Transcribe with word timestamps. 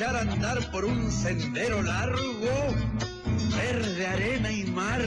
A 0.00 0.20
andar 0.20 0.70
por 0.70 0.84
un 0.84 1.10
sendero 1.10 1.82
largo, 1.82 2.20
verde 3.56 4.06
arena 4.06 4.52
y 4.52 4.64
mar, 4.66 5.02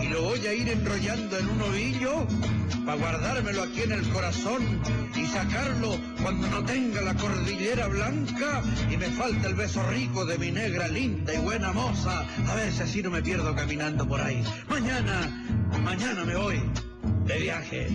y 0.00 0.06
lo 0.06 0.22
voy 0.22 0.46
a 0.46 0.54
ir 0.54 0.68
enrollando 0.68 1.36
en 1.36 1.48
un 1.48 1.62
ovillo 1.62 2.24
para 2.84 2.98
guardármelo 2.98 3.64
aquí 3.64 3.82
en 3.82 3.90
el 3.90 4.08
corazón 4.10 4.80
y 5.16 5.26
sacarlo 5.26 5.98
cuando 6.22 6.46
no 6.46 6.64
tenga 6.64 7.00
la 7.00 7.14
cordillera 7.14 7.88
blanca 7.88 8.62
y 8.88 8.96
me 8.96 9.06
falta 9.06 9.48
el 9.48 9.54
beso 9.54 9.82
rico 9.90 10.24
de 10.24 10.38
mi 10.38 10.52
negra 10.52 10.86
linda 10.86 11.34
y 11.34 11.38
buena 11.38 11.72
moza. 11.72 12.24
A 12.48 12.54
ver 12.54 12.72
si 12.72 12.82
así 12.82 13.02
no 13.02 13.10
me 13.10 13.22
pierdo 13.22 13.56
caminando 13.56 14.06
por 14.06 14.20
ahí. 14.20 14.44
Mañana, 14.68 15.44
mañana 15.82 16.24
me 16.24 16.36
voy 16.36 16.62
de 17.24 17.38
viaje. 17.40 17.88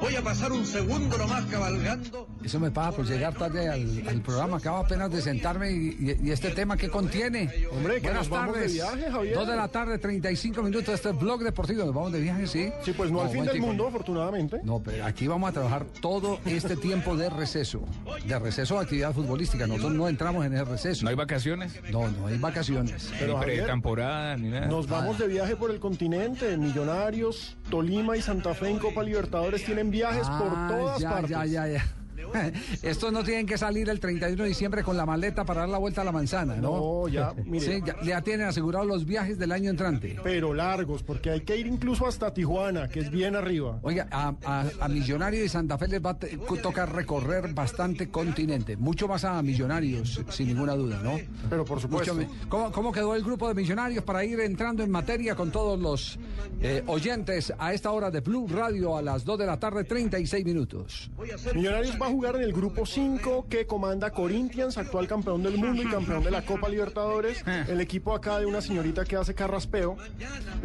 Voy 0.00 0.16
a 0.16 0.22
pasar 0.22 0.50
un 0.52 0.64
segundo 0.64 1.18
nomás 1.18 1.44
cabalgando. 1.46 2.26
Eso 2.42 2.58
me 2.58 2.70
pasa 2.70 2.92
por 2.96 3.04
llegar 3.06 3.34
tarde 3.34 3.68
al, 3.68 4.02
al 4.08 4.20
programa. 4.22 4.56
Acabo 4.56 4.78
apenas 4.78 5.10
de 5.12 5.20
sentarme 5.20 5.70
y, 5.70 5.76
y- 6.22 6.28
y 6.28 6.30
este 6.30 6.50
tema 6.50 6.76
que 6.76 6.88
contiene. 6.88 7.50
Hombre, 7.70 7.94
que 7.96 8.00
Buenas 8.08 8.22
nos 8.22 8.28
vamos 8.30 8.54
tardes. 8.54 8.68
de 8.72 8.78
viaje, 8.78 9.10
Javier. 9.10 9.34
Dos 9.34 9.46
de 9.48 9.56
la 9.56 9.68
tarde, 9.68 9.98
35 9.98 10.62
minutos. 10.62 10.94
Este 10.94 11.10
es 11.10 11.18
blog 11.18 11.42
deportivo. 11.42 11.84
Nos 11.84 11.94
vamos 11.94 12.12
de 12.12 12.20
viaje, 12.20 12.46
sí. 12.46 12.70
Sí, 12.82 12.92
pues 12.92 13.10
no, 13.10 13.20
al 13.20 13.28
fin 13.28 13.44
del 13.44 13.60
mundo, 13.60 13.88
afortunadamente. 13.88 14.60
No, 14.64 14.80
pero 14.82 15.04
aquí 15.04 15.26
vamos 15.26 15.50
a 15.50 15.52
trabajar 15.52 15.84
todo 16.00 16.40
este 16.46 16.76
tiempo 16.76 17.14
de 17.16 17.28
receso. 17.28 17.82
De 18.26 18.38
receso 18.38 18.76
de 18.76 18.80
actividad 18.80 19.12
futbolística. 19.12 19.66
Nosotros 19.66 19.92
no 19.92 20.08
entramos 20.08 20.46
en 20.46 20.54
el 20.54 20.66
receso. 20.66 21.04
¿No 21.04 21.10
hay 21.10 21.16
vacaciones? 21.16 21.78
No, 21.92 22.08
no 22.08 22.26
hay 22.26 22.38
vacaciones. 22.38 23.10
Pero, 23.18 23.38
ni 23.38 23.44
pretemporada, 23.44 24.36
ni 24.38 24.48
nada. 24.48 24.66
Nos 24.66 24.88
vamos 24.88 25.18
de 25.18 25.26
viaje 25.28 25.56
por 25.56 25.70
el 25.70 25.78
continente. 25.78 26.56
Millonarios, 26.56 27.56
Tolima 27.68 28.16
y 28.16 28.22
Santa 28.22 28.54
Fe 28.54 28.70
en 28.70 28.78
Copa 28.78 29.02
Libertadores 29.02 29.62
tienen 29.64 29.89
viajes 29.90 30.28
por 30.28 30.52
Ah, 30.56 30.68
todas 30.70 31.00
ya, 31.00 31.10
partes. 31.10 31.30
ya, 31.30 31.44
ya, 31.46 31.66
ya. 31.66 31.84
Estos 32.82 33.12
no 33.12 33.22
tienen 33.24 33.46
que 33.46 33.58
salir 33.58 33.88
el 33.88 34.00
31 34.00 34.42
de 34.42 34.48
diciembre 34.48 34.82
con 34.82 34.96
la 34.96 35.06
maleta 35.06 35.44
para 35.44 35.60
dar 35.60 35.68
la 35.68 35.78
vuelta 35.78 36.02
a 36.02 36.04
la 36.04 36.12
manzana, 36.12 36.56
¿no? 36.56 37.02
No, 37.02 37.08
ya, 37.08 37.32
mire. 37.44 37.64
Sí, 37.64 37.82
ya, 37.84 37.96
ya 38.02 38.22
tienen 38.22 38.46
asegurados 38.46 38.86
los 38.86 39.04
viajes 39.06 39.38
del 39.38 39.52
año 39.52 39.70
entrante. 39.70 40.18
Pero 40.22 40.54
largos, 40.54 41.02
porque 41.02 41.30
hay 41.30 41.40
que 41.42 41.56
ir 41.56 41.66
incluso 41.66 42.06
hasta 42.06 42.32
Tijuana, 42.32 42.88
que 42.88 43.00
es 43.00 43.10
bien 43.10 43.36
arriba. 43.36 43.78
Oiga, 43.82 44.08
a, 44.10 44.34
a, 44.44 44.64
a 44.80 44.88
Millonarios 44.88 45.44
y 45.44 45.48
Santa 45.48 45.76
Fe 45.78 45.88
les 45.88 46.04
va 46.04 46.10
a 46.10 46.18
tocar 46.62 46.94
recorrer 46.94 47.52
bastante 47.54 48.08
continente. 48.10 48.76
Mucho 48.76 49.08
más 49.08 49.24
a 49.24 49.42
Millonarios, 49.42 50.20
sin 50.30 50.48
ninguna 50.48 50.74
duda, 50.74 51.00
¿no? 51.02 51.18
Pero 51.48 51.64
por 51.64 51.80
supuesto. 51.80 52.14
Mucho 52.14 52.28
me- 52.28 52.48
¿Cómo, 52.48 52.72
cómo 52.72 52.92
quedó 52.92 53.14
el 53.14 53.22
grupo 53.22 53.48
de 53.48 53.54
Millonarios 53.54 54.04
para 54.04 54.24
ir 54.24 54.38
entrando 54.40 54.82
en 54.82 54.90
materia 54.90 55.34
con 55.34 55.50
todos 55.50 55.78
los 55.78 56.18
eh, 56.62 56.82
oyentes 56.86 57.52
a 57.58 57.72
esta 57.72 57.90
hora 57.90 58.10
de 58.10 58.20
Blue 58.20 58.46
Radio 58.48 58.96
a 58.96 59.02
las 59.02 59.24
2 59.24 59.38
de 59.38 59.46
la 59.46 59.58
tarde, 59.58 59.84
36 59.84 60.44
minutos? 60.44 61.10
Millonarios 61.54 61.96
va 62.00 62.06
a 62.06 62.10
jugar 62.10 62.19
en 62.28 62.42
el 62.42 62.52
grupo 62.52 62.84
5 62.84 63.46
que 63.48 63.66
comanda 63.66 64.10
Corinthians, 64.10 64.76
actual 64.76 65.06
campeón 65.08 65.42
del 65.42 65.56
mundo 65.56 65.82
y 65.82 65.86
campeón 65.86 66.22
de 66.22 66.30
la 66.30 66.42
Copa 66.44 66.68
Libertadores. 66.68 67.42
El 67.68 67.80
equipo 67.80 68.14
acá 68.14 68.38
de 68.38 68.46
una 68.46 68.60
señorita 68.60 69.04
que 69.04 69.16
hace 69.16 69.34
carraspeo. 69.34 69.96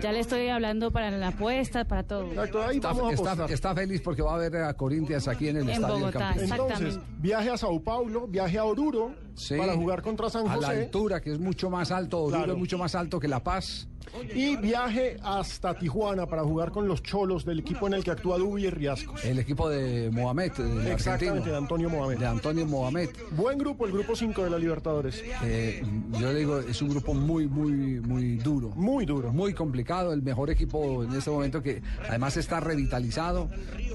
Ya 0.01 0.11
le 0.11 0.19
estoy 0.19 0.49
hablando 0.49 0.91
para 0.91 1.09
la 1.11 1.29
apuesta, 1.29 1.85
para 1.85 2.03
todo. 2.03 2.25
Exacto, 2.29 2.61
ahí 2.63 2.75
Está, 2.77 2.89
vamos 2.89 3.03
a 3.11 3.13
está- 3.13 3.31
apostar. 3.31 3.51
está 3.51 3.73
feliz 3.75 4.01
porque 4.01 4.21
va 4.21 4.35
a 4.35 4.37
ver 4.37 4.55
a 4.57 4.73
Corinthians 4.73 5.27
aquí 5.29 5.47
en 5.47 5.57
el 5.57 5.63
En 5.63 5.69
estadio 5.69 5.93
del 5.95 6.01
Bogotá, 6.03 6.19
Campín. 6.19 6.43
Entonces, 6.51 6.99
viaje 7.19 7.49
a 7.49 7.57
Sao 7.57 7.81
Paulo, 7.81 8.27
viaje 8.27 8.57
a 8.57 8.65
Oruro 8.65 9.13
Sí. 9.35 9.55
para 9.57 9.75
jugar 9.75 10.01
contra 10.01 10.29
San 10.29 10.43
A 10.47 10.57
la 10.57 10.67
José. 10.67 10.83
altura, 10.83 11.21
que 11.21 11.31
es 11.31 11.39
mucho 11.39 11.69
más 11.69 11.91
alto, 11.91 12.19
Oruro 12.23 12.37
Claro. 12.37 12.53
es 12.53 12.57
mucho 12.59 12.77
más 12.77 12.95
alto 12.95 13.19
que 13.19 13.27
La 13.27 13.41
Paz. 13.43 13.87
Y 14.33 14.55
viaje 14.57 15.17
hasta 15.23 15.73
Tijuana 15.73 16.25
para 16.25 16.43
jugar 16.43 16.71
con 16.71 16.87
los 16.87 17.03
cholos 17.03 17.45
del 17.45 17.59
equipo 17.59 17.87
en 17.87 17.93
el 17.93 18.03
que 18.03 18.11
actúa 18.11 18.37
Dubi 18.37 18.65
y 18.65 18.69
Riascos. 18.69 19.23
El 19.23 19.39
equipo 19.39 19.69
de 19.69 20.09
Mohamed, 20.11 20.51
del 20.53 20.87
Exactamente, 20.87 21.49
de 21.49 21.57
Antonio 21.57 21.89
Mohamed. 21.89 22.17
De 22.17 22.25
Antonio 22.25 22.65
Mohamed. 22.65 23.09
Buen 23.31 23.57
grupo, 23.57 23.85
el 23.85 23.91
grupo 23.91 24.15
5 24.15 24.43
de 24.43 24.49
la 24.49 24.57
Libertadores. 24.57 25.23
Eh, 25.43 25.83
yo 26.19 26.31
le 26.31 26.39
digo, 26.39 26.59
es 26.59 26.81
un 26.81 26.89
grupo 26.89 27.13
muy, 27.13 27.47
muy, 27.47 27.71
muy 27.99 28.37
duro. 28.37 28.69
Muy 28.75 29.05
duro. 29.05 29.31
Muy 29.31 29.53
complicado, 29.53 30.13
el 30.13 30.21
mejor 30.21 30.49
equipo 30.49 31.03
en 31.03 31.13
este 31.13 31.29
momento 31.29 31.61
que 31.61 31.81
además 32.07 32.37
está 32.37 32.59
revitalizado 32.59 33.49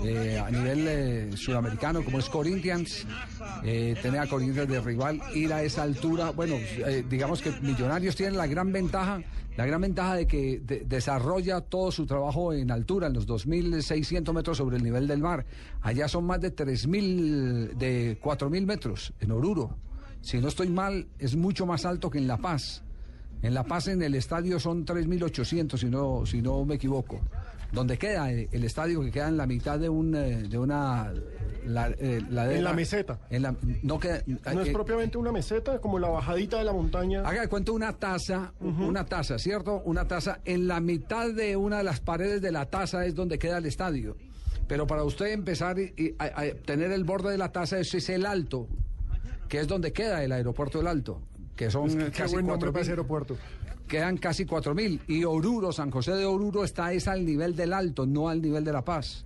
eh, 0.05 0.39
a 0.39 0.51
nivel 0.51 0.87
eh, 0.89 1.31
sudamericano 1.37 2.03
como 2.05 2.19
es 2.19 2.29
Corinthians. 2.29 3.07
Eh, 3.65 3.97
tener 4.01 4.21
a 4.21 4.27
Corinthians 4.27 4.69
de 4.69 4.81
rival, 4.81 5.21
ir 5.35 5.53
a 5.53 5.63
esa 5.63 5.83
altura. 5.83 6.31
Bueno, 6.31 6.57
digamos 7.09 7.43
que 7.43 7.51
Millonarios 7.61 8.17
tienen 8.17 8.37
la 8.37 8.47
gran 8.47 8.73
ventaja, 8.73 9.21
la 9.57 9.67
gran 9.67 9.81
ventaja 9.81 10.00
de 10.17 10.27
que 10.27 10.61
de- 10.61 10.85
desarrolla 10.87 11.61
todo 11.61 11.91
su 11.93 12.07
trabajo 12.07 12.53
en 12.53 12.71
altura, 12.71 13.07
en 13.09 13.13
los 13.15 13.27
2.600 13.27 14.33
metros 14.33 14.57
sobre 14.59 14.77
el 14.79 14.83
nivel 14.83 15.07
del 15.07 15.21
mar. 15.21 15.45
Allá 15.83 16.09
son 16.09 16.25
más 16.25 16.41
de 16.41 16.51
3.000, 16.55 17.75
de 17.77 18.19
4.000 18.21 18.67
metros 18.67 19.13
en 19.21 19.31
Oruro. 19.33 19.77
Si 20.23 20.39
no 20.39 20.49
estoy 20.49 20.69
mal, 20.69 21.07
es 21.19 21.37
mucho 21.37 21.67
más 21.67 21.85
alto 21.85 22.11
que 22.11 22.19
en 22.19 22.27
La 22.27 22.37
Paz. 22.39 22.83
En 23.43 23.55
La 23.55 23.65
Paz, 23.65 23.89
en 23.89 24.03
el 24.03 24.15
estadio, 24.15 24.59
son 24.61 24.85
3.800, 24.85 25.79
si 25.79 25.87
no, 25.87 26.27
si 26.27 26.43
no 26.43 26.65
me 26.65 26.75
equivoco. 26.75 27.21
Donde 27.73 27.99
queda 27.99 28.33
eh, 28.33 28.49
el 28.53 28.65
estadio, 28.65 29.01
que 29.03 29.11
queda 29.11 29.29
en 29.29 29.37
la 29.37 29.47
mitad 29.47 29.79
de, 29.79 29.89
un, 29.89 30.15
eh, 30.15 30.43
de 30.49 30.59
una... 30.59 31.13
la- 31.67 31.89
eh, 31.91 32.21
En 32.57 32.65
la 32.65 32.73
meseta. 32.73 33.21
En 33.31 33.43
la, 33.43 33.55
no 33.83 33.99
queda, 34.01 34.23
No 34.53 34.61
es 34.63 34.69
eh, 34.69 34.73
propiamente 34.73 35.19
una 35.19 35.31
meseta, 35.31 35.79
como 35.81 35.99
la 35.99 36.09
bajadita 36.09 36.59
de 36.59 36.65
la 36.65 36.73
montaña. 36.73 37.21
Haga 37.21 37.43
de 37.43 37.49
cuenta 37.49 37.73
una 37.73 37.93
taza, 37.93 38.53
una 38.61 39.05
taza, 39.07 39.39
¿cierto? 39.39 39.83
Una 39.85 40.09
taza. 40.09 40.41
En 40.45 40.67
la 40.67 40.81
mitad 40.81 41.33
de 41.33 41.55
una 41.57 41.79
de 41.79 41.85
las 41.85 42.01
paredes 42.01 42.43
de 42.43 42.51
la 42.53 42.67
taza 42.67 43.05
es 43.07 43.15
donde 43.15 43.39
queda 43.39 43.59
el 43.59 43.67
estadio. 43.67 44.17
Pero 44.67 44.87
para 44.87 45.05
usted 45.05 45.27
empezar 45.33 45.79
y- 45.79 45.93
y 45.97 46.15
a, 46.19 46.25
a 46.41 46.45
tener 46.65 46.91
el 46.93 47.05
borde 47.05 47.31
de 47.31 47.39
la 47.39 47.53
taza, 47.53 47.79
ese 47.79 47.99
es 47.99 48.09
el 48.09 48.27
alto, 48.27 48.67
que 49.49 49.59
es 49.61 49.69
donde 49.69 49.93
queda 49.93 50.23
el 50.25 50.33
aeropuerto 50.33 50.79
del 50.79 50.87
Alto, 50.87 51.21
que 51.57 51.71
son 51.71 51.89
Es 51.89 51.97
que 51.97 52.03
eh, 52.03 52.11
casi 52.11 52.35
cuatro 52.37 52.73
aeropuerto. 52.77 53.37
Quedan 53.91 54.19
casi 54.19 54.47
cuatro 54.47 54.73
mil. 54.73 55.01
Y 55.09 55.25
Oruro, 55.25 55.73
San 55.73 55.91
José 55.91 56.13
de 56.13 56.25
Oruro, 56.25 56.63
está 56.63 56.93
es 56.93 57.09
al 57.09 57.27
nivel 57.27 57.57
del 57.57 57.73
Alto, 57.73 58.07
no 58.07 58.29
al 58.29 58.41
nivel 58.41 58.65
de 58.65 58.73
La 58.73 58.85
Paz. 58.85 59.25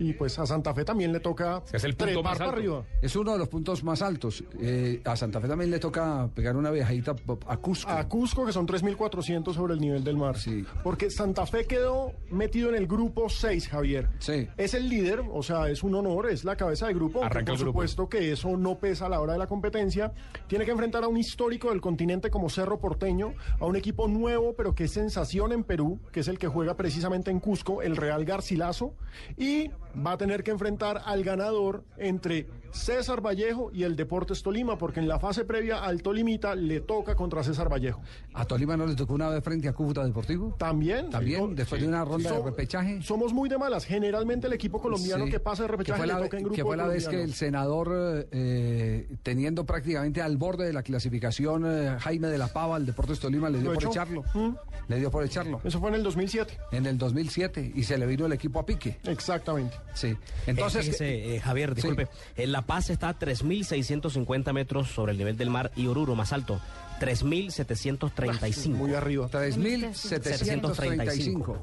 Y 0.00 0.14
pues 0.14 0.38
a 0.38 0.46
Santa 0.46 0.72
Fe 0.74 0.82
también 0.84 1.12
le 1.12 1.20
toca 1.20 1.62
Es 1.72 1.84
el 1.84 1.92
punto 1.94 2.06
trepar 2.06 2.24
más 2.24 2.40
alto. 2.40 2.52
arriba. 2.56 2.84
Es 3.02 3.14
uno 3.16 3.32
de 3.32 3.38
los 3.38 3.48
puntos 3.48 3.84
más 3.84 4.00
altos. 4.00 4.42
Eh, 4.58 5.02
a 5.04 5.14
Santa 5.14 5.40
Fe 5.40 5.46
también 5.46 5.70
le 5.70 5.78
toca 5.78 6.28
pegar 6.34 6.56
una 6.56 6.70
viajadita 6.70 7.14
a 7.46 7.56
Cusco. 7.58 7.90
A 7.90 8.08
Cusco, 8.08 8.46
que 8.46 8.52
son 8.52 8.66
3.400 8.66 9.52
sobre 9.52 9.74
el 9.74 9.80
nivel 9.80 10.02
del 10.02 10.16
mar. 10.16 10.38
Sí. 10.38 10.64
Porque 10.82 11.10
Santa 11.10 11.44
Fe 11.44 11.66
quedó 11.66 12.12
metido 12.30 12.70
en 12.70 12.76
el 12.76 12.86
grupo 12.86 13.28
6, 13.28 13.68
Javier. 13.68 14.08
Sí. 14.20 14.48
Es 14.56 14.72
el 14.72 14.88
líder, 14.88 15.22
o 15.30 15.42
sea, 15.42 15.68
es 15.68 15.82
un 15.82 15.94
honor, 15.94 16.30
es 16.30 16.44
la 16.44 16.56
cabeza 16.56 16.86
de 16.86 16.94
grupo. 16.94 17.22
Arranca 17.22 17.52
por 17.52 17.58
el 17.58 17.58
grupo. 17.60 17.72
supuesto 17.80 18.08
que 18.08 18.32
eso 18.32 18.56
no 18.56 18.78
pesa 18.78 19.04
a 19.04 19.08
la 19.10 19.20
hora 19.20 19.34
de 19.34 19.38
la 19.38 19.46
competencia. 19.46 20.12
Tiene 20.46 20.64
que 20.64 20.70
enfrentar 20.70 21.04
a 21.04 21.08
un 21.08 21.18
histórico 21.18 21.68
del 21.68 21.82
continente 21.82 22.30
como 22.30 22.48
Cerro 22.48 22.78
Porteño, 22.78 23.34
a 23.58 23.66
un 23.66 23.76
equipo 23.76 24.08
nuevo, 24.08 24.54
pero 24.56 24.74
que 24.74 24.84
es 24.84 24.92
sensación 24.92 25.52
en 25.52 25.62
Perú, 25.62 25.98
que 26.10 26.20
es 26.20 26.28
el 26.28 26.38
que 26.38 26.48
juega 26.48 26.74
precisamente 26.74 27.30
en 27.30 27.38
Cusco, 27.38 27.82
el 27.82 27.96
Real 27.96 28.24
Garcilaso. 28.24 28.94
Y 29.36 29.70
va 29.94 30.12
a 30.12 30.16
tener 30.16 30.42
que 30.42 30.50
enfrentar 30.50 31.02
al 31.04 31.24
ganador 31.24 31.84
entre 31.96 32.46
César 32.72 33.20
Vallejo 33.20 33.70
y 33.72 33.82
el 33.82 33.96
Deportes 33.96 34.42
Tolima, 34.42 34.78
porque 34.78 35.00
en 35.00 35.08
la 35.08 35.18
fase 35.18 35.44
previa 35.44 35.84
al 35.84 36.02
Tolimita 36.02 36.54
le 36.54 36.80
toca 36.80 37.14
contra 37.14 37.42
César 37.42 37.70
Vallejo. 37.70 38.00
¿A 38.34 38.44
Tolima 38.44 38.76
no 38.76 38.86
le 38.86 38.94
tocó 38.94 39.14
una 39.14 39.28
vez 39.28 39.42
frente 39.42 39.68
a 39.68 39.72
Cúcuta 39.72 40.04
Deportivo? 40.04 40.54
También. 40.58 41.10
También, 41.10 41.48
Sí. 41.50 41.54
después 41.54 41.80
de 41.82 41.88
una 41.88 42.04
ronda 42.04 42.30
de 42.32 42.42
repechaje. 42.42 43.02
Somos 43.02 43.32
muy 43.32 43.48
de 43.48 43.58
malas. 43.58 43.84
Generalmente 43.84 44.46
el 44.46 44.52
equipo 44.52 44.80
colombiano 44.80 45.24
Sí, 45.26 45.30
que 45.30 45.40
pasa 45.40 45.62
de 45.64 45.68
repechaje 45.68 45.98
fue 45.98 46.06
la, 46.06 46.18
le 46.18 46.24
toca 46.24 46.36
en 46.36 46.42
grupo 46.44 46.56
que 46.56 46.62
fue 46.62 46.76
la 46.76 46.86
vez 46.86 47.08
que 47.08 47.22
el 47.22 47.34
senador, 47.34 48.28
eh, 48.30 49.08
teniendo 49.22 49.64
prácticamente 49.66 50.22
al 50.22 50.36
borde 50.36 50.66
de 50.66 50.72
la 50.72 50.82
clasificación, 50.82 51.64
eh, 51.66 51.96
Jaime 52.00 52.28
de 52.28 52.38
la 52.38 52.48
Pava, 52.48 52.76
al 52.76 52.86
Deportes 52.86 53.20
Tolima, 53.20 53.50
le 53.50 53.58
dio 53.58 53.68
¿Lo 53.68 53.74
por 53.74 53.82
echó? 53.82 53.90
echarlo. 53.92 54.24
¿Mm? 54.34 54.50
Le 54.88 54.96
dio 54.98 55.10
por 55.10 55.24
echarlo. 55.24 55.60
Eso 55.64 55.78
fue 55.80 55.88
en 55.90 55.96
el 55.96 56.02
2007. 56.02 56.58
En 56.72 56.86
el 56.86 56.98
2007 56.98 57.72
y 57.74 57.82
se 57.84 57.96
le 57.98 58.06
vino 58.06 58.26
el 58.26 58.32
equipo 58.32 58.58
a 58.60 58.66
pique. 58.66 58.98
Exactamente. 59.04 59.76
Sí. 59.94 60.16
Entonces, 60.46 60.80
Eh, 60.80 60.84
fíjese, 60.92 61.36
eh, 61.36 61.40
Javier, 61.40 61.74
disculpe. 61.74 62.08
En 62.36 62.52
La 62.52 62.59
Paz 62.62 62.90
está 62.90 63.08
a 63.10 63.18
3.650 63.18 64.52
metros 64.52 64.88
sobre 64.88 65.12
el 65.12 65.18
nivel 65.18 65.36
del 65.36 65.50
mar 65.50 65.70
y 65.76 65.86
Oruro, 65.86 66.14
más 66.14 66.32
alto, 66.32 66.60
3.735. 67.00 68.68
Muy 68.68 68.94
arriba. 68.94 69.28
3.735. 69.30 71.56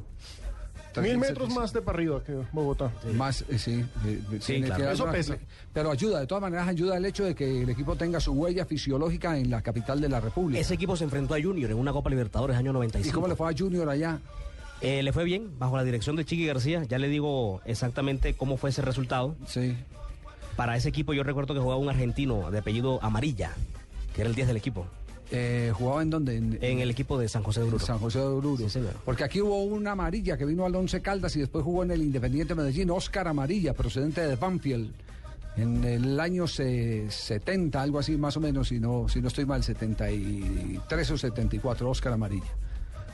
Mil 1.02 1.18
metros 1.20 1.54
más 1.54 1.72
de 1.74 1.82
para 1.84 1.98
arriba 2.00 2.24
que 2.24 2.34
Bogotá. 2.52 2.92
Más, 3.14 3.46
eh, 3.50 3.60
sí. 3.60 3.86
eh, 4.06 4.20
Sí, 4.40 4.64
claro. 4.64 4.90
Eso 4.90 5.04
una- 5.04 5.12
pesa. 5.12 5.38
Pero 5.72 5.92
ayuda, 5.92 6.22
de 6.22 6.26
todas 6.26 6.42
maneras 6.42 6.68
ayuda 6.68 6.98
el 6.98 7.06
hecho 7.06 7.24
de 7.24 7.36
que 7.36 7.62
el 7.62 7.70
equipo 7.70 7.96
tenga 7.96 8.20
su 8.20 8.32
huella 8.34 8.66
fisiológica 8.66 9.38
en 9.38 9.52
la 9.52 9.62
capital 9.62 10.02
de 10.02 10.10
la 10.10 10.20
República. 10.20 10.60
Ese 10.60 10.74
equipo 10.74 10.98
se 10.98 11.04
enfrentó 11.04 11.36
a 11.36 11.42
Junior 11.42 11.70
en 11.70 11.78
una 11.78 11.94
Copa 11.94 12.10
Libertadores 12.10 12.58
año 12.58 12.72
¿Y 12.72 12.74
95. 12.74 13.14
cómo 13.14 13.28
le 13.28 13.36
fue 13.36 13.48
a 13.48 13.54
Junior 13.56 13.88
allá? 13.88 14.20
Eh, 14.82 15.04
le 15.04 15.14
fue 15.14 15.24
bien, 15.24 15.52
bajo 15.60 15.78
la 15.78 15.84
dirección 15.84 16.16
de 16.16 16.26
Chiqui 16.26 16.48
García. 16.48 16.84
Ya 16.86 16.98
le 16.98 17.10
digo 17.10 17.62
exactamente 17.66 18.34
cómo 18.36 18.58
fue 18.58 18.72
ese 18.72 18.82
resultado. 18.82 19.36
Sí. 19.46 19.78
Para 20.57 20.75
ese 20.75 20.89
equipo 20.89 21.13
yo 21.13 21.24
recuerdo 21.24 21.54
que 21.54 21.59
jugaba 21.62 21.80
un 21.80 21.88
argentino 21.88 22.51
de 22.51 22.57
apellido 22.59 23.00
Amarilla, 23.01 23.51
que 24.13 24.21
era 24.21 24.30
el 24.30 24.36
10 24.36 24.48
del 24.48 24.57
equipo, 24.57 24.86
Eh, 25.30 25.71
¿Jugaba 25.75 26.01
en 26.01 26.09
dónde? 26.09 26.38
en 26.38 26.80
el 26.80 26.89
equipo 26.89 27.19
de 27.19 27.27
San 27.27 27.44
José 27.44 27.59
de 27.59 27.68
Oruro. 27.68 27.86
San 27.86 28.00
José 28.00 28.19
de 28.19 28.25
Oruro. 28.25 28.63
Sí, 28.63 28.69
señor. 28.69 28.94
Porque 29.04 29.25
aquí 29.25 29.42
hubo 29.42 29.62
una 29.65 29.92
amarilla 29.92 30.38
que 30.38 30.45
vino 30.45 30.65
al 30.65 30.74
Once 30.74 31.01
Caldas 31.01 31.36
y 31.36 31.39
después 31.42 31.65
jugó 31.65 31.83
en 31.83 31.92
el 31.92 32.01
Independiente 32.01 32.56
Medellín, 32.56 32.89
Oscar 32.92 33.27
Amarilla, 33.27 33.74
procedente 33.74 34.21
de 34.21 34.36
Banfield. 34.38 34.89
En 35.57 35.83
el 35.83 36.18
año 36.21 36.48
se- 36.48 37.12
70, 37.12 37.81
algo 37.81 38.00
así 38.00 38.15
más 38.15 38.38
o 38.38 38.39
menos, 38.39 38.69
si 38.69 38.80
no, 38.80 39.09
si 39.09 39.19
no 39.21 39.27
estoy 39.27 39.45
mal, 39.45 39.63
73 39.63 41.12
o 41.12 41.18
74, 41.18 41.89
Oscar 41.89 42.13
Amarilla. 42.13 42.45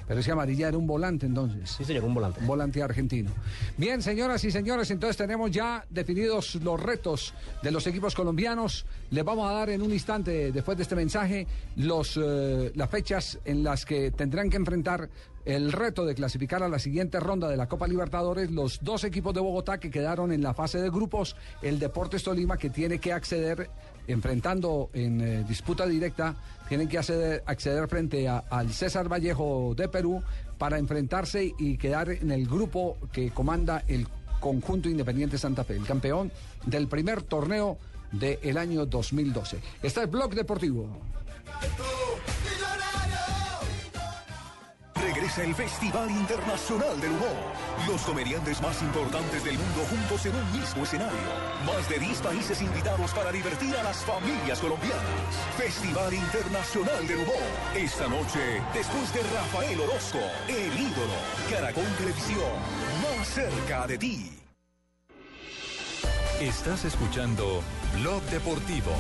Pero 0.07 0.19
ese 0.19 0.31
Amarilla 0.31 0.67
era 0.67 0.77
un 0.77 0.87
volante 0.87 1.25
entonces. 1.25 1.71
Sí, 1.71 1.85
señor, 1.85 2.03
un 2.03 2.13
volante. 2.13 2.39
Un 2.41 2.47
volante 2.47 2.83
argentino. 2.83 3.31
Bien, 3.77 4.01
señoras 4.01 4.43
y 4.43 4.51
señores, 4.51 4.91
entonces 4.91 5.17
tenemos 5.17 5.51
ya 5.51 5.85
definidos 5.89 6.55
los 6.55 6.81
retos 6.81 7.33
de 7.61 7.71
los 7.71 7.87
equipos 7.87 8.15
colombianos. 8.15 8.85
Les 9.11 9.23
vamos 9.23 9.49
a 9.49 9.53
dar 9.53 9.69
en 9.69 9.81
un 9.81 9.91
instante, 9.91 10.51
después 10.51 10.77
de 10.77 10.83
este 10.83 10.95
mensaje, 10.95 11.47
los, 11.77 12.19
eh, 12.21 12.71
las 12.75 12.89
fechas 12.89 13.39
en 13.45 13.63
las 13.63 13.85
que 13.85 14.11
tendrán 14.11 14.49
que 14.49 14.57
enfrentar 14.57 15.09
el 15.45 15.71
reto 15.71 16.05
de 16.05 16.15
clasificar 16.15 16.63
a 16.63 16.69
la 16.69 16.79
siguiente 16.79 17.19
ronda 17.19 17.49
de 17.49 17.57
la 17.57 17.67
Copa 17.67 17.87
Libertadores 17.87 18.49
los 18.51 18.79
dos 18.81 19.03
equipos 19.03 19.33
de 19.33 19.41
Bogotá 19.41 19.77
que 19.77 19.91
quedaron 19.91 20.31
en 20.31 20.41
la 20.41 20.53
fase 20.53 20.79
de 20.79 20.89
grupos, 20.89 21.35
el 21.61 21.79
Deportes 21.79 22.23
Tolima 22.23 22.57
que 22.57 22.69
tiene 22.69 22.99
que 22.99 23.11
acceder 23.11 23.69
enfrentando 24.07 24.89
en 24.93 25.21
eh, 25.21 25.43
disputa 25.47 25.85
directa, 25.85 26.35
tienen 26.67 26.87
que 26.87 26.97
acceder, 26.97 27.43
acceder 27.45 27.87
frente 27.87 28.27
a- 28.27 28.43
al 28.49 28.71
César 28.73 29.11
Vallejo 29.11 29.73
de 29.75 29.87
Perú 29.87 30.21
para 30.57 30.77
enfrentarse 30.77 31.53
y 31.59 31.77
quedar 31.77 32.09
en 32.09 32.31
el 32.31 32.45
grupo 32.47 32.97
que 33.11 33.31
comanda 33.31 33.83
el 33.87 34.07
conjunto 34.39 34.89
Independiente 34.89 35.37
Santa 35.37 35.63
Fe, 35.63 35.75
el 35.75 35.85
campeón 35.85 36.31
del 36.65 36.87
primer 36.87 37.21
torneo 37.23 37.77
del 38.11 38.57
año 38.57 38.85
2012. 38.85 39.57
Está 39.81 40.01
el 40.01 40.07
Blog 40.07 40.35
Deportivo. 40.35 40.87
Regresa 45.03 45.43
el 45.43 45.53
Festival 45.53 46.09
Internacional 46.09 46.99
del 47.01 47.11
Humor. 47.11 47.35
Los 47.87 48.03
comediantes 48.03 48.61
más 48.61 48.81
importantes 48.81 49.43
del 49.43 49.57
mundo 49.57 49.81
juntos 49.89 50.25
en 50.25 50.33
un 50.33 50.51
mismo 50.53 50.83
escenario. 50.83 51.19
Más 51.65 51.89
de 51.89 51.99
10 51.99 52.21
países 52.21 52.61
invitados 52.61 53.11
para 53.11 53.31
divertir 53.33 53.75
a 53.75 53.83
las 53.83 53.97
familias 54.05 54.59
colombianas. 54.59 55.03
Festival 55.57 56.13
Internacional 56.13 57.05
del 57.05 57.17
Humor. 57.17 57.43
Esta 57.75 58.07
noche, 58.07 58.61
después 58.73 59.13
de 59.13 59.23
Rafael 59.23 59.81
Orozco, 59.81 60.19
el 60.47 60.79
ídolo. 60.79 61.13
Caracol 61.51 61.95
Televisión, 61.97 62.53
más 63.01 63.27
cerca 63.27 63.85
de 63.87 63.97
ti. 63.97 64.39
Estás 66.39 66.85
escuchando 66.85 67.61
Blog 67.99 68.23
Deportivo. 68.23 68.91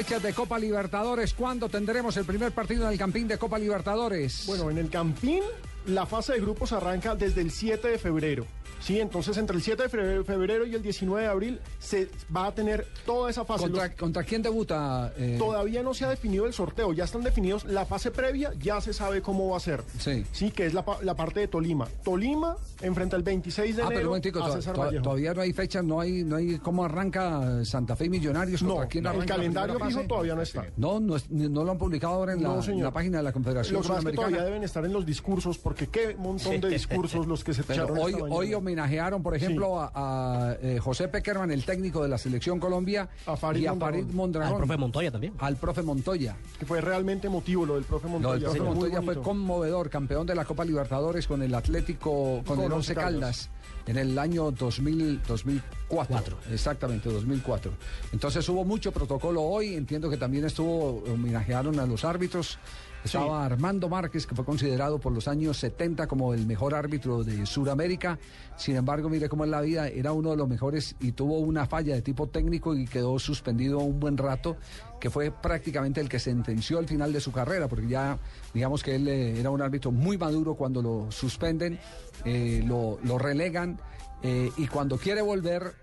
Fechas 0.00 0.22
de 0.22 0.32
Copa 0.32 0.58
Libertadores. 0.58 1.34
¿Cuándo 1.34 1.68
tendremos 1.68 2.16
el 2.16 2.24
primer 2.24 2.52
partido 2.52 2.86
en 2.86 2.92
el 2.92 2.98
Campín 2.98 3.28
de 3.28 3.36
Copa 3.36 3.58
Libertadores? 3.58 4.44
Bueno, 4.46 4.70
en 4.70 4.78
el 4.78 4.88
Campín 4.88 5.42
la 5.86 6.06
fase 6.06 6.34
de 6.34 6.40
grupos 6.40 6.72
arranca 6.72 7.14
desde 7.14 7.40
el 7.40 7.50
7 7.50 7.88
de 7.88 7.98
febrero. 7.98 8.46
Sí, 8.80 8.98
entonces 8.98 9.36
entre 9.36 9.56
el 9.56 9.62
7 9.62 9.82
de 9.82 9.88
febrero, 10.24 10.64
y 10.64 10.74
el 10.74 10.80
19 10.80 11.22
de 11.24 11.28
abril 11.28 11.60
se 11.78 12.08
va 12.34 12.46
a 12.46 12.54
tener 12.54 12.86
toda 13.04 13.28
esa 13.28 13.44
fase. 13.44 13.64
¿Contra, 13.64 13.88
Los- 13.88 13.94
contra 13.96 14.22
quién 14.24 14.40
debuta? 14.40 15.12
eh, 15.18 15.36
Todavía 15.38 15.82
no 15.82 15.92
se 15.92 16.06
ha 16.06 16.08
definido 16.08 16.46
el 16.46 16.54
sorteo, 16.54 16.94
ya 16.94 17.04
están 17.04 17.22
definidos 17.22 17.64
la 17.66 17.84
fase 17.84 18.10
previa, 18.10 18.52
ya 18.58 18.80
se 18.80 18.94
sabe 18.94 19.20
cómo 19.20 19.50
va 19.50 19.58
a 19.58 19.60
ser. 19.60 19.82
Sí. 19.98 20.24
Sí, 20.32 20.50
que 20.50 20.64
es 20.64 20.72
la, 20.72 20.82
pa- 20.82 20.96
la 21.02 21.14
parte 21.14 21.40
de 21.40 21.48
Tolima. 21.48 21.88
Tolima 22.02 22.56
enfrenta 22.80 23.16
el 23.16 23.22
26 23.22 23.76
de 23.76 23.82
Ah, 23.82 23.86
pero 23.88 23.88
un 23.88 23.92
enero 23.96 24.08
momentico, 24.12 24.42
a 24.42 24.46
to- 24.46 24.52
César 24.54 24.74
to- 24.74 24.80
Vallejo. 24.80 25.02
todavía 25.02 25.34
no 25.34 25.42
hay 25.42 25.52
fecha, 25.52 25.82
no 25.82 26.00
hay, 26.00 26.24
no 26.24 26.36
hay 26.36 26.58
cómo 26.58 26.82
arranca 26.82 27.62
Santa 27.66 27.96
Fe 27.96 28.06
y 28.06 28.08
Millonarios. 28.08 28.62
No, 28.62 28.70
¿Contra 28.76 28.88
quién 28.88 29.06
el 29.06 29.26
calendario 29.26 29.78
fijo 29.78 30.00
todavía 30.04 30.34
no 30.34 30.40
está. 30.40 30.66
No, 30.78 30.98
no, 31.00 31.16
es- 31.16 31.30
no 31.30 31.64
lo 31.64 31.70
han 31.72 31.78
publicado 31.78 32.14
ahora 32.14 32.32
en 32.32 32.42
la, 32.42 32.58
en 32.64 32.90
página 32.92 33.18
de 33.18 33.24
la 33.24 33.32
Confederación 33.32 33.74
Lo 33.74 33.82
que 33.82 33.88
pasa 33.88 34.00
es 34.00 34.06
que 34.06 34.12
todavía 34.12 34.36
Sudamericana. 34.38 34.44
deben 34.46 34.64
estar 34.64 34.84
en 34.86 34.92
los 34.94 35.04
discursos, 35.04 35.58
porque 35.70 35.86
qué 35.86 36.16
montón 36.16 36.60
de 36.60 36.68
discursos 36.68 37.28
los 37.28 37.44
que 37.44 37.54
se 37.54 37.62
Pero 37.62 37.84
echaron 37.94 38.28
hoy, 38.32 38.52
homenajearon, 38.54 39.22
por 39.22 39.36
ejemplo, 39.36 39.68
Sí. 39.80 39.90
a, 39.94 40.48
a, 40.50 40.52
eh, 40.60 40.80
José 40.80 41.06
Peckerman, 41.06 41.52
el 41.52 41.64
técnico 41.64 42.02
de 42.02 42.08
la 42.08 42.18
Selección 42.18 42.58
Colombia, 42.58 43.08
A 43.24 43.36
Farid 43.36 43.62
y 43.62 43.66
a 43.68 43.70
Mondragón. 43.70 44.00
Farid 44.02 44.14
Mondragón. 44.16 44.52
Al 44.54 44.58
profe 44.58 44.76
Montoya 44.76 45.10
también. 45.12 45.32
al 45.38 45.56
profe 45.58 45.82
Montoya. 45.82 46.36
Que 46.58 46.66
fue 46.66 46.80
realmente 46.80 47.28
emotivo 47.28 47.64
lo 47.66 47.76
del 47.76 47.84
profe 47.84 48.08
No, 48.08 48.14
Montoya. 48.14 48.34
el 48.34 48.42
profe 48.42 48.58
fue 48.58 48.66
muy 48.66 48.74
Montoya 48.90 49.02
fue 49.02 49.22
conmovedor, 49.22 49.90
campeón 49.90 50.26
de 50.26 50.34
la 50.34 50.44
Copa 50.44 50.64
Libertadores 50.64 51.28
con 51.28 51.40
el 51.40 51.54
Atlético, 51.54 52.42
con, 52.44 52.56
Con 52.56 52.64
el 52.64 52.72
Once 52.72 52.90
Once 52.90 52.94
Caldas. 52.96 53.48
En 53.86 53.96
el 53.96 54.18
año 54.18 54.50
2000, 54.50 55.22
2004. 55.22 56.06
Cuatro. 56.16 56.36
Exactamente, 56.52 57.08
2004. 57.10 57.70
Entonces 58.12 58.48
hubo 58.48 58.64
mucho 58.64 58.90
protocolo 58.90 59.40
hoy. 59.42 59.74
Entiendo 59.74 60.10
que 60.10 60.16
también 60.16 60.44
estuvo, 60.46 61.02
homenajearon 61.12 61.78
a 61.78 61.86
los 61.86 62.04
árbitros. 62.04 62.58
Estaba 63.02 63.44
Armando 63.44 63.88
Márquez, 63.88 64.26
que 64.26 64.34
fue 64.34 64.44
considerado 64.44 64.98
por 64.98 65.12
los 65.12 65.26
años 65.26 65.56
70 65.56 66.06
como 66.06 66.34
el 66.34 66.46
mejor 66.46 66.74
árbitro 66.74 67.24
de 67.24 67.46
Sudamérica. 67.46 68.18
Sin 68.56 68.76
embargo, 68.76 69.08
mire 69.08 69.28
cómo 69.28 69.44
es 69.44 69.50
la 69.50 69.62
vida, 69.62 69.88
era 69.88 70.12
uno 70.12 70.30
de 70.30 70.36
los 70.36 70.46
mejores 70.46 70.96
y 71.00 71.12
tuvo 71.12 71.38
una 71.38 71.66
falla 71.66 71.94
de 71.94 72.02
tipo 72.02 72.28
técnico 72.28 72.74
y 72.74 72.86
quedó 72.86 73.18
suspendido 73.18 73.78
un 73.78 74.00
buen 74.00 74.18
rato, 74.18 74.56
que 75.00 75.10
fue 75.10 75.30
prácticamente 75.30 76.00
el 76.00 76.08
que 76.08 76.18
sentenció 76.18 76.78
el 76.78 76.86
final 76.86 77.12
de 77.12 77.20
su 77.20 77.32
carrera, 77.32 77.66
porque 77.66 77.88
ya, 77.88 78.18
digamos 78.52 78.82
que 78.82 78.96
él 78.96 79.08
eh, 79.08 79.40
era 79.40 79.50
un 79.50 79.62
árbitro 79.62 79.90
muy 79.90 80.18
maduro 80.18 80.54
cuando 80.54 80.82
lo 80.82 81.10
suspenden, 81.10 81.80
eh, 82.24 82.62
lo, 82.66 82.98
lo 83.02 83.18
relegan 83.18 83.80
eh, 84.22 84.50
y 84.58 84.66
cuando 84.66 84.98
quiere 84.98 85.22
volver 85.22 85.74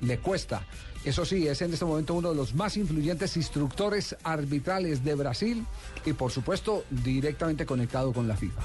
le 0.00 0.18
cuesta. 0.18 0.64
Eso 1.04 1.24
sí, 1.24 1.48
es 1.48 1.60
en 1.62 1.72
este 1.72 1.84
momento 1.84 2.14
uno 2.14 2.30
de 2.30 2.36
los 2.36 2.54
más 2.54 2.76
influyentes 2.76 3.36
instructores 3.36 4.14
arbitrales 4.22 5.02
de 5.02 5.14
Brasil 5.14 5.66
y 6.04 6.12
por 6.12 6.30
supuesto 6.30 6.84
directamente 6.90 7.64
conectado 7.66 8.12
con 8.12 8.28
la 8.28 8.36
FIFA. 8.36 8.60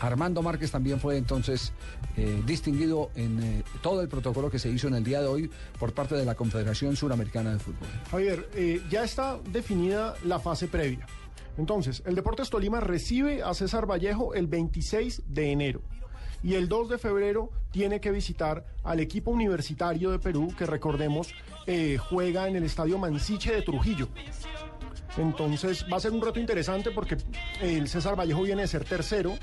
Armando 0.00 0.42
Márquez 0.42 0.70
también 0.70 1.00
fue 1.00 1.16
entonces 1.16 1.72
eh, 2.16 2.42
distinguido 2.46 3.10
en 3.14 3.42
eh, 3.42 3.62
todo 3.82 4.00
el 4.00 4.08
protocolo 4.08 4.50
que 4.50 4.58
se 4.58 4.68
hizo 4.68 4.88
en 4.88 4.94
el 4.94 5.04
día 5.04 5.20
de 5.20 5.26
hoy 5.26 5.50
por 5.78 5.92
parte 5.92 6.14
de 6.14 6.24
la 6.24 6.34
Confederación 6.34 6.96
Suramericana 6.96 7.52
de 7.52 7.58
Fútbol. 7.58 7.88
Javier, 8.10 8.48
eh, 8.54 8.80
ya 8.90 9.04
está 9.04 9.38
definida 9.50 10.14
la 10.24 10.38
fase 10.38 10.68
previa. 10.68 11.06
Entonces, 11.56 12.02
el 12.06 12.14
Deportes 12.14 12.50
Tolima 12.50 12.80
recibe 12.80 13.42
a 13.42 13.52
César 13.52 13.86
Vallejo 13.90 14.34
el 14.34 14.46
26 14.46 15.22
de 15.26 15.50
enero. 15.50 15.82
Y 16.40 16.54
el 16.54 16.68
2 16.68 16.90
de 16.90 16.98
febrero 16.98 17.50
tiene 17.72 18.00
que 18.00 18.12
visitar 18.12 18.64
al 18.84 19.00
equipo 19.00 19.32
universitario 19.32 20.12
de 20.12 20.20
Perú, 20.20 20.54
que 20.56 20.66
recordemos 20.66 21.34
juega 22.08 22.48
en 22.48 22.56
el 22.56 22.62
Estadio 22.62 22.96
Mansiche 22.96 23.52
de 23.52 23.62
Trujillo. 23.62 24.08
Entonces 25.18 25.84
va 25.92 25.96
a 25.96 26.00
ser 26.00 26.12
un 26.12 26.22
reto 26.22 26.38
interesante 26.38 26.90
porque 26.90 27.16
el 27.60 27.88
César 27.88 28.18
Vallejo 28.18 28.42
viene 28.42 28.62
de 28.62 28.68
ser 28.68 28.84
tercero 28.84 29.34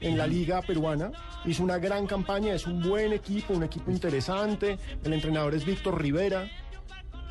en 0.00 0.18
la 0.18 0.26
liga 0.26 0.60
peruana. 0.62 1.10
Hizo 1.44 1.62
una 1.62 1.78
gran 1.78 2.06
campaña, 2.06 2.54
es 2.54 2.66
un 2.66 2.82
buen 2.82 3.12
equipo, 3.12 3.54
un 3.54 3.62
equipo 3.62 3.90
interesante. 3.90 4.78
El 5.02 5.12
entrenador 5.12 5.54
es 5.54 5.64
Víctor 5.64 6.00
Rivera. 6.00 6.48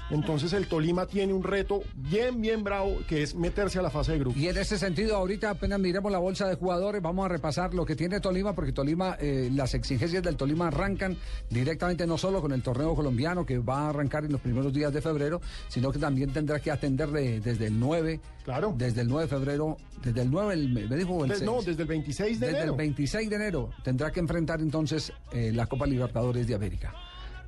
Entonces 0.09 0.53
el 0.53 0.67
Tolima 0.67 1.05
tiene 1.07 1.33
un 1.33 1.43
reto 1.43 1.81
bien, 1.95 2.41
bien 2.41 2.63
bravo 2.63 2.97
que 3.07 3.23
es 3.23 3.35
meterse 3.35 3.79
a 3.79 3.81
la 3.81 3.89
fase 3.89 4.11
de 4.13 4.19
grupo. 4.19 4.37
Y 4.37 4.47
en 4.47 4.57
ese 4.57 4.77
sentido, 4.77 5.15
ahorita 5.15 5.49
apenas 5.51 5.79
miremos 5.79 6.11
la 6.11 6.19
bolsa 6.19 6.47
de 6.47 6.55
jugadores, 6.55 7.01
vamos 7.01 7.25
a 7.25 7.29
repasar 7.29 7.73
lo 7.73 7.85
que 7.85 7.95
tiene 7.95 8.19
Tolima, 8.19 8.53
porque 8.53 8.71
Tolima, 8.73 9.17
eh, 9.19 9.49
las 9.53 9.73
exigencias 9.73 10.21
del 10.23 10.35
Tolima 10.35 10.67
arrancan 10.67 11.17
directamente 11.49 12.05
no 12.05 12.17
solo 12.17 12.41
con 12.41 12.51
el 12.51 12.61
torneo 12.61 12.95
colombiano 12.95 13.45
que 13.45 13.59
va 13.59 13.85
a 13.85 13.89
arrancar 13.89 14.25
en 14.25 14.31
los 14.33 14.41
primeros 14.41 14.73
días 14.73 14.93
de 14.93 15.01
febrero, 15.01 15.41
sino 15.69 15.91
que 15.91 15.99
también 15.99 16.31
tendrá 16.31 16.59
que 16.59 16.69
atender 16.71 17.09
de- 17.09 17.39
desde 17.39 17.67
el 17.67 17.79
9, 17.79 18.19
Claro. 18.43 18.73
desde 18.77 19.01
el 19.01 19.07
9 19.07 19.23
de 19.23 19.29
febrero, 19.29 19.77
desde 20.03 20.21
el 20.21 20.29
9, 20.31 20.53
el- 20.53 20.69
me 20.69 20.95
dijo 20.95 21.23
el 21.23 21.29
De- 21.29 21.35
6. 21.37 21.45
no, 21.49 21.61
desde 21.61 21.81
el 21.81 21.87
26 21.87 22.39
de 22.39 22.47
Desde 22.47 22.57
enero. 22.59 22.73
el 22.73 22.77
26 22.77 23.29
de 23.29 23.35
enero 23.35 23.69
tendrá 23.83 24.11
que 24.11 24.19
enfrentar 24.19 24.59
entonces 24.61 25.11
eh, 25.31 25.51
la 25.53 25.65
Copa 25.65 25.85
Libertadores 25.87 26.45
de 26.47 26.55
América. 26.55 26.93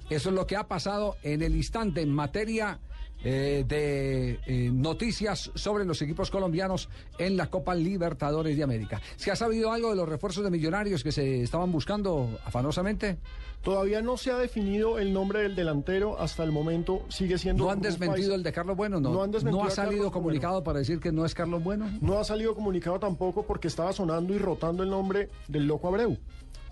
Eso 0.10 0.30
es 0.30 0.36
lo 0.36 0.46
que 0.46 0.56
ha 0.56 0.68
pasado 0.68 1.18
en 1.24 1.42
el 1.42 1.56
instante 1.56 2.02
en 2.02 2.10
materia 2.10 2.80
eh, 3.24 3.66
de 3.68 4.40
eh, 4.46 4.70
noticias 4.72 5.50
sobre 5.56 5.84
los 5.84 6.00
equipos 6.02 6.30
colombianos 6.30 6.90
en 7.18 7.38
la 7.38 7.50
Copa 7.50 7.74
Libertadores 7.74 8.56
de 8.56 8.62
América. 8.62 9.02
¿Se 9.16 9.32
ha 9.32 9.36
sabido 9.36 9.72
algo 9.72 9.90
de 9.90 9.96
los 9.96 10.08
refuerzos 10.08 10.44
de 10.44 10.52
millonarios 10.52 11.04
que 11.04 11.12
se 11.12 11.42
estaban 11.42 11.72
buscando 11.72 12.38
afanosamente? 12.46 13.18
Todavía 13.64 14.04
no 14.04 14.16
se 14.16 14.30
ha 14.30 14.38
definido 14.38 15.00
el 15.00 15.12
nombre 15.12 15.42
del 15.42 15.56
delantero, 15.56 16.20
hasta 16.20 16.44
el 16.44 16.52
momento 16.52 17.02
sigue 17.10 17.40
siendo... 17.40 17.64
¿No 17.64 17.72
han 17.72 17.82
desmentido 17.82 18.36
el 18.36 18.44
de 18.44 18.52
Carlos 18.52 18.78
Bueno? 18.78 19.00
No, 19.00 19.12
No 19.12 19.24
han 19.24 19.32
desmentido 19.32 19.64
¿No 19.64 19.68
ha 19.68 19.72
salido 19.72 20.04
Carlos 20.04 20.14
comunicado 20.14 20.54
Bueno. 20.54 20.64
para 20.64 20.80
decir 20.80 21.00
que 21.00 21.12
no 21.12 21.26
es 21.26 21.34
Carlos 21.34 21.64
Bueno. 21.64 21.90
No 22.02 22.20
ha 22.20 22.24
salido 22.24 22.54
comunicado 22.54 23.00
tampoco 23.00 23.42
porque 23.42 23.68
estaba 23.68 23.92
sonando 23.92 24.36
y 24.36 24.38
rotando 24.38 24.84
el 24.84 24.92
nombre 24.92 25.30
del 25.48 25.66
Loco 25.66 25.88
Abreu. 25.88 26.16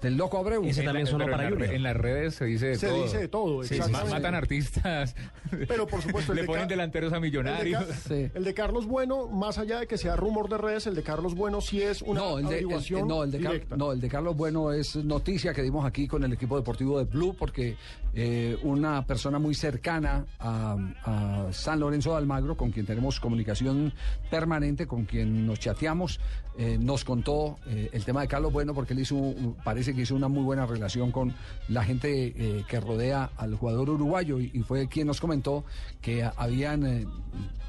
Del 0.04 0.18
Loco 0.18 0.38
Abreu. 0.38 0.64
Ese 0.66 0.82
En 0.82 0.86
también 0.86 1.08
sonó 1.08 1.26
para 1.26 1.48
en, 1.48 1.64
en 1.64 1.82
las 1.84 1.96
redes 1.98 2.36
se 2.36 2.46
dice 2.46 2.68
de 2.68 2.76
Se 2.76 2.88
todo. 2.90 3.04
dice 3.04 3.18
de 3.18 3.28
todo, 3.28 3.64
Sí, 3.64 3.80
matan 4.12 4.36
artistas. 4.36 5.16
Pero 5.68 5.88
por 5.88 6.02
supuesto, 6.02 6.32
el 6.34 6.36
Le 6.38 6.42
de 6.44 6.48
ponen 6.48 6.68
delanteros 6.68 7.12
a 7.14 7.16
El 7.18 7.22
de, 7.22 7.28
millonarios. 7.28 7.86
Sí. 8.08 8.30
el 8.34 8.44
de 8.44 8.54
Carlos 8.54 8.86
Bueno, 8.86 9.28
más 9.28 9.58
allá 9.58 9.80
de 9.80 9.88
que 9.88 9.98
sea 9.98 10.16
rumor 10.16 10.50
de 10.50 10.58
redes, 10.58 10.86
el 10.88 10.96
de 10.96 11.04
Carlos 11.04 11.34
Bueno 11.36 11.62
sí 11.62 11.82
es 11.82 12.02
una 12.02 12.20
No 12.22 12.38
el, 12.40 12.48
de, 12.48 12.60
el- 12.60 13.08
no, 13.08 13.24
el 13.24 13.32
de 13.32 13.38
directa. 13.40 13.76
no, 13.78 13.92
el 13.92 14.02
de 14.02 14.10
Carlos 14.10 14.36
Bueno 14.36 14.72
es 14.74 14.96
noticia 14.98 15.54
que 15.54 15.62
dimos 15.64 15.86
aquí 15.86 16.08
con 16.08 16.24
el 16.24 16.34
equipo 16.34 16.58
deportivo 16.58 17.00
de 17.00 17.06
Blue, 17.06 17.36
porque 17.38 17.76
eh, 18.14 18.58
una 18.64 19.06
persona 19.08 19.40
muy 19.40 19.56
cercana 19.56 20.26
a, 20.40 20.76
a 21.04 21.48
San 21.54 21.80
Lorenzo 21.80 22.12
de 22.12 22.18
Almagro, 22.18 22.56
con 22.58 22.72
quien 22.72 22.86
tenemos 22.86 23.20
comunicación 23.20 23.94
permanente, 24.30 24.86
con 24.88 25.06
quien 25.06 25.46
nos 25.48 25.60
chateamos, 25.60 26.20
eh, 26.58 26.78
nos 26.80 27.04
contó 27.04 27.58
eh, 27.68 27.90
el 27.94 28.04
tema 28.06 28.22
de 28.22 28.28
Carlos 28.28 28.52
Bueno, 28.54 28.74
porque 28.74 28.94
él 28.94 29.00
hizo, 29.00 29.16
un- 29.16 29.56
que 29.94 30.02
hizo 30.02 30.16
una 30.16 30.28
muy 30.28 30.44
buena 30.44 30.66
relación 30.66 31.12
con 31.12 31.34
la 31.70 31.84
gente 31.84 32.34
eh, 32.36 32.64
que 32.68 32.80
rodea 32.80 33.32
al 33.38 33.56
jugador 33.56 33.90
uruguayo, 33.90 34.40
y, 34.40 34.52
y 34.54 34.60
fue 34.62 34.88
quien 34.88 35.08
nos 35.08 35.20
comentó 35.20 35.64
que 36.02 36.30
habían, 36.36 36.86
eh, 36.86 37.08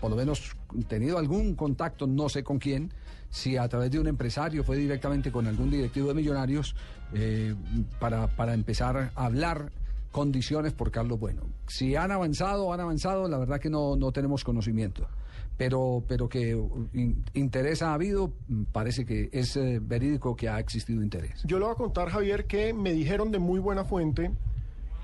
por 0.00 0.10
lo 0.10 0.16
menos, 0.16 0.56
tenido 0.88 1.18
algún 1.18 1.54
contacto, 1.54 2.06
no 2.06 2.28
sé 2.28 2.42
con 2.42 2.58
quién, 2.58 2.92
si 3.30 3.56
a 3.56 3.68
través 3.68 3.90
de 3.90 3.98
un 3.98 4.06
empresario 4.06 4.62
fue 4.62 4.76
directamente 4.76 5.32
con 5.32 5.46
algún 5.48 5.68
directivo 5.68 6.08
de 6.08 6.14
Millonarios 6.14 6.76
eh, 7.14 7.54
para, 7.98 8.28
para 8.28 8.54
empezar 8.54 9.10
a 9.14 9.24
hablar 9.24 9.72
condiciones 10.14 10.73
por 10.73 10.92
Carlos 10.92 11.18
Bueno. 11.18 11.42
Si 11.66 11.97
han 11.97 12.12
avanzado 12.12 12.73
han 12.73 12.78
avanzado, 12.80 13.28
la 13.28 13.37
verdad 13.37 13.59
que 13.59 13.68
no, 13.68 13.97
no 13.97 14.12
tenemos 14.12 14.44
conocimiento. 14.44 15.09
Pero, 15.56 16.04
pero 16.09 16.28
que 16.28 16.50
in- 16.92 17.25
interés 17.35 17.83
ha 17.83 17.92
habido, 17.94 18.33
mm, 18.49 18.62
parece 18.73 19.04
que 19.04 19.28
es 19.33 19.56
eh, 19.56 19.80
verídico 19.83 20.37
que 20.37 20.49
ha 20.49 20.61
existido 20.61 21.02
interés. 21.02 21.42
Yo 21.44 21.59
le 21.59 21.64
voy 21.64 21.75
a 21.75 21.76
contar, 21.76 22.11
Javier, 22.11 22.47
que 22.47 22.73
me 22.73 22.92
dijeron 22.92 23.33
de 23.33 23.40
muy 23.40 23.59
buena 23.59 23.85
fuente 23.85 24.30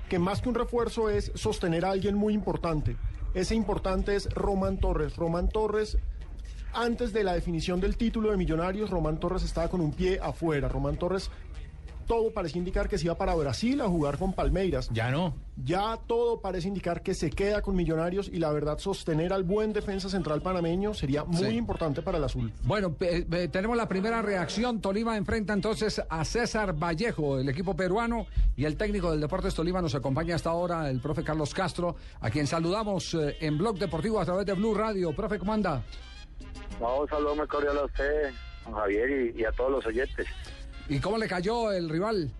que 0.09 0.17
más 0.17 0.41
que 0.41 0.47
un 0.49 0.55
refuerzo 0.55 1.09
es 1.09 1.31
sostener 1.35 1.83
a 1.83 1.91
alguien 1.91 2.15
muy 2.15 2.33
importante. 2.33 2.95
Ese 3.33 3.53
importante 3.55 4.15
es 4.15 4.29
Román 4.33 4.77
Torres. 4.77 5.15
Román 5.17 5.49
Torres, 5.49 5.97
antes 6.73 7.11
de 7.11 7.23
la 7.25 7.33
definición 7.33 7.79
del 7.81 7.97
título 7.97 8.31
de 8.31 8.37
Millonarios, 8.37 8.89
Román 8.89 9.19
Torres 9.19 9.43
estaba 9.43 9.67
con 9.69 9.81
un 9.81 9.91
pie 9.91 10.19
afuera. 10.21 10.67
Román 10.69 10.95
Torres, 10.97 11.29
todo 12.05 12.31
parecía 12.31 12.59
indicar 12.59 12.89
que 12.89 12.97
se 12.97 13.05
iba 13.05 13.15
para 13.17 13.33
Brasil 13.35 13.79
a 13.81 13.87
jugar 13.87 14.17
con 14.17 14.33
Palmeiras. 14.33 14.89
Ya 14.91 15.11
no. 15.11 15.33
Ya 15.63 15.97
todo 16.07 16.41
parece 16.41 16.67
indicar 16.67 17.03
que 17.03 17.13
se 17.13 17.29
queda 17.29 17.61
con 17.61 17.75
Millonarios 17.75 18.29
y 18.31 18.39
la 18.39 18.51
verdad 18.51 18.77
sostener 18.79 19.31
al 19.33 19.43
buen 19.43 19.73
defensa 19.73 20.09
central 20.09 20.41
panameño 20.41 20.93
sería 20.93 21.23
muy 21.23 21.49
Sí. 21.51 21.55
importante 21.55 22.01
para 22.01 22.17
el 22.17 22.23
azul. 22.23 22.51
Bueno, 22.63 22.95
tenemos 23.51 23.77
la 23.77 23.87
primera 23.87 24.21
reacción. 24.21 24.81
Tolima 24.81 25.17
enfrenta 25.17 25.53
entonces 25.53 26.01
a 26.09 26.25
César 26.25 26.73
Vallejo, 26.73 27.37
el 27.39 27.47
equipo 27.49 27.75
peruano, 27.75 28.25
y 28.55 28.65
el 28.65 28.75
técnico 28.77 29.11
del 29.11 29.21
Deportes 29.21 29.53
Tolima 29.53 29.81
nos 29.81 29.93
acompaña 29.95 30.35
hasta 30.35 30.49
ahora, 30.49 30.89
el 30.89 30.99
profe 30.99 31.23
Carlos 31.23 31.53
Castro, 31.53 31.95
a 32.19 32.29
quien 32.29 32.47
saludamos 32.47 33.13
eh, 33.13 33.37
en 33.41 33.57
Blog 33.57 33.77
Deportivo 33.77 34.19
a 34.19 34.25
través 34.25 34.45
de 34.45 34.53
Blue 34.53 34.73
Radio. 34.73 35.13
Profe, 35.15 35.37
¿cómo 35.37 35.53
anda? 35.53 35.83
No, 36.79 37.01
un 37.01 37.07
saludo 37.07 37.35
muy 37.35 37.47
cordial 37.47 37.77
a 37.77 37.85
usted, 37.85 38.31
Javier, 38.65 39.33
y, 39.35 39.41
y 39.41 39.45
a 39.45 39.51
todos 39.51 39.71
los 39.71 39.85
oyentes. 39.85 40.25
¿Y 40.89 40.99
cómo 40.99 41.17
le 41.17 41.27
cayó 41.27 41.71
el 41.71 41.89
rival? 41.89 42.31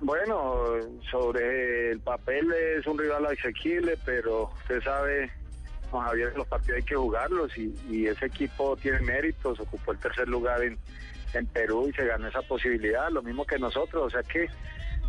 Bueno, 0.00 0.74
sobre 1.10 1.92
el 1.92 2.00
papel 2.00 2.52
es 2.52 2.86
un 2.86 2.98
rival 2.98 3.26
asequible, 3.26 3.96
pero 4.04 4.50
usted 4.62 4.82
sabe, 4.82 5.30
don 5.92 6.02
Javier, 6.02 6.36
los 6.36 6.46
partidos 6.48 6.78
hay 6.78 6.82
que 6.82 6.96
jugarlos 6.96 7.56
y, 7.56 7.72
y 7.88 8.06
ese 8.08 8.26
equipo 8.26 8.76
tiene 8.76 9.00
méritos, 9.00 9.60
ocupó 9.60 9.92
el 9.92 9.98
tercer 9.98 10.28
lugar 10.28 10.62
en, 10.64 10.76
en 11.34 11.46
Perú 11.46 11.88
y 11.88 11.92
se 11.92 12.04
ganó 12.04 12.26
esa 12.26 12.42
posibilidad, 12.42 13.10
lo 13.10 13.22
mismo 13.22 13.44
que 13.46 13.58
nosotros, 13.60 14.06
o 14.06 14.10
sea 14.10 14.22
que 14.24 14.48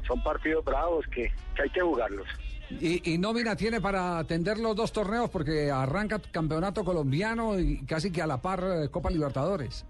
son 0.07 0.21
partidos 0.21 0.63
bravos 0.63 1.07
que, 1.07 1.31
que 1.55 1.63
hay 1.63 1.69
que 1.69 1.81
jugarlos. 1.81 2.27
Y, 2.69 3.13
y 3.13 3.17
nómina 3.17 3.55
tiene 3.55 3.81
para 3.81 4.19
atender 4.19 4.57
los 4.57 4.75
dos 4.75 4.91
torneos 4.91 5.29
porque 5.29 5.71
arranca 5.71 6.19
campeonato 6.19 6.83
colombiano 6.83 7.59
y 7.59 7.83
casi 7.85 8.11
que 8.11 8.21
a 8.21 8.27
la 8.27 8.41
par 8.41 8.63
eh, 8.63 8.89
Copa 8.89 9.09
Libertadores. 9.09 9.85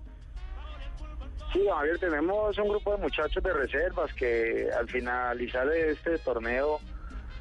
Sí, 1.53 1.61
Javier, 1.69 1.99
tenemos 1.99 2.57
un 2.57 2.67
grupo 2.67 2.93
de 2.93 2.97
muchachos 2.97 3.43
de 3.43 3.53
reservas 3.53 4.11
que 4.15 4.69
al 4.75 4.89
finalizar 4.89 5.71
este 5.71 6.17
torneo 6.17 6.79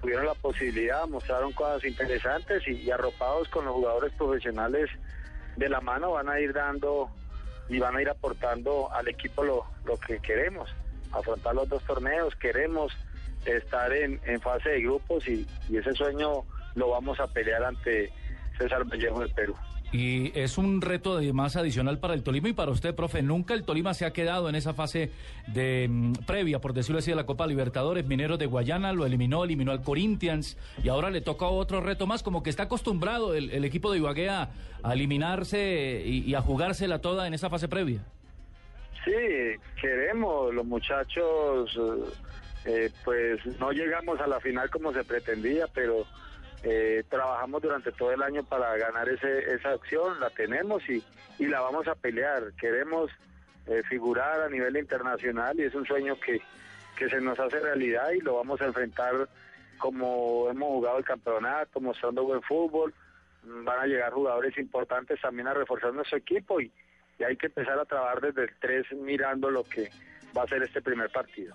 tuvieron 0.02 0.26
la 0.26 0.34
posibilidad, 0.34 1.06
mostraron 1.06 1.52
cosas 1.52 1.82
interesantes 1.84 2.62
y, 2.68 2.90
arropados 2.90 3.48
con 3.48 3.64
los 3.64 3.74
jugadores 3.74 4.12
profesionales 4.12 4.90
de 5.56 5.68
la 5.70 5.80
mano 5.80 6.10
van 6.12 6.28
a 6.28 6.38
ir 6.38 6.52
dando 6.52 7.08
y 7.70 7.78
van 7.78 7.96
a 7.96 8.02
ir 8.02 8.10
aportando 8.10 8.92
al 8.92 9.08
equipo 9.08 9.44
lo, 9.44 9.64
que 10.06 10.18
queremos, 10.18 10.68
afrontar 11.12 11.54
los 11.54 11.70
dos 11.70 11.82
torneos, 11.84 12.34
queremos 12.36 12.92
estar 13.46 13.90
en, 13.94 14.20
en 14.26 14.40
fase 14.42 14.70
de 14.70 14.82
grupos 14.82 15.26
y, 15.26 15.46
y 15.70 15.78
ese 15.78 15.92
sueño 15.94 16.44
lo 16.74 16.90
vamos 16.90 17.18
a 17.18 17.28
pelear 17.28 17.64
ante 17.64 18.12
César 18.58 18.84
Vallejo 18.84 19.20
del 19.20 19.32
Perú. 19.32 19.56
Y 19.92 20.32
es 20.38 20.56
un 20.56 20.80
reto 20.80 21.18
de 21.18 21.32
más 21.34 21.56
adicional 21.56 21.98
para 21.98 22.14
el 22.14 22.22
Tolima 22.22 22.48
y 22.48 22.54
para 22.54 22.70
usted, 22.70 22.94
profe. 22.94 23.22
Nunca 23.22 23.52
el 23.52 23.64
Tolima 23.64 23.92
se 23.92 24.06
ha 24.06 24.12
quedado 24.12 24.48
en 24.48 24.54
esa 24.54 24.72
fase 24.72 25.10
de 25.48 25.86
mm, 25.88 26.12
previa, 26.26 26.60
por 26.60 26.72
decirlo 26.72 26.98
así, 26.98 27.10
de 27.10 27.16
la 27.16 27.26
Copa 27.26 27.46
Libertadores. 27.46 28.06
Mineros 28.06 28.38
de 28.38 28.46
Guayana 28.46 28.94
lo 28.94 29.04
eliminó, 29.04 29.44
eliminó 29.44 29.70
al 29.70 29.82
Corinthians 29.82 30.56
y 30.82 30.88
ahora 30.88 31.10
le 31.10 31.20
toca 31.20 31.46
otro 31.46 31.82
reto 31.82 32.06
más, 32.06 32.22
como 32.22 32.42
que 32.42 32.48
está 32.48 32.64
acostumbrado 32.64 33.34
el, 33.34 33.64
equipo 33.64 33.92
de 33.92 33.98
Ibagué 33.98 34.30
a, 34.30 34.50
eliminarse 34.90 36.02
y, 36.04 36.24
y 36.28 36.34
a 36.34 36.40
jugársela 36.40 37.00
toda 37.00 37.26
en 37.26 37.34
esa 37.34 37.50
fase 37.50 37.68
previa. 37.68 38.00
Sí, 39.04 39.12
queremos, 39.80 40.54
los 40.54 40.64
muchachos, 40.64 41.78
eh, 42.64 42.90
pues 43.04 43.44
no 43.58 43.72
llegamos 43.72 44.20
a 44.20 44.26
la 44.26 44.38
final 44.40 44.70
como 44.70 44.92
se 44.92 45.02
pretendía, 45.02 45.66
pero 45.74 46.06
eh, 46.62 47.02
trabajamos 47.08 47.62
durante 47.62 47.92
todo 47.92 48.12
el 48.12 48.22
año 48.22 48.44
para 48.44 48.76
ganar 48.76 49.08
ese, 49.08 49.52
esa 49.54 49.70
acción, 49.70 50.20
la 50.20 50.30
tenemos 50.30 50.88
y, 50.88 51.02
y 51.38 51.46
la 51.46 51.60
vamos 51.60 51.88
a 51.88 51.94
pelear. 51.94 52.52
Queremos 52.60 53.10
eh, 53.66 53.82
figurar 53.88 54.40
a 54.42 54.48
nivel 54.48 54.76
internacional 54.76 55.58
y 55.58 55.64
es 55.64 55.74
un 55.74 55.86
sueño 55.86 56.18
que, 56.20 56.40
que 56.96 57.08
se 57.08 57.20
nos 57.20 57.38
hace 57.38 57.58
realidad 57.58 58.10
y 58.10 58.20
lo 58.20 58.36
vamos 58.36 58.60
a 58.60 58.66
enfrentar 58.66 59.28
como 59.78 60.48
hemos 60.50 60.68
jugado 60.68 60.98
el 60.98 61.04
campeonato, 61.04 61.80
mostrando 61.80 62.24
buen 62.24 62.42
fútbol. 62.42 62.94
Mm, 63.42 63.64
Van 63.64 63.80
a 63.80 63.86
llegar 63.86 64.12
jugadores 64.12 64.56
importantes 64.56 65.20
también 65.20 65.48
a 65.48 65.54
reforzar 65.54 65.92
nuestro 65.92 66.18
equipo 66.18 66.60
y, 66.60 66.70
y 67.18 67.24
hay 67.24 67.36
que 67.36 67.46
empezar 67.46 67.78
a 67.78 67.84
trabajar 67.84 68.20
desde 68.20 68.44
el 68.44 68.50
3 68.60 68.92
mirando 68.98 69.50
lo 69.50 69.64
que 69.64 69.90
va 70.36 70.44
a 70.44 70.48
ser 70.48 70.62
este 70.62 70.80
primer 70.80 71.10
partido. 71.10 71.54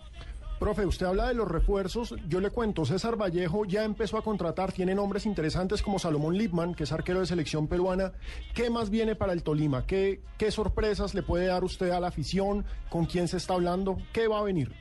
Profe, 0.60 0.88
usted 0.88 1.06
habla 1.06 1.28
de 1.28 1.36
los 1.36 1.48
refuerzos. 1.48 2.16
Yo 2.28 2.40
le 2.40 2.50
cuento, 2.50 2.84
César 2.84 3.16
Vallejo 3.16 3.66
ya 3.66 3.84
empezó 3.84 4.18
a 4.18 4.24
contratar, 4.24 4.72
tiene 4.72 4.96
nombres 4.96 5.28
interesantes 5.28 5.84
como 5.84 6.00
Salomón 6.00 6.36
Lipman, 6.36 6.74
que 6.74 6.84
es 6.84 6.92
arquero 6.92 7.20
de 7.20 7.28
selección 7.28 7.68
peruana. 7.68 8.14
¿Qué 8.56 8.72
más 8.72 8.90
viene 8.90 9.16
para 9.16 9.34
el 9.34 9.44
Tolima? 9.44 9.86
¿Qué, 9.86 10.22
qué 10.40 10.50
sorpresas 10.50 11.14
le 11.14 11.22
puede 11.22 11.46
dar 11.46 11.64
usted 11.64 11.92
a 11.92 12.00
la 12.00 12.08
afición? 12.08 12.66
¿Con 12.90 13.06
quién 13.06 13.28
se 13.28 13.38
está 13.38 13.54
hablando? 13.54 14.00
¿Qué 14.14 14.28
va 14.28 14.40
a 14.40 14.44
venir? 14.44 14.72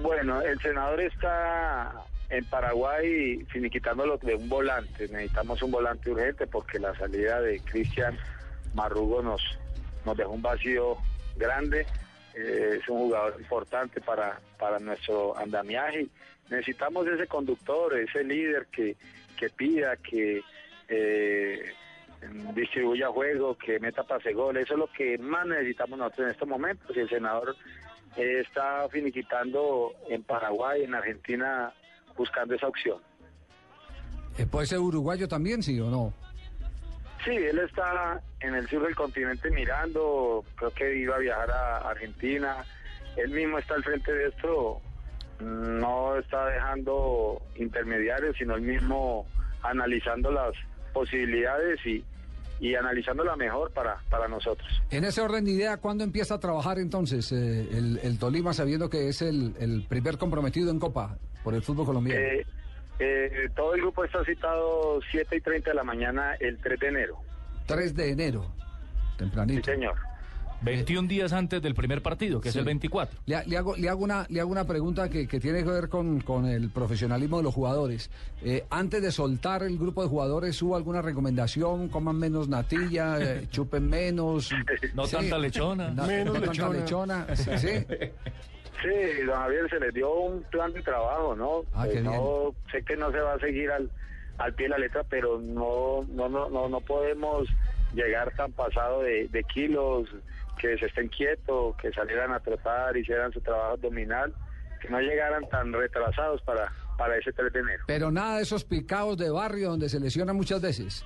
Bueno, 0.00 0.40
el 0.40 0.58
senador 0.60 0.98
está 1.00 1.92
en 2.30 2.44
Paraguay 2.46 3.44
finiquitándolo 3.50 4.16
de 4.16 4.34
un 4.34 4.48
volante. 4.48 5.08
Necesitamos 5.08 5.62
un 5.62 5.72
volante 5.72 6.10
urgente 6.10 6.46
porque 6.46 6.78
la 6.78 6.94
salida 6.96 7.40
de 7.42 7.60
Cristian 7.60 8.16
Marrugo 8.72 9.20
nos, 9.20 9.42
nos 10.06 10.16
dejó 10.16 10.30
un 10.30 10.42
vacío 10.42 10.96
grande. 11.36 11.86
Es 12.40 12.88
un 12.88 12.98
jugador 12.98 13.36
importante 13.38 14.00
para, 14.00 14.40
para 14.58 14.78
nuestro 14.78 15.36
andamiaje. 15.36 16.06
Necesitamos 16.50 17.06
ese 17.06 17.26
conductor, 17.26 17.96
ese 17.96 18.24
líder 18.24 18.66
que, 18.66 18.96
que 19.38 19.50
pida, 19.50 19.96
que 19.96 20.42
eh, 20.88 21.72
distribuya 22.54 23.08
juego, 23.08 23.56
que 23.56 23.78
meta 23.78 24.02
pase 24.02 24.32
gol. 24.32 24.56
Eso 24.56 24.74
es 24.74 24.78
lo 24.78 24.92
que 24.92 25.18
más 25.18 25.46
necesitamos 25.46 25.98
nosotros 25.98 26.26
en 26.26 26.32
estos 26.32 26.48
momentos. 26.48 26.96
Y 26.96 27.00
el 27.00 27.08
senador 27.08 27.56
eh, 28.16 28.40
está 28.40 28.88
finiquitando 28.88 29.92
en 30.08 30.22
Paraguay, 30.22 30.84
en 30.84 30.94
Argentina, 30.94 31.72
buscando 32.16 32.54
esa 32.54 32.68
opción. 32.68 32.98
Eh, 34.38 34.46
¿Puede 34.46 34.66
ser 34.66 34.78
uruguayo 34.78 35.28
también, 35.28 35.62
sí 35.62 35.78
o 35.80 35.90
no? 35.90 36.12
Sí, 37.24 37.32
él 37.32 37.58
está 37.58 38.20
en 38.40 38.54
el 38.54 38.66
sur 38.68 38.82
del 38.82 38.94
continente 38.94 39.50
mirando, 39.50 40.44
creo 40.56 40.70
que 40.70 40.96
iba 40.96 41.16
a 41.16 41.18
viajar 41.18 41.50
a 41.50 41.90
Argentina, 41.90 42.64
él 43.16 43.30
mismo 43.30 43.58
está 43.58 43.74
al 43.74 43.84
frente 43.84 44.12
de 44.12 44.28
esto, 44.28 44.80
no 45.40 46.16
está 46.16 46.46
dejando 46.46 47.42
intermediarios, 47.56 48.36
sino 48.38 48.54
él 48.54 48.62
mismo 48.62 49.26
analizando 49.62 50.30
las 50.30 50.52
posibilidades 50.94 51.78
y, 51.84 52.02
y 52.60 52.74
analizando 52.74 53.22
la 53.24 53.36
mejor 53.36 53.70
para, 53.72 53.98
para 54.08 54.26
nosotros. 54.26 54.68
En 54.90 55.04
ese 55.04 55.20
orden 55.20 55.44
de 55.44 55.50
idea, 55.50 55.76
¿cuándo 55.76 56.04
empieza 56.04 56.36
a 56.36 56.40
trabajar 56.40 56.78
entonces 56.78 57.30
eh, 57.32 57.68
el, 57.70 58.00
el 58.02 58.18
Tolima 58.18 58.54
sabiendo 58.54 58.88
que 58.88 59.08
es 59.08 59.20
el, 59.20 59.54
el 59.60 59.84
primer 59.88 60.16
comprometido 60.16 60.70
en 60.70 60.78
Copa 60.78 61.18
por 61.44 61.54
el 61.54 61.62
fútbol 61.62 61.86
colombiano? 61.86 62.20
Eh, 62.20 62.46
eh, 63.00 63.48
todo 63.56 63.74
el 63.74 63.80
grupo 63.80 64.04
está 64.04 64.24
citado 64.24 65.00
7 65.10 65.36
y 65.36 65.40
30 65.40 65.70
de 65.70 65.74
la 65.76 65.84
mañana 65.84 66.34
el 66.38 66.58
3 66.58 66.78
de 66.80 66.88
enero. 66.88 67.18
3 67.66 67.94
de 67.96 68.10
enero, 68.10 68.46
tempranito. 69.16 69.64
Sí, 69.64 69.72
señor. 69.72 69.94
21 70.62 71.08
días 71.08 71.32
antes 71.32 71.62
del 71.62 71.74
primer 71.74 72.02
partido, 72.02 72.38
que 72.38 72.50
Sí. 72.52 72.58
es 72.58 72.60
el 72.60 72.66
24. 72.66 73.18
Le, 73.24 73.42
le 73.46 73.56
hago, 73.56 73.76
le, 73.76 73.88
hago 73.88 74.04
una, 74.04 74.26
le 74.28 74.40
hago 74.40 74.50
una 74.52 74.66
pregunta 74.66 75.08
que, 75.08 75.26
que 75.26 75.40
tiene 75.40 75.64
que 75.64 75.70
ver 75.70 75.88
con, 75.88 76.20
con 76.20 76.44
el 76.44 76.68
profesionalismo 76.68 77.38
de 77.38 77.44
los 77.44 77.54
jugadores. 77.54 78.10
Eh, 78.42 78.66
antes 78.68 79.00
de 79.00 79.10
soltar 79.10 79.62
el 79.62 79.78
grupo 79.78 80.02
de 80.02 80.10
jugadores, 80.10 80.60
¿hubo 80.60 80.76
alguna 80.76 81.00
recomendación? 81.00 81.88
Coman 81.88 82.16
menos 82.16 82.48
natilla, 82.50 83.16
eh, 83.18 83.46
chupen 83.50 83.88
menos. 83.88 84.50
No 84.94 85.06
tanta 85.06 85.38
lechona. 85.38 85.88
No, 85.92 86.06
Menos 86.06 86.34
no 86.34 86.40
tanta 86.42 86.68
lechona. 86.72 87.24
lechona. 87.26 87.36
Sí, 87.58 87.68
sí. 88.82 89.22
Don 89.26 89.36
Javier, 89.36 89.68
se 89.70 89.80
les 89.80 89.94
dio 89.94 90.12
un 90.12 90.42
plan 90.44 90.72
de 90.72 90.82
trabajo, 90.82 91.34
¿no? 91.36 91.62
Ah, 91.74 91.86
Eh, 91.88 92.00
no 92.00 92.54
sé 92.70 92.82
que 92.84 92.96
no 92.96 93.10
se 93.12 93.20
va 93.20 93.34
a 93.34 93.38
seguir 93.38 93.70
al, 93.70 93.90
al 94.38 94.54
pie 94.54 94.66
de 94.66 94.70
la 94.70 94.78
letra, 94.78 95.04
pero 95.04 95.38
no 95.40 96.04
no 96.08 96.28
no 96.28 96.48
no, 96.50 96.68
no 96.68 96.80
podemos 96.80 97.48
llegar 97.94 98.32
tan 98.36 98.52
pasado 98.52 99.02
de, 99.02 99.28
de 99.28 99.42
kilos, 99.44 100.08
que 100.58 100.78
se 100.78 100.86
estén 100.86 101.08
quietos, 101.08 101.74
que 101.76 101.90
salieran 101.92 102.32
a 102.32 102.40
trotar, 102.40 102.96
hicieran 102.96 103.32
su 103.32 103.40
trabajo 103.40 103.72
abdominal, 103.72 104.32
que 104.80 104.88
no 104.88 105.00
llegaran 105.00 105.48
tan 105.48 105.72
retrasados 105.72 106.40
para, 106.42 106.70
para 106.96 107.16
ese 107.16 107.32
3 107.32 107.52
de 107.52 107.58
enero. 107.60 107.84
Pero 107.86 108.10
nada 108.10 108.36
de 108.36 108.42
esos 108.42 108.64
picados 108.64 109.16
de 109.18 109.30
barrio 109.30 109.70
donde 109.70 109.88
se 109.88 109.98
lesionan 109.98 110.36
muchas 110.36 110.60
veces. 110.60 111.04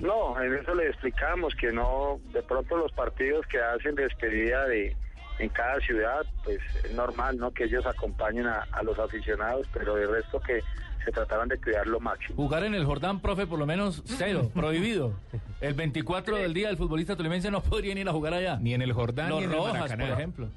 No, 0.00 0.40
en 0.40 0.54
eso 0.54 0.74
le 0.74 0.88
explicamos 0.88 1.54
que 1.54 1.72
no, 1.72 2.20
de 2.32 2.42
pronto 2.42 2.76
los 2.76 2.92
partidos 2.92 3.46
que 3.46 3.60
hacen 3.60 3.94
despedida 3.94 4.66
de 4.66 4.96
en 5.38 5.48
cada 5.48 5.78
ciudad, 5.80 6.24
pues 6.44 6.58
es 6.84 6.92
normal, 6.92 7.36
¿no? 7.38 7.50
Que 7.52 7.64
ellos 7.64 7.84
acompañen 7.86 8.46
a, 8.46 8.66
a 8.72 8.82
los 8.82 8.98
aficionados, 8.98 9.66
pero 9.72 9.94
de 9.96 10.06
resto 10.06 10.40
que 10.40 10.62
se 11.04 11.10
trataban 11.10 11.48
de 11.48 11.58
cuidar 11.58 11.86
lo 11.86 12.00
máximo. 12.00 12.36
Jugar 12.36 12.64
en 12.64 12.74
el 12.74 12.84
Jordán, 12.84 13.20
profe, 13.20 13.46
por 13.46 13.58
lo 13.58 13.66
menos 13.66 14.02
cero, 14.04 14.50
prohibido. 14.54 15.14
El 15.60 15.74
24 15.74 16.36
del 16.36 16.54
día 16.54 16.70
el 16.70 16.76
futbolista 16.76 17.16
tolimense 17.16 17.50
no 17.50 17.62
podría 17.62 17.98
ir 17.98 18.08
a 18.08 18.12
jugar 18.12 18.34
allá. 18.34 18.56
Ni 18.60 18.74
en 18.74 18.82
el 18.82 18.92
Jordán 18.92 19.30
Los 19.30 19.40
ni 19.40 19.44
en 19.44 19.50
el 19.50 19.56
Rojas, 19.56 19.74
Maracaná. 19.74 20.04
por 20.04 20.18
ejemplo. 20.18 20.48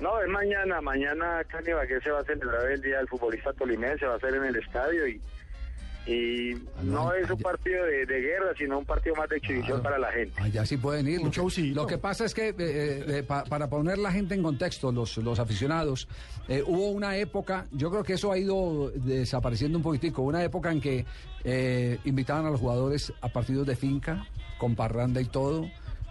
No, 0.00 0.20
es 0.20 0.28
mañana, 0.28 0.80
mañana 0.82 1.38
acá 1.38 1.60
en 1.60 1.70
Ibagué 1.70 2.00
se 2.00 2.10
va 2.10 2.20
a 2.20 2.24
celebrar 2.24 2.70
el 2.70 2.82
Día 2.82 2.98
del 2.98 3.08
Futbolista 3.08 3.52
Tolimense, 3.54 4.04
va 4.04 4.16
a 4.16 4.20
ser 4.20 4.34
en 4.34 4.44
el 4.44 4.56
estadio 4.56 5.08
y, 5.08 5.20
y 6.06 6.54
no 6.84 7.12
es 7.12 7.28
un 7.30 7.38
partido 7.38 7.84
de, 7.84 8.06
de 8.06 8.20
guerra, 8.20 8.52
sino 8.56 8.78
un 8.78 8.84
partido 8.84 9.16
más 9.16 9.28
de 9.28 9.38
exhibición 9.38 9.82
para 9.82 9.98
la 9.98 10.12
gente. 10.12 10.40
Allá 10.40 10.64
sí 10.64 10.76
pueden 10.76 11.08
ir. 11.08 11.18
Un 11.18 11.24
Lo 11.26 11.30
que, 11.30 11.36
showcito. 11.36 11.80
lo 11.80 11.86
que 11.86 11.98
pasa 11.98 12.24
es 12.24 12.32
que, 12.34 12.50
eh, 12.50 12.54
eh, 12.58 13.24
pa- 13.26 13.44
para 13.44 13.68
poner 13.68 13.98
la 13.98 14.12
gente 14.12 14.34
en 14.34 14.42
contexto, 14.42 14.92
los, 14.92 15.16
los 15.18 15.38
aficionados, 15.40 16.06
eh, 16.48 16.62
hubo 16.64 16.90
una 16.90 17.16
época, 17.16 17.66
yo 17.72 17.90
creo 17.90 18.04
que 18.04 18.12
eso 18.12 18.30
ha 18.30 18.38
ido 18.38 18.90
desapareciendo 18.94 19.78
un 19.78 19.82
poquitico, 19.82 20.22
una 20.22 20.44
época 20.44 20.70
en 20.70 20.80
que 20.80 21.04
eh, 21.44 21.98
invitaban 22.04 22.46
a 22.46 22.50
los 22.50 22.60
jugadores 22.60 23.12
a 23.20 23.28
partidos 23.28 23.66
de 23.66 23.74
finca, 23.76 24.26
con 24.58 24.74
parranda 24.76 25.20
y 25.20 25.24
todo. 25.26 25.68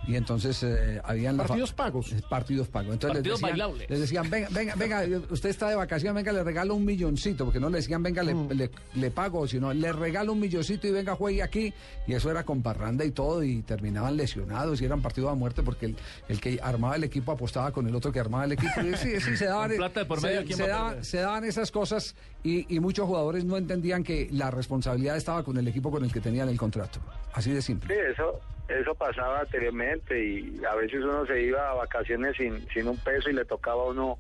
Y 0.08 0.16
entonces 0.16 0.62
eh, 0.64 1.02
habían 1.04 1.38
la 1.38 1.44
Partidos 1.46 1.74
pagos. 1.74 2.12
eh, 2.12 2.22
Partidos 2.30 2.68
pagos. 2.68 2.94
Entonces 2.94 3.18
Partidos 3.18 3.42
les, 3.42 3.50
decían, 3.52 3.60
bailables. 3.68 3.90
les 3.90 4.00
decían, 4.00 4.30
venga, 4.30 4.48
venga, 4.52 4.76
venga, 4.76 5.22
usted 5.32 5.50
está 5.50 5.70
de 5.70 5.76
vacaciones, 5.76 6.16
venga, 6.16 6.32
le 6.32 6.44
regalo 6.44 6.76
un 6.76 6.86
milloncito, 6.86 7.46
porque 7.46 7.60
no 7.60 7.70
le 7.70 7.78
decían, 7.78 8.04
venga, 8.04 8.22
le, 8.24 8.34
Mm. 8.36 8.50
le, 8.52 8.70
le 8.96 9.12
pago, 9.12 9.48
sino 9.48 9.74
le 9.74 9.92
regalo 9.92 10.34
un 10.34 10.40
milloncito 10.40 10.88
y 10.88 10.92
venga, 10.92 11.16
juegue 11.16 11.42
aquí. 11.42 11.74
Y 12.08 12.14
eso 12.14 12.30
era 12.30 12.44
con 12.44 12.62
parranda 12.62 13.04
y 13.04 13.12
todo, 13.12 13.44
y 13.44 13.62
terminaban 13.64 14.16
lesionados 14.18 14.82
y 14.82 14.86
eran 14.86 15.02
partidos 15.02 15.32
a 15.32 15.36
muerte 15.36 15.64
porque 15.64 15.88
el, 15.88 15.96
el 16.30 16.40
que 16.40 16.60
armaba 16.62 16.96
el 16.96 17.04
equipo 17.04 17.32
apostaba 17.32 17.72
con 17.72 17.88
el 17.88 17.96
otro 17.96 18.12
que 18.12 18.20
armaba 18.20 18.46
el 18.46 18.52
equipo. 18.52 18.82
Y 18.82 18.96
sí, 18.98 19.20
sí, 19.22 19.36
se 19.38 19.46
daban, 19.48 19.70
de 19.72 20.06
por 20.06 20.22
medio, 20.22 20.42
se, 20.42 20.46
¿quién 20.46 20.58
se 20.58 20.68
daban, 20.68 21.04
se 21.04 21.18
daban 21.18 21.44
esas 21.46 21.72
cosas 21.72 22.16
y, 22.44 22.74
y 22.76 22.80
muchos 22.80 23.08
jugadores 23.08 23.44
no 23.44 23.58
entendían 23.58 24.04
que 24.04 24.28
la 24.32 24.52
responsabilidad 24.52 25.18
estaba 25.18 25.44
con 25.44 25.58
el 25.58 25.68
equipo 25.68 25.90
con 25.90 26.04
el 26.04 26.12
que 26.12 26.22
tenían 26.22 26.48
el 26.50 26.58
contrato. 26.58 27.00
Así 27.34 27.52
de 27.52 27.62
simple. 27.62 27.94
Sí, 27.94 28.02
eso, 28.14 28.40
eso 28.68 28.96
pasaba 28.96 29.42
anteriormente 29.42 30.24
y 30.24 30.62
a 30.66 30.76
veces 30.76 31.04
uno 31.04 31.26
se 31.26 31.42
iba 31.42 31.70
a 31.70 31.74
vacaciones 31.76 32.36
sin, 32.38 32.68
sin 32.74 32.88
un 32.88 32.98
peso 32.98 33.30
y 33.30 33.34
le 33.34 33.46
tocaba 33.46 33.84
a 33.84 33.86
uno 33.88 34.18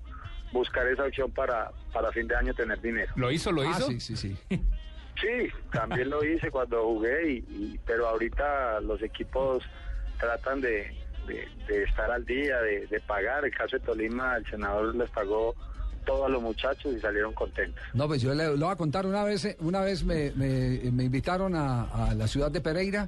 buscar 0.51 0.87
esa 0.87 1.03
opción 1.05 1.31
para, 1.31 1.71
para 1.91 2.11
fin 2.11 2.27
de 2.27 2.35
año 2.35 2.53
tener 2.53 2.79
dinero. 2.81 3.11
¿Lo 3.15 3.31
hizo, 3.31 3.51
lo 3.51 3.61
Ah, 3.63 3.71
hizo? 3.71 3.87
sí, 3.87 3.99
sí, 3.99 4.15
sí. 4.15 4.37
Sí, 5.21 5.47
también 5.71 6.09
lo 6.09 6.25
hice 6.25 6.51
cuando 6.51 6.83
jugué, 6.83 7.31
y, 7.31 7.35
y- 7.49 7.79
pero 7.85 8.05
ahorita 8.09 8.81
los 8.81 9.01
equipos 9.01 9.63
tratan 10.19 10.59
de, 10.59 10.93
de- 11.25 11.47
de 11.69 11.83
estar 11.83 12.11
al 12.11 12.25
día, 12.25 12.61
de, 12.61 12.85
de 12.87 12.99
pagar. 12.99 13.45
El 13.45 13.51
caso 13.55 13.77
de 13.77 13.85
Tolima, 13.85 14.35
el 14.35 14.45
senador 14.47 14.93
les 14.93 15.09
pagó 15.11 15.55
todo 16.05 16.25
a 16.25 16.29
los 16.29 16.41
muchachos 16.41 16.93
y 16.93 16.99
salieron 16.99 17.33
contentos. 17.33 17.81
No, 17.93 18.07
pues 18.07 18.21
yo 18.21 18.33
le, 18.35 18.57
lo 18.57 18.65
voy 18.65 18.73
a 18.73 18.75
contar 18.75 19.05
una 19.05 19.23
vez, 19.23 19.45
eh, 19.45 19.55
una 19.61 19.79
vez 19.79 20.03
me, 20.03 20.31
me- 20.31 20.81
me 20.91 21.05
invitaron 21.05 21.55
a, 21.55 21.83
a 22.09 22.13
la 22.13 22.27
ciudad 22.27 22.51
de 22.51 22.59
Pereira 22.59 23.07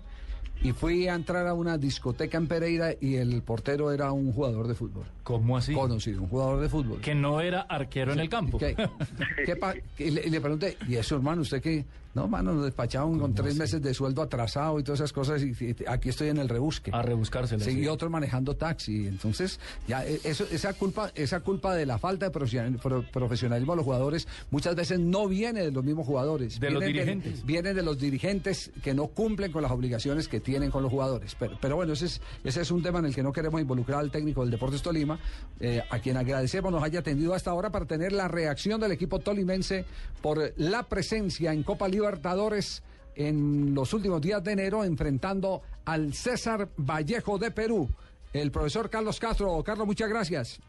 y 0.64 0.72
fui 0.72 1.08
a 1.08 1.16
entrar 1.16 1.46
a 1.48 1.54
una 1.54 1.78
discoteca 1.78 2.38
en 2.38 2.48
Pereira 2.48 2.92
y 3.00 3.16
el 3.16 3.42
portero 3.42 3.92
era 3.92 4.12
un 4.12 4.32
jugador 4.34 4.68
de 4.68 4.76
fútbol. 4.76 5.06
¿Cómo 5.24 5.58
así? 5.58 5.74
Conocido, 5.74 6.22
un 6.24 6.30
jugador 6.30 6.60
de 6.62 6.70
fútbol. 6.70 7.00
Que 7.02 7.14
no 7.16 7.42
era 7.42 7.62
arquero 7.62 8.14
en 8.14 8.20
el 8.20 8.30
campo. 8.30 8.58
¿Qué, 8.58 8.76
qué 9.46 9.56
pa- 9.56 9.76
y 10.00 10.12
le, 10.12 10.26
y 10.26 10.30
le 10.30 10.42
pregunté, 10.42 10.78
¿y 10.88 10.96
eso, 10.96 11.16
hermano, 11.16 11.42
usted 11.42 11.62
qué? 11.62 11.86
No, 12.18 12.24
hermano, 12.24 12.54
nos 12.54 12.66
despacharon 12.66 13.20
con 13.20 13.36
tres 13.36 13.56
meses 13.56 13.80
de 13.80 13.94
sueldo 13.94 14.24
atrasado 14.24 14.80
y 14.80 14.84
todas 14.84 15.02
esas 15.02 15.14
cosas 15.14 15.42
y, 15.44 15.52
y 15.52 15.76
aquí 15.88 16.10
estoy 16.10 16.30
en 16.30 16.38
el 16.40 16.50
rebusque. 16.50 16.90
A 16.92 17.04
rebuscársela. 17.04 17.64
Sí, 17.64 17.80
y 17.80 17.88
otros 17.88 18.10
manejando 18.10 18.56
taxi. 18.56 19.06
Entonces, 19.06 19.60
ya 19.88 20.04
eso, 20.04 20.46
esa 20.52 20.74
culpa, 20.74 21.12
esa 21.14 21.42
culpa 21.42 21.76
de 21.76 21.86
la 21.86 22.00
falta 22.00 22.26
de 22.26 22.32
profesional- 22.32 22.80
pro- 22.82 23.06
profesionalismo 23.14 23.74
de 23.74 23.78
los 23.78 23.86
jugadores 23.86 24.28
muchas 24.50 24.76
veces 24.76 25.00
no 25.00 25.28
viene 25.28 25.62
de 25.62 25.72
los 25.72 25.84
mismos 25.84 26.08
jugadores. 26.08 26.60
De 26.60 26.72
los 26.72 26.80
Viene 26.84 26.94
dirigentes. 27.06 27.46
viene 27.46 27.74
de 27.76 27.84
los 27.84 28.00
dirigentes 28.00 28.72
que 28.82 28.96
no 28.96 29.08
cumplen 29.08 29.52
con 29.52 29.62
las 29.62 29.72
obligaciones 29.72 30.28
que 30.28 30.40
tienen 30.40 30.72
con 30.72 30.82
los 30.82 30.92
jugadores. 30.92 31.36
Pero, 31.38 31.58
pero 31.62 31.76
bueno, 31.76 31.94
ese 31.94 32.08
es, 32.08 32.22
ese 32.44 32.62
es 32.62 32.72
un 32.72 32.82
tema 32.82 32.98
en 32.98 33.06
el 33.06 33.14
que 33.16 33.22
no 33.22 33.32
queremos 33.32 33.62
involucrar 33.62 34.00
al 34.00 34.10
técnico 34.10 34.42
del 34.42 34.50
Deportes 34.50 34.82
Tolima, 34.82 35.20
eh, 35.60 35.84
a 35.88 36.00
quien 36.00 36.18
agradecemos 36.18 36.72
nos 36.72 36.82
haya 36.82 37.02
atendido 37.02 37.36
hasta 37.36 37.52
ahora 37.52 37.70
para 37.70 37.86
tener 37.86 38.12
la 38.12 38.28
reacción 38.28 38.82
del 38.82 38.92
equipo 38.92 39.20
tolimense 39.20 39.86
por 40.22 40.52
la 40.58 40.82
presencia 40.84 41.54
en 41.54 41.62
Copa 41.62 41.88
Libertadores 42.08 42.84
en 43.16 43.76
los 43.76 43.94
últimos 43.94 44.22
días 44.22 44.42
de 44.44 44.54
enero 44.54 44.84
enfrentando 44.84 45.62
al 45.86 46.14
César 46.14 46.70
Vallejo 46.78 47.38
de 47.38 47.52
Perú. 47.52 47.90
El 48.32 48.52
profesor 48.52 48.90
Carlos 48.90 49.20
Castro. 49.20 49.62
Carlos, 49.64 49.86
muchas 49.88 50.08
gracias. 50.08 50.60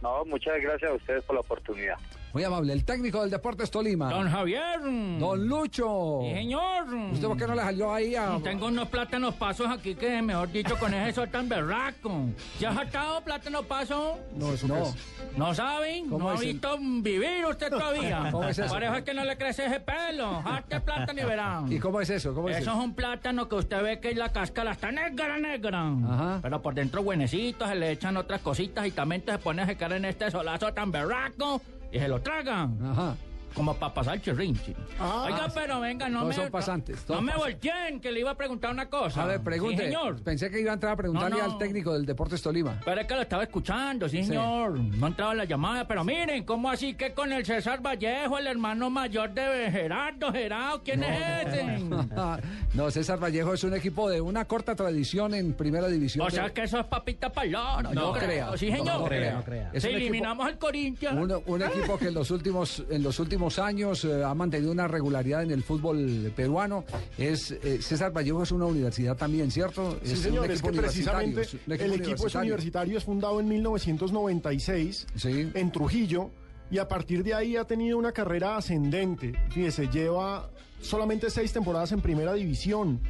No, 0.00 0.24
muchas 0.24 0.54
gracias 0.62 0.90
a 0.90 0.94
ustedes 0.94 1.22
por 1.24 1.34
la 1.34 1.40
oportunidad. 1.40 1.96
Muy 2.32 2.44
amable. 2.44 2.72
El 2.72 2.84
técnico 2.84 3.20
del 3.22 3.30
Deportes 3.30 3.70
Tolima. 3.70 4.08
Don 4.10 4.30
Javier. 4.30 4.80
Don 5.18 5.48
Lucho. 5.48 6.20
Sí, 6.22 6.32
señor. 6.32 6.84
¿Usted 7.12 7.26
por 7.26 7.36
qué 7.36 7.46
no 7.46 7.54
le 7.56 7.62
salió 7.62 7.92
ahí 7.92 8.14
a.? 8.14 8.38
Tengo 8.42 8.66
unos 8.66 8.88
plátanos 8.88 9.34
pasos 9.34 9.66
aquí 9.68 9.96
que, 9.96 10.22
mejor 10.22 10.50
dicho, 10.52 10.78
con 10.78 10.94
ese 10.94 11.12
sol 11.12 11.28
tan 11.28 11.48
berraco. 11.48 12.26
¿Ya 12.60 12.70
ha 12.70 12.74
saltado 12.74 13.20
plátano 13.22 13.62
paso? 13.64 14.18
No, 14.36 14.52
eso 14.52 14.68
no. 14.68 14.94
¿No 15.36 15.54
saben? 15.54 16.08
¿Cómo 16.08 16.26
¿No 16.26 16.30
ha 16.30 16.34
es 16.34 16.40
el- 16.42 16.52
visto 16.52 16.78
vivir 16.78 17.44
usted 17.48 17.68
todavía? 17.70 18.28
¿Cómo 18.30 18.44
es 18.48 18.58
eso? 18.58 18.72
Parece 18.72 19.02
que 19.04 19.14
no 19.14 19.24
le 19.24 19.36
crece 19.36 19.66
ese 19.66 19.80
pelo. 19.80 20.40
Jarte 20.42 20.80
plátano 20.80 21.20
y 21.20 21.24
verán. 21.24 21.72
¿Y 21.72 21.78
cómo 21.80 22.00
es 22.00 22.10
eso? 22.10 22.32
¿Cómo 22.32 22.48
es 22.48 22.58
Eso 22.58 22.70
eso? 22.70 22.78
es 22.78 22.84
un 22.84 22.94
plátano 22.94 23.48
que 23.48 23.56
usted 23.56 23.82
ve 23.82 23.98
que 24.00 24.14
la 24.14 24.30
cáscara 24.32 24.72
está 24.72 24.92
negra, 24.92 25.36
negra. 25.38 25.84
Ajá. 26.08 26.38
Pero 26.42 26.62
por 26.62 26.74
dentro 26.74 27.02
buenecito, 27.02 27.66
se 27.66 27.74
le 27.74 27.90
echan 27.90 28.16
otras 28.16 28.40
cositas 28.40 28.86
y 28.86 28.92
también 28.92 29.22
se 29.26 29.36
pone 29.38 29.62
a 29.62 29.66
secar 29.66 29.92
en 29.92 30.04
este 30.04 30.30
solazo 30.30 30.72
tan 30.72 30.92
berraco 30.92 31.60
y 31.92 31.98
se 31.98 32.08
lo 32.08 32.20
tragan. 32.20 32.78
Ajá. 32.82 33.16
Como 33.54 33.74
para 33.76 33.92
pasar 33.92 34.14
el 34.14 34.22
chirrinchi. 34.22 34.74
Ah. 34.98 35.24
Oiga, 35.26 35.48
pero 35.54 35.80
venga, 35.80 36.08
no 36.08 36.20
Todos 36.20 36.36
me... 36.36 36.42
son 36.42 36.50
pasantes, 36.50 37.04
No 37.08 37.20
me 37.20 37.34
volteen, 37.34 38.00
que 38.00 38.10
le 38.12 38.20
iba 38.20 38.30
a 38.30 38.36
preguntar 38.36 38.70
una 38.70 38.88
cosa. 38.88 39.22
A 39.22 39.26
ver, 39.26 39.40
pregunte. 39.40 39.78
Sí, 39.78 39.82
señor. 39.92 40.22
Pensé 40.22 40.50
que 40.50 40.60
iba 40.60 40.70
a 40.70 40.74
entrar 40.74 40.92
a 40.92 40.96
preguntarle 40.96 41.38
No, 41.38 41.46
no. 41.46 41.52
al 41.52 41.58
técnico 41.58 41.92
del 41.92 42.06
Deportes 42.06 42.40
Tolima. 42.42 42.80
Pero 42.84 43.00
es 43.00 43.06
que 43.06 43.14
lo 43.14 43.22
estaba 43.22 43.42
escuchando, 43.42 44.08
sí, 44.08 44.18
Sí. 44.18 44.28
señor. 44.28 44.78
No 44.78 45.06
entraba 45.08 45.32
en 45.32 45.38
la 45.38 45.44
llamada, 45.44 45.86
pero 45.86 46.04
miren, 46.04 46.44
¿cómo 46.44 46.70
así 46.70 46.94
que 46.94 47.12
con 47.12 47.32
el 47.32 47.44
César 47.44 47.80
Vallejo, 47.84 48.38
el 48.38 48.46
hermano 48.46 48.88
mayor 48.90 49.32
de 49.32 49.70
Gerardo, 49.70 50.32
Gerardo, 50.32 50.82
¿quién 50.84 51.02
es 51.02 51.46
ese? 51.46 51.78
no, 52.74 52.90
César 52.90 53.18
Vallejo 53.22 53.54
es 53.54 53.64
un 53.64 53.74
equipo 53.74 54.08
de 54.08 54.20
una 54.20 54.44
corta 54.44 54.74
tradición 54.74 55.34
en 55.34 55.54
primera 55.54 55.88
división. 55.88 56.24
O 56.24 56.30
de- 56.30 56.36
sea 56.36 56.50
que 56.50 56.62
eso 56.62 56.78
es 56.78 56.86
papita 56.86 57.30
para 57.32 57.46
el 57.46 57.52
loro. 57.52 57.94
No 57.94 58.12
creo. 58.12 58.24
crea. 58.26 58.50
Sí, 58.56 58.70
señor. 58.70 58.86
No, 58.86 58.98
no 59.00 59.04
crea, 59.06 59.70
no 59.74 59.80
Si 59.80 59.88
eliminamos 59.88 60.46
al 60.46 60.58
Corinthians. 60.58 61.16
Un, 61.18 61.42
un 61.46 61.62
equipo 61.62 61.98
que 61.98 62.08
en 62.08 62.14
los 62.14 62.30
últimos 62.30 62.84
en 62.90 63.02
los 63.02 63.18
últimos 63.18 63.39
años 63.58 64.04
eh, 64.04 64.22
ha 64.24 64.34
mantenido 64.34 64.70
una 64.72 64.86
regularidad 64.86 65.42
en 65.42 65.50
el 65.50 65.62
fútbol 65.62 66.32
peruano. 66.36 66.84
Es 67.16 67.50
eh, 67.50 67.80
César 67.80 68.12
Vallejo 68.12 68.42
es 68.42 68.52
una 68.52 68.66
universidad 68.66 69.16
también, 69.16 69.50
¿cierto? 69.50 69.98
Sí, 70.02 70.10
un 70.10 70.16
señor, 70.16 70.44
es 70.46 70.50
equipo 70.52 70.68
que 70.68 70.72
universitario, 70.78 71.20
precisamente 71.20 71.40
es 71.42 71.54
un 71.54 71.72
el 71.94 72.00
equipo 72.00 72.26
es 72.26 72.34
universitario, 72.34 72.98
es 72.98 73.04
fundado 73.04 73.40
en 73.40 73.48
1996 73.48 75.06
Sí. 75.16 75.50
en 75.54 75.72
Trujillo 75.72 76.30
y 76.70 76.78
a 76.78 76.86
partir 76.88 77.24
de 77.24 77.34
ahí 77.34 77.56
ha 77.56 77.64
tenido 77.64 77.98
una 77.98 78.12
carrera 78.12 78.56
ascendente. 78.56 79.32
Fíjese, 79.50 79.88
lleva 79.88 80.50
solamente 80.80 81.30
seis 81.30 81.52
temporadas 81.52 81.92
en 81.92 82.00
primera 82.00 82.32
división 82.34 83.00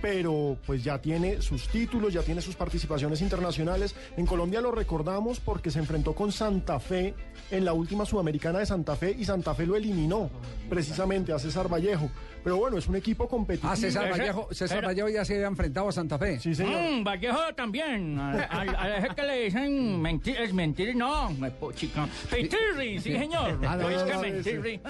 pero 0.00 0.56
pues 0.66 0.82
ya 0.84 1.00
tiene 1.00 1.42
sus 1.42 1.68
títulos, 1.68 2.12
ya 2.12 2.22
tiene 2.22 2.40
sus 2.40 2.56
participaciones 2.56 3.20
internacionales. 3.22 3.94
En 4.16 4.26
Colombia 4.26 4.60
lo 4.60 4.70
recordamos 4.72 5.40
porque 5.40 5.70
se 5.70 5.78
enfrentó 5.78 6.14
con 6.14 6.32
Santa 6.32 6.80
Fe 6.80 7.14
en 7.50 7.64
la 7.64 7.72
última 7.72 8.04
Sudamericana 8.06 8.60
de 8.60 8.66
Santa 8.66 8.96
Fe 8.96 9.14
y 9.18 9.24
Santa 9.24 9.54
Fe 9.54 9.66
lo 9.66 9.76
eliminó 9.76 10.30
precisamente 10.68 11.32
a 11.32 11.38
César 11.38 11.68
Vallejo. 11.72 12.10
Pero 12.42 12.56
bueno, 12.56 12.78
es 12.78 12.86
un 12.88 12.96
equipo 12.96 13.28
competitivo. 13.28 13.70
Ah, 13.72 13.76
César 13.76 14.10
Vallejo, 14.10 14.48
César 14.52 14.84
Vallejo 14.86 15.08
ya 15.10 15.24
se 15.24 15.34
había 15.34 15.46
enfrentado 15.46 15.88
a 15.88 15.92
Santa 15.92 16.18
Fe. 16.18 16.38
Sí, 16.40 16.54
señor. 16.54 16.80
Mm, 16.80 17.04
Vallejo 17.04 17.54
también. 17.54 18.18
A, 18.18 18.30
a- 18.44 18.82
a 18.84 18.96
ese 18.98 19.08
que 19.14 19.22
le 19.22 19.44
dicen 19.44 20.00
mentir, 20.02 20.36
es 20.38 20.54
mentir, 20.54 20.96
no. 20.96 21.30
me 21.32 21.50
po- 21.50 21.72
chica. 21.72 22.08
Pitirri, 22.34 22.98
sí, 22.98 23.12
señor. 23.12 23.58
Ah, 23.66 23.76
no, 23.76 23.90
es 23.90 23.98
no, 24.00 24.06
que 24.06 24.12
no, 24.14 24.20
mentirri. 24.22 24.80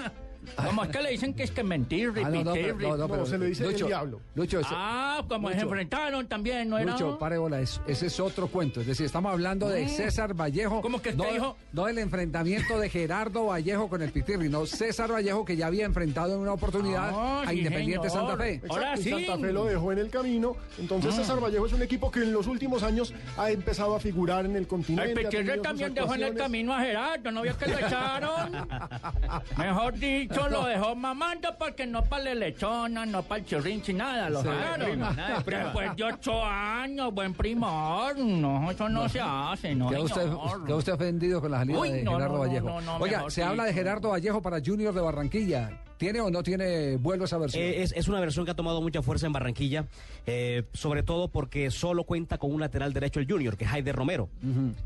¿Cómo 0.55 0.83
es 0.83 0.89
que 0.89 1.01
le 1.01 1.11
dicen 1.11 1.33
que 1.33 1.43
es 1.43 1.51
que 1.51 1.63
mentirri, 1.63 2.23
Ah, 2.23 2.29
no, 2.29 2.43
no, 2.43 2.53
pero- 2.53 2.77
no, 2.77 2.97
no, 2.97 3.07
pero- 3.07 3.25
se 3.25 3.37
le 3.37 3.45
dice 3.47 3.63
el 3.65 3.71
Lucho, 3.73 3.87
diablo. 3.87 4.21
Lucho, 4.35 4.59
ese- 4.59 4.69
Ah, 4.73 5.23
como 5.27 5.49
se 5.51 5.59
enfrentaron 5.59 6.27
también, 6.27 6.69
¿no 6.69 6.77
era? 6.77 6.91
Lucho, 6.93 7.17
pare 7.19 7.37
bola, 7.37 7.59
es- 7.61 7.81
ese 7.87 8.07
es 8.07 8.19
otro 8.19 8.47
cuento. 8.47 8.81
Es 8.81 8.87
decir, 8.87 9.05
estamos 9.05 9.31
hablando 9.31 9.69
de. 9.69 9.87
César 9.87 10.33
Vallejo. 10.33 10.81
¿Cómo 10.81 11.01
que 11.01 11.09
usted 11.09 11.23
no, 11.23 11.31
dijo? 11.31 11.57
no 11.73 11.85
del 11.85 11.97
enfrentamiento 11.99 12.79
de 12.79 12.89
Gerardo 12.89 13.45
Vallejo 13.47 13.87
con 13.89 14.01
el 14.01 14.11
Pitirri, 14.11 14.49
no 14.49 14.65
César 14.65 15.11
Vallejo 15.11 15.43
que 15.45 15.55
ya 15.57 15.67
había 15.67 15.85
enfrentado 15.85 16.33
en 16.33 16.39
una 16.39 16.53
oportunidad 16.53 17.11
Ah, 17.13 17.43
a 17.45 17.49
sí, 17.49 17.57
Independiente 17.59 18.09
señor. 18.09 18.27
Santa 18.27 18.43
Fe. 18.43 18.53
Exacto, 18.55 18.73
Ahora 18.75 18.93
y 18.97 19.03
sí. 19.03 19.09
Santa 19.09 19.37
Fe 19.37 19.53
lo 19.53 19.65
dejó 19.65 19.91
en 19.91 19.99
el 19.99 20.09
camino. 20.09 20.55
Entonces 20.79 21.13
César 21.15 21.39
Vallejo 21.43 21.65
es 21.65 21.73
un 21.73 21.81
equipo 21.81 22.09
que 22.11 22.19
en 22.21 22.33
los 22.33 22.47
últimos 22.47 22.83
años 22.83 23.13
ha 23.37 23.51
empezado 23.51 23.95
a 23.95 23.99
figurar 23.99 24.45
en 24.45 24.55
el 24.55 24.67
continente. 24.67 25.11
El 25.11 25.27
Pitirri 25.27 25.61
también 25.61 25.93
dejó 25.93 26.15
en 26.15 26.23
el 26.23 26.35
camino 26.35 26.73
a 26.73 26.79
Gerardo, 26.81 27.31
¿no 27.31 27.41
vio 27.41 27.57
que 27.57 27.67
lo 27.67 27.77
echaron? 27.77 28.51
Mejor 29.57 29.93
dicho, 29.97 30.30
lo 30.49 30.65
dejó 30.65 30.95
mamando 30.95 31.49
porque 31.57 31.85
no 31.85 32.03
para 32.03 32.31
el 32.31 32.39
lechona, 32.39 33.05
no 33.05 33.23
para 33.23 33.39
el 33.41 33.45
chirrinchi, 33.47 33.93
nada, 33.93 34.29
lo 34.29 34.41
Sí. 34.41 34.47
dejaron. 34.47 34.99
Después 35.45 35.95
de 35.95 36.03
ocho 36.03 36.43
años, 36.45 37.13
buen 37.13 37.33
primor, 37.33 38.17
no, 38.17 38.71
eso 38.71 38.87
no, 38.89 39.07
se 39.09 39.19
hace, 39.21 39.75
no, 39.75 39.89
Queda 39.89 40.01
usted, 40.01 40.29
queda 40.65 40.75
usted 40.75 40.93
ofendido 40.93 41.41
con 41.41 41.51
la 41.51 41.59
salida 41.59 41.79
Uy, 41.79 41.89
de 41.91 42.03
no, 42.03 42.13
Gerardo 42.13 42.33
no, 42.35 42.39
Vallejo. 42.39 42.67
no, 42.69 42.81
no, 42.81 42.97
Oiga, 42.97 43.29
se 43.29 43.43
habla 43.43 43.65
de. 43.65 43.73
Gerardo 43.73 44.09
Vallejo 44.09 44.41
para 44.41 44.59
Junior 44.63 44.93
de 44.93 45.01
Barranquilla. 45.01 45.79
¿Tiene 45.97 46.19
o 46.19 46.31
no 46.31 46.41
tiene 46.41 46.97
vuelo 46.97 47.25
esa 47.25 47.37
versión? 47.37 47.63
Eh, 47.63 47.83
es, 47.83 47.93
es 47.95 48.07
una 48.07 48.19
versión 48.19 48.43
que 48.43 48.49
ha 48.51 48.55
tomado 48.55 48.81
mucha 48.81 49.03
fuerza 49.03 49.27
en 49.27 49.33
Barranquilla, 49.33 49.85
eh, 50.25 50.63
sobre 50.73 51.03
todo 51.03 51.27
porque 51.27 51.69
solo 51.69 52.05
cuenta 52.05 52.39
con 52.39 52.51
un 52.51 52.59
lateral 52.59 52.91
derecho 52.91 53.19
el 53.19 53.27
Junior, 53.31 53.55
que 53.55 53.65
es 53.65 53.71
Haider 53.71 53.95
Romero. 53.95 54.27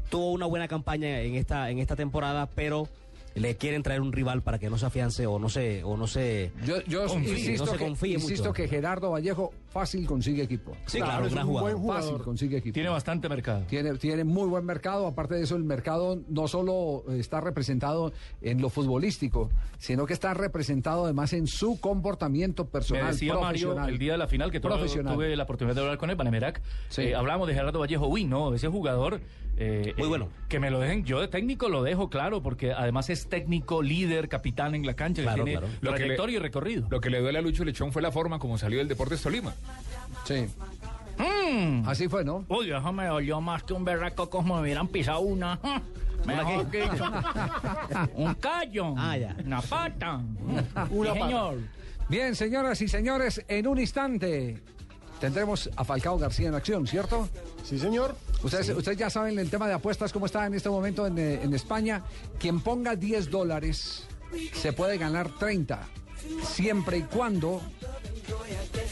Tuvo 0.09 0.31
una 0.33 0.45
buena 0.45 0.67
campaña 0.67 1.21
en 1.21 1.35
esta, 1.35 1.69
en 1.69 1.79
esta 1.79 1.95
temporada, 1.95 2.47
pero 2.53 2.89
le 3.35 3.55
quieren 3.57 3.83
traer 3.83 4.01
un 4.01 4.11
rival 4.11 4.41
para 4.41 4.57
que 4.59 4.69
no 4.69 4.77
se 4.77 4.85
afiance 4.85 5.27
o 5.27 5.37
no 5.39 5.49
se, 5.49 5.83
o 5.83 5.97
no 5.97 6.07
se 6.07 6.51
yo 6.65 6.81
yo 6.87 7.05
confíe, 7.05 7.31
insisto, 7.31 7.65
no 7.65 7.71
se 7.71 7.77
que, 7.77 7.83
confíe 7.83 8.13
insisto 8.13 8.43
mucho. 8.45 8.53
que 8.53 8.67
Gerardo 8.67 9.11
Vallejo 9.11 9.53
fácil 9.75 10.07
consigue 10.07 10.41
equipo. 10.43 10.71
Sí, 10.85 10.99
Claro, 10.99 11.11
claro, 11.11 11.25
es 11.25 11.31
un 11.31 11.35
gran 11.35 11.47
un 11.47 11.51
jugador. 11.51 11.71
buen 11.73 11.81
jugador. 11.83 12.03
Fácil 12.11 12.23
consigue 12.23 12.57
equipo. 12.59 12.73
Tiene 12.73 12.87
bastante 12.89 13.27
mercado. 13.27 13.65
Tiene, 13.67 13.93
tiene 13.97 14.23
muy 14.23 14.47
buen 14.47 14.63
mercado, 14.65 15.05
aparte 15.05 15.35
de 15.35 15.43
eso 15.43 15.57
el 15.57 15.65
mercado 15.65 16.17
no 16.29 16.47
solo 16.47 17.03
está 17.09 17.41
representado 17.41 18.13
en 18.41 18.61
lo 18.61 18.69
futbolístico, 18.69 19.49
sino 19.77 20.05
que 20.05 20.13
está 20.13 20.33
representado 20.33 21.03
además 21.03 21.33
en 21.33 21.45
su 21.47 21.77
comportamiento 21.81 22.63
Me 22.63 22.69
personal, 22.71 23.11
decía 23.11 23.33
Mario 23.33 23.43
profesional. 23.69 23.89
el 23.89 23.99
día 23.99 24.13
de 24.13 24.17
la 24.17 24.27
final 24.27 24.49
que 24.49 24.61
tuve, 24.61 24.71
Profesional. 24.75 25.13
tuve 25.13 25.35
la 25.35 25.43
oportunidad 25.43 25.75
de 25.75 25.81
hablar 25.81 25.97
con 25.97 26.09
él, 26.09 26.15
Banemerac. 26.15 26.61
Sí. 26.87 27.01
Eh, 27.01 27.15
hablamos 27.15 27.45
de 27.47 27.53
Gerardo 27.53 27.79
Vallejo. 27.79 28.07
Uy, 28.07 28.23
no, 28.23 28.53
ese 28.53 28.69
jugador. 28.69 29.19
eh, 29.57 29.93
Muy 29.97 30.05
eh, 30.05 30.09
bueno. 30.09 30.27
que 30.49 30.59
me 30.59 30.69
lo 30.69 30.79
dejen. 30.79 31.03
Yo 31.05 31.19
de 31.21 31.27
técnico 31.27 31.69
lo 31.69 31.81
dejo, 31.83 32.09
claro, 32.09 32.41
porque 32.41 32.71
además 32.73 33.09
es 33.09 33.27
técnico, 33.27 33.81
líder, 33.81 34.27
capitán 34.29 34.75
en 34.75 34.85
la 34.85 34.95
cancha, 34.95 35.21
Claro, 35.21 35.43
que 35.45 35.51
tiene 35.51 35.59
claro. 35.59 35.73
Lo 35.81 35.91
que 35.91 35.99
le- 35.99 36.05
trayectoria 36.05 36.35
y 36.35 36.39
recorrido. 36.39 36.87
Lo 36.89 36.99
que 37.01 37.09
le 37.09 37.19
duele 37.19 37.39
a 37.39 37.41
Lucho 37.41 37.63
Lechón 37.65 37.91
fue 37.93 38.01
la 38.01 38.11
forma 38.11 38.37
como 38.39 38.57
salió 38.57 38.79
del 38.79 38.87
Deportes 38.87 39.21
Tolima. 39.21 39.53
Sí, 40.25 40.47
Mm. 41.17 41.87
así 41.87 42.09
fue, 42.09 42.25
¿no? 42.25 42.43
Uy, 42.49 42.71
eso 42.71 42.91
me 42.91 43.05
dolió 43.05 43.39
más 43.39 43.63
que 43.63 43.71
un 43.73 43.85
berraco 43.85 44.29
como 44.29 44.55
me 44.55 44.61
hubieran 44.63 44.87
pisado 44.89 45.21
una. 45.21 45.57
Mejor 46.25 46.65
un 48.15 48.33
callo. 48.35 48.93
Ah, 48.97 49.17
ya. 49.17 49.35
Una 49.45 49.61
pata. 49.61 50.19
Una 50.91 51.13
Sí, 51.13 51.19
pata. 51.19 51.25
señor. 51.25 51.57
Bien, 52.09 52.35
señoras 52.35 52.81
y 52.81 52.87
señores, 52.87 53.43
en 53.47 53.67
un 53.67 53.79
instante 53.79 54.61
tendremos 55.21 55.69
a 55.75 55.83
Falcao 55.85 56.17
García 56.17 56.49
en 56.49 56.55
acción, 56.55 56.85
¿cierto? 56.85 57.29
Sí, 57.63 57.79
señor. 57.79 58.15
Ustedes, 58.43 58.69
ustedes 58.69 58.97
ya 58.97 59.09
saben 59.09 59.39
el 59.39 59.49
tema 59.49 59.67
de 59.67 59.73
apuestas, 59.75 60.11
cómo 60.11 60.25
está 60.25 60.45
en 60.45 60.53
este 60.55 60.69
momento 60.69 61.07
en, 61.07 61.17
eh, 61.17 61.39
en 61.43 61.53
España. 61.53 62.03
Quien 62.39 62.59
ponga 62.59 62.95
10 62.95 63.29
dólares 63.31 64.05
se 64.53 64.73
puede 64.73 64.97
ganar 64.97 65.29
30, 65.39 65.79
siempre 66.43 66.97
y 66.97 67.01
cuando 67.03 67.61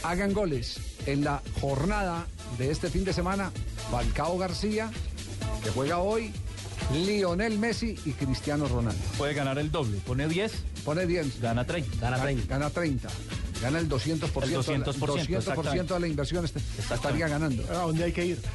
hagan 0.02 0.32
goles. 0.32 0.80
En 1.06 1.24
la 1.24 1.42
jornada 1.60 2.26
de 2.58 2.70
este 2.70 2.88
fin 2.90 3.04
de 3.04 3.12
semana, 3.12 3.52
Falcao 3.90 4.38
García, 4.38 4.90
que 5.62 5.70
juega 5.70 5.98
hoy, 5.98 6.32
Lionel 6.92 7.58
Messi 7.58 7.98
y 8.04 8.12
Cristiano 8.12 8.68
Ronaldo. 8.68 9.00
Puede 9.18 9.34
ganar 9.34 9.58
el 9.58 9.70
doble. 9.70 9.98
Pone 9.98 10.28
10, 10.28 10.52
Pone 10.84 11.06
10, 11.06 11.40
gana 11.40 11.64
30. 11.64 11.96
Gana 11.98 12.20
30. 12.20 12.46
gana 12.46 12.70
30. 12.70 13.08
Gana 13.64 13.78
el 13.78 13.88
200%, 13.88 14.42
El 14.42 14.54
200%, 14.56 14.94
200% 14.94 15.94
de 15.94 16.00
la 16.00 16.06
inversión 16.06 16.44
este- 16.44 16.60
estaría 16.78 17.26
ganando. 17.28 17.62
¿A 17.72 17.84
dónde 17.84 18.04
hay 18.04 18.12
que 18.12 18.26
ir? 18.26 18.38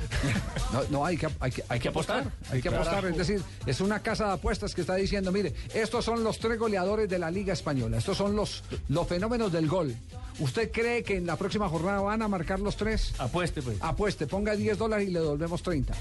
No, 0.71 0.83
no 0.91 1.05
hay 1.05 1.17
que, 1.17 1.27
hay 1.39 1.49
que, 1.49 1.63
hay 1.67 1.79
que 1.79 1.87
apostar. 1.87 2.31
Hay 2.51 2.61
que 2.61 2.69
apostar. 2.69 3.03
Es 3.05 3.17
decir, 3.17 3.41
es 3.65 3.81
una 3.81 4.03
casa 4.03 4.27
de 4.27 4.33
apuestas 4.33 4.75
que 4.75 4.81
está 4.81 4.93
diciendo, 4.93 5.31
mire, 5.31 5.55
estos 5.73 6.05
son 6.05 6.23
los 6.23 6.37
tres 6.37 6.59
goleadores 6.59 7.09
de 7.09 7.17
la 7.17 7.31
Liga 7.31 7.53
Española. 7.53 7.97
Estos 7.97 8.17
son 8.17 8.35
los, 8.35 8.63
los 8.87 9.07
fenómenos 9.07 9.51
del 9.51 9.67
gol. 9.67 9.95
¿Usted 10.37 10.69
cree 10.71 11.01
que 11.01 11.17
en 11.17 11.25
la 11.25 11.37
próxima 11.37 11.67
jornada 11.67 12.01
van 12.01 12.21
a 12.21 12.27
marcar 12.27 12.59
los 12.59 12.77
tres? 12.77 13.13
Apueste, 13.17 13.63
pues. 13.63 13.77
Apueste, 13.81 14.27
ponga 14.27 14.55
10 14.55 14.77
dólares 14.77 15.09
y 15.09 15.11
le 15.11 15.21
devolvemos 15.21 15.63
30. 15.63 15.91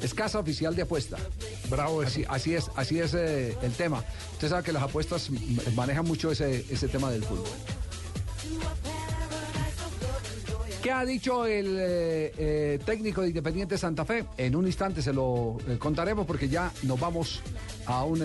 Es 0.00 0.14
casa 0.14 0.38
oficial 0.38 0.74
de 0.74 0.82
apuesta. 0.82 1.18
Bravo. 1.68 2.00
Así, 2.00 2.24
así 2.28 2.54
es, 2.54 2.70
así 2.76 3.00
es 3.00 3.12
eh, 3.12 3.54
el 3.62 3.72
tema. 3.72 4.02
Usted 4.32 4.48
sabe 4.48 4.62
que 4.62 4.72
las 4.72 4.82
apuestas 4.82 5.28
manejan 5.74 6.06
mucho 6.06 6.30
ese, 6.30 6.64
ese 6.70 6.88
tema 6.88 7.10
del 7.10 7.22
fútbol. 7.22 7.48
¿Qué 10.84 10.92
ha 10.92 11.02
dicho 11.06 11.46
el 11.46 11.78
eh, 11.80 12.32
eh, 12.36 12.78
técnico 12.84 13.22
de 13.22 13.28
Independiente 13.28 13.78
Santa 13.78 14.04
Fe? 14.04 14.26
En 14.36 14.54
un 14.54 14.66
instante 14.66 15.00
se 15.00 15.14
lo 15.14 15.56
eh, 15.66 15.78
contaremos 15.78 16.26
porque 16.26 16.46
ya 16.46 16.70
nos 16.82 17.00
vamos 17.00 17.40
a 17.86 18.04
un 18.04 18.18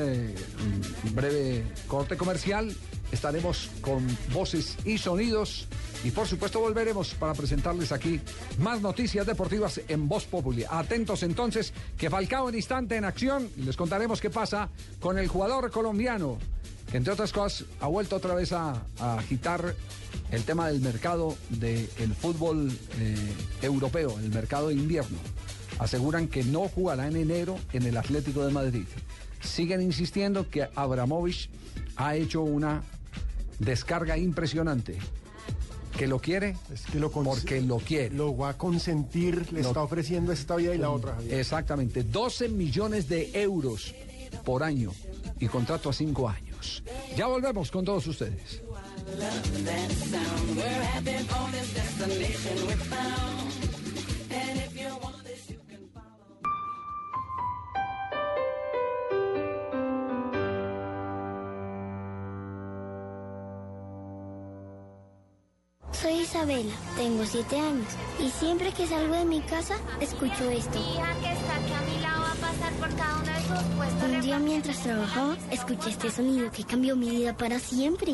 breve 1.13 1.63
corte 1.87 2.17
comercial. 2.17 2.75
Estaremos 3.13 3.69
con 3.79 4.05
voces 4.33 4.75
y 4.83 4.97
sonidos 4.97 5.69
y 6.03 6.11
por 6.11 6.27
supuesto 6.27 6.59
volveremos 6.59 7.13
para 7.13 7.33
presentarles 7.33 7.93
aquí 7.93 8.19
más 8.57 8.81
noticias 8.81 9.25
deportivas 9.25 9.79
en 9.87 10.09
Voz 10.09 10.25
Populi. 10.25 10.65
Atentos 10.69 11.23
entonces 11.23 11.73
que 11.97 12.09
Falcao 12.09 12.49
en 12.49 12.55
instante 12.55 12.97
en 12.97 13.05
acción 13.05 13.49
y 13.55 13.61
les 13.61 13.77
contaremos 13.77 14.19
qué 14.19 14.29
pasa 14.29 14.67
con 14.99 15.17
el 15.17 15.29
jugador 15.29 15.71
colombiano 15.71 16.37
que 16.91 16.97
entre 16.97 17.13
otras 17.13 17.31
cosas 17.31 17.65
ha 17.79 17.87
vuelto 17.87 18.15
otra 18.15 18.33
vez 18.33 18.51
a, 18.51 18.83
a 18.99 19.19
agitar 19.19 19.75
el 20.31 20.43
tema 20.43 20.67
del 20.67 20.81
mercado 20.81 21.35
del 21.49 21.87
fútbol 22.19 22.71
eh, 22.99 23.15
europeo, 23.61 24.17
el 24.19 24.29
mercado 24.29 24.69
de 24.69 24.75
invierno. 24.75 25.17
Aseguran 25.79 26.27
que 26.27 26.43
no 26.43 26.67
jugará 26.67 27.07
en 27.07 27.15
enero 27.15 27.57
en 27.73 27.83
el 27.83 27.95
Atlético 27.97 28.45
de 28.45 28.51
Madrid. 28.51 28.85
Siguen 29.41 29.81
insistiendo 29.81 30.49
que 30.49 30.67
Abramovich 30.75 31.49
ha 31.95 32.15
hecho 32.15 32.41
una 32.41 32.83
descarga 33.59 34.17
impresionante. 34.17 34.97
¿Que 35.97 36.07
lo 36.07 36.19
quiere? 36.19 36.55
Es 36.73 36.81
que 36.85 36.99
lo 36.99 37.11
Porque 37.11 37.61
lo 37.61 37.77
quiere. 37.77 38.15
Lo 38.15 38.35
va 38.35 38.49
a 38.49 38.57
consentir, 38.57 39.51
le 39.51 39.61
Lo- 39.61 39.67
está 39.69 39.81
ofreciendo 39.81 40.31
esta 40.31 40.55
vida 40.55 40.73
y 40.73 40.77
la 40.77 40.89
otra. 40.91 41.15
Javier. 41.15 41.39
Exactamente, 41.39 42.03
12 42.03 42.49
millones 42.49 43.07
de 43.09 43.31
euros 43.41 43.93
por 44.45 44.63
año 44.63 44.91
y 45.39 45.47
contrato 45.47 45.89
a 45.89 45.93
cinco 45.93 46.27
años. 46.29 46.48
Ya 47.15 47.27
volvemos 47.27 47.71
con 47.71 47.85
todos 47.85 48.07
ustedes. 48.07 48.61
Soy 65.91 66.21
Isabela, 66.21 66.71
tengo 66.95 67.25
siete 67.25 67.59
años 67.59 67.87
y 68.19 68.29
siempre 68.29 68.71
que 68.71 68.87
salgo 68.87 69.15
de 69.15 69.25
mi 69.25 69.41
casa 69.41 69.75
escucho 69.99 70.49
esto. 70.49 70.79
Hija 70.79 71.13
que 71.21 71.33
está 71.33 71.78
pasar 72.69 72.79
por 72.79 72.95
cada 72.97 73.17
uno 73.17 73.25
de 73.25 73.41
sus 73.41 73.63
puestos. 73.75 74.03
Un 74.03 74.21
día 74.21 74.39
mientras 74.39 74.79
trabajaba 74.79 75.35
escuché 75.51 75.89
este 75.89 76.09
sonido 76.11 76.49
que 76.51 76.63
cambió 76.63 76.95
mi 76.95 77.09
vida 77.09 77.35
para 77.35 77.59
siempre. 77.59 78.13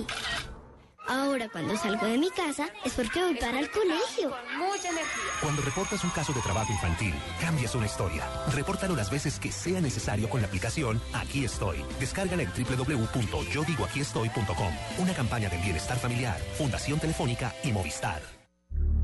Ahora 1.08 1.48
cuando 1.50 1.78
salgo 1.78 2.08
de 2.08 2.18
mi 2.18 2.32
casa 2.32 2.68
es 2.84 2.94
porque 2.94 3.22
voy 3.22 3.36
para 3.36 3.60
el 3.60 3.70
colegio. 3.70 4.32
Con 4.32 4.58
mucha 4.58 4.89
energía. 4.89 5.22
Cuando 5.39 5.62
reportas 5.62 6.04
un 6.04 6.10
caso 6.10 6.34
de 6.34 6.41
trabajo 6.41 6.74
infantil, 6.74 7.13
cambias 7.39 7.76
una 7.76 7.86
historia. 7.86 8.28
Repórtalo 8.52 8.96
las 8.96 9.12
veces 9.12 9.39
que 9.39 9.52
sea 9.52 9.80
necesario 9.82 10.28
con 10.28 10.41
la 10.41 10.48
aplicación 10.48 11.00
Aquí 11.13 11.46
Estoy. 11.46 11.78
Descárgala 12.00 12.41
en 12.41 12.50
www.yodigoaquiestoy.com. 12.50 14.74
Una 14.98 15.13
campaña 15.13 15.48
de 15.48 15.58
bienestar 15.58 16.00
familiar, 16.00 16.39
Fundación 16.58 17.00
Telefónica 17.00 17.54
y 17.63 17.72
Movistar. 17.72 18.24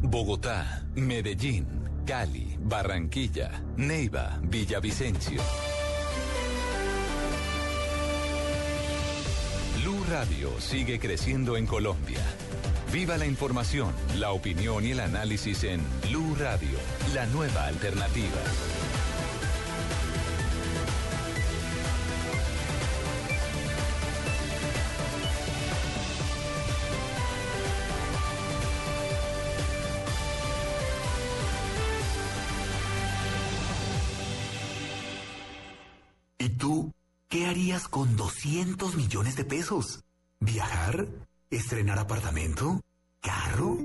Bogotá, 0.04 0.84
Medellín, 0.96 1.68
Cali, 2.06 2.58
Barranquilla, 2.60 3.62
Neiva, 3.78 4.40
Villavicencio. 4.42 5.42
Blue 9.82 10.04
Radio 10.10 10.60
sigue 10.60 11.00
creciendo 11.00 11.58
en 11.58 11.66
Colombia. 11.66 12.20
Viva 12.92 13.18
la 13.18 13.26
información, 13.26 13.94
la 14.18 14.32
opinión 14.32 14.86
y 14.86 14.92
el 14.92 15.00
análisis 15.00 15.64
en 15.64 15.82
Blue 16.10 16.36
Radio, 16.40 16.78
la 17.14 17.26
nueva 17.28 17.66
alternativa. 17.66 18.42
Con 37.90 38.16
200 38.16 38.96
millones 38.96 39.36
de 39.36 39.46
pesos? 39.46 40.00
¿Viajar? 40.40 41.08
¿Estrenar 41.52 42.00
apartamento? 42.00 42.82
¿Carro? 43.22 43.78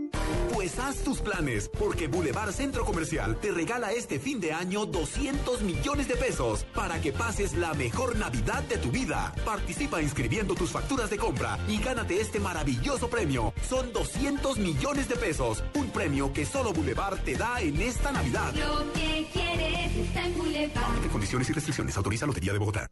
Pues 0.55 0.79
haz 0.79 1.05
tus 1.05 1.21
planes, 1.21 1.69
porque 1.79 2.09
Boulevard 2.09 2.53
Centro 2.53 2.87
Comercial 2.87 3.39
te 3.39 3.51
regala 3.51 3.93
este 3.93 4.19
fin 4.19 4.41
de 4.41 4.55
año 4.55 4.87
200 4.87 5.61
millones 5.61 6.09
de 6.09 6.17
pesos 6.17 6.65
para 6.75 7.03
que 7.03 7.13
pases 7.13 7.53
la 7.53 7.75
mejor 7.75 8.17
Navidad 8.17 8.63
de 8.63 8.79
tu 8.79 8.91
vida. 8.91 9.35
Participa 9.45 10.01
inscribiendo 10.01 10.55
tus 10.55 10.71
facturas 10.71 11.11
de 11.11 11.19
compra 11.19 11.59
y 11.69 11.79
gánate 11.79 12.19
este 12.19 12.41
maravilloso 12.41 13.11
premio. 13.11 13.53
Son 13.69 13.93
200 13.93 14.57
millones 14.57 15.07
de 15.07 15.17
pesos, 15.17 15.63
un 15.75 15.91
premio 15.91 16.33
que 16.33 16.47
solo 16.47 16.73
Boulevard 16.73 17.19
te 17.19 17.37
da 17.37 17.61
en 17.61 17.79
esta 17.83 18.11
Navidad. 18.11 18.55
Lo 18.55 18.91
que 18.95 19.29
quieres 19.35 19.95
está 19.95 20.27
en 20.27 20.39
Boulevard. 20.39 21.11
Condiciones 21.13 21.51
y 21.51 21.53
restricciones, 21.53 21.95
autoriza 21.99 22.25
Lotería 22.25 22.55
de 22.55 22.59
Bogotá. 22.59 22.89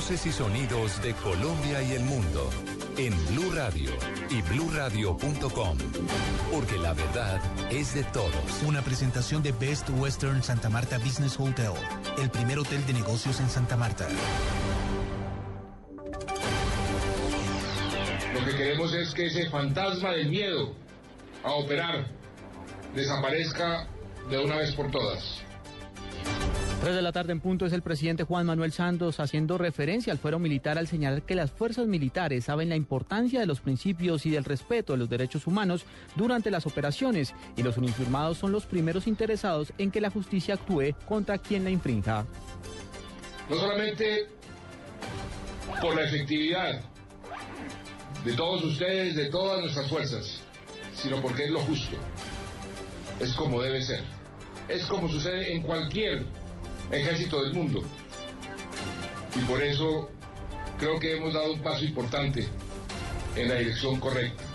Voces 0.00 0.24
y 0.24 0.32
sonidos 0.32 1.02
de 1.02 1.12
Colombia 1.12 1.82
y 1.82 1.92
el 1.92 2.00
mundo 2.04 2.48
en 2.96 3.12
Blue 3.26 3.52
Radio 3.54 3.90
y 4.30 4.40
bluradio.com, 4.40 5.76
porque 6.50 6.78
la 6.78 6.94
verdad 6.94 7.38
es 7.70 7.92
de 7.92 8.02
todos. 8.04 8.62
Una 8.66 8.80
presentación 8.80 9.42
de 9.42 9.52
Best 9.52 9.90
Western 9.90 10.42
Santa 10.42 10.70
Marta 10.70 10.96
Business 10.96 11.38
Hotel, 11.38 11.72
el 12.18 12.30
primer 12.30 12.58
hotel 12.58 12.86
de 12.86 12.94
negocios 12.94 13.40
en 13.40 13.50
Santa 13.50 13.76
Marta. 13.76 14.08
Lo 18.32 18.46
que 18.46 18.56
queremos 18.56 18.94
es 18.94 19.12
que 19.12 19.26
ese 19.26 19.50
fantasma 19.50 20.12
del 20.12 20.30
miedo 20.30 20.72
a 21.44 21.52
operar 21.52 22.06
desaparezca 22.94 23.86
de 24.30 24.38
una 24.38 24.56
vez 24.56 24.74
por 24.74 24.90
todas. 24.90 25.42
3 26.80 26.94
de 26.94 27.02
la 27.02 27.12
tarde 27.12 27.32
en 27.32 27.40
punto 27.40 27.66
es 27.66 27.74
el 27.74 27.82
presidente 27.82 28.24
Juan 28.24 28.46
Manuel 28.46 28.72
Santos 28.72 29.20
haciendo 29.20 29.58
referencia 29.58 30.14
al 30.14 30.18
fuero 30.18 30.38
militar 30.38 30.78
al 30.78 30.88
señalar 30.88 31.20
que 31.20 31.34
las 31.34 31.50
fuerzas 31.50 31.86
militares 31.86 32.46
saben 32.46 32.70
la 32.70 32.76
importancia 32.76 33.38
de 33.38 33.44
los 33.44 33.60
principios 33.60 34.24
y 34.24 34.30
del 34.30 34.46
respeto 34.46 34.94
de 34.94 34.98
los 34.98 35.10
derechos 35.10 35.46
humanos 35.46 35.84
durante 36.16 36.50
las 36.50 36.66
operaciones 36.66 37.34
y 37.54 37.62
los 37.62 37.76
uniformados 37.76 38.38
son 38.38 38.52
los 38.52 38.64
primeros 38.64 39.06
interesados 39.06 39.74
en 39.76 39.90
que 39.90 40.00
la 40.00 40.08
justicia 40.08 40.54
actúe 40.54 40.94
contra 41.06 41.36
quien 41.36 41.64
la 41.64 41.70
infrinja. 41.70 42.24
No 43.50 43.56
solamente 43.56 44.28
por 45.82 45.94
la 45.94 46.04
efectividad 46.04 46.80
de 48.24 48.32
todos 48.32 48.64
ustedes, 48.64 49.16
de 49.16 49.26
todas 49.26 49.60
nuestras 49.60 49.86
fuerzas, 49.86 50.40
sino 50.94 51.20
porque 51.20 51.44
es 51.44 51.50
lo 51.50 51.60
justo. 51.60 51.98
Es 53.20 53.34
como 53.34 53.60
debe 53.60 53.82
ser. 53.82 54.02
Es 54.66 54.86
como 54.86 55.10
sucede 55.10 55.52
en 55.52 55.62
cualquier 55.62 56.39
ejército 56.90 57.42
del 57.42 57.54
mundo. 57.54 57.82
Y 59.36 59.40
por 59.40 59.62
eso 59.62 60.10
creo 60.78 60.98
que 60.98 61.16
hemos 61.16 61.34
dado 61.34 61.52
un 61.52 61.60
paso 61.60 61.84
importante 61.84 62.46
en 63.36 63.48
la 63.48 63.54
dirección 63.54 64.00
correcta. 64.00 64.49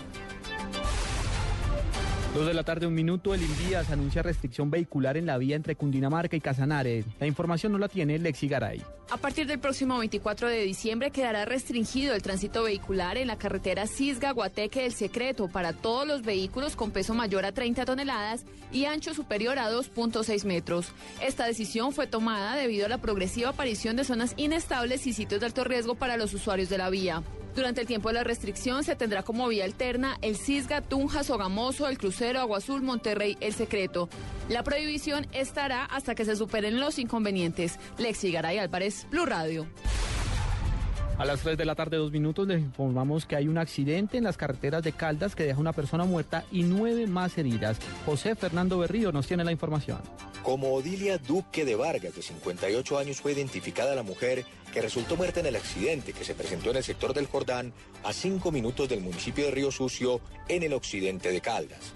Dos 2.36 2.44
de 2.44 2.52
la 2.52 2.64
tarde, 2.64 2.86
un 2.86 2.92
minuto, 2.92 3.32
el 3.32 3.40
Invías 3.40 3.90
anuncia 3.90 4.20
restricción 4.20 4.70
vehicular 4.70 5.16
en 5.16 5.24
la 5.24 5.38
vía 5.38 5.56
entre 5.56 5.74
Cundinamarca 5.74 6.36
y 6.36 6.40
Casanare. 6.42 7.02
La 7.18 7.26
información 7.26 7.72
no 7.72 7.78
la 7.78 7.88
tiene 7.88 8.18
Lexi 8.18 8.46
Garay. 8.46 8.82
A 9.08 9.16
partir 9.16 9.46
del 9.46 9.58
próximo 9.58 9.96
24 9.96 10.48
de 10.48 10.60
diciembre 10.60 11.10
quedará 11.10 11.46
restringido 11.46 12.14
el 12.14 12.20
tránsito 12.20 12.64
vehicular 12.64 13.16
en 13.16 13.28
la 13.28 13.38
carretera 13.38 13.86
Cisga-Guateque 13.86 14.82
del 14.82 14.92
Secreto 14.92 15.48
para 15.48 15.72
todos 15.72 16.06
los 16.06 16.20
vehículos 16.20 16.76
con 16.76 16.90
peso 16.90 17.14
mayor 17.14 17.46
a 17.46 17.52
30 17.52 17.86
toneladas 17.86 18.44
y 18.70 18.84
ancho 18.84 19.14
superior 19.14 19.58
a 19.58 19.70
2.6 19.70 20.44
metros. 20.44 20.88
Esta 21.22 21.46
decisión 21.46 21.92
fue 21.94 22.06
tomada 22.06 22.54
debido 22.54 22.84
a 22.84 22.90
la 22.90 22.98
progresiva 22.98 23.48
aparición 23.48 23.96
de 23.96 24.04
zonas 24.04 24.34
inestables 24.36 25.06
y 25.06 25.14
sitios 25.14 25.40
de 25.40 25.46
alto 25.46 25.64
riesgo 25.64 25.94
para 25.94 26.18
los 26.18 26.34
usuarios 26.34 26.68
de 26.68 26.76
la 26.76 26.90
vía. 26.90 27.22
Durante 27.56 27.80
el 27.80 27.86
tiempo 27.86 28.10
de 28.10 28.14
la 28.14 28.22
restricción 28.22 28.84
se 28.84 28.96
tendrá 28.96 29.22
como 29.22 29.48
vía 29.48 29.64
alterna 29.64 30.18
el 30.20 30.36
Cisga, 30.36 30.82
Tunja, 30.82 31.24
Sogamoso, 31.24 31.88
el 31.88 31.96
Crucero, 31.96 32.38
Agua 32.38 32.58
Azul, 32.58 32.82
Monterrey, 32.82 33.38
El 33.40 33.54
Secreto. 33.54 34.10
La 34.50 34.62
prohibición 34.62 35.26
estará 35.32 35.86
hasta 35.86 36.14
que 36.14 36.26
se 36.26 36.36
superen 36.36 36.78
los 36.78 36.98
inconvenientes. 36.98 37.78
Lexi 37.96 38.30
Garay 38.30 38.58
Álvarez, 38.58 39.06
Blue 39.10 39.24
Radio. 39.24 39.66
A 41.18 41.24
las 41.24 41.40
3 41.40 41.56
de 41.56 41.64
la 41.64 41.74
tarde, 41.74 41.96
dos 41.96 42.12
minutos, 42.12 42.46
les 42.46 42.60
informamos 42.60 43.24
que 43.24 43.36
hay 43.36 43.48
un 43.48 43.56
accidente 43.56 44.18
en 44.18 44.24
las 44.24 44.36
carreteras 44.36 44.82
de 44.82 44.92
Caldas 44.92 45.34
que 45.34 45.44
deja 45.44 45.58
una 45.58 45.72
persona 45.72 46.04
muerta 46.04 46.44
y 46.52 46.62
nueve 46.62 47.06
más 47.06 47.38
heridas. 47.38 47.78
José 48.04 48.34
Fernando 48.34 48.78
Berrío 48.78 49.12
nos 49.12 49.26
tiene 49.26 49.42
la 49.42 49.50
información. 49.50 49.98
Como 50.42 50.74
Odilia 50.74 51.16
Duque 51.16 51.64
de 51.64 51.74
Vargas, 51.74 52.14
de 52.14 52.20
58 52.20 52.98
años, 52.98 53.22
fue 53.22 53.32
identificada 53.32 53.94
la 53.94 54.02
mujer 54.02 54.44
que 54.74 54.82
resultó 54.82 55.16
muerta 55.16 55.40
en 55.40 55.46
el 55.46 55.56
accidente 55.56 56.12
que 56.12 56.22
se 56.22 56.34
presentó 56.34 56.70
en 56.70 56.76
el 56.76 56.84
sector 56.84 57.14
del 57.14 57.26
Jordán, 57.26 57.72
a 58.04 58.12
cinco 58.12 58.52
minutos 58.52 58.86
del 58.86 59.00
municipio 59.00 59.46
de 59.46 59.52
Río 59.52 59.70
Sucio, 59.70 60.20
en 60.48 60.64
el 60.64 60.74
occidente 60.74 61.30
de 61.30 61.40
Caldas. 61.40 61.94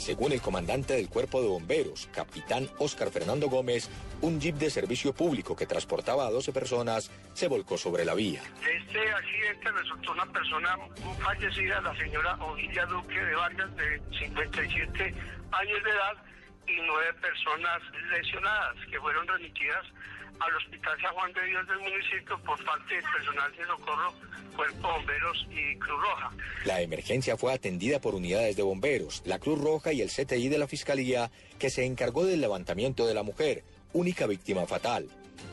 Según 0.00 0.32
el 0.32 0.40
comandante 0.40 0.94
del 0.94 1.10
cuerpo 1.10 1.42
de 1.42 1.48
bomberos, 1.48 2.08
capitán 2.14 2.66
Óscar 2.78 3.10
Fernando 3.10 3.50
Gómez, 3.50 3.90
un 4.22 4.40
jeep 4.40 4.56
de 4.56 4.70
servicio 4.70 5.12
público 5.12 5.54
que 5.54 5.66
transportaba 5.66 6.26
a 6.26 6.30
12 6.30 6.54
personas 6.54 7.10
se 7.34 7.48
volcó 7.48 7.76
sobre 7.76 8.06
la 8.06 8.14
vía. 8.14 8.40
De 8.64 8.76
este 8.78 9.12
accidente 9.12 9.70
resultó 9.70 10.12
una 10.12 10.24
persona 10.32 10.78
fallecida, 11.22 11.82
la 11.82 11.94
señora 11.98 12.34
Odilia 12.36 12.86
Duque 12.86 13.20
de 13.20 13.34
Vargas, 13.34 13.76
de 13.76 14.00
57 14.18 15.14
años 15.52 15.84
de 15.84 15.90
edad, 15.90 16.16
y 16.66 16.80
nueve 16.86 17.12
personas 17.20 17.82
lesionadas 18.10 18.76
que 18.90 18.98
fueron 19.00 19.28
remitidas 19.28 19.84
al 20.40 20.56
Hospital 20.56 21.00
San 21.00 21.14
Juan 21.14 21.32
de 21.32 21.46
Dios 21.46 21.66
del 21.66 21.78
municipio 21.78 22.38
por 22.44 22.64
parte 22.64 22.94
del 22.94 23.04
personal 23.04 23.52
de 23.56 23.66
socorro, 23.66 24.14
Cuerpo 24.56 24.88
Bomberos 24.88 25.46
y 25.50 25.78
Cruz 25.78 26.00
Roja. 26.00 26.30
La 26.64 26.80
emergencia 26.80 27.36
fue 27.36 27.52
atendida 27.52 28.00
por 28.00 28.14
unidades 28.14 28.56
de 28.56 28.62
bomberos, 28.62 29.22
la 29.24 29.38
Cruz 29.38 29.60
Roja 29.60 29.92
y 29.92 30.00
el 30.00 30.10
CTI 30.10 30.48
de 30.48 30.58
la 30.58 30.66
Fiscalía, 30.66 31.30
que 31.58 31.70
se 31.70 31.84
encargó 31.84 32.24
del 32.24 32.40
levantamiento 32.40 33.06
de 33.06 33.14
la 33.14 33.22
mujer, 33.22 33.64
única 33.92 34.26
víctima 34.26 34.66
fatal. 34.66 35.08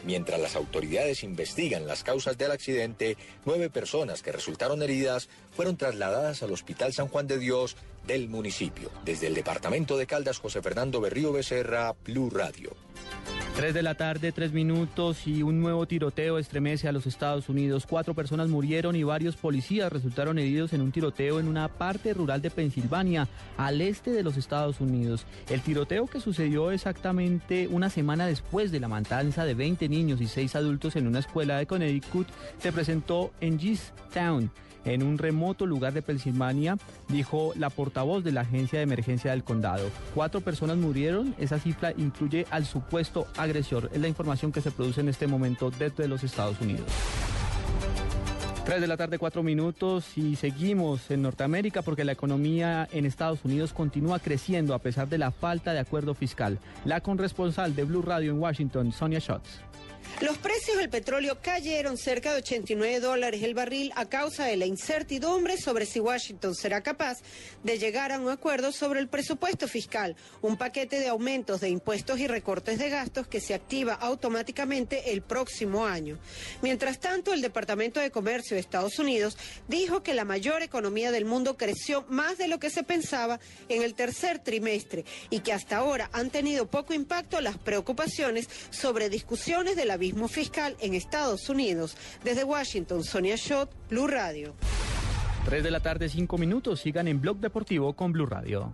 Mientras 0.06 0.40
las 0.40 0.56
autoridades 0.56 1.24
investigan 1.24 1.88
las 1.88 2.04
causas 2.04 2.38
del 2.38 2.52
accidente, 2.52 3.18
nueve 3.46 3.70
personas 3.70 4.22
que 4.22 4.32
resultaron 4.32 4.82
heridas 4.82 5.30
fueron 5.56 5.78
trasladadas 5.78 6.44
al 6.44 6.52
Hospital 6.52 6.94
San 6.94 7.08
Juan 7.08 7.28
de 7.28 7.40
Dios 7.40 7.78
del 8.08 8.30
municipio. 8.30 8.90
Desde 9.06 9.28
el 9.28 9.36
departamento 9.36 9.98
de 9.98 10.08
Caldas, 10.08 10.40
José 10.40 10.62
Fernando 10.62 11.02
Berrío 11.02 11.32
Becerra, 11.34 11.94
Blue 12.06 12.30
Radio. 12.30 12.76
3 13.58 13.74
de 13.74 13.82
la 13.82 13.96
tarde, 13.96 14.32
tres 14.32 14.54
minutos 14.54 15.26
y 15.26 15.42
un 15.42 15.60
nuevo 15.60 15.88
tiroteo 15.88 16.38
estremece 16.38 16.88
a 16.88 16.92
los 16.92 17.08
Estados 17.08 17.50
Unidos. 17.50 17.88
Cuatro 17.90 18.14
personas 18.14 18.50
murieron 18.50 18.96
y 18.96 19.02
varios 19.02 19.36
policías 19.36 19.92
resultaron 19.92 20.38
heridos 20.38 20.74
en 20.74 20.82
un 20.82 20.92
tiroteo 20.92 21.40
en 21.40 21.48
una 21.48 21.68
parte 21.68 22.14
rural 22.14 22.40
de 22.44 22.52
Pensilvania, 22.52 23.28
al 23.58 23.82
este 23.82 24.12
de 24.12 24.22
los 24.22 24.38
Estados 24.38 24.80
Unidos. 24.80 25.26
El 25.50 25.62
tiroteo 25.62 26.06
que 26.06 26.20
sucedió 26.20 26.70
exactamente 26.70 27.68
una 27.68 27.90
semana 27.90 28.28
después 28.28 28.72
de 28.72 28.80
la 28.80 28.88
matanza 28.88 29.44
de 29.44 29.56
20 29.56 29.90
niños 29.90 30.22
y 30.22 30.28
6 30.28 30.56
adultos 30.56 30.96
en 30.96 31.08
una 31.08 31.20
escuela 31.20 31.58
de 31.58 31.66
Connecticut 31.66 32.28
se 32.60 32.72
presentó 32.72 33.32
en 33.42 33.58
Town 34.14 34.52
en 34.94 35.04
un 35.04 35.18
remoto 35.18 35.66
lugar 35.66 35.94
de 35.94 36.02
Pensilvania, 36.02 36.78
dijo 37.10 37.54
la 37.56 37.70
portavoz 37.70 38.24
de 38.24 38.32
la 38.32 38.42
agencia 38.42 38.80
de 38.80 38.84
emergencia 38.84 39.32
del 39.32 39.44
condado. 39.44 39.90
Cuatro 40.14 40.42
personas 40.42 40.78
murieron, 40.78 41.36
esa 41.38 41.60
cifra 41.60 41.94
incluye 41.98 42.46
al 42.50 42.66
supuesto 42.66 43.28
agresor. 43.38 43.90
Es 43.94 44.02
la 44.02 44.08
información 44.08 44.52
que 44.52 44.62
se 44.62 44.72
produce 44.72 45.02
en 45.02 45.10
este 45.10 45.28
momento 45.28 45.72
desde 45.72 46.08
los 46.08 46.24
Estados 46.24 46.60
Unidos. 46.62 46.86
3 48.68 48.82
de 48.82 48.88
la 48.88 48.98
tarde, 48.98 49.18
4 49.18 49.44
minutos 49.44 50.18
y 50.18 50.36
seguimos 50.36 51.10
en 51.10 51.22
Norteamérica 51.22 51.84
porque 51.84 52.04
la 52.04 52.12
economía 52.12 52.86
en 52.92 53.06
Estados 53.06 53.46
Unidos 53.46 53.72
continúa 53.72 54.20
creciendo 54.20 54.74
a 54.74 54.80
pesar 54.80 55.08
de 55.08 55.18
la 55.18 55.32
falta 55.32 55.72
de 55.72 55.80
acuerdo 55.80 56.14
fiscal. 56.14 56.60
La 56.84 57.00
corresponsal 57.00 57.78
de 57.78 57.86
Blue 57.86 58.02
Radio 58.02 58.32
en 58.34 58.42
Washington, 58.42 58.92
Sonia 58.92 59.22
Schatz. 59.22 59.62
Los 60.20 60.40
precios 60.40 60.78
del 60.78 60.90
petróleo 60.90 61.38
cayeron 61.44 61.96
cerca 61.96 62.32
de 62.32 62.40
89 62.40 63.00
dólares 63.00 63.44
el 63.44 63.54
barril 63.54 63.92
a 63.96 64.06
causa 64.06 64.46
de 64.46 64.58
la 64.58 64.66
incertidumbre 64.66 65.58
sobre 65.58 65.86
si 65.86 66.00
Washington 66.00 66.56
será 66.56 66.82
capaz 66.82 67.20
de 67.64 67.78
llegar 67.78 68.12
a 68.12 68.20
un 68.20 68.30
acuerdo 68.30 68.72
sobre 68.72 69.00
el 69.00 69.10
presupuesto 69.10 69.68
fiscal, 69.68 70.16
un 70.42 70.58
paquete 70.58 71.00
de 71.00 71.10
aumentos 71.10 71.62
de 71.62 71.70
impuestos 71.70 72.20
y 72.20 72.26
recortes 72.26 72.80
de 72.80 72.90
gastos 72.90 73.28
que 73.28 73.40
se 73.40 73.54
activa 73.54 73.94
automáticamente 73.94 75.12
el 75.12 75.22
próximo 75.22 75.86
año. 75.86 76.18
Mientras 76.64 77.00
tanto, 77.00 77.32
el 77.32 77.44
Departamento 77.44 78.00
de 78.00 78.10
Comercio 78.10 78.56
de 78.56 78.62
Estados 78.62 78.98
Unidos 78.98 79.38
dijo 79.68 80.02
que 80.02 80.16
la 80.16 80.26
mayor 80.26 80.64
economía 80.64 81.12
del 81.12 81.26
mundo 81.26 81.58
creció 81.58 82.06
más 82.10 82.40
de 82.40 82.48
lo 82.48 82.58
que 82.58 82.72
se 82.72 82.82
pensaba 82.82 83.40
en 83.70 83.84
el 83.84 83.94
tercer 83.94 84.40
trimestre 84.40 85.06
y 85.30 85.42
que 85.42 85.54
hasta 85.54 85.78
ahora 85.78 86.10
han 86.12 86.32
tenido 86.32 86.66
poco 86.66 86.96
impacto 86.96 87.40
las 87.40 87.60
preocupaciones 87.60 88.50
sobre 88.72 89.10
discusiones 89.10 89.76
de 89.76 89.86
la 89.86 89.97
fiscal 90.28 90.76
en 90.80 90.94
Estados 90.94 91.50
Unidos. 91.50 91.96
Desde 92.24 92.44
Washington, 92.44 93.04
Sonia 93.04 93.38
Schott, 93.38 93.70
Blue 93.90 94.08
Radio. 94.08 94.56
3 95.46 95.64
de 95.64 95.72
la 95.72 95.80
tarde, 95.80 96.10
5 96.10 96.38
minutos. 96.38 96.82
Sigan 96.82 97.08
en 97.08 97.22
Blog 97.22 97.38
Deportivo 97.38 97.94
con 97.94 98.12
Blue 98.12 98.26
Radio. 98.26 98.74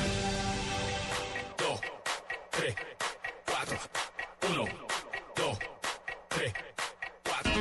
3, 2.61 2.75
4, 3.47 3.77
1, 4.51 4.65
2, 5.35 5.59
3, 6.29 6.53
4. 7.23 7.51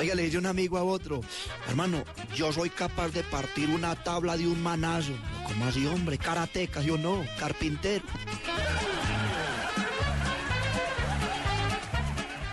Oiga, 0.00 0.14
le 0.14 0.24
dice 0.24 0.36
un 0.36 0.44
amigo 0.44 0.76
a 0.76 0.84
otro, 0.84 1.22
hermano, 1.68 2.04
yo 2.34 2.52
soy 2.52 2.68
capaz 2.68 3.08
de 3.12 3.22
partir 3.22 3.70
una 3.70 3.94
tabla 3.94 4.36
de 4.36 4.48
un 4.48 4.62
manazo. 4.62 5.14
¿Cómo 5.46 5.64
así, 5.64 5.86
hombre? 5.86 6.18
Karateca, 6.18 6.82
yo 6.82 6.98
no, 6.98 7.24
carpintero. 7.38 8.04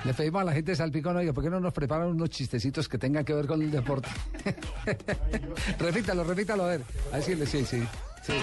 Le 0.10 0.16
pedimos 0.16 0.42
a 0.42 0.46
la 0.46 0.54
gente 0.54 0.72
de 0.72 0.76
Salpicón, 0.76 1.18
oiga, 1.18 1.34
¿por 1.34 1.44
qué 1.44 1.52
no 1.52 1.60
nos 1.60 1.72
preparan 1.72 2.08
unos 2.08 2.32
chistecitos 2.32 2.90
que 2.90 2.98
tengan 2.98 3.24
que 3.24 3.32
ver 3.32 3.46
con 3.46 3.62
el 3.62 3.70
deporte? 3.70 4.10
repítalo, 5.80 6.24
repítalo, 6.24 6.64
a 6.64 6.70
ver. 6.70 6.82
A 7.14 7.18
decirle, 7.18 7.46
sí, 7.46 7.64
sí. 7.64 7.84
sí. 8.24 8.34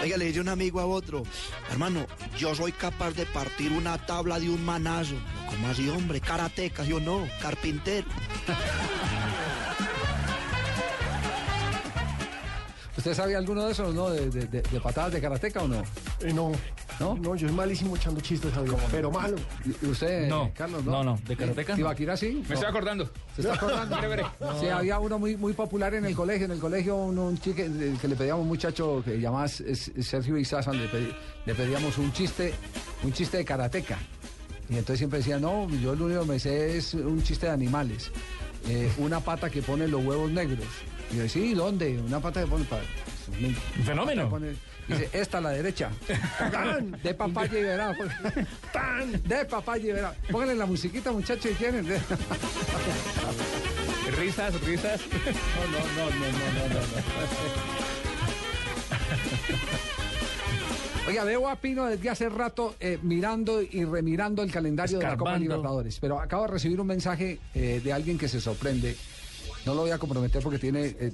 Oiga, 0.00 0.16
le 0.16 0.26
dice 0.26 0.40
un 0.40 0.50
amigo 0.50 0.78
a 0.78 0.86
otro, 0.86 1.24
hermano, 1.72 2.06
yo 2.38 2.54
soy 2.54 2.70
capaz 2.70 3.10
de 3.10 3.26
partir 3.26 3.72
una 3.72 3.98
tabla 4.06 4.38
de 4.38 4.48
un 4.48 4.64
manazo. 4.64 5.16
¿Cómo 5.50 5.66
así, 5.66 5.88
hombre? 5.88 6.20
Karateca, 6.20 6.84
yo 6.84 7.00
no, 7.00 7.26
carpintero. 7.42 8.06
¿Usted 12.98 13.14
sabía 13.14 13.38
alguno 13.38 13.64
de 13.64 13.72
esos, 13.72 13.94
no? 13.94 14.10
¿De, 14.10 14.28
de, 14.28 14.46
de- 14.46 14.60
de 14.60 14.80
patadas 14.80 15.12
de 15.12 15.20
karateca 15.20 15.62
o 15.62 15.68
no? 15.68 15.82
Eh, 16.20 16.32
no. 16.34 16.50
¿No? 16.98 17.14
No, 17.14 17.36
yo 17.36 17.46
soy 17.46 17.56
malísimo 17.56 17.94
echando 17.94 18.20
chistes, 18.20 18.52
Javier. 18.52 18.74
Pero 18.90 19.10
malo. 19.12 19.36
¿Y 19.64 19.86
usted, 19.86 20.28
No. 20.28 20.50
Carlos, 20.52 20.84
No, 20.84 21.04
no. 21.04 21.16
¿De 21.26 21.36
karateka? 21.36 21.76
¿Tibaquira 21.76 22.16
sí? 22.16 22.42
Me 22.48 22.54
estoy 22.54 22.68
acordando. 22.68 23.08
¿Se 23.36 23.42
está 23.42 23.54
acordando? 23.54 23.96
Veré. 24.00 24.24
Sí, 24.60 24.66
había 24.66 24.98
uno 24.98 25.16
muy, 25.18 25.36
muy 25.36 25.52
popular 25.52 25.94
en 25.94 26.06
el 26.06 26.14
colegio. 26.16 26.46
En 26.46 26.50
el 26.52 26.58
colegio, 26.58 26.96
un, 26.96 27.16
un 27.18 27.38
chique 27.38 27.70
que 28.00 28.08
le 28.08 28.16
pedíamos 28.16 28.40
a 28.40 28.42
un 28.42 28.48
muchacho 28.48 29.00
que 29.04 29.20
llamaba 29.20 29.46
S- 29.46 29.64
S- 29.70 30.02
Sergio 30.02 30.36
Izaza, 30.36 30.72
le, 30.72 30.90
pedi- 30.90 31.14
le 31.46 31.54
pedíamos 31.54 31.96
un 31.98 32.12
chiste, 32.12 32.52
un 33.04 33.12
chiste 33.12 33.36
de 33.36 33.44
karateca. 33.44 33.96
Y 34.68 34.72
entonces 34.74 34.98
siempre 34.98 35.20
decía, 35.20 35.38
no, 35.38 35.70
yo 35.70 35.94
lo 35.94 36.06
único 36.06 36.22
que 36.22 36.26
me 36.26 36.38
sé 36.40 36.76
es 36.76 36.94
un 36.94 37.22
chiste 37.22 37.46
de 37.46 37.52
animales. 37.52 38.10
Eh, 38.68 38.90
una 38.98 39.20
pata 39.20 39.48
que 39.48 39.62
pone 39.62 39.86
los 39.86 40.04
huevos 40.04 40.30
negros. 40.32 40.66
Y 41.10 41.16
yo, 41.16 41.28
sí, 41.28 41.54
¿dónde? 41.54 41.98
Una 41.98 42.20
pata 42.20 42.40
que 42.42 42.46
pone... 42.46 42.64
pa- 42.64 42.80
Un 43.28 43.54
fenómeno. 43.84 44.28
pone- 44.28 44.54
dice, 44.86 45.08
esta 45.12 45.38
a 45.38 45.40
la 45.40 45.50
derecha. 45.50 45.90
¡Tan! 46.52 46.92
De 47.02 47.14
papaya 47.14 47.58
y 47.58 47.62
verá. 47.62 47.94
¡Tan! 48.72 49.22
De 49.22 49.44
papaya 49.46 49.84
y 49.88 49.92
verá. 49.92 50.14
Pónganle 50.30 50.54
la 50.54 50.66
musiquita, 50.66 51.12
muchachos, 51.12 51.50
y 51.52 51.54
quieren. 51.54 51.86
Risas, 54.18 54.60
risas. 54.62 55.00
No, 55.10 55.14
no, 55.70 55.78
no, 55.78 56.10
no, 56.10 56.26
no, 56.32 56.74
no, 56.74 56.80
no. 56.80 56.86
Oiga, 61.06 61.24
veo 61.24 61.48
a 61.48 61.56
Pino 61.56 61.86
desde 61.86 62.10
hace 62.10 62.28
rato 62.28 62.74
eh, 62.80 62.98
mirando 63.02 63.62
y 63.62 63.84
remirando 63.84 64.42
el 64.42 64.50
calendario 64.52 64.98
de 64.98 65.04
la 65.04 65.16
Copa. 65.16 65.38
Libertadores, 65.38 65.98
pero 66.00 66.20
acabo 66.20 66.42
de 66.44 66.48
recibir 66.52 66.78
un 66.80 66.86
mensaje 66.86 67.38
eh, 67.54 67.80
de 67.82 67.92
alguien 67.92 68.18
que 68.18 68.28
se 68.28 68.40
sorprende. 68.40 68.94
No 69.68 69.74
lo 69.74 69.82
voy 69.82 69.90
a 69.90 69.98
comprometer 69.98 70.42
porque 70.42 70.58
tiene, 70.58 70.96
eh, 70.98 71.12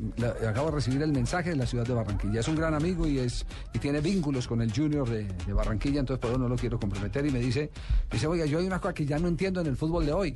acabo 0.48 0.68
de 0.68 0.76
recibir 0.76 1.02
el 1.02 1.10
mensaje 1.10 1.50
de 1.50 1.56
la 1.56 1.66
ciudad 1.66 1.84
de 1.84 1.92
Barranquilla. 1.92 2.38
Es 2.38 2.46
un 2.46 2.54
gran 2.54 2.72
amigo 2.72 3.04
y 3.04 3.18
es 3.18 3.44
y 3.72 3.80
tiene 3.80 4.00
vínculos 4.00 4.46
con 4.46 4.62
el 4.62 4.72
Junior 4.72 5.10
de, 5.10 5.52
Barranquilla, 5.52 5.98
entonces 5.98 6.20
por 6.20 6.30
eso 6.30 6.38
no 6.38 6.48
lo 6.48 6.54
quiero 6.54 6.78
comprometer 6.78 7.26
y 7.26 7.32
me 7.32 7.40
dice, 7.40 7.72
dice, 8.12 8.28
oiga, 8.28 8.46
yo 8.46 8.60
hay 8.60 8.66
una 8.68 8.80
cosa 8.80 8.94
que 8.94 9.06
ya 9.06 9.18
no 9.18 9.26
entiendo 9.26 9.60
en 9.60 9.66
el 9.66 9.76
fútbol 9.76 10.06
de 10.06 10.12
hoy. 10.12 10.34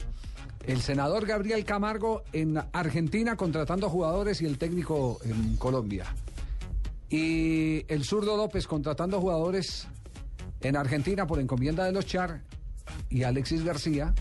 El 0.66 0.80
senador 0.80 1.26
Gabriel 1.26 1.64
Camargo 1.64 2.24
en 2.32 2.60
Argentina 2.72 3.36
contratando 3.36 3.88
jugadores 3.88 4.42
y 4.42 4.46
el 4.46 4.58
técnico 4.58 5.20
en 5.22 5.56
Colombia. 5.56 6.06
Y 7.08 7.84
el 7.86 8.02
zurdo 8.02 8.36
López 8.36 8.66
contratando 8.66 9.20
jugadores 9.20 9.86
en 10.62 10.76
Argentina 10.76 11.24
por 11.24 11.38
encomienda 11.38 11.84
de 11.84 11.92
los 11.92 12.04
Char 12.04 12.42
y 13.10 13.22
Alexis 13.22 13.62
García 13.62 14.12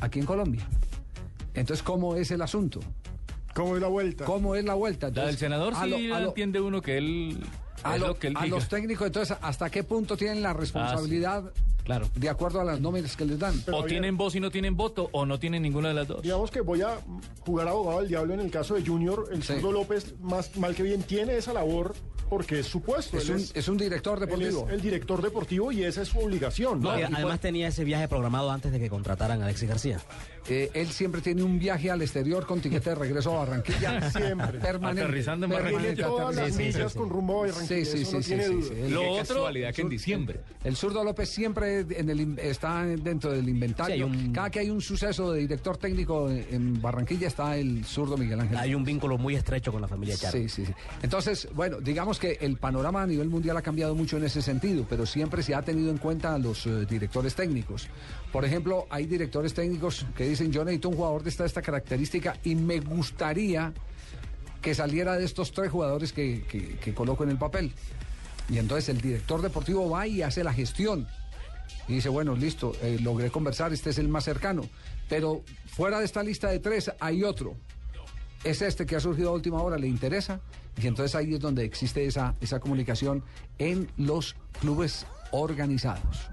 aquí 0.00 0.18
en 0.18 0.24
Colombia. 0.24 0.66
Entonces, 1.52 1.82
¿cómo 1.82 2.14
es 2.14 2.30
el 2.30 2.40
asunto? 2.40 2.80
¿Cómo 3.58 3.74
es 3.76 3.82
la 3.82 3.88
vuelta? 3.88 4.24
¿Cómo 4.24 4.54
es 4.54 4.64
la 4.64 4.74
vuelta? 4.74 5.10
La 5.10 5.26
del 5.26 5.36
senador 5.36 5.74
a 5.76 5.84
sí 5.84 5.90
lo- 6.08 6.14
a 6.14 6.20
lo- 6.20 6.28
entiende 6.28 6.60
uno 6.60 6.80
que 6.80 6.96
él 6.98 7.38
a, 7.82 7.94
es 7.96 8.00
lo- 8.00 8.08
lo 8.08 8.18
que 8.18 8.28
él 8.28 8.34
a 8.36 8.44
diga. 8.44 8.56
los 8.56 8.68
técnicos, 8.68 9.06
entonces, 9.06 9.36
¿hasta 9.40 9.68
qué 9.70 9.82
punto 9.84 10.16
tienen 10.16 10.42
la 10.42 10.52
responsabilidad 10.52 11.52
Claro. 11.84 12.06
De 12.16 12.28
acuerdo 12.28 12.60
a 12.60 12.64
las 12.64 12.82
nóminas 12.82 13.16
que 13.16 13.24
les 13.24 13.38
dan. 13.38 13.62
o 13.72 13.82
tienen 13.84 14.18
voz 14.18 14.34
y 14.34 14.40
no 14.40 14.50
tienen 14.50 14.76
voto, 14.76 15.08
o 15.10 15.24
no 15.24 15.38
tienen 15.38 15.62
ninguna 15.62 15.88
de 15.88 15.94
las 15.94 16.06
dos. 16.06 16.20
Digamos 16.20 16.50
que 16.50 16.60
voy 16.60 16.82
a 16.82 16.98
jugar 17.46 17.66
abogado 17.66 18.00
del 18.00 18.08
diablo 18.08 18.34
en 18.34 18.40
el 18.40 18.50
caso 18.50 18.74
de 18.74 18.84
Junior. 18.84 19.26
El 19.32 19.42
Sí. 19.42 19.54
zurdo 19.54 19.72
López, 19.72 20.14
más 20.20 20.54
mal 20.58 20.74
que 20.74 20.82
bien, 20.82 21.02
tiene 21.02 21.38
esa 21.38 21.54
labor 21.54 21.94
porque 22.28 22.58
es 22.60 22.66
su 22.66 22.82
puesto. 22.82 23.16
Es 23.16 23.30
un- 23.30 23.42
es 23.54 23.68
un 23.68 23.78
director 23.78 24.18
él 24.22 24.26
deportivo. 24.28 24.66
es 24.68 24.74
el 24.74 24.82
director 24.82 25.22
deportivo 25.22 25.72
y 25.72 25.82
esa 25.82 26.02
es 26.02 26.08
su 26.08 26.18
obligación. 26.18 26.82
No, 26.82 26.98
y 26.98 27.04
además 27.04 27.40
tenía 27.40 27.68
ese 27.68 27.84
viaje 27.84 28.06
programado 28.06 28.50
antes 28.50 28.70
de 28.70 28.78
que 28.78 28.90
contrataran 28.90 29.40
a 29.40 29.46
Alexis 29.46 29.70
García. 29.70 29.98
Eh, 30.48 30.70
él 30.74 30.88
siempre 30.88 31.20
tiene 31.20 31.42
un 31.42 31.58
viaje 31.58 31.90
al 31.90 32.00
exterior 32.02 32.46
con 32.46 32.60
tiquete 32.60 32.90
de 32.90 32.94
regreso 32.96 33.34
a 33.34 33.38
Barranquilla. 33.44 34.10
Siempre. 34.10 34.58
Permanente. 34.58 35.02
Aterrizando 35.02 35.46
en 35.46 35.52
Permanente, 35.52 36.02
Barranquilla. 36.02 36.06
Todas 36.06 36.36
las 36.36 36.44
aterrizando. 36.50 36.78
millas 36.78 36.94
con 36.94 37.08
rumbo 37.10 37.44
a 37.44 37.46
Barranquilla, 37.48 37.84
Sí, 37.84 37.84
sí, 37.84 38.02
eso 38.02 38.10
sí, 38.10 38.16
no 38.16 38.22
sí, 38.22 38.28
tiene 38.28 38.44
sí. 38.46 38.70
Lo 38.90 39.00
El- 39.02 39.08
otro- 39.08 39.18
casualidad 39.34 39.74
que 39.74 39.82
en 39.82 39.88
diciembre. 39.88 40.40
El 40.64 40.76
zurdo 40.76 41.04
López 41.04 41.28
siempre 41.28 41.80
en 41.80 42.10
el, 42.10 42.20
in- 42.20 42.38
está 42.40 42.84
dentro 42.84 43.32
del 43.32 43.48
inventario. 43.48 43.94
Sí, 43.96 44.02
hay 44.02 44.26
un- 44.26 44.32
Cada 44.32 44.50
que 44.50 44.60
hay 44.60 44.70
un 44.70 44.80
suceso 44.80 45.32
de 45.32 45.40
director 45.40 45.76
técnico 45.76 46.30
en- 46.30 46.46
en 46.50 46.82
Barranquilla 46.82 47.28
está 47.28 47.56
el 47.56 47.84
zurdo 47.84 48.16
Miguel 48.16 48.40
Ángel. 48.40 48.56
Hay 48.56 48.74
un 48.74 48.84
vínculo 48.84 49.18
muy 49.18 49.34
estrecho 49.36 49.70
con 49.72 49.80
la 49.82 49.88
familia 49.88 50.16
Char. 50.16 50.32
Sí, 50.32 50.48
sí, 50.48 50.64
sí. 50.66 50.72
Entonces, 51.02 51.48
bueno, 51.54 51.80
digamos 51.80 52.18
que 52.18 52.38
el 52.40 52.56
panorama 52.56 53.02
a 53.02 53.06
nivel 53.06 53.28
mundial 53.28 53.56
ha 53.56 53.62
cambiado 53.62 53.94
mucho 53.94 54.16
en 54.16 54.24
ese 54.24 54.42
sentido, 54.42 54.86
pero 54.88 55.04
siempre 55.06 55.42
se 55.42 55.54
ha 55.54 55.62
tenido 55.62 55.90
en 55.90 55.98
cuenta 55.98 56.34
a 56.34 56.38
los 56.38 56.66
eh, 56.66 56.86
directores 56.88 57.34
técnicos. 57.34 57.88
Por 58.32 58.44
ejemplo, 58.44 58.86
hay 58.90 59.06
directores 59.06 59.54
técnicos 59.54 60.04
que 60.16 60.28
dicen, 60.28 60.52
yo 60.52 60.64
necesito 60.64 60.90
un 60.90 60.96
jugador 60.96 61.22
de 61.22 61.30
esta, 61.30 61.44
esta 61.46 61.62
característica 61.62 62.36
y 62.44 62.54
me 62.54 62.80
gustaría 62.80 63.72
que 64.60 64.74
saliera 64.74 65.16
de 65.16 65.24
estos 65.24 65.52
tres 65.52 65.70
jugadores 65.70 66.12
que, 66.12 66.44
que- 66.82 66.92
coloco 66.94 67.24
en 67.24 67.30
el 67.30 67.38
papel. 67.38 67.72
Y 68.50 68.58
entonces 68.58 68.88
el 68.90 69.00
director 69.00 69.40
deportivo 69.40 69.88
va 69.88 70.06
y 70.06 70.22
hace 70.22 70.44
la 70.44 70.52
gestión. 70.52 71.06
Y 71.86 71.94
dice, 71.94 72.08
bueno, 72.10 72.34
listo, 72.36 72.72
eh, 72.82 72.98
logré 73.00 73.30
conversar, 73.30 73.72
este 73.72 73.90
es 73.90 73.98
el 73.98 74.08
más 74.08 74.24
cercano. 74.24 74.68
Pero 75.08 75.42
fuera 75.66 75.98
de 75.98 76.04
esta 76.04 76.22
lista 76.22 76.48
de 76.48 76.58
tres 76.58 76.90
hay 77.00 77.24
otro. 77.24 77.56
Es 78.44 78.60
este 78.60 78.84
que 78.84 78.96
ha 78.96 79.00
surgido 79.00 79.30
a 79.30 79.32
última 79.32 79.62
hora, 79.62 79.78
le 79.78 79.86
interesa. 79.88 80.40
Y 80.80 80.86
entonces 80.86 81.14
ahí 81.14 81.34
es 81.34 81.40
donde 81.40 81.64
existe 81.64 82.04
esa, 82.04 82.34
esa 82.40 82.60
comunicación 82.60 83.24
en 83.58 83.90
los 83.96 84.36
clubes 84.60 85.06
organizados. 85.30 86.30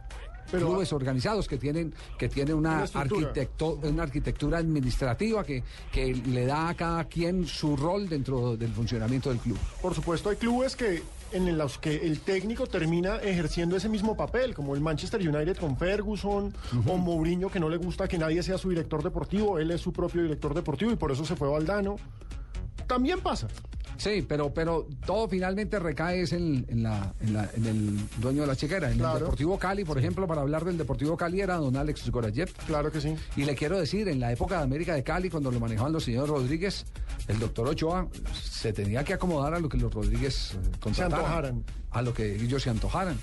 Pero- 0.52 0.68
clubes 0.68 0.94
organizados 0.94 1.48
que 1.48 1.58
tienen 1.58 1.94
que 2.18 2.30
tienen 2.30 2.56
una, 2.56 2.84
arquitecto- 2.84 3.80
una 3.84 4.04
arquitectura 4.04 4.58
administrativa 4.60 5.44
que, 5.44 5.64
que 5.92 6.14
le 6.14 6.46
da 6.46 6.70
a 6.70 6.74
cada 6.76 7.04
quien 7.06 7.46
su 7.48 7.76
rol 7.76 8.08
dentro 8.08 8.56
del 8.58 8.72
funcionamiento 8.74 9.30
del 9.30 9.40
club. 9.40 9.58
Por 9.82 9.94
supuesto, 9.94 10.30
hay 10.30 10.36
clubes 10.38 10.76
que 10.76 11.04
en 11.32 11.58
los 11.58 11.78
que 11.80 11.96
el 11.96 12.20
técnico 12.22 12.68
termina 12.68 13.18
ejerciendo 13.18 13.76
ese 13.76 13.90
mismo 13.90 14.16
papel, 14.16 14.54
como 14.54 14.74
el 14.76 14.82
Manchester 14.82 15.20
United 15.28 15.58
con 15.58 15.76
Ferguson 15.78 16.54
o 16.88 16.98
Mourinho, 16.98 17.50
que 17.50 17.60
no 17.60 17.68
le 17.68 17.78
gusta 17.78 18.08
que 18.08 18.18
nadie 18.18 18.42
sea 18.44 18.58
su 18.58 18.70
director 18.70 19.04
deportivo, 19.04 19.60
él 19.60 19.72
es 19.72 19.82
su 19.82 19.92
propio 19.92 20.22
director 20.22 20.54
deportivo 20.54 20.92
y 20.92 20.96
por 20.96 21.12
eso 21.12 21.26
se 21.26 21.36
fue 21.36 21.50
Valdano. 21.50 21.98
También 22.88 23.20
pasa. 23.22 23.48
Sí, 23.98 24.26
pero, 24.28 24.54
pero 24.54 24.88
todo 25.06 25.30
finalmente 25.30 25.80
recae 25.80 26.22
es 26.24 26.34
en, 26.34 26.66
en 26.68 26.84
la, 26.84 27.14
en, 27.22 27.34
la- 27.34 27.50
en 27.56 27.66
el 27.66 28.00
dueño 28.18 28.42
de 28.42 28.48
la 28.48 28.56
chequera. 28.56 28.92
En 28.92 28.98
Claro. 28.98 29.14
el 29.18 29.24
Deportivo 29.24 29.58
Cali, 29.58 29.86
por 29.86 29.98
ejemplo, 29.98 30.28
para 30.28 30.42
hablar 30.42 30.66
del 30.66 30.78
Deportivo 30.78 31.16
Cali 31.16 31.40
era 31.40 31.56
don 31.56 31.78
Alex 31.78 32.10
Gorayev. 32.10 32.52
Claro 32.68 32.92
que 32.92 33.00
sí. 33.00 33.16
Y 33.38 33.46
le 33.46 33.56
quiero 33.56 33.80
decir, 33.80 34.10
en 34.10 34.20
la 34.20 34.34
época 34.34 34.58
de 34.58 34.64
América 34.64 34.94
de 34.96 35.04
Cali, 35.04 35.30
cuando 35.30 35.50
lo 35.50 35.62
manejaban 35.62 35.94
los 35.94 36.04
señores 36.04 36.30
Rodríguez, 36.30 36.86
el 37.30 37.40
doctor 37.40 37.70
Ochoa 37.70 38.08
se 38.34 38.74
tenía 38.74 39.04
que 39.06 39.14
acomodar 39.14 39.54
a 39.54 39.60
lo 39.60 39.70
que 39.70 39.78
los 39.78 39.94
Rodríguez 39.94 40.56
eh, 40.56 40.58
contrataran, 40.82 41.20
antojaran. 41.26 41.64
A 41.92 42.02
lo 42.02 42.14
que 42.14 42.36
ellos 42.36 42.62
se 42.64 42.70
antojaran. 42.70 43.18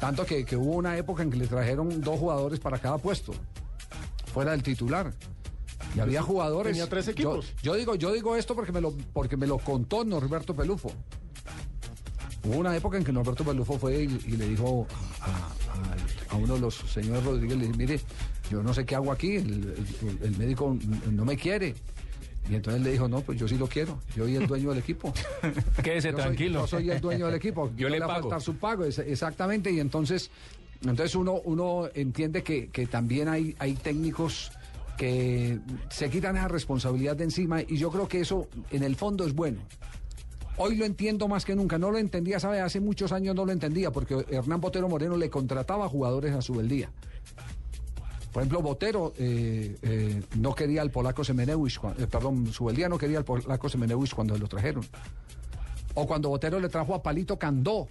Tanto 0.00 0.24
que, 0.24 0.46
que 0.46 0.56
hubo 0.56 0.76
una 0.76 0.96
época 0.96 1.22
en 1.24 1.30
que 1.30 1.36
le 1.36 1.46
trajeron 1.46 2.00
dos 2.00 2.18
jugadores 2.18 2.58
para 2.58 2.78
cada 2.78 2.96
puesto, 2.96 3.34
fuera 4.32 4.52
del 4.52 4.62
titular. 4.62 5.12
Y 5.94 6.00
había 6.00 6.22
jugadores. 6.22 6.72
Tenía 6.72 6.88
tres 6.88 7.08
equipos. 7.08 7.52
Yo, 7.62 7.74
digo, 7.74 7.94
yo 7.94 8.12
digo 8.12 8.36
esto 8.36 8.54
porque 8.54 8.72
me 8.72 8.80
lo, 8.80 8.92
porque 9.12 9.36
me 9.36 9.46
lo 9.46 9.58
contó 9.58 10.04
Norberto 10.04 10.54
Pelufo. 10.54 10.92
Hubo 12.44 12.58
una 12.58 12.76
época 12.76 12.96
en 12.96 13.04
que 13.04 13.12
Norberto 13.12 13.44
Pelufo 13.44 13.78
fue 13.78 14.02
y, 14.04 14.20
y 14.26 14.36
le 14.36 14.48
dijo 14.48 14.86
a, 15.20 15.26
a- 15.26 16.34
a 16.34 16.36
uno 16.36 16.54
de 16.54 16.60
los 16.60 16.74
señores 16.74 17.24
Rodríguez, 17.24 17.56
le 17.56 17.66
dijo, 17.66 17.76
mire, 17.78 18.00
yo 18.50 18.62
no 18.62 18.72
sé 18.74 18.84
qué 18.84 18.94
hago 18.94 19.10
aquí, 19.12 19.36
el, 19.36 19.74
el- 20.02 20.18
el 20.22 20.36
médico 20.38 20.76
no 21.10 21.24
me 21.24 21.36
quiere. 21.36 21.74
Y 22.48 22.54
entonces 22.54 22.82
le 22.82 22.92
dijo, 22.92 23.08
no, 23.08 23.20
pues 23.22 23.38
yo 23.40 23.48
sí 23.48 23.56
lo 23.58 23.66
quiero, 23.66 23.98
yo 24.14 24.24
soy 24.24 24.36
el 24.36 24.46
dueño 24.46 24.70
del 24.70 24.78
equipo. 24.78 25.12
Quédese 25.82 26.10
Yo 26.12 26.16
soy- 26.18 26.22
tranquilo. 26.22 26.60
yo 26.60 26.66
soy 26.68 26.90
el 26.90 27.00
dueño 27.00 27.26
del 27.26 27.34
equipo. 27.34 27.70
Yo 27.76 27.88
no 27.88 27.94
le 27.94 27.98
va 28.00 28.04
a 28.06 28.08
pago. 28.08 28.20
faltar 28.22 28.42
su 28.42 28.56
pago, 28.56 28.84
es- 28.84 29.00
exactamente. 29.00 29.72
Y 29.72 29.80
entonces, 29.80 30.30
entonces 30.82 31.16
uno, 31.16 31.40
uno 31.44 31.88
entiende 31.94 32.44
que, 32.44 32.68
que 32.68 32.86
también 32.86 33.28
hay, 33.28 33.56
hay 33.58 33.74
técnicos 33.74 34.52
que 34.96 35.60
se 35.90 36.10
quitan 36.10 36.36
esa 36.36 36.48
responsabilidad 36.48 37.16
de 37.16 37.24
encima 37.24 37.62
y 37.62 37.76
yo 37.76 37.90
creo 37.90 38.08
que 38.08 38.20
eso 38.20 38.48
en 38.70 38.82
el 38.82 38.96
fondo 38.96 39.24
es 39.24 39.34
bueno. 39.34 39.60
Hoy 40.58 40.76
lo 40.76 40.86
entiendo 40.86 41.28
más 41.28 41.44
que 41.44 41.54
nunca. 41.54 41.78
No 41.78 41.90
lo 41.90 41.98
entendía, 41.98 42.40
¿sabe? 42.40 42.60
Hace 42.60 42.80
muchos 42.80 43.12
años 43.12 43.34
no 43.34 43.44
lo 43.44 43.52
entendía 43.52 43.90
porque 43.90 44.24
Hernán 44.30 44.60
Botero 44.60 44.88
Moreno 44.88 45.16
le 45.16 45.28
contrataba 45.28 45.88
jugadores 45.88 46.34
a 46.34 46.40
su 46.40 46.54
beldía. 46.54 46.90
Por 48.32 48.42
ejemplo, 48.42 48.60
Botero 48.62 49.14
eh, 49.16 49.76
eh, 49.80 50.22
no 50.38 50.54
quería 50.54 50.82
al 50.82 50.90
polaco 50.90 51.24
Semenewicz, 51.24 51.78
eh, 51.98 52.06
perdón, 52.06 52.46
Subeldía 52.52 52.86
no 52.86 52.98
quería 52.98 53.16
al 53.16 53.24
polaco 53.24 53.68
Semenewicz 53.68 54.14
cuando 54.14 54.36
lo 54.36 54.46
trajeron. 54.46 54.84
O 55.94 56.06
cuando 56.06 56.28
Botero 56.28 56.60
le 56.60 56.68
trajo 56.68 56.94
a 56.94 57.02
Palito 57.02 57.38
Candó. 57.38 57.88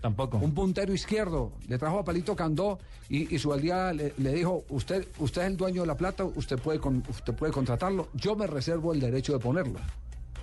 Tampoco. 0.00 0.38
Un 0.38 0.52
puntero 0.54 0.92
izquierdo. 0.94 1.52
Le 1.68 1.78
trajo 1.78 1.98
a 1.98 2.04
Palito 2.04 2.36
Candó 2.36 2.78
y, 3.08 3.34
y 3.34 3.38
Subeldía 3.38 3.92
le, 3.92 4.12
le 4.18 4.32
dijo, 4.34 4.64
usted, 4.68 5.06
usted 5.18 5.42
es 5.42 5.48
el 5.48 5.56
dueño 5.56 5.80
de 5.82 5.86
la 5.88 5.96
plata, 5.96 6.24
usted 6.24 6.58
puede, 6.58 6.78
con- 6.78 7.02
usted 7.08 7.34
puede 7.34 7.52
contratarlo. 7.52 8.08
Yo 8.14 8.36
me 8.36 8.46
reservo 8.46 8.92
el 8.92 9.00
derecho 9.00 9.32
de 9.32 9.38
ponerlo. 9.38 9.78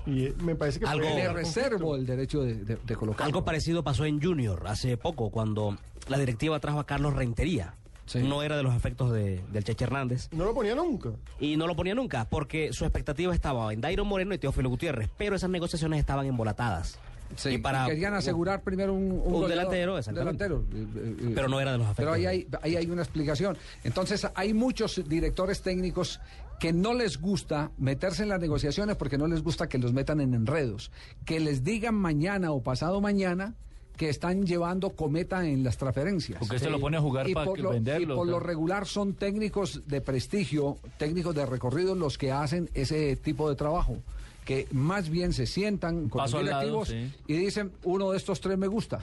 Y 0.06 0.26
eh, 0.26 0.34
me 0.42 0.56
parece 0.56 0.80
que 0.82 0.86
Algo- 0.86 1.08
generar 1.08 1.36
reservo 1.36 1.96
el 1.96 2.06
derecho 2.06 2.42
de, 2.42 2.56
de, 2.56 2.76
de 2.84 2.96
colocarlo. 2.96 3.26
Algo 3.26 3.46
parecido 3.46 3.84
pasó 3.84 4.04
en 4.06 4.22
Junior 4.22 4.64
hace 4.68 4.98
poco, 4.98 5.30
cuando 5.30 5.78
la 6.10 6.18
directiva 6.18 6.60
trajo 6.60 6.80
a 6.80 6.86
Carlos 6.86 7.14
Rentería. 7.14 7.76
No 8.16 8.44
era 8.44 8.58
de 8.58 8.64
los 8.64 8.74
afectos 8.74 9.14
de- 9.14 9.42
del 9.54 9.64
Cheche 9.64 9.86
Hernández. 9.86 10.28
No 10.34 10.44
lo 10.44 10.54
ponía 10.54 10.76
nunca. 10.76 11.12
Y 11.40 11.56
no 11.56 11.68
lo 11.68 11.76
ponía 11.76 11.96
nunca, 11.96 12.26
porque 12.30 12.74
su 12.74 12.84
expectativa 12.84 13.34
estaba 13.34 13.72
en 13.72 13.80
Dairo 13.80 14.04
Moreno 14.04 14.34
y 14.34 14.38
Teófilo 14.40 14.68
Gutiérrez, 14.68 15.10
pero 15.18 15.38
esas 15.38 15.50
negociaciones 15.50 16.00
estaban 16.02 16.26
embolatadas. 16.26 17.00
Sí, 17.36 17.50
y 17.50 17.58
para 17.58 17.86
querían 17.86 18.14
asegurar 18.14 18.62
primero 18.62 18.94
un, 18.94 19.48
delantero, 19.48 19.98
exactamente. 19.98 20.44
delantero. 20.44 20.66
Eh, 20.74 21.16
eh, 21.20 21.32
Pero 21.36 21.48
no 21.48 21.60
era 21.60 21.72
de 21.74 21.78
los 21.78 21.88
Pero 21.96 22.12
afectos. 22.12 22.32
ahí 22.32 22.48
hay, 22.48 22.48
ahí 22.62 22.76
hay 22.78 22.92
una 22.92 23.02
explicación. 23.02 23.58
Entonces, 23.84 24.28
hay 24.36 24.54
muchos 24.54 25.02
directores 25.08 25.62
técnicos 25.62 26.20
que 26.60 26.72
no 26.72 26.94
les 26.94 27.20
gusta 27.20 27.72
meterse 27.78 28.24
en 28.24 28.30
las 28.30 28.40
negociaciones 28.40 28.96
porque 28.96 29.18
no 29.18 29.28
les 29.28 29.44
gusta 29.44 29.68
que 29.68 29.78
los 29.78 29.94
metan 29.94 30.22
en 30.22 30.34
enredos. 30.34 30.92
Que 31.26 31.40
les 31.40 31.64
digan 31.64 31.96
mañana 31.96 32.52
o 32.52 32.62
pasado 32.62 33.02
mañana 33.02 33.56
que 33.98 34.10
están 34.10 34.46
llevando 34.46 34.92
cometa 34.92 35.46
en 35.46 35.64
las 35.64 35.78
transferencias. 35.78 36.40
Porque 36.40 36.60
se 36.60 36.70
lo 36.70 36.80
pone 36.80 36.98
a 36.98 37.02
jugar 37.02 37.30
Y 37.30 37.34
para 37.34 37.46
por 37.46 37.56
que 37.58 37.64
lo, 37.64 37.70
venderlo, 37.72 38.14
y 38.14 38.18
por 38.18 38.28
lo 38.28 38.40
regular 38.40 38.88
son 38.88 39.14
técnicos 39.14 39.88
de 39.88 40.02
prestigio, 40.02 40.78
técnicos 40.98 41.36
de 41.36 41.46
recorrido 41.46 41.96
los 41.96 42.18
que 42.18 42.32
hacen 42.32 42.70
ese 42.74 43.16
tipo 43.18 43.50
de 43.50 43.56
trabajo. 43.56 43.98
Que 44.46 44.68
más 44.72 45.10
bien 45.10 45.34
se 45.34 45.46
sientan 45.46 46.10
con 46.10 46.20
Paso 46.20 46.38
los 46.42 46.50
lado, 46.50 46.62
directivos 46.62 46.90
sí. 46.90 47.14
y 47.28 47.38
dicen, 47.38 47.72
uno 47.84 48.12
de 48.12 48.18
estos 48.18 48.42
tres 48.42 48.58
me 48.58 48.68
gusta. 48.68 49.00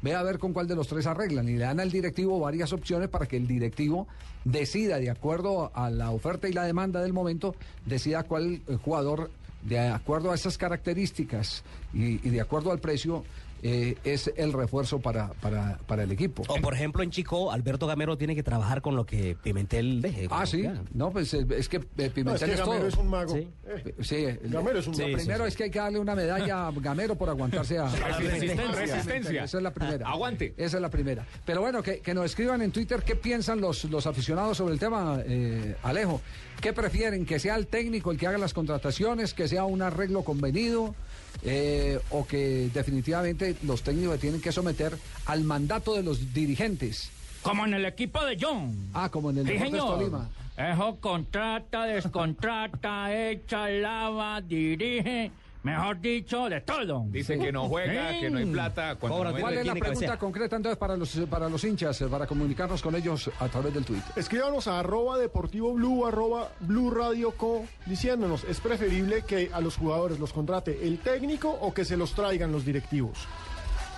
Ve 0.00 0.14
a 0.14 0.22
ver 0.22 0.38
con 0.38 0.52
cuál 0.52 0.68
de 0.68 0.76
los 0.76 0.86
tres 0.86 1.06
arreglan 1.06 1.48
y 1.48 1.52
le 1.54 1.64
dan 1.64 1.80
al 1.80 1.90
directivo 1.90 2.38
varias 2.38 2.72
opciones 2.72 3.08
para 3.08 3.26
que 3.26 3.36
el 3.36 3.48
directivo 3.48 4.06
decida, 4.44 4.98
de 4.98 5.10
acuerdo 5.10 5.72
a 5.74 5.90
la 5.90 6.10
oferta 6.10 6.48
y 6.48 6.52
la 6.52 6.62
demanda 6.64 7.02
del 7.02 7.12
momento, 7.12 7.56
decida 7.84 8.22
cuál 8.22 8.60
eh, 8.68 8.76
jugador, 8.84 9.30
de 9.62 9.80
acuerdo 9.80 10.30
a 10.30 10.36
esas 10.36 10.56
características 10.56 11.64
y, 11.92 12.24
y 12.26 12.30
de 12.30 12.40
acuerdo 12.40 12.70
al 12.70 12.78
precio, 12.78 13.24
eh, 13.62 13.96
es 14.04 14.30
el 14.36 14.52
refuerzo 14.52 15.00
para, 15.00 15.28
para, 15.34 15.78
para 15.86 16.02
el 16.04 16.12
equipo. 16.12 16.42
O 16.48 16.56
por 16.60 16.74
ejemplo 16.74 17.02
en 17.02 17.10
Chico, 17.10 17.50
Alberto 17.50 17.86
Gamero 17.86 18.16
tiene 18.18 18.34
que 18.34 18.42
trabajar 18.42 18.82
con 18.82 18.96
lo 18.96 19.04
que 19.06 19.36
Pimentel 19.42 20.00
deje. 20.02 20.28
Ah, 20.30 20.46
sí. 20.46 20.62
Claro. 20.62 20.84
No, 20.94 21.10
pues 21.10 21.32
eh, 21.34 21.46
es 21.56 21.68
que 21.68 21.76
eh, 21.76 22.10
Pimentel 22.10 22.24
No, 22.24 22.34
es 22.34 22.42
que 22.42 22.50
es 22.52 22.58
Gamero 22.60 22.78
todo. 22.78 22.86
es 22.88 22.96
un 22.96 23.08
mago. 23.08 23.34
Sí. 23.34 23.48
Eh, 23.66 23.94
Sí, 24.00 24.16
el- 24.24 24.38
Gamero 24.50 24.78
es 24.78 24.86
un 24.86 24.92
lo 24.96 25.04
mago. 25.04 25.16
primero 25.16 25.46
es 25.46 25.56
que 25.56 25.64
hay 25.64 25.70
que 25.70 25.78
darle 25.78 25.98
una 25.98 26.14
medalla 26.14 26.68
a 26.68 26.72
Gamero 26.72 27.14
por 27.16 27.28
aguantarse 27.28 27.78
a 27.78 27.88
Resistencia. 28.18 28.72
Resistencia. 28.72 29.44
Esa 29.44 29.56
es 29.58 29.62
la 29.62 29.72
primera. 29.72 30.08
Aguante. 30.08 30.54
Esa 30.56 30.76
es 30.76 30.82
la 30.82 30.90
primera. 30.90 31.26
Pero 31.44 31.60
bueno, 31.60 31.82
que, 31.82 32.00
que 32.00 32.14
nos 32.14 32.24
escriban 32.26 32.62
en 32.62 32.70
Twitter 32.72 33.02
qué 33.04 33.16
piensan 33.16 33.60
los, 33.60 33.84
los 33.84 34.06
aficionados 34.06 34.56
sobre 34.56 34.74
el 34.74 34.78
tema, 34.80 35.20
eh, 35.26 35.74
Alejo. 35.82 36.20
¿Qué 36.60 36.72
prefieren? 36.72 37.24
¿Que 37.24 37.38
sea 37.38 37.54
el 37.56 37.68
técnico 37.68 38.10
el 38.10 38.18
que 38.18 38.26
haga 38.26 38.36
las 38.38 38.52
contrataciones? 38.52 39.32
¿Que 39.32 39.46
sea 39.46 39.64
un 39.64 39.80
arreglo 39.80 40.22
convenido? 40.24 40.94
Eh, 41.42 41.98
¿O 42.10 42.26
que 42.26 42.70
definitivamente 42.74 43.56
los 43.62 43.82
técnicos 43.82 44.14
se 44.14 44.20
tienen 44.20 44.40
que 44.40 44.50
someter 44.52 44.96
al 45.26 45.44
mandato 45.44 45.94
de 45.94 46.02
los 46.02 46.32
dirigentes? 46.34 47.10
Como 47.42 47.64
en 47.64 47.74
el 47.74 47.84
equipo 47.84 48.24
de 48.24 48.36
John. 48.40 48.90
Ah, 48.94 49.08
como 49.08 49.30
en 49.30 49.38
el 49.38 49.46
Sí, 49.46 49.52
Deportes 49.52 49.70
señor. 49.80 49.98
Tolima. 49.98 50.28
Eso 50.56 50.96
contrata, 51.00 51.84
descontrata, 51.84 53.14
echa, 53.30 53.68
lava, 53.68 54.40
dirige, 54.40 55.30
Mejor 55.64 56.00
dicho, 56.00 56.48
de 56.48 56.60
todo. 56.60 57.04
Dice 57.08 57.38
que 57.38 57.50
no 57.50 57.68
juega, 57.68 58.18
que 58.20 58.30
no 58.30 58.38
hay 58.38 58.46
plata. 58.46 58.94
Cuando 58.94 59.24
no 59.24 59.30
¿Cuál 59.38 59.58
es 59.58 59.66
la 59.66 59.72
pregunta 59.72 59.94
cabecea. 60.00 60.16
concreta 60.18 60.56
entonces 60.56 60.78
para 60.78 60.96
los, 60.96 61.10
para 61.28 61.48
los 61.48 61.64
hinchas, 61.64 62.02
para 62.10 62.26
comunicarnos 62.26 62.80
con 62.80 62.94
ellos 62.94 63.28
a 63.40 63.48
través 63.48 63.74
del 63.74 63.84
Twitter? 63.84 64.12
Escríbanos 64.16 64.68
a 64.68 64.78
arroba 64.78 65.18
deportivo 65.18 65.74
blue, 65.74 66.06
arroba 66.06 66.50
blue 66.60 66.90
radio 66.90 67.32
co, 67.32 67.64
diciéndonos, 67.86 68.44
¿es 68.44 68.60
preferible 68.60 69.22
que 69.22 69.50
a 69.52 69.60
los 69.60 69.76
jugadores 69.76 70.18
los 70.20 70.32
contrate 70.32 70.86
el 70.86 70.98
técnico 71.00 71.50
o 71.50 71.74
que 71.74 71.84
se 71.84 71.96
los 71.96 72.14
traigan 72.14 72.52
los 72.52 72.64
directivos? 72.64 73.26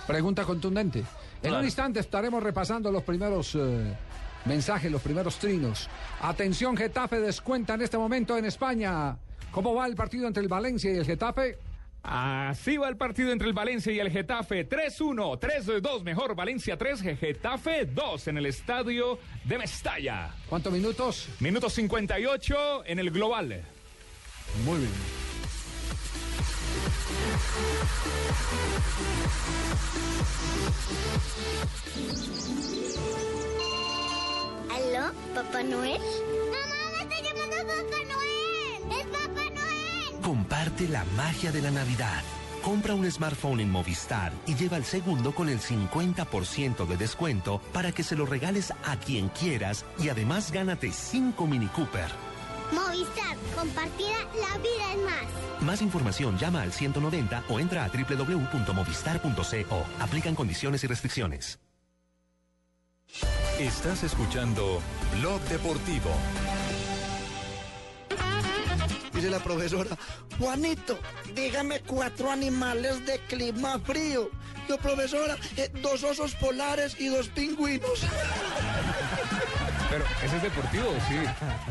Pregunta 0.07 0.43
contundente. 0.43 0.99
En 0.99 1.05
Claro. 1.41 1.59
un 1.59 1.65
instante 1.65 1.99
estaremos 1.99 2.41
repasando 2.43 2.91
los 2.91 3.03
primeros 3.03 3.55
eh, 3.55 3.93
mensajes, 4.45 4.91
los 4.91 5.01
primeros 5.01 5.37
trinos. 5.37 5.87
Atención, 6.21 6.75
Getafe 6.75 7.19
descuenta 7.19 7.75
en 7.75 7.81
este 7.83 7.97
momento 7.97 8.37
en 8.37 8.45
España. 8.45 9.15
¿Cómo 9.51 9.75
va 9.75 9.85
el 9.85 9.95
partido 9.95 10.27
entre 10.27 10.41
el 10.41 10.49
Valencia 10.49 10.91
y 10.91 10.97
el 10.97 11.05
Getafe? 11.05 11.57
Así 12.03 12.77
va 12.77 12.89
el 12.89 12.97
partido 12.97 13.31
entre 13.31 13.47
el 13.47 13.53
Valencia 13.53 13.91
y 13.91 13.99
el 13.99 14.09
Getafe. 14.09 14.67
3-1, 14.67 15.39
3-2, 15.39 16.03
mejor. 16.03 16.35
Valencia 16.35 16.77
3, 16.77 17.01
Getafe 17.19 17.85
2 17.85 18.27
en 18.29 18.37
el 18.37 18.45
estadio 18.47 19.19
de 19.43 19.57
Mestalla. 19.57 20.33
¿Cuántos 20.49 20.73
minutos? 20.73 21.27
Minuto 21.39 21.69
58 21.69 22.85
en 22.85 22.99
el 22.99 23.11
global. 23.11 23.61
Muy 24.65 24.79
bien. 24.79 24.91
¿Aló, 34.71 35.13
Papá 35.35 35.61
Noel? 35.63 36.01
¡Mamá, 36.01 36.97
me 36.97 37.03
está 37.03 37.21
llamando 37.21 37.57
Papá 37.57 38.13
Noel! 38.13 38.40
Comparte 40.21 40.87
la 40.87 41.03
magia 41.17 41.51
de 41.51 41.61
la 41.61 41.71
Navidad. 41.71 42.21
Compra 42.63 42.93
un 42.93 43.09
smartphone 43.09 43.59
en 43.61 43.71
Movistar 43.71 44.31
y 44.45 44.53
lleva 44.53 44.77
el 44.77 44.85
segundo 44.85 45.33
con 45.33 45.49
el 45.49 45.59
50% 45.59 46.85
de 46.85 46.95
descuento 46.95 47.59
para 47.73 47.91
que 47.91 48.03
se 48.03 48.15
lo 48.15 48.27
regales 48.27 48.71
a 48.85 48.97
quien 48.97 49.29
quieras 49.29 49.83
y 49.97 50.09
además 50.09 50.51
gánate 50.51 50.91
5 50.91 51.47
Mini 51.47 51.65
Cooper. 51.67 52.05
Movistar, 52.71 53.35
compartida, 53.55 54.19
la 54.39 54.57
vida 54.59 54.93
es 54.93 54.99
más. 54.99 55.25
Más 55.63 55.81
información 55.81 56.37
llama 56.37 56.61
al 56.61 56.71
190 56.71 57.45
o 57.49 57.59
entra 57.59 57.83
a 57.83 57.89
www.movistar.co. 57.89 59.85
Aplican 59.99 60.35
condiciones 60.35 60.83
y 60.83 60.87
restricciones. 60.87 61.59
Estás 63.59 64.03
escuchando 64.03 64.81
Blog 65.19 65.41
Deportivo. 65.41 66.11
Dice 69.13 69.29
la 69.29 69.39
profesora, 69.39 69.89
Juanito, 70.39 70.97
dígame 71.35 71.81
cuatro 71.81 72.31
animales 72.31 73.05
de 73.05 73.19
clima 73.27 73.77
frío. 73.79 74.29
Yo, 74.69 74.77
profesora, 74.77 75.35
eh, 75.57 75.69
dos 75.81 76.03
osos 76.03 76.33
polares 76.35 76.95
y 76.99 77.07
dos 77.09 77.27
pingüinos. 77.27 78.01
Pero, 79.89 80.05
¿ese 80.23 80.37
es 80.37 80.43
deportivo? 80.43 80.85
Sí. 81.09 81.15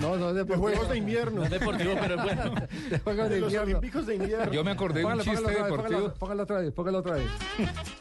No, 0.01 0.17
no 0.17 0.29
es 0.29 0.35
De 0.35 0.41
deportivo. 0.41 0.69
Juegos 0.69 0.89
de 0.91 0.99
Invierno. 0.99 1.39
No 1.39 1.45
es 1.45 1.51
deportivo, 1.51 1.95
pero 1.99 2.15
es 2.17 2.23
bueno. 2.23 2.55
De 2.91 2.99
Juegos 2.99 3.29
de 3.31 3.35
De 3.37 3.41
los 3.41 3.47
Invierno. 3.53 3.79
Olímpicos 3.79 4.07
de 4.07 4.15
Invierno. 4.17 4.53
Yo 4.53 4.65
me 4.65 4.71
acordé 4.73 5.01
de 5.01 5.07
un 5.07 5.21
chiste 5.21 5.31
póngalo 5.31 5.47
otra 5.49 5.55
vez, 5.55 5.65
deportivo. 5.71 5.99
póngalo, 5.99 6.15
póngalo 6.19 6.43
otra 6.43 6.59
vez, 6.59 6.73
póngalo 6.73 6.99
otra 6.99 7.15
vez. 7.15 7.27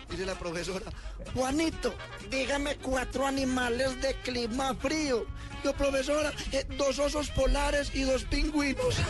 Dice 0.09 0.25
la 0.25 0.33
profesora, 0.35 0.85
Juanito, 1.33 1.93
dígame 2.29 2.75
cuatro 2.81 3.25
animales 3.25 4.01
de 4.01 4.13
clima 4.15 4.75
frío. 4.75 5.25
Yo, 5.63 5.73
profesora, 5.73 6.31
eh, 6.51 6.65
dos 6.77 6.97
osos 6.99 7.29
polares 7.31 7.91
y 7.93 8.03
dos 8.03 8.23
pingüinos. 8.23 8.95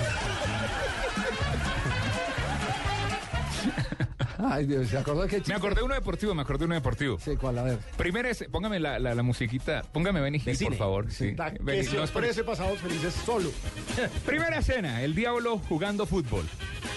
Ay, 4.42 4.66
Dios, 4.66 4.88
¿se 4.88 4.98
acordó 4.98 5.24
de 5.24 5.28
qué 5.28 5.36
chiste? 5.38 5.52
Me 5.52 5.58
acordé 5.58 5.76
de 5.78 5.84
uno 5.84 5.94
deportivo, 5.96 6.34
me 6.34 6.42
acordé 6.44 6.60
de 6.60 6.66
uno 6.66 6.76
deportivo. 6.76 7.20
Sí, 7.20 7.36
¿cuál? 7.36 7.58
A 7.60 7.64
ver. 7.64 7.78
Primero 7.98 8.30
es, 8.30 8.46
póngame 8.50 8.80
la, 8.80 8.98
la, 8.98 9.14
la 9.14 9.22
musiquita, 9.22 9.82
póngame 9.92 10.22
Benny 10.22 10.42
Hill, 10.46 10.58
por 10.66 10.76
favor. 10.76 11.12
Sí. 11.12 11.32
Da- 11.32 11.52
que 11.52 11.60
Benny- 11.62 12.44
pasados 12.46 12.80
felices 12.80 13.14
solo. 13.26 13.52
Primera 14.26 14.60
escena, 14.60 15.04
el 15.04 15.14
diablo 15.14 15.60
jugando 15.68 16.06
fútbol. 16.06 16.46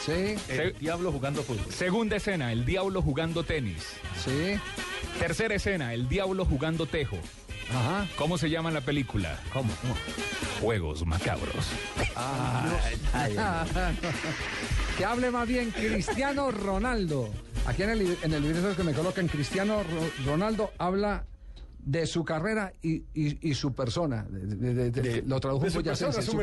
Sí, 0.06 0.36
El 0.48 0.78
diablo 0.78 1.10
jugando 1.10 1.42
fútbol. 1.42 1.66
Segunda 1.72 2.16
escena, 2.16 2.52
el 2.52 2.64
diablo 2.64 3.02
jugando 3.02 3.42
tenis. 3.44 3.84
sí. 4.24 4.54
Tercera 5.18 5.54
escena, 5.54 5.92
el 5.94 6.08
diablo 6.08 6.44
jugando 6.44 6.86
tejo. 6.86 7.18
Ajá. 7.74 8.06
¿Cómo 8.16 8.36
se 8.38 8.50
llama 8.50 8.70
la 8.70 8.80
película? 8.80 9.38
¿Cómo? 9.52 9.72
Juegos 10.60 11.04
macabros. 11.06 11.66
que 14.96 15.04
hable 15.04 15.30
más 15.30 15.48
bien 15.48 15.70
Cristiano 15.70 16.50
Ronaldo. 16.50 17.30
Aquí 17.66 17.82
en 17.82 17.90
el, 17.90 18.18
en 18.22 18.32
el 18.32 18.42
libreto 18.42 18.76
que 18.76 18.82
me 18.82 18.92
colocan, 18.92 19.28
Cristiano 19.28 19.82
Ro- 19.82 20.24
Ronaldo 20.32 20.72
habla 20.78 21.24
de 21.84 22.06
su 22.06 22.24
carrera 22.24 22.72
y, 22.80 23.02
y- 23.12 23.38
y 23.50 23.54
su 23.54 23.74
persona. 23.74 24.24
De- 24.30 24.74
de- 24.74 24.90
de- 24.90 25.02
de- 25.02 25.22
lo 25.22 25.40
tradujo 25.40 25.68
su 25.68 25.82
persona, 25.82 26.12
su 26.12 26.36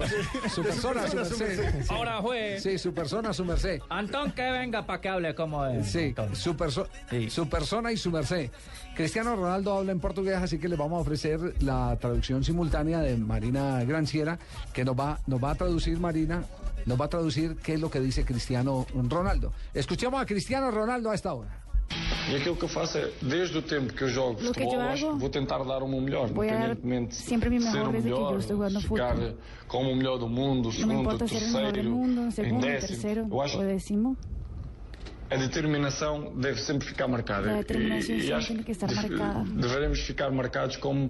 persona, 0.64 1.08
su 1.08 1.16
merced. 1.18 1.86
Ahora 1.90 2.18
juez. 2.22 2.62
Sí, 2.62 2.78
su 2.78 2.94
persona, 2.94 3.34
su 3.34 3.46
merced. 3.46 3.80
Antón, 3.90 4.32
que 4.34 4.52
venga 4.52 4.86
para 4.86 5.00
que 5.00 5.08
hable 5.10 5.34
como 5.36 5.66
es. 5.66 5.88
Sí, 5.90 6.14
su, 6.34 6.56
perso- 6.58 6.88
su 7.30 7.48
persona 7.50 7.92
y 7.92 7.98
su 7.98 8.12
merced. 8.12 8.52
Cristiano 8.96 9.36
Ronaldo 9.36 9.78
habla 9.78 9.94
en 9.94 10.00
portugués, 10.02 10.36
así 10.36 10.60
que 10.60 10.68
le 10.68 10.76
vamos 10.76 10.98
a 10.98 11.02
ofrecer 11.02 11.40
la 11.64 11.96
traducción 12.02 12.44
simultánea 12.44 13.00
de 13.00 13.16
Marina 13.16 13.82
Granciera, 13.86 14.38
que 14.74 14.84
nos 14.84 15.00
va, 15.00 15.20
nos 15.26 15.42
va 15.42 15.52
a 15.52 15.56
traducir 15.56 15.98
Marina, 16.00 16.44
nos 16.86 17.00
va 17.00 17.06
a 17.06 17.10
traducir 17.10 17.56
qué 17.64 17.76
es 17.76 17.80
lo 17.80 17.90
que 17.90 18.02
dice 18.02 18.26
Cristiano 18.26 18.86
Ronaldo. 18.94 19.54
Escuchemos 19.74 20.22
a 20.22 20.26
Cristiano 20.26 20.70
Ronaldo 20.70 21.12
a 21.12 21.16
esta 21.16 21.34
hora. 21.34 21.62
E 22.32 22.36
aquilo 22.36 22.56
que 22.56 22.64
eu 22.64 22.70
faço 22.70 22.98
é, 22.98 23.10
desde 23.22 23.58
o 23.58 23.62
tempo 23.62 23.92
que 23.94 24.04
eu 24.04 24.08
jogo 24.08 24.40
Lo 24.42 24.48
futebol, 24.54 24.74
eu 24.76 24.82
hago, 24.82 25.18
vou 25.18 25.30
tentar 25.30 25.58
dar 25.64 25.82
o 25.82 25.88
meu 25.88 26.00
melhor, 26.00 26.30
independentemente 26.30 27.16
siempre 27.16 27.50
mi 27.50 27.58
de 27.58 27.64
ser 27.64 27.82
o 27.82 27.92
melhor, 27.92 28.42
ficar 28.82 29.16
como 29.68 29.92
o 29.92 29.96
melhor 29.96 30.18
do 30.20 30.28
mundo, 30.30 30.70
o 30.70 30.72
segundo, 30.72 31.10
o 31.10 31.18
terceiro, 31.18 31.90
mundo, 31.90 32.22
em 32.28 32.32
segundo, 32.32 32.62
décimo. 32.62 32.88
tercero 32.88 33.28
Eu 33.32 33.42
acho 33.42 33.58
o 33.58 33.62
décimo. 33.64 34.18
a 35.32 35.36
determinação 35.38 36.34
deve 36.36 36.60
sempre 36.62 36.88
ficar 36.88 37.08
marcada. 37.08 37.60
E- 37.68 38.28
e 38.28 38.34
acho 38.34 38.56
que 38.64 38.72
estar 38.72 38.88
deve- 38.88 39.16
marcada. 39.16 39.44
Devemos 39.50 40.00
ficar 40.02 40.32
marcados 40.32 40.78
como 40.78 41.10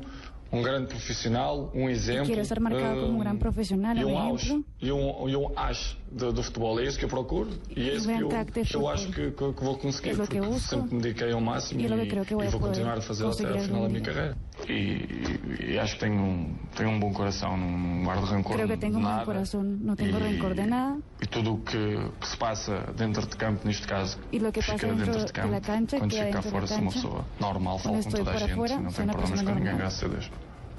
um 0.52 0.62
grande 0.62 0.88
profissional, 0.88 1.72
um 1.76 1.90
exemplo. 1.90 2.26
Quiero 2.26 2.46
ser 2.46 2.60
marcado 2.60 3.02
como 3.02 3.14
un 3.14 3.20
gran 3.20 3.36
eh, 3.36 3.40
profesional, 3.40 3.96
e 3.98 4.04
un 4.06 4.14
um 4.14 4.18
auge, 4.18 4.46
ejemplo. 4.48 4.66
e 4.82 4.92
um, 4.92 5.30
e 5.30 5.36
um 5.36 5.52
as 5.56 5.96
do, 6.12 6.32
do 6.34 6.44
futebol. 6.44 6.80
É 6.80 6.84
isso 6.86 6.98
que 6.98 7.06
eu 7.06 7.10
procuro 7.10 7.50
e 7.76 7.90
é 7.90 7.94
Um 7.94 7.96
isso 7.98 8.08
que 8.08 8.14
eu, 8.22 8.28
de 8.30 8.52
que 8.52 8.60
eu 8.60 8.66
fútbol. 8.66 8.90
acho 8.90 9.08
que, 9.12 9.32
que- 9.32 9.54
que 9.54 9.64
vou 9.64 9.78
conseguir. 9.78 10.10
Que 10.12 10.16
porque 10.18 10.60
sempre 10.60 10.96
me 10.96 11.02
dediquei 11.02 11.32
ao 11.32 11.42
máximo 11.42 11.80
e, 11.82 11.84
e 11.84 11.86
a 11.88 12.50
vou 12.50 12.60
continuar 12.60 12.98
a 12.98 13.02
fazer 13.02 13.26
até 13.26 13.48
ao 13.50 13.60
final 13.60 13.82
da 13.84 13.90
minha 13.90 14.02
carreira. 14.02 14.38
E, 14.68 14.72
e- 14.74 15.72
e 15.74 15.80
acho 15.80 15.94
que 15.96 16.00
tenho, 16.02 16.22
um- 16.22 16.56
tenho 16.76 16.90
um 16.90 17.00
bom 17.00 17.14
coração, 17.14 17.56
não 17.58 18.04
guardo 18.04 18.26
rancor 18.26 18.56
Creo 18.56 18.68
que 18.68 18.76
de 18.76 18.80
tengo 18.82 18.98
un 18.98 19.04
buen 19.04 19.14
nada. 19.14 19.26
corazón, 19.26 19.80
no 19.82 19.96
tengo 19.96 20.18
Y- 20.18 20.24
rencor 20.24 20.54
de 20.56 20.66
nada. 20.66 20.98
E 21.22 21.28
tudo 21.28 21.54
o 21.54 21.58
que, 21.62 21.78
que 22.20 22.28
se 22.28 22.38
passa 22.38 22.92
dentro 22.96 23.26
de 23.26 23.36
campo, 23.38 23.66
neste 23.66 23.88
caso, 23.88 24.18
Y 24.32 24.40
lo 24.40 24.52
que 24.52 24.62
fica 24.62 24.88
dentro 24.88 25.06
dentro 25.06 25.20
de 25.22 25.26
de 25.28 25.32
campo. 25.34 25.52
la 25.52 25.62
cancha 25.62 25.98
Quando 25.98 26.12
de 26.12 26.50
fora, 26.50 26.68
sou 26.68 26.78
uma 26.80 26.92
pessoa 26.92 27.26
normal, 27.40 27.80
falo 27.80 28.04
com 28.04 28.10
toda 28.10 28.32
a 28.32 28.38
gente, 28.38 28.52
afuera, 28.52 28.80
não 28.80 28.92
tenho 28.92 29.08
problemas 29.10 29.42
com 29.42 29.52
ninguém, 29.56 29.78
graças 29.78 30.04
a 30.04 30.08
Deus. 30.08 30.32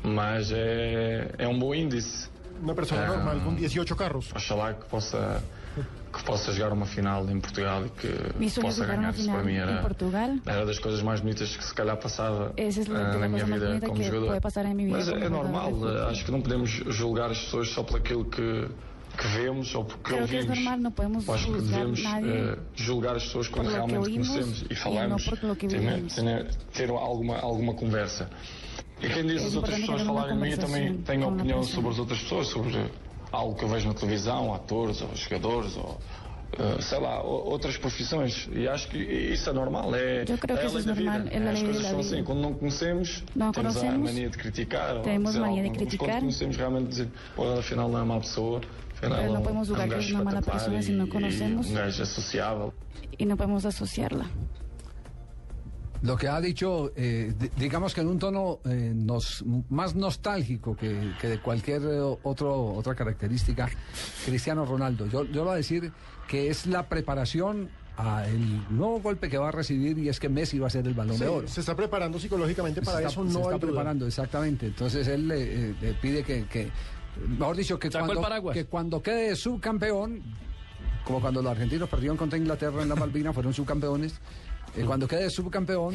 Mas 0.02 0.50
é, 0.50 1.34
é 1.38 1.46
um 1.48 1.58
bom 1.58 1.74
índice. 1.74 2.29
Una 2.62 2.74
persona 2.74 3.02
Ah. 3.04 3.08
normal 3.16 3.40
con 3.44 3.54
18 3.56 3.96
carros. 3.96 4.30
Oxalá 4.34 4.74
que 4.74 4.84
possa, 4.88 5.42
que 6.12 6.22
possa 6.24 6.52
jogar 6.52 6.72
uma 6.72 6.86
final 6.86 7.28
em 7.30 7.40
Portugal 7.40 7.86
e 7.86 7.90
que 7.90 8.08
es 8.44 8.58
possa 8.58 8.84
ganhar. 8.84 9.14
Isso 9.14 9.24
para 9.30 9.40
final 9.40 9.44
mim 9.44 9.54
era, 9.56 9.80
Portugal. 9.82 10.30
era 10.46 10.66
das 10.66 10.78
coisas 10.78 11.02
mais 11.02 11.20
bonitas 11.20 11.56
que 11.56 11.64
se 11.64 11.72
calhar 11.74 11.96
passava 11.96 12.52
ah, 12.56 13.10
de 13.12 13.18
na 13.18 13.28
minha 13.28 13.44
vida 13.46 13.80
como 13.80 13.94
que 13.98 14.04
jogador. 14.04 14.26
vida. 14.86 14.98
Mas 14.98 15.08
é, 15.08 15.12
como 15.12 15.24
é 15.24 15.28
normal, 15.28 15.72
acho 16.10 16.24
que 16.24 16.30
não 16.32 16.40
podemos 16.42 16.70
julgar 16.70 17.30
as 17.30 17.38
pessoas 17.40 17.68
só 17.70 17.82
por 17.82 17.96
aquilo 17.96 18.24
que, 18.26 18.68
que 19.16 19.26
vemos 19.28 19.74
ou 19.74 19.84
porque 19.84 20.02
Creo 20.14 20.26
que 20.26 20.36
ouvimos. 20.36 20.56
normal, 20.58 20.78
no 20.78 20.90
podemos 20.90 21.26
Eu 21.28 21.34
acho 21.34 21.46
que 21.52 21.60
devemos 21.60 22.02
nadie 22.02 22.30
eh, 22.30 22.58
julgar 22.74 23.16
as 23.16 23.24
pessoas 23.24 23.48
quando 23.48 23.68
que 23.68 23.74
realmente 23.74 24.10
conhecemos 24.10 24.64
e 24.68 24.74
falamos, 24.74 25.24
que 25.56 25.66
ter, 25.66 25.80
ter, 26.14 26.54
ter 26.74 26.90
alguma, 26.90 27.38
alguma 27.38 27.74
conversa. 27.74 28.28
E 29.02 29.08
quem 29.08 29.26
diz 29.26 29.42
É 29.42 29.46
as 29.46 29.54
outras 29.54 29.78
pessoas 29.80 30.02
uma 30.02 30.14
falarem 30.14 30.36
de 30.36 30.42
mim, 30.50 30.56
também 30.56 31.02
com 31.04 31.12
uma 31.26 31.36
opinião 31.36 31.60
pessoa. 31.60 31.74
sobre 31.74 31.90
as 31.90 31.98
outras 31.98 32.20
pessoas, 32.20 32.46
sobre 32.48 32.86
algo 33.32 33.54
que 33.54 33.64
eu 33.64 33.68
vejo 33.68 33.88
na 33.88 33.94
televisão, 33.94 34.54
atores 34.54 35.00
ou 35.02 35.08
jogadores 35.14 35.76
ou 35.76 35.98
eh, 36.58 36.80
sei 36.82 36.98
lá, 37.00 37.22
outras 37.22 37.76
profissões. 37.78 38.48
E 38.52 38.66
acho 38.68 38.88
que 38.88 38.98
isso 38.98 39.48
é 39.48 39.52
normal. 39.52 39.94
É, 39.94 40.22
Eu 40.28 40.36
creo 40.36 40.56
é 40.56 40.60
que 40.60 40.66
a 40.66 40.66
isso 40.66 40.82
da 40.86 40.94
normal, 40.94 41.20
é 41.30 41.38
a 41.48 41.50
As 41.52 41.62
coisas 41.62 41.86
são 41.86 42.00
assim. 42.00 42.24
Quando 42.24 42.40
não 42.40 42.52
conhecemos, 42.54 43.22
Não 43.36 43.52
temos 43.52 43.76
a 43.76 43.80
conhecemos, 43.80 44.10
mania 44.10 44.28
de 44.30 44.36
criticar. 44.36 45.00
dizer 45.00 45.40
mania 45.40 45.62
de 45.62 45.70
criticar. 45.70 46.08
Quando 46.08 46.20
conhecemos, 46.20 46.56
realmente 46.56 46.88
dizer, 46.88 47.08
pô, 47.36 47.52
afinal 47.52 47.88
não 47.88 48.00
é 48.00 48.04
má 48.04 48.18
pessoa. 48.20 48.60
Afinal, 48.96 49.18
Pero 49.20 49.32
no 49.32 49.38
é 49.38 49.42
podemos 49.42 49.68
é 49.68 49.72
um 49.72 49.74
julgar 49.76 49.88
que 49.88 49.94
es 50.04 50.10
una 50.10 50.24
mala 50.24 50.38
espetacular 50.40 50.60
persona 50.60 50.82
si 50.82 50.92
no 50.92 51.04
e- 51.06 51.08
conocemos. 51.08 51.66
E 51.66 51.70
um 51.70 51.74
gajo 51.74 52.02
associável. 52.02 52.74
Y 53.18 53.24
no 53.26 53.36
podemos 53.36 53.64
asociarla. 53.64 54.26
Lo 56.02 56.16
que 56.16 56.28
ha 56.28 56.40
dicho, 56.40 56.92
eh, 56.96 57.34
di- 57.38 57.50
digamos 57.58 57.92
que 57.94 58.00
en 58.00 58.08
un 58.08 58.18
tono 58.18 58.60
eh, 58.64 58.92
nos, 58.94 59.44
más 59.68 59.94
nostálgico 59.94 60.74
que, 60.76 61.12
que 61.20 61.28
de 61.28 61.38
cualquier 61.40 61.82
eh, 61.82 62.00
otro, 62.22 62.72
otra 62.74 62.94
característica, 62.94 63.68
Cristiano 64.24 64.64
Ronaldo. 64.64 65.06
Yo, 65.06 65.24
yo 65.24 65.36
lo 65.40 65.44
voy 65.44 65.52
a 65.52 65.56
decir 65.56 65.92
que 66.26 66.48
es 66.48 66.66
la 66.66 66.88
preparación 66.88 67.68
al 67.96 68.74
nuevo 68.74 69.00
golpe 69.00 69.28
que 69.28 69.36
va 69.36 69.48
a 69.48 69.52
recibir 69.52 69.98
y 69.98 70.08
es 70.08 70.18
que 70.18 70.30
Messi 70.30 70.58
va 70.58 70.68
a 70.68 70.70
ser 70.70 70.86
el 70.86 70.94
balón 70.94 71.16
Sí, 71.18 71.24
de 71.24 71.28
oro. 71.28 71.46
se 71.48 71.60
está 71.60 71.76
preparando 71.76 72.18
psicológicamente 72.18 72.80
para 72.80 72.96
se 72.98 73.04
eso, 73.04 73.20
está, 73.20 73.32
se 73.32 73.38
no 73.38 73.44
está 73.44 73.58
preparando, 73.58 74.06
exactamente. 74.06 74.66
Entonces 74.68 75.06
él 75.06 75.28
le, 75.28 75.70
eh, 75.70 75.74
le 75.82 75.92
pide 75.94 76.22
que, 76.22 76.46
que, 76.46 76.70
mejor 77.28 77.56
dicho, 77.56 77.78
que 77.78 77.88
el 77.88 77.92
cuando, 77.92 78.50
que 78.52 78.64
cuando 78.64 79.02
quede 79.02 79.36
subcampeón, 79.36 80.22
como 81.04 81.20
cuando 81.20 81.42
los 81.42 81.50
argentinos 81.52 81.90
perdieron 81.90 82.16
contra 82.16 82.38
Inglaterra 82.38 82.82
en 82.82 82.88
la 82.88 82.94
Malvinas, 82.94 83.34
fueron 83.34 83.52
subcampeones, 83.52 84.14
eh, 84.76 84.84
cuando 84.84 85.06
quede 85.08 85.30
subcampeón, 85.30 85.94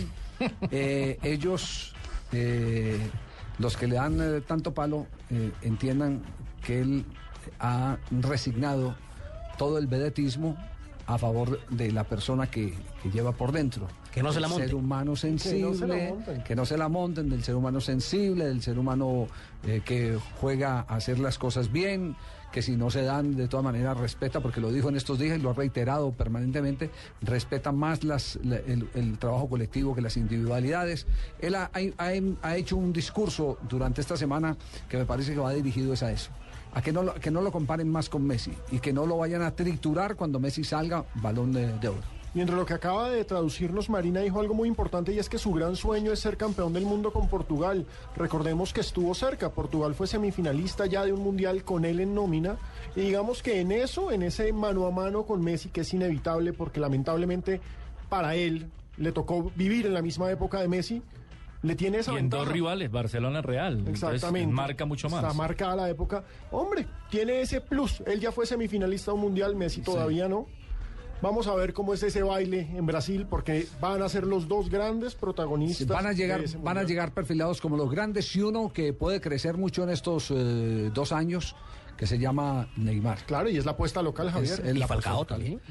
eh, 0.71 1.17
ellos, 1.23 1.93
eh, 2.31 2.99
los 3.59 3.77
que 3.77 3.87
le 3.87 3.95
dan 3.95 4.19
eh, 4.21 4.41
tanto 4.41 4.73
palo, 4.73 5.07
eh, 5.29 5.51
entiendan 5.61 6.21
que 6.63 6.81
él 6.81 7.05
ha 7.59 7.97
resignado 8.21 8.95
todo 9.57 9.77
el 9.77 9.87
vedetismo 9.87 10.57
a 11.07 11.17
favor 11.17 11.59
de 11.69 11.91
la 11.91 12.03
persona 12.03 12.47
que, 12.47 12.73
que 13.03 13.11
lleva 13.11 13.31
por 13.31 13.51
dentro. 13.51 13.87
Que 14.11 14.23
no 14.23 14.31
se 14.31 14.39
la 14.39 14.47
monten. 14.47 14.67
ser 14.67 14.75
humano 14.75 15.13
Que 15.13 15.29
no 15.29 15.75
se 15.75 15.87
la 15.87 15.95
sensible, 15.95 16.43
que 16.45 16.55
no 16.55 16.65
se 16.65 16.77
la 16.77 16.89
monten, 16.89 17.29
del 17.29 17.43
ser 17.43 17.55
humano 17.55 17.81
sensible, 17.81 18.45
del 18.45 18.61
ser 18.61 18.79
humano 18.79 19.27
eh, 19.67 19.81
que 19.85 20.17
juega 20.39 20.79
a 20.87 20.95
hacer 20.95 21.19
las 21.19 21.37
cosas 21.37 21.71
bien, 21.71 22.15
que 22.55 22.61
si 22.61 22.77
no 22.77 22.89
se 22.89 23.01
dan 23.03 23.35
de 23.35 23.49
todas 23.49 23.65
maneras 23.65 23.97
respeta, 23.97 24.39
porque 24.39 24.61
lo 24.61 24.71
dijo 24.71 24.87
en 24.87 24.95
estos 24.95 25.19
días 25.19 25.37
y 25.37 25.41
lo 25.41 25.49
ha 25.49 25.53
reiterado 25.53 26.13
permanentemente, 26.13 26.89
respeta 27.21 27.73
más 27.73 28.05
las, 28.05 28.39
la- 28.45 28.55
el, 28.55 29.17
trabajo 29.19 29.49
colectivo 29.49 29.93
que 29.93 29.99
las 30.01 30.15
individualidades. 30.15 31.05
Él 31.39 31.55
ha, 31.55 31.69
ha- 31.73 32.47
ha 32.47 32.55
hecho 32.55 32.77
un 32.77 32.93
discurso 32.93 33.57
durante 33.67 33.99
esta 33.99 34.15
semana 34.15 34.55
que 34.87 34.95
me 34.95 35.03
parece 35.05 35.33
que 35.33 35.39
va 35.39 35.51
dirigido 35.51 35.91
es 35.91 36.01
a 36.01 36.13
eso. 36.13 36.31
A 36.73 36.81
que 36.81 36.93
no, 36.93 37.03
lo, 37.03 37.13
que 37.15 37.29
no 37.29 37.41
lo 37.41 37.51
comparen 37.51 37.89
más 37.91 38.07
con 38.07 38.25
Messi 38.25 38.53
y 38.71 38.79
que 38.79 38.93
no 38.93 39.05
lo 39.05 39.17
vayan 39.17 39.41
a 39.41 39.51
triturar 39.51 40.15
cuando 40.15 40.39
Messi 40.39 40.63
salga 40.63 41.03
balón 41.15 41.51
de 41.51 41.89
oro. 41.89 42.14
Y 42.35 42.41
entre 42.41 42.57
lo 42.57 42.65
que 42.65 42.73
acaba 42.73 43.09
de 43.09 43.23
traducirnos, 43.23 43.89
Marina 43.89 44.19
dijo 44.19 44.41
algo 44.41 44.53
muy 44.53 44.67
importante 44.67 45.13
y 45.13 45.19
es 45.19 45.29
que 45.29 45.37
su 45.37 45.53
gran 45.53 45.77
sueño 45.77 46.11
es 46.11 46.19
ser 46.19 46.35
campeón 46.35 46.73
del 46.73 46.83
mundo 46.83 47.13
con 47.13 47.29
Portugal. 47.29 47.85
Recordemos 48.17 48.73
que 48.73 48.81
estuvo 48.81 49.15
cerca, 49.15 49.51
Portugal 49.51 49.95
fue 49.95 50.05
semifinalista 50.05 50.85
ya 50.85 51.05
de 51.05 51.13
un 51.13 51.21
mundial 51.21 51.63
con 51.63 51.85
él 51.85 52.01
en 52.01 52.13
nómina. 52.13 52.57
Y 52.93 53.01
digamos 53.01 53.41
que 53.41 53.61
en 53.61 53.71
eso, 53.71 54.11
en 54.11 54.21
ese 54.21 54.51
mano 54.51 54.85
a 54.85 54.91
mano 54.91 55.23
con 55.23 55.41
Messi, 55.41 55.69
que 55.69 55.81
es 55.81 55.93
inevitable 55.93 56.51
porque 56.51 56.81
lamentablemente 56.81 57.61
para 58.09 58.35
él 58.35 58.69
le 58.97 59.13
tocó 59.13 59.49
vivir 59.55 59.85
en 59.85 59.93
la 59.93 60.01
misma 60.01 60.29
época 60.29 60.59
de 60.59 60.67
Messi, 60.67 61.01
le 61.61 61.75
tiene 61.75 61.99
esa 61.99 62.11
Y 62.13 62.17
en 62.17 62.29
dos 62.29 62.49
rivales, 62.49 62.91
Barcelona 62.91 63.41
Real. 63.41 63.79
Entonces, 63.79 64.03
Exactamente. 64.03 64.53
marca 64.53 64.83
mucho 64.85 65.09
más. 65.09 65.23
Está 65.23 65.33
marcada 65.33 65.77
la 65.77 65.89
época. 65.89 66.25
Hombre, 66.51 66.85
tiene 67.09 67.39
ese 67.39 67.61
plus. 67.61 68.03
Él 68.05 68.19
ya 68.19 68.33
fue 68.33 68.45
semifinalista 68.45 69.11
de 69.11 69.15
un 69.15 69.21
mundial, 69.21 69.55
Messi 69.55 69.81
todavía 69.81 70.27
no. 70.27 70.47
Vamos 71.21 71.47
a 71.47 71.55
ver 71.55 71.73
cómo 71.73 71.93
es 71.93 72.03
ese 72.03 72.21
baile 72.23 72.67
en 72.75 72.85
Brasil, 72.85 73.25
porque 73.29 73.67
van 73.81 74.01
a 74.01 74.09
ser 74.09 74.25
los 74.25 74.47
dos 74.47 74.69
grandes 74.69 75.15
protagonistas. 75.15 75.87
Van 75.87 76.05
a 76.05 76.11
llegar, 76.13 76.41
van 76.61 76.77
a 76.77 76.83
llegar 76.83 77.13
perfilados 77.13 77.61
como 77.61 77.77
los 77.77 77.89
grandes 77.89 78.35
y 78.35 78.41
uno 78.41 78.71
que 78.71 78.93
puede 78.93 79.21
crecer 79.21 79.57
mucho 79.57 79.83
en 79.83 79.89
estos 79.89 80.29
eh, 80.31 80.91
dos 80.93 81.11
años, 81.11 81.55
que 81.97 82.05
se 82.05 82.19
llama 82.19 82.67
Neymar. 82.75 83.19
Claro, 83.25 83.49
y 83.49 83.57
es 83.57 83.65
la 83.65 83.71
apuesta 83.71 84.01
local, 84.01 84.29
Javier. 84.29 84.53
Es- 84.53 84.59
es 84.59 84.77
la 84.77 84.85
apuesta 84.85 85.11
local. 85.13 85.61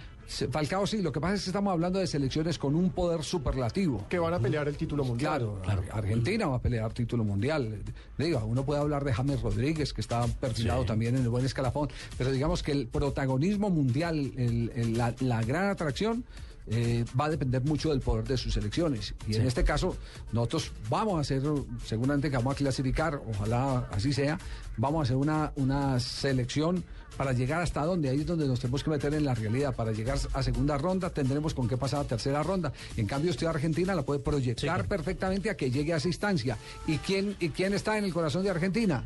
Falcao 0.51 0.87
sí, 0.87 1.03
lo 1.03 1.12
que 1.12 1.20
pasa 1.20 1.35
es 1.35 1.43
que 1.45 1.51
estamos 1.51 1.72
hablando 1.72 1.99
de 1.99 2.07
selecciones 2.07 2.59
con 2.59 2.75
un 2.75 2.91
poder 2.91 3.22
superlativo. 3.25 4.07
Que 4.09 4.18
van 4.18 4.35
a 4.35 4.39
pelear 4.39 4.66
el 4.68 4.77
título 4.77 5.05
mundial. 5.05 5.39
Claro, 5.39 5.62
Ar- 5.66 5.99
Argentina 5.99 6.47
va 6.47 6.57
a 6.57 6.62
pelear 6.62 6.93
título 6.93 7.25
mundial. 7.25 7.83
Digo, 8.18 8.45
uno 8.45 8.64
puede 8.64 8.81
hablar 8.81 9.05
de 9.05 9.12
James 9.12 9.41
Rodríguez, 9.43 9.93
que 9.93 10.01
está 10.01 10.27
perfilado 10.27 10.83
Sí. 10.83 10.87
también 10.89 11.16
en 11.16 11.22
el 11.22 11.29
buen 11.29 11.45
escalafón, 11.45 11.89
pero 12.18 12.31
digamos 12.33 12.62
que 12.62 12.72
el 12.72 12.87
protagonismo 12.87 13.70
mundial, 13.70 14.33
el- 14.37 14.72
el- 14.75 14.99
la, 14.99 15.14
la 15.20 15.43
gran 15.43 15.68
atracción, 15.70 16.25
eh, 16.66 17.05
va 17.20 17.27
a 17.27 17.29
depender 17.29 17.62
mucho 17.62 17.91
del 17.91 18.01
poder 18.01 18.25
de 18.27 18.39
sus 18.39 18.57
elecciones. 18.57 19.14
Y 19.29 19.37
en 19.37 19.47
este 19.47 19.64
caso, 19.64 19.97
nosotros 20.33 20.72
vamos 20.89 21.18
a 21.18 21.20
hacer, 21.20 21.43
seguramente 21.85 22.31
que 22.31 22.37
vamos 22.39 22.55
a 22.55 22.57
clasificar, 22.57 23.20
ojalá 23.29 23.87
así 23.93 24.14
sea, 24.14 24.39
vamos 24.79 25.01
a 25.01 25.03
hacer 25.03 25.16
una, 25.16 25.53
una 25.57 26.01
selección 26.01 26.83
para 27.17 27.33
llegar 27.33 27.62
hasta 27.62 27.85
donde, 27.85 28.09
ahí 28.11 28.21
es 28.21 28.27
donde 28.27 28.47
nos 28.47 28.61
tenemos 28.61 28.83
que 28.83 28.91
meter 28.91 29.15
en 29.15 29.25
la 29.25 29.35
realidad. 29.35 29.75
Para 29.75 29.93
llegar 29.93 30.19
a 30.33 30.43
segunda 30.43 30.77
ronda 30.79 31.11
tendremos 31.11 31.55
con 31.55 31.69
qué 31.69 31.77
pasar 31.77 32.01
a 32.01 32.05
tercera 32.05 32.43
ronda. 32.43 32.73
En 32.97 33.07
cambio, 33.07 33.31
usted 33.31 33.47
Argentina 33.47 33.95
la 33.95 34.03
puede 34.03 34.21
proyectar 34.21 34.87
perfectamente 34.87 35.51
a 35.51 35.57
que 35.57 35.71
llegue 35.71 35.93
a 35.93 35.97
esa 35.97 36.09
instancia. 36.09 36.57
¿Y 36.87 36.99
quién, 36.99 37.37
¿Y 37.41 37.51
quién 37.51 37.75
está 37.75 37.97
en 37.99 38.05
el 38.05 38.12
corazón 38.12 38.43
de 38.43 38.51
Argentina? 38.51 39.05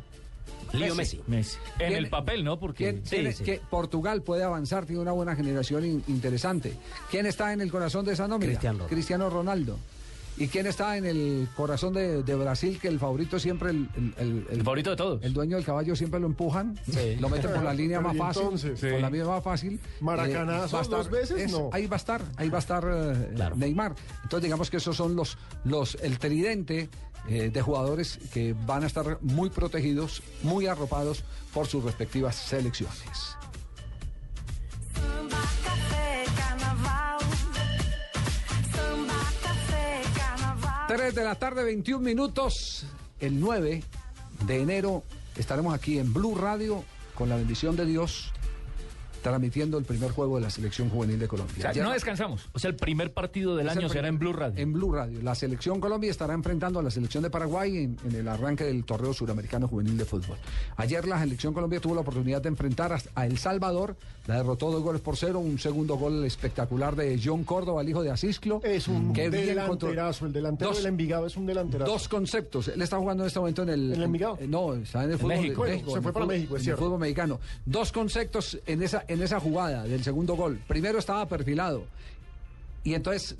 Leo 0.73 0.93
Messi. 0.93 1.19
Messi. 1.27 1.57
En 1.79 1.87
¿Quién- 1.89 1.93
el 2.05 2.09
papel, 2.09 2.43
¿no? 2.43 2.59
Porque 2.59 2.83
¿Quién 2.91 3.03
tiene- 3.03 3.33
que 3.33 3.59
Portugal 3.71 4.21
puede 4.21 4.43
avanzar, 4.43 4.85
tiene 4.85 5.01
una 5.01 5.11
buena 5.13 5.35
generación 5.35 5.83
in- 5.85 6.03
interesante. 6.07 6.73
¿Quién 7.09 7.25
está 7.25 7.53
en 7.53 7.61
el 7.61 7.71
corazón 7.71 8.05
de 8.05 8.13
esa 8.13 8.27
nómina? 8.27 8.51
Cristiano 8.51 8.77
Ronaldo. 8.79 8.89
Cristiano 8.95 9.29
Ronaldo. 9.29 9.79
¿Y 10.39 10.47
quién 10.47 10.65
está 10.67 10.95
en 10.97 11.05
el 11.05 11.47
corazón 11.55 11.93
de, 11.93 12.23
de 12.23 12.35
Brasil? 12.35 12.79
Que 12.81 12.87
el 12.87 12.97
favorito 12.97 13.37
siempre, 13.39 13.71
el, 13.71 13.89
el- 14.17 14.47
el- 14.49 14.63
favorito 14.63 14.89
de 14.89 14.95
todos. 14.95 15.21
El 15.21 15.33
dueño 15.33 15.57
del 15.57 15.65
caballo 15.65 15.95
siempre 15.97 16.19
lo 16.19 16.27
empujan, 16.27 16.79
lo 17.19 17.27
meten 17.29 17.51
por 17.51 17.63
la 17.63 17.73
línea 17.81 17.99
más 17.99 18.13
Pero 18.13 18.23
¿y 18.23 18.27
fácil, 18.27 18.41
entonces? 18.43 18.79
por 18.93 19.01
la 19.01 19.09
vía 19.09 19.25
más 19.25 19.43
fácil. 19.43 19.79
A 20.17 20.65
estar- 20.65 20.89
dos 20.89 21.09
veces, 21.09 21.41
es- 21.41 21.51
no. 21.51 21.69
Ahí 21.73 21.87
va 21.87 21.97
a 21.97 21.97
estar, 21.97 22.21
ahí 22.37 22.49
va 22.49 22.57
a 22.57 22.61
estar 22.61 22.83
eh, 22.89 23.51
Neymar. 23.55 23.95
Entonces 24.23 24.43
digamos 24.43 24.69
que 24.69 24.77
esos 24.77 24.95
son 24.95 25.13
los, 25.15 25.37
los 25.65 25.95
el 26.01 26.17
tridente 26.19 26.89
eh, 27.27 27.49
de 27.53 27.61
jugadores 27.61 28.17
que 28.33 28.55
van 28.65 28.83
a 28.83 28.87
estar 28.87 29.17
muy 29.21 29.49
protegidos, 29.49 30.23
muy 30.41 30.67
arropados 30.67 31.23
por 31.53 31.67
sus 31.67 31.83
respectivas 31.83 32.35
selecciones. 32.35 33.35
Tres 40.89 41.13
de 41.13 41.23
la 41.23 41.35
tarde, 41.35 41.63
21 41.63 42.03
minutos. 42.03 42.83
El 43.19 43.39
9 43.39 43.83
de 44.47 44.59
enero 44.59 45.03
estaremos 45.37 45.75
aquí 45.75 45.99
en 45.99 46.11
Blue 46.11 46.33
Radio 46.33 46.83
con 47.13 47.29
la 47.29 47.35
bendición 47.35 47.75
de 47.75 47.85
Dios 47.85 48.33
transmitiendo 49.21 49.77
el 49.77 49.85
primer 49.85 50.11
juego 50.11 50.35
de 50.37 50.41
la 50.43 50.49
selección 50.49 50.89
juvenil 50.89 51.19
de 51.19 51.27
Colombia. 51.27 51.55
O 51.57 51.61
sea, 51.61 51.69
Ayer- 51.71 51.83
no 51.83 51.91
descansamos. 51.91 52.49
O 52.53 52.59
sea, 52.59 52.69
el 52.69 52.75
primer 52.75 53.13
partido 53.13 53.55
del 53.55 53.69
año 53.69 53.89
será 53.89 54.07
en 54.07 54.17
Blue 54.19 54.33
Radio. 54.33 54.61
En 54.61 54.73
Blue 54.73 54.91
Radio. 54.93 55.21
La 55.21 55.35
selección 55.35 55.79
Colombia 55.79 56.09
estará 56.11 56.33
enfrentando 56.33 56.79
a 56.79 56.83
la 56.83 56.91
selección 56.91 57.23
de 57.23 57.29
Paraguay 57.29 57.77
en, 57.77 57.97
en 58.05 58.15
el 58.15 58.27
arranque 58.27 58.63
del 58.63 58.83
torneo 58.85 59.13
suramericano 59.13 59.67
juvenil 59.67 59.97
de 59.97 60.05
fútbol. 60.05 60.37
Ayer 60.77 61.07
la 61.07 61.19
selección 61.19 61.53
Colombia 61.53 61.79
tuvo 61.79 61.95
la 61.95 62.01
oportunidad 62.01 62.41
de 62.41 62.49
enfrentar 62.49 62.93
a, 62.93 62.99
a 63.15 63.25
El 63.25 63.37
Salvador, 63.37 63.95
la 64.27 64.35
derrotó 64.37 64.71
dos 64.71 64.81
goles 64.83 65.01
por 65.01 65.17
cero, 65.17 65.39
un 65.39 65.57
segundo 65.59 65.95
gol 65.95 66.23
espectacular 66.25 66.95
de 66.95 67.19
John 67.23 67.43
Córdoba, 67.43 67.81
el 67.81 67.89
hijo 67.89 68.03
de 68.03 68.11
Asisclo. 68.11 68.61
Es 68.63 68.87
un 68.87 69.13
que 69.13 69.29
delanterazo, 69.29 70.25
el 70.25 70.33
delantero 70.33 70.69
Dos- 70.71 70.77
del 70.77 70.87
Envigado 70.87 71.25
es 71.25 71.35
un 71.37 71.45
delanterazo. 71.45 71.91
Dos 71.91 72.07
conceptos. 72.07 72.67
Él 72.67 72.81
está 72.81 72.97
jugando 72.97 73.23
en 73.23 73.27
este 73.27 73.39
momento 73.39 73.63
en 73.63 73.69
el. 73.69 73.79
¿En 73.93 73.97
el 73.97 74.03
Envigado? 74.03 74.37
eh, 74.39 74.47
no, 74.47 74.73
está 74.75 74.99
en 75.03 75.05
el 75.05 75.11
En 75.13 75.19
fútbol. 75.19 75.35
México. 75.37 75.63
de- 75.65 75.69
Bueno, 75.71 75.89
se 75.91 75.97
en 75.97 76.03
fue 76.03 76.09
el 76.09 76.13
para 76.13 76.25
fútbol- 76.25 76.27
México, 76.35 76.57
es 76.57 76.63
en 76.65 76.71
el 76.71 76.77
fútbol 76.77 76.99
mexicano. 76.99 77.39
Dos 77.65 77.91
conceptos 77.91 78.59
en 78.65 78.83
esa, 78.83 79.03
en 79.09 79.21
esa 79.21 79.39
jugada 79.39 79.83
del 79.83 80.03
segundo 80.03 80.35
gol. 80.35 80.61
Primero 80.67 80.99
estaba 80.99 81.27
perfilado. 81.27 81.85
Y 82.83 82.93
entonces 82.93 83.35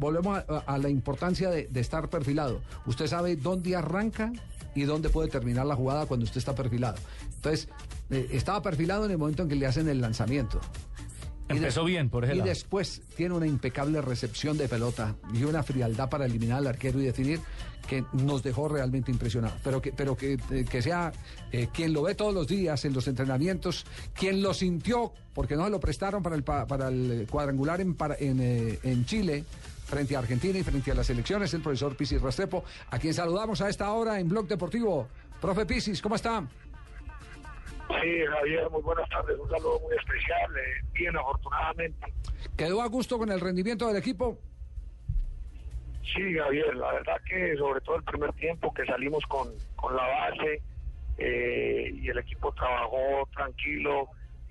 volvemos 0.00 0.42
a, 0.48 0.78
la 0.78 0.88
importancia 0.88 1.48
de, 1.48 1.68
de 1.68 1.80
estar 1.80 2.10
perfilado. 2.10 2.60
Usted 2.86 3.06
sabe 3.06 3.36
dónde 3.36 3.76
arranca 3.76 4.32
y 4.74 4.82
dónde 4.82 5.10
puede 5.10 5.28
terminar 5.28 5.66
la 5.66 5.76
jugada 5.76 6.06
cuando 6.06 6.24
usted 6.24 6.38
está 6.38 6.54
perfilado. 6.54 6.96
Entonces, 7.36 7.68
eh, 8.10 8.28
estaba 8.32 8.62
perfilado 8.62 9.04
en 9.04 9.12
el 9.12 9.18
momento 9.18 9.42
en 9.42 9.48
que 9.48 9.54
le 9.54 9.66
hacen 9.66 9.88
el 9.88 10.00
lanzamiento. 10.00 10.60
Y 11.50 11.56
Empezó 11.56 11.84
bien, 11.84 12.10
por 12.10 12.24
ese 12.24 12.36
Y 12.36 12.40
después 12.42 13.00
tiene 13.16 13.34
una 13.34 13.46
impecable 13.46 14.00
recepción 14.02 14.58
de 14.58 14.68
pelota 14.68 15.16
y 15.32 15.44
una 15.44 15.62
frialdad 15.62 16.08
para 16.10 16.26
eliminar 16.26 16.58
al 16.58 16.66
arquero 16.66 17.00
y 17.00 17.04
definir 17.06 17.40
que 17.86 18.04
nos 18.12 18.42
dejó 18.42 18.68
realmente 18.68 19.10
impresionados. 19.10 19.58
Pero 19.64 19.80
que, 19.80 19.92
pero 19.92 20.14
que, 20.14 20.34
eh, 20.50 20.66
que 20.68 20.82
sea 20.82 21.10
eh, 21.50 21.68
quien 21.72 21.94
lo 21.94 22.02
ve 22.02 22.14
todos 22.14 22.34
los 22.34 22.46
días 22.46 22.84
en 22.84 22.92
los 22.92 23.08
entrenamientos, 23.08 23.86
quien 24.12 24.42
lo 24.42 24.52
sintió, 24.52 25.12
porque 25.32 25.56
no 25.56 25.64
se 25.64 25.70
lo 25.70 25.80
prestaron 25.80 26.22
para 26.22 26.36
el, 26.36 26.42
pa- 26.44 26.66
para 26.66 26.88
el 26.88 27.26
cuadrangular 27.30 27.80
en, 27.80 27.94
para- 27.94 28.16
en, 28.18 28.40
eh, 28.42 28.78
en 28.82 29.06
Chile 29.06 29.44
frente 29.86 30.16
a 30.16 30.18
Argentina 30.18 30.58
y 30.58 30.62
frente 30.62 30.90
a 30.90 30.94
las 30.94 31.08
elecciones, 31.08 31.54
el 31.54 31.62
profesor 31.62 31.96
Pisis 31.96 32.20
Restrepo, 32.20 32.62
a 32.90 32.98
quien 32.98 33.14
saludamos 33.14 33.62
a 33.62 33.70
esta 33.70 33.90
hora 33.92 34.20
en 34.20 34.28
Blog 34.28 34.46
Deportivo. 34.46 35.08
Profe 35.40 35.64
Pisis, 35.64 36.02
¿cómo 36.02 36.16
está? 36.16 36.46
Sí, 37.88 38.26
Javier, 38.26 38.70
muy 38.70 38.82
buenas 38.82 39.08
tardes. 39.08 39.38
Un 39.38 39.48
saludo 39.48 39.80
muy 39.80 39.96
especial. 39.96 40.56
eh, 40.56 40.84
bien, 40.92 41.16
afortunadamente. 41.16 42.12
¿Quedó 42.56 42.82
a 42.82 42.86
gusto 42.88 43.18
con 43.18 43.30
el 43.30 43.40
rendimiento 43.40 43.88
del 43.88 43.96
equipo? 43.96 44.38
Sí, 46.14 46.34
Javier, 46.36 46.74
la 46.76 46.92
verdad 46.92 47.16
que 47.28 47.56
sobre 47.56 47.80
todo 47.80 47.96
el 47.96 48.04
primer 48.04 48.32
tiempo 48.34 48.72
que 48.72 48.84
salimos 48.86 49.24
con, 49.26 49.48
con 49.76 49.94
la 49.94 50.06
base 50.06 50.62
eh, 51.18 51.90
y 51.94 52.08
el 52.08 52.18
equipo 52.18 52.52
trabajó 52.52 53.28
tranquilo 53.34 54.08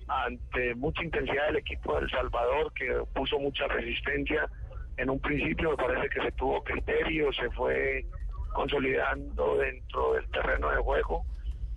ante 0.07 0.75
mucha 0.75 1.03
intensidad 1.03 1.47
del 1.47 1.57
equipo 1.57 1.95
de 1.95 2.03
El 2.03 2.09
Salvador 2.11 2.71
que 2.73 3.01
puso 3.13 3.39
mucha 3.39 3.67
resistencia 3.67 4.47
en 4.97 5.09
un 5.11 5.19
principio 5.19 5.71
me 5.71 5.77
parece 5.77 6.09
que 6.09 6.21
se 6.21 6.31
tuvo 6.33 6.63
criterio, 6.63 7.31
se 7.31 7.49
fue 7.51 8.05
consolidando 8.53 9.57
dentro 9.57 10.13
del 10.13 10.27
terreno 10.29 10.71
de 10.71 10.77
juego, 10.77 11.23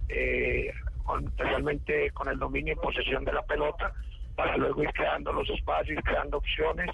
eh, 0.08 0.72
especialmente 1.18 2.10
con 2.12 2.28
el 2.28 2.38
dominio 2.38 2.74
y 2.74 2.76
posesión 2.76 3.24
de 3.24 3.32
la 3.32 3.42
pelota, 3.42 3.92
para 4.36 4.56
luego 4.56 4.82
ir 4.82 4.90
creando 4.92 5.32
los 5.32 5.48
espacios, 5.50 6.02
creando 6.04 6.38
opciones 6.38 6.90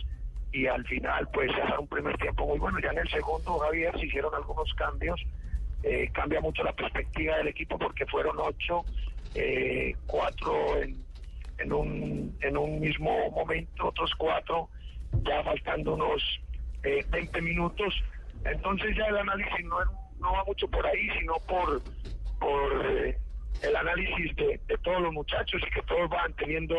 y 0.53 0.67
al 0.67 0.85
final 0.87 1.29
pues 1.33 1.51
hacer 1.51 1.79
un 1.79 1.89
primer 1.89 2.17
tiempo 2.17 2.47
muy 2.47 2.59
bueno. 2.59 2.79
Ya 2.81 2.91
en 2.91 2.99
el 2.99 3.09
segundo, 3.09 3.59
Javier, 3.59 3.99
se 3.99 4.07
hicieron 4.07 4.35
algunos 4.35 4.73
cambios, 4.75 5.21
eh, 5.83 6.11
cambia 6.13 6.41
mucho 6.41 6.63
la 6.63 6.73
perspectiva 6.73 7.37
del 7.37 7.49
equipo 7.49 7.79
porque 7.79 8.07
fueron 8.07 8.37
ocho, 8.39 8.85
eh, 9.35 9.95
cuatro 10.07 10.81
en, 10.83 10.97
en, 11.59 11.73
un, 11.73 12.37
en 12.41 12.57
un 12.57 12.81
mismo 12.81 13.31
momento, 13.31 13.89
otros 13.89 14.13
cuatro 14.17 14.69
ya 15.25 15.43
faltando 15.43 15.95
unos 15.95 16.23
eh, 16.83 17.05
20 17.11 17.43
minutos. 17.43 17.95
Entonces 18.45 18.97
ya 18.97 19.07
el 19.07 19.19
análisis 19.19 19.65
no, 19.65 19.77
no 20.21 20.33
va 20.33 20.45
mucho 20.45 20.69
por 20.69 20.87
ahí, 20.87 21.09
sino 21.19 21.35
por, 21.47 21.83
por 22.39 22.87
eh, 22.87 23.19
el 23.63 23.77
análisis 23.77 24.35
de, 24.37 24.61
de 24.67 24.79
todos 24.83 25.01
los 25.03 25.13
muchachos 25.13 25.61
y 25.67 25.71
que 25.75 25.83
todos 25.83 26.09
van 26.11 26.33
teniendo 26.35 26.75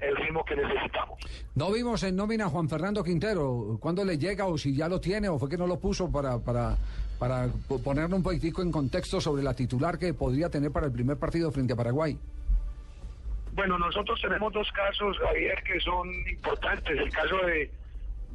el 0.00 0.16
ritmo 0.16 0.44
que 0.44 0.56
necesitamos. 0.56 1.18
No 1.54 1.70
vimos 1.70 2.02
en 2.04 2.16
nómina 2.16 2.46
a 2.46 2.48
Juan 2.48 2.68
Fernando 2.68 3.04
Quintero. 3.04 3.76
¿Cuándo 3.80 4.02
le 4.04 4.16
llega 4.16 4.46
o 4.46 4.56
si 4.56 4.74
ya 4.74 4.88
lo 4.88 4.98
tiene 5.00 5.28
o 5.28 5.38
fue 5.38 5.48
que 5.50 5.58
no 5.58 5.66
lo 5.66 5.78
puso 5.78 6.10
para, 6.10 6.38
para, 6.38 6.76
para 7.18 7.48
po- 7.68 7.82
ponerlo 7.82 8.16
un 8.16 8.22
poquitico 8.22 8.62
en 8.62 8.72
contexto 8.72 9.20
sobre 9.20 9.42
la 9.42 9.52
titular 9.54 9.98
que 9.98 10.14
podría 10.14 10.48
tener 10.48 10.70
para 10.70 10.86
el 10.86 10.92
primer 10.92 11.18
partido 11.18 11.50
frente 11.52 11.74
a 11.74 11.76
Paraguay? 11.76 12.18
Bueno, 13.52 13.78
nosotros 13.78 14.18
tenemos 14.22 14.52
dos 14.54 14.70
casos, 14.72 15.18
Javier, 15.18 15.62
que 15.64 15.78
son 15.80 16.08
importantes. 16.30 16.98
El 16.98 17.10
caso 17.10 17.36
de, 17.44 17.70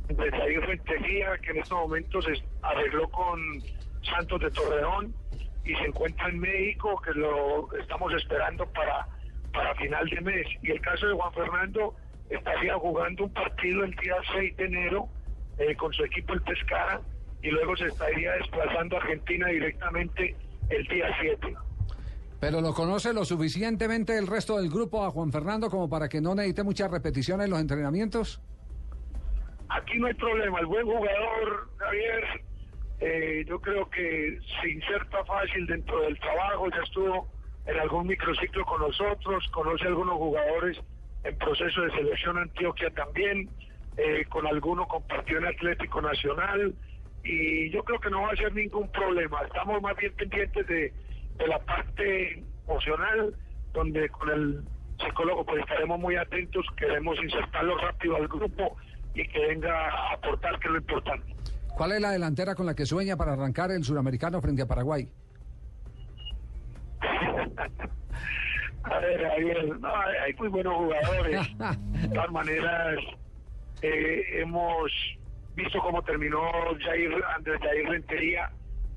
de 0.09 0.59
Rentería, 0.59 1.37
que 1.41 1.51
en 1.51 1.57
estos 1.57 1.77
momentos 1.79 2.25
se 2.25 2.33
arregló 2.61 3.09
con 3.09 3.39
Santos 4.03 4.39
de 4.41 4.51
Torreón 4.51 5.15
y 5.65 5.75
se 5.75 5.83
encuentra 5.85 6.29
en 6.29 6.39
México, 6.39 7.01
que 7.03 7.11
lo 7.11 7.73
estamos 7.77 8.13
esperando 8.13 8.65
para, 8.67 9.07
para 9.51 9.73
final 9.75 10.07
de 10.07 10.21
mes. 10.21 10.47
Y 10.61 10.71
el 10.71 10.81
caso 10.81 11.07
de 11.07 11.13
Juan 11.13 11.33
Fernando 11.33 11.95
estaría 12.29 12.75
jugando 12.75 13.25
un 13.25 13.33
partido 13.33 13.83
el 13.83 13.91
día 13.95 14.15
6 14.33 14.57
de 14.57 14.65
enero 14.65 15.07
eh, 15.57 15.75
con 15.75 15.91
su 15.93 16.03
equipo 16.03 16.33
el 16.33 16.41
Pescara 16.41 17.01
y 17.41 17.49
luego 17.49 17.75
se 17.77 17.87
estaría 17.87 18.31
desplazando 18.33 18.95
a 18.95 18.99
Argentina 18.99 19.47
directamente 19.47 20.35
el 20.69 20.87
día 20.87 21.07
7. 21.19 21.55
Pero 22.39 22.61
lo 22.61 22.73
conoce 22.73 23.13
lo 23.13 23.25
suficientemente 23.25 24.17
el 24.17 24.27
resto 24.27 24.57
del 24.57 24.69
grupo 24.69 25.03
a 25.03 25.11
Juan 25.11 25.31
Fernando 25.31 25.69
como 25.69 25.89
para 25.89 26.09
que 26.09 26.21
no 26.21 26.35
necesite 26.35 26.63
mucha 26.63 26.87
repetición 26.87 27.41
en 27.41 27.49
los 27.49 27.59
entrenamientos. 27.59 28.41
Aquí 29.69 29.97
no 29.97 30.07
hay 30.07 30.13
problema, 30.13 30.59
el 30.59 30.67
buen 30.67 30.85
jugador, 30.85 31.69
Javier, 31.77 32.43
eh, 32.99 33.43
yo 33.47 33.59
creo 33.59 33.89
que 33.89 34.39
se 34.61 34.69
inserta 34.69 35.23
fácil 35.25 35.65
dentro 35.67 36.01
del 36.01 36.17
trabajo, 36.19 36.69
ya 36.69 36.81
estuvo 36.83 37.27
en 37.65 37.79
algún 37.79 38.07
microciclo 38.07 38.65
con 38.65 38.81
nosotros, 38.81 39.45
conoce 39.51 39.85
a 39.85 39.87
algunos 39.87 40.15
jugadores 40.15 40.79
en 41.23 41.37
proceso 41.37 41.81
de 41.81 41.91
selección 41.91 42.37
Antioquia 42.37 42.89
también, 42.91 43.49
eh, 43.97 44.25
con 44.29 44.45
alguno 44.47 44.87
compartió 44.87 45.39
en 45.39 45.47
Atlético 45.47 46.01
Nacional 46.01 46.73
y 47.23 47.69
yo 47.71 47.83
creo 47.83 47.99
que 47.99 48.09
no 48.09 48.21
va 48.21 48.31
a 48.31 48.35
ser 48.35 48.53
ningún 48.53 48.89
problema, 48.91 49.41
estamos 49.41 49.81
más 49.81 49.97
bien 49.97 50.13
pendientes 50.13 50.67
de, 50.67 50.93
de 51.37 51.47
la 51.47 51.59
parte 51.59 52.43
emocional, 52.67 53.35
donde 53.73 54.07
con 54.09 54.29
el 54.29 54.63
psicólogo 55.03 55.45
pues 55.45 55.59
estaremos 55.59 55.99
muy 55.99 56.15
atentos, 56.15 56.65
queremos 56.77 57.17
insertarlo 57.21 57.77
rápido 57.77 58.15
al 58.15 58.27
grupo 58.27 58.77
y 59.13 59.27
que 59.27 59.47
venga 59.47 59.89
a 59.89 60.13
aportar, 60.13 60.59
que 60.59 60.67
es 60.67 60.71
lo 60.71 60.77
importante. 60.77 61.34
¿Cuál 61.75 61.91
es 61.91 62.01
la 62.01 62.11
delantera 62.11 62.55
con 62.55 62.65
la 62.65 62.73
que 62.73 62.85
sueña 62.85 63.17
para 63.17 63.33
arrancar 63.33 63.69
el 63.71 63.83
suramericano 63.83 64.41
frente 64.41 64.61
a 64.61 64.65
Paraguay? 64.65 65.09
A 68.83 68.99
ver, 68.99 69.27
Javier, 69.29 69.79
no, 69.79 69.89
hay 70.23 70.33
muy 70.35 70.47
buenos 70.47 70.75
jugadores. 70.75 71.41
De 71.57 72.07
todas 72.09 72.31
maneras, 72.31 72.99
eh, 73.81 74.23
hemos 74.41 74.91
visto 75.55 75.79
cómo 75.79 76.03
terminó 76.03 76.39
Jair, 76.83 77.11
Andrés 77.35 77.59
Jair 77.61 77.89
Rentería, 77.89 78.51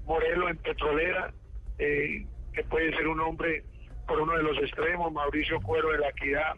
Morelo 0.04 0.50
en 0.50 0.58
Petrolera, 0.58 1.32
eh, 1.78 2.26
que 2.52 2.64
puede 2.64 2.94
ser 2.96 3.08
un 3.08 3.20
hombre 3.20 3.64
por 4.06 4.20
uno 4.20 4.36
de 4.36 4.42
los 4.42 4.58
extremos, 4.58 5.10
Mauricio 5.12 5.60
Cuero 5.62 5.90
de 5.90 5.98
la 5.98 6.10
Equidad, 6.10 6.56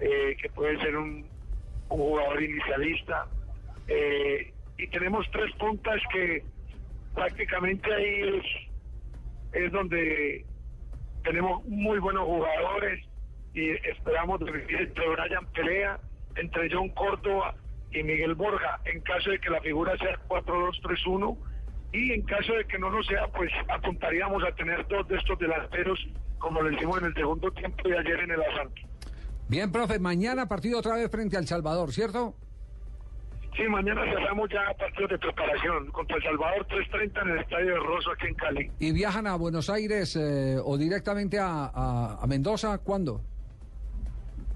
eh, 0.00 0.36
que 0.40 0.48
puede 0.50 0.78
ser 0.80 0.96
un, 0.96 1.26
un 1.90 1.98
jugador 1.98 2.42
inicialista. 2.42 3.26
Eh, 3.86 4.52
y 4.78 4.86
tenemos 4.86 5.26
tres 5.32 5.52
puntas 5.56 6.00
que 6.12 6.42
prácticamente 7.14 7.92
ahí 7.92 8.42
es, 9.52 9.72
donde 9.72 10.46
tenemos 11.24 11.64
muy 11.66 11.98
buenos 11.98 12.24
jugadores 12.24 13.04
y 13.54 13.70
esperamos 13.70 14.40
entre 14.40 15.08
Brian 15.08 15.46
Pelea, 15.52 15.98
entre 16.36 16.70
John 16.72 16.88
Córdoba 16.90 17.54
y 17.90 18.02
Miguel 18.04 18.34
Borja, 18.34 18.80
en 18.84 19.00
caso 19.00 19.30
de 19.30 19.40
que 19.40 19.50
la 19.50 19.60
figura 19.60 19.96
sea 19.98 20.16
4-2-3-1 20.28 21.36
y 21.92 22.12
en 22.12 22.22
caso 22.22 22.52
de 22.52 22.64
que 22.66 22.78
no 22.78 22.90
lo 22.90 23.02
sea, 23.02 23.26
pues 23.28 23.50
apuntaríamos 23.68 24.44
a 24.44 24.52
tener 24.54 24.86
dos 24.86 25.08
de 25.08 25.16
estos 25.16 25.38
delanteros 25.38 25.98
como 26.38 26.62
lo 26.62 26.70
hicimos 26.70 26.98
en 26.98 27.06
el 27.06 27.14
segundo 27.14 27.50
tiempo 27.50 27.88
de 27.88 27.98
ayer 27.98 28.20
en 28.20 28.30
el 28.30 28.42
Asanto. 28.42 28.82
Bien, 29.48 29.72
profe, 29.72 29.98
mañana 29.98 30.46
partido 30.46 30.78
otra 30.78 30.94
vez 30.94 31.10
frente 31.10 31.36
al 31.36 31.46
Salvador, 31.46 31.92
¿cierto? 31.92 32.36
Sí, 33.56 33.64
mañana 33.68 34.04
cerramos 34.04 34.48
ya 34.50 34.72
partidos 34.78 35.10
de 35.10 35.18
preparación 35.18 35.90
contra 35.90 36.16
El 36.16 36.22
Salvador 36.22 36.66
3.30 36.68 37.22
en 37.22 37.28
el 37.30 37.38
Estadio 37.40 37.66
de 37.74 37.80
Rosso 37.80 38.12
aquí 38.12 38.26
en 38.28 38.34
Cali. 38.34 38.70
¿Y 38.78 38.92
viajan 38.92 39.26
a 39.26 39.34
Buenos 39.34 39.68
Aires 39.68 40.14
eh, 40.16 40.58
o 40.64 40.78
directamente 40.78 41.38
a, 41.40 41.64
a- 41.74 42.18
a 42.22 42.26
Mendoza? 42.28 42.78
¿Cuándo? 42.78 43.20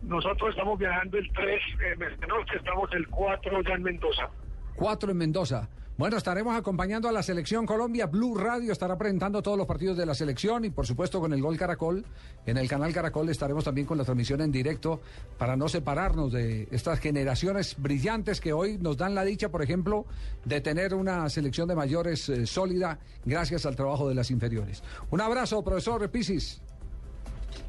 Nosotros 0.03 0.51
estamos 0.51 0.78
viajando 0.78 1.18
el 1.18 1.32
3, 1.32 1.47
eh, 1.84 1.97
de 2.20 2.26
noche 2.28 2.57
estamos 2.57 2.93
el 2.93 3.09
4 3.09 3.62
ya 3.62 3.74
en 3.74 3.82
Mendoza. 3.82 4.28
Cuatro 4.76 5.11
en 5.11 5.18
Mendoza. 5.18 5.68
Bueno, 5.99 6.16
estaremos 6.16 6.57
acompañando 6.57 7.07
a 7.07 7.12
la 7.12 7.22
selección 7.22 7.66
Colombia. 7.66 8.07
Blue 8.07 8.34
Radio 8.34 8.72
estará 8.72 8.97
presentando 8.97 9.43
todos 9.43 9.59
los 9.59 9.66
partidos 9.66 9.95
de 9.95 10.07
la 10.07 10.14
selección 10.14 10.64
y 10.64 10.70
por 10.70 10.86
supuesto 10.86 11.20
con 11.20 11.34
el 11.34 11.43
Gol 11.43 11.59
Caracol. 11.59 12.03
En 12.47 12.57
el 12.57 12.66
canal 12.66 12.95
Caracol 12.95 13.28
estaremos 13.28 13.64
también 13.64 13.86
con 13.86 13.99
la 13.99 14.05
transmisión 14.05 14.40
en 14.40 14.51
directo 14.51 15.03
para 15.36 15.55
no 15.55 15.68
separarnos 15.68 16.32
de 16.32 16.66
estas 16.70 16.99
generaciones 16.99 17.76
brillantes 17.78 18.40
que 18.40 18.55
hoy 18.55 18.78
nos 18.78 18.97
dan 18.97 19.14
la 19.14 19.22
dicha, 19.22 19.51
por 19.51 19.61
ejemplo, 19.62 20.07
de 20.47 20.62
tener 20.62 20.95
una 20.95 21.28
selección 21.28 21.68
de 21.68 21.76
mayores 21.76 22.26
eh, 22.30 22.47
sólida 22.47 22.99
gracias 23.26 23.66
al 23.66 23.76
trabajo 23.76 24.09
de 24.09 24.14
las 24.14 24.30
inferiores. 24.30 24.82
Un 25.11 25.20
abrazo, 25.20 25.62
profesor 25.62 26.11
Pisis. 26.11 26.62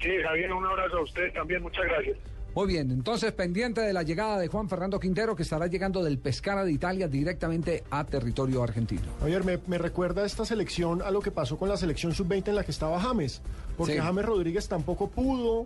Sí, 0.01 0.11
Javier, 0.23 0.53
un 0.53 0.65
abrazo 0.65 0.99
a 0.99 1.03
usted 1.03 1.33
también, 1.33 1.61
muchas 1.61 1.83
gracias. 1.83 2.17
Muy 2.55 2.67
bien, 2.67 2.91
entonces 2.91 3.31
pendiente 3.31 3.81
de 3.81 3.93
la 3.93 4.03
llegada 4.03 4.37
de 4.37 4.47
Juan 4.47 4.69
Fernando 4.69 4.99
Quintero 4.99 5.35
que 5.35 5.41
estará 5.41 5.65
llegando 5.65 6.03
del 6.03 6.19
Pescara 6.19 6.63
de 6.63 6.71
Italia 6.71 7.07
directamente 7.07 7.83
a 7.89 8.03
territorio 8.03 8.61
argentino. 8.61 9.01
Javier, 9.21 9.43
me, 9.43 9.59
me 9.65 9.79
recuerda 9.79 10.23
esta 10.23 10.45
selección 10.45 11.01
a 11.01 11.09
lo 11.09 11.19
que 11.21 11.31
pasó 11.31 11.57
con 11.57 11.67
la 11.67 11.77
selección 11.77 12.13
sub-20 12.13 12.49
en 12.49 12.55
la 12.55 12.63
que 12.63 12.69
estaba 12.71 12.99
James, 12.99 13.41
porque 13.75 13.93
Sí. 13.93 13.99
James 13.99 14.23
Rodríguez 14.25 14.67
tampoco 14.67 15.09
pudo 15.09 15.65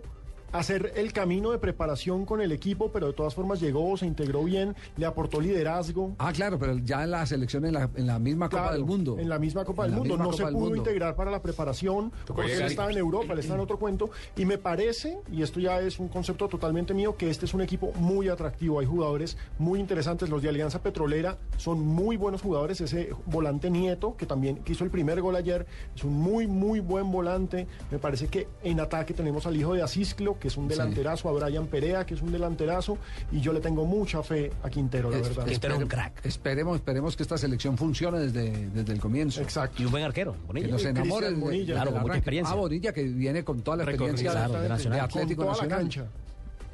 hacer 0.52 0.92
el 0.96 1.12
camino 1.12 1.50
de 1.50 1.58
preparación 1.58 2.24
con 2.24 2.40
el 2.40 2.52
equipo, 2.52 2.90
pero 2.90 3.08
de 3.08 3.12
todas 3.12 3.34
formas 3.34 3.60
llegó, 3.60 3.96
se 3.96 4.06
integró 4.06 4.44
bien, 4.44 4.74
le 4.96 5.06
aportó 5.06 5.40
liderazgo. 5.40 6.14
Ah, 6.18 6.32
claro, 6.32 6.58
pero 6.58 6.78
ya 6.78 7.04
en 7.04 7.10
la 7.10 7.26
selección 7.26 7.64
en 7.66 7.74
la, 7.74 7.90
en 7.94 8.06
la 8.06 8.18
misma 8.18 8.48
Copa 8.48 8.62
Claro, 8.62 8.76
del 8.76 8.84
Mundo. 8.84 9.16
En 9.18 9.28
la 9.28 9.38
misma 9.38 9.64
Copa 9.64 9.84
En 9.84 9.90
del 9.92 10.00
Mundo. 10.00 10.16
No 10.16 10.24
Copa 10.24 10.36
se 10.36 10.42
pudo 10.44 10.60
Mundo. 10.60 10.76
integrar 10.76 11.14
para 11.16 11.30
la 11.30 11.42
preparación 11.42 12.12
porque 12.26 12.54
él 12.54 12.62
estaba 12.62 12.90
en 12.90 12.98
Europa, 12.98 13.32
él 13.32 13.38
está 13.40 13.54
en 13.54 13.60
otro 13.60 13.78
cuento. 13.78 14.10
Y 14.36 14.44
me 14.44 14.58
parece, 14.58 15.18
y 15.30 15.42
esto 15.42 15.60
ya 15.60 15.80
es 15.80 15.98
un 15.98 16.08
concepto 16.08 16.48
totalmente 16.48 16.94
mío, 16.94 17.16
que 17.16 17.30
este 17.30 17.46
es 17.46 17.54
un 17.54 17.60
equipo 17.60 17.92
muy 17.96 18.28
atractivo. 18.28 18.80
Hay 18.80 18.86
jugadores 18.86 19.36
muy 19.58 19.80
interesantes. 19.80 20.28
Los 20.28 20.42
de 20.42 20.48
Alianza 20.48 20.82
Petrolera 20.82 21.38
son 21.56 21.80
muy 21.80 22.16
buenos 22.16 22.42
jugadores. 22.42 22.80
Ese 22.80 23.10
volante 23.26 23.70
Nieto, 23.70 24.16
que 24.16 24.26
también 24.26 24.56
que 24.58 24.72
hizo 24.72 24.84
el 24.84 24.90
primer 24.90 25.20
gol 25.20 25.36
ayer, 25.36 25.66
es 25.94 26.04
un 26.04 26.14
muy, 26.14 26.46
muy 26.46 26.80
buen 26.80 27.10
volante. 27.10 27.66
Me 27.90 27.98
parece 27.98 28.28
que 28.28 28.48
en 28.62 28.80
ataque 28.80 29.14
tenemos 29.14 29.46
al 29.46 29.56
hijo 29.56 29.74
de 29.74 29.82
Asisclo, 29.82 30.37
que 30.38 30.48
es 30.48 30.56
un 30.56 30.64
Sí. 30.64 30.70
delanterazo, 30.70 31.28
a 31.28 31.32
Brian 31.32 31.66
Perea, 31.66 32.04
que 32.06 32.14
es 32.14 32.22
un 32.22 32.32
delanterazo. 32.32 32.98
Y 33.32 33.40
yo 33.40 33.52
le 33.52 33.60
tengo 33.60 33.84
mucha 33.84 34.22
fe 34.22 34.50
a 34.62 34.70
Quintero, 34.70 35.10
la 35.10 35.18
Es- 35.18 35.28
verdad. 35.28 35.48
espere- 35.48 36.12
Esperemos, 36.24 36.76
esperemos 36.76 37.16
que 37.16 37.22
esta 37.22 37.36
selección 37.38 37.76
funcione 37.76 38.18
desde, 38.20 38.68
desde 38.70 38.92
el 38.92 39.00
comienzo. 39.00 39.40
Exacto. 39.40 39.82
Y 39.82 39.86
un 39.86 39.90
buen 39.90 40.04
arquero, 40.04 40.34
Bonilla. 40.46 40.66
Que 40.66 40.72
nos 40.72 40.84
enamore 40.84 41.30
Bonilla. 41.34 41.74
Claro, 41.74 41.92
con 41.92 42.02
mucha 42.02 42.14
experiencia. 42.16 42.54
Ah, 42.54 42.58
Bonilla, 42.58 42.92
que 42.92 43.02
viene 43.04 43.44
con 43.44 43.60
toda 43.62 43.76
la 43.78 43.84
Recorrido, 43.84 44.12
experiencia 44.12 44.32
claro, 44.46 44.52
de 44.54 44.62
de, 44.62 44.68
Nacional. 44.68 45.00
Atlético 45.00 45.42
Con 45.44 45.52
toda 45.54 45.56
la 45.66 45.68
Nacional. 45.76 45.78
cancha. 45.78 46.04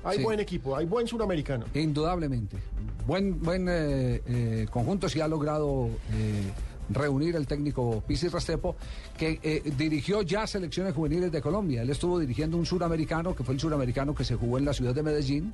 Hay 0.07 0.19
Sí. 0.19 0.23
buen 0.23 0.39
equipo, 0.41 0.77
hay 0.77 0.85
buen 0.85 1.07
suramericano. 1.07 1.65
Indudablemente. 1.73 2.59
Buen, 3.07 3.41
buen 3.43 3.67
eh, 3.71 4.21
eh, 4.27 4.67
conjunto 4.71 5.09
si 5.09 5.21
ha 5.21 5.29
logrado 5.29 5.89
eh, 6.13 6.43
reunir 6.91 7.37
el 7.37 7.47
técnico 7.47 8.03
Pisi 8.07 8.29
Restepo, 8.29 8.77
que 9.17 9.41
eh, 9.43 9.73
dirigió 9.77 10.23
ya 10.23 10.47
selecciones 10.47 10.95
juveniles 10.95 11.33
de 11.33 11.41
Colombia. 11.41 11.83
Él 11.83 11.91
estuvo 11.91 12.19
dirigiendo 12.19 12.57
un 12.57 12.67
suramericano, 12.67 13.35
que 13.35 13.45
fue 13.45 13.55
el 13.55 13.61
suramericano 13.61 14.15
que 14.15 14.25
se 14.25 14.35
jugó 14.35 14.59
en 14.59 14.65
la 14.65 14.73
ciudad 14.73 14.95
de 14.95 15.03
Medellín. 15.03 15.53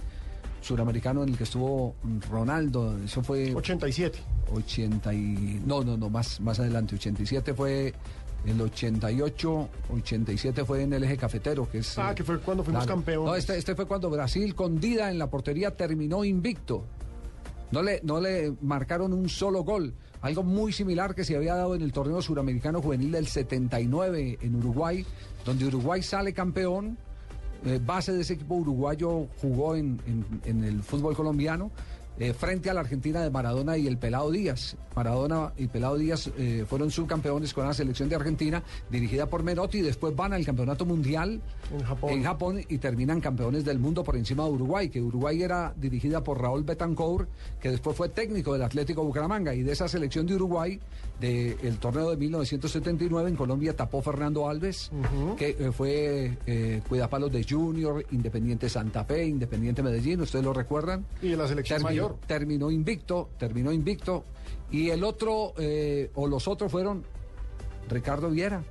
suramericano 0.60 1.22
en 1.22 1.30
el 1.30 1.36
que 1.38 1.44
estuvo 1.44 1.94
Ronaldo, 2.30 2.98
eso 3.04 3.22
fue... 3.22 3.54
87. 3.54 4.18
80 4.52 5.14
y... 5.14 5.62
No, 5.64 5.82
no, 5.82 5.96
no, 5.96 6.10
más, 6.10 6.40
más 6.40 6.60
adelante, 6.60 6.96
87 6.96 7.54
fue... 7.54 7.94
El 8.46 8.58
88, 8.58 9.68
87 9.92 10.64
fue 10.64 10.82
en 10.82 10.94
el 10.94 11.04
eje 11.04 11.18
cafetero, 11.18 11.68
que 11.70 11.78
es... 11.78 11.98
Ah, 11.98 12.14
que 12.14 12.24
fue 12.24 12.38
cuando 12.38 12.64
fuimos 12.64 12.86
campeones. 12.86 13.26
No, 13.26 13.36
este, 13.36 13.58
este 13.58 13.74
fue 13.74 13.84
cuando 13.84 14.08
Brasil 14.08 14.54
con 14.54 14.80
Dida 14.80 15.10
en 15.10 15.18
la 15.18 15.28
portería 15.28 15.76
terminó 15.76 16.24
invicto. 16.24 16.86
No 17.70 17.82
le, 17.82 18.00
no 18.02 18.18
le 18.18 18.54
marcaron 18.62 19.12
un 19.12 19.28
solo 19.28 19.62
gol. 19.62 19.94
Algo 20.22 20.42
muy 20.42 20.72
similar 20.72 21.14
que 21.14 21.24
se 21.24 21.34
había 21.36 21.54
dado 21.54 21.74
en 21.74 21.82
el 21.82 21.92
torneo 21.92 22.20
suramericano 22.20 22.82
juvenil 22.82 23.10
del 23.12 23.26
79 23.26 24.38
en 24.42 24.54
Uruguay, 24.56 25.04
donde 25.44 25.66
Uruguay 25.66 26.02
sale 26.02 26.32
campeón. 26.32 26.98
eh, 27.64 27.78
base 27.84 28.12
de 28.14 28.22
ese 28.22 28.32
equipo 28.34 28.54
uruguayo 28.54 29.26
jugó 29.42 29.76
en, 29.76 30.00
en- 30.06 30.24
en 30.44 30.64
el 30.64 30.82
fútbol 30.82 31.14
colombiano. 31.14 31.70
Eh, 32.20 32.34
frente 32.34 32.68
a 32.68 32.74
la 32.74 32.80
Argentina 32.80 33.22
de 33.22 33.30
Maradona 33.30 33.78
y 33.78 33.86
el 33.86 33.96
Pelado 33.96 34.30
Díaz. 34.30 34.76
Maradona 34.94 35.52
y 35.56 35.68
Pelado 35.68 35.96
Díaz 35.96 36.30
eh, 36.36 36.66
fueron 36.68 36.90
subcampeones 36.90 37.54
con 37.54 37.66
la 37.66 37.72
selección 37.72 38.10
de 38.10 38.16
Argentina, 38.16 38.62
dirigida 38.90 39.26
por 39.26 39.42
Menotti, 39.42 39.78
y 39.78 39.82
después 39.82 40.14
van 40.14 40.34
al 40.34 40.44
campeonato 40.44 40.84
mundial 40.84 41.40
en 42.02 42.22
Japón. 42.22 42.60
y 42.68 42.78
terminan 42.78 43.20
campeones 43.20 43.64
del 43.64 43.78
mundo 43.78 44.04
por 44.04 44.16
encima 44.16 44.44
de 44.44 44.50
Uruguay, 44.50 44.90
que 44.90 45.00
Uruguay 45.00 45.42
era 45.42 45.72
dirigida 45.76 46.22
por 46.22 46.40
Raúl 46.40 46.62
Betancourt, 46.62 47.28
que 47.60 47.70
después 47.70 47.96
fue 47.96 48.10
técnico 48.10 48.52
del 48.52 48.62
Atlético 48.62 49.02
Bucaramanga, 49.02 49.54
y 49.54 49.62
de 49.62 49.72
esa 49.72 49.88
selección 49.88 50.26
de 50.26 50.34
Uruguay, 50.34 50.78
del 51.20 51.78
torneo 51.78 52.10
de 52.10 52.16
1979, 52.16 53.30
en 53.30 53.36
Colombia 53.36 53.76
tapó 53.76 54.02
Fernando 54.02 54.48
Alves, 54.48 54.90
que 55.38 55.56
eh, 55.58 55.72
fue 55.72 56.36
eh, 56.46 56.82
cuidapalos 56.88 57.30
de 57.30 57.44
Junior, 57.48 58.04
Independiente 58.10 58.68
Santa 58.68 59.04
Fe, 59.04 59.26
Independiente 59.26 59.82
Medellín, 59.82 60.20
¿ustedes 60.20 60.44
lo 60.44 60.52
recuerdan? 60.52 61.04
Y 61.22 61.28
de 61.28 61.36
la 61.36 61.46
selección 61.46 61.82
terminó, 61.82 62.02
mayor. 62.02 62.09
Terminó 62.26 62.70
invicto, 62.70 63.30
terminó 63.38 63.72
invicto. 63.72 64.24
Y 64.70 64.90
el 64.90 65.04
otro, 65.04 65.54
eh, 65.58 66.10
o 66.14 66.26
los 66.26 66.46
otros 66.48 66.70
fueron 66.70 67.04
Ricardo 67.88 68.30
Viera. 68.30 68.62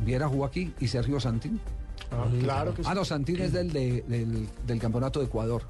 Viera 0.00 0.28
jugó 0.28 0.44
aquí 0.44 0.74
y 0.80 0.88
Sergio 0.88 1.20
Santín. 1.20 1.60
Ah, 2.10 2.26
claro 2.40 2.74
que 2.74 2.82
sí. 2.82 2.88
Ah, 2.90 2.94
no, 2.94 3.04
Santín 3.04 3.40
es 3.40 3.52
del, 3.52 3.72
de- 3.72 4.02
del, 4.02 4.48
del 4.66 4.78
campeonato 4.80 5.20
de 5.20 5.26
Ecuador, 5.26 5.62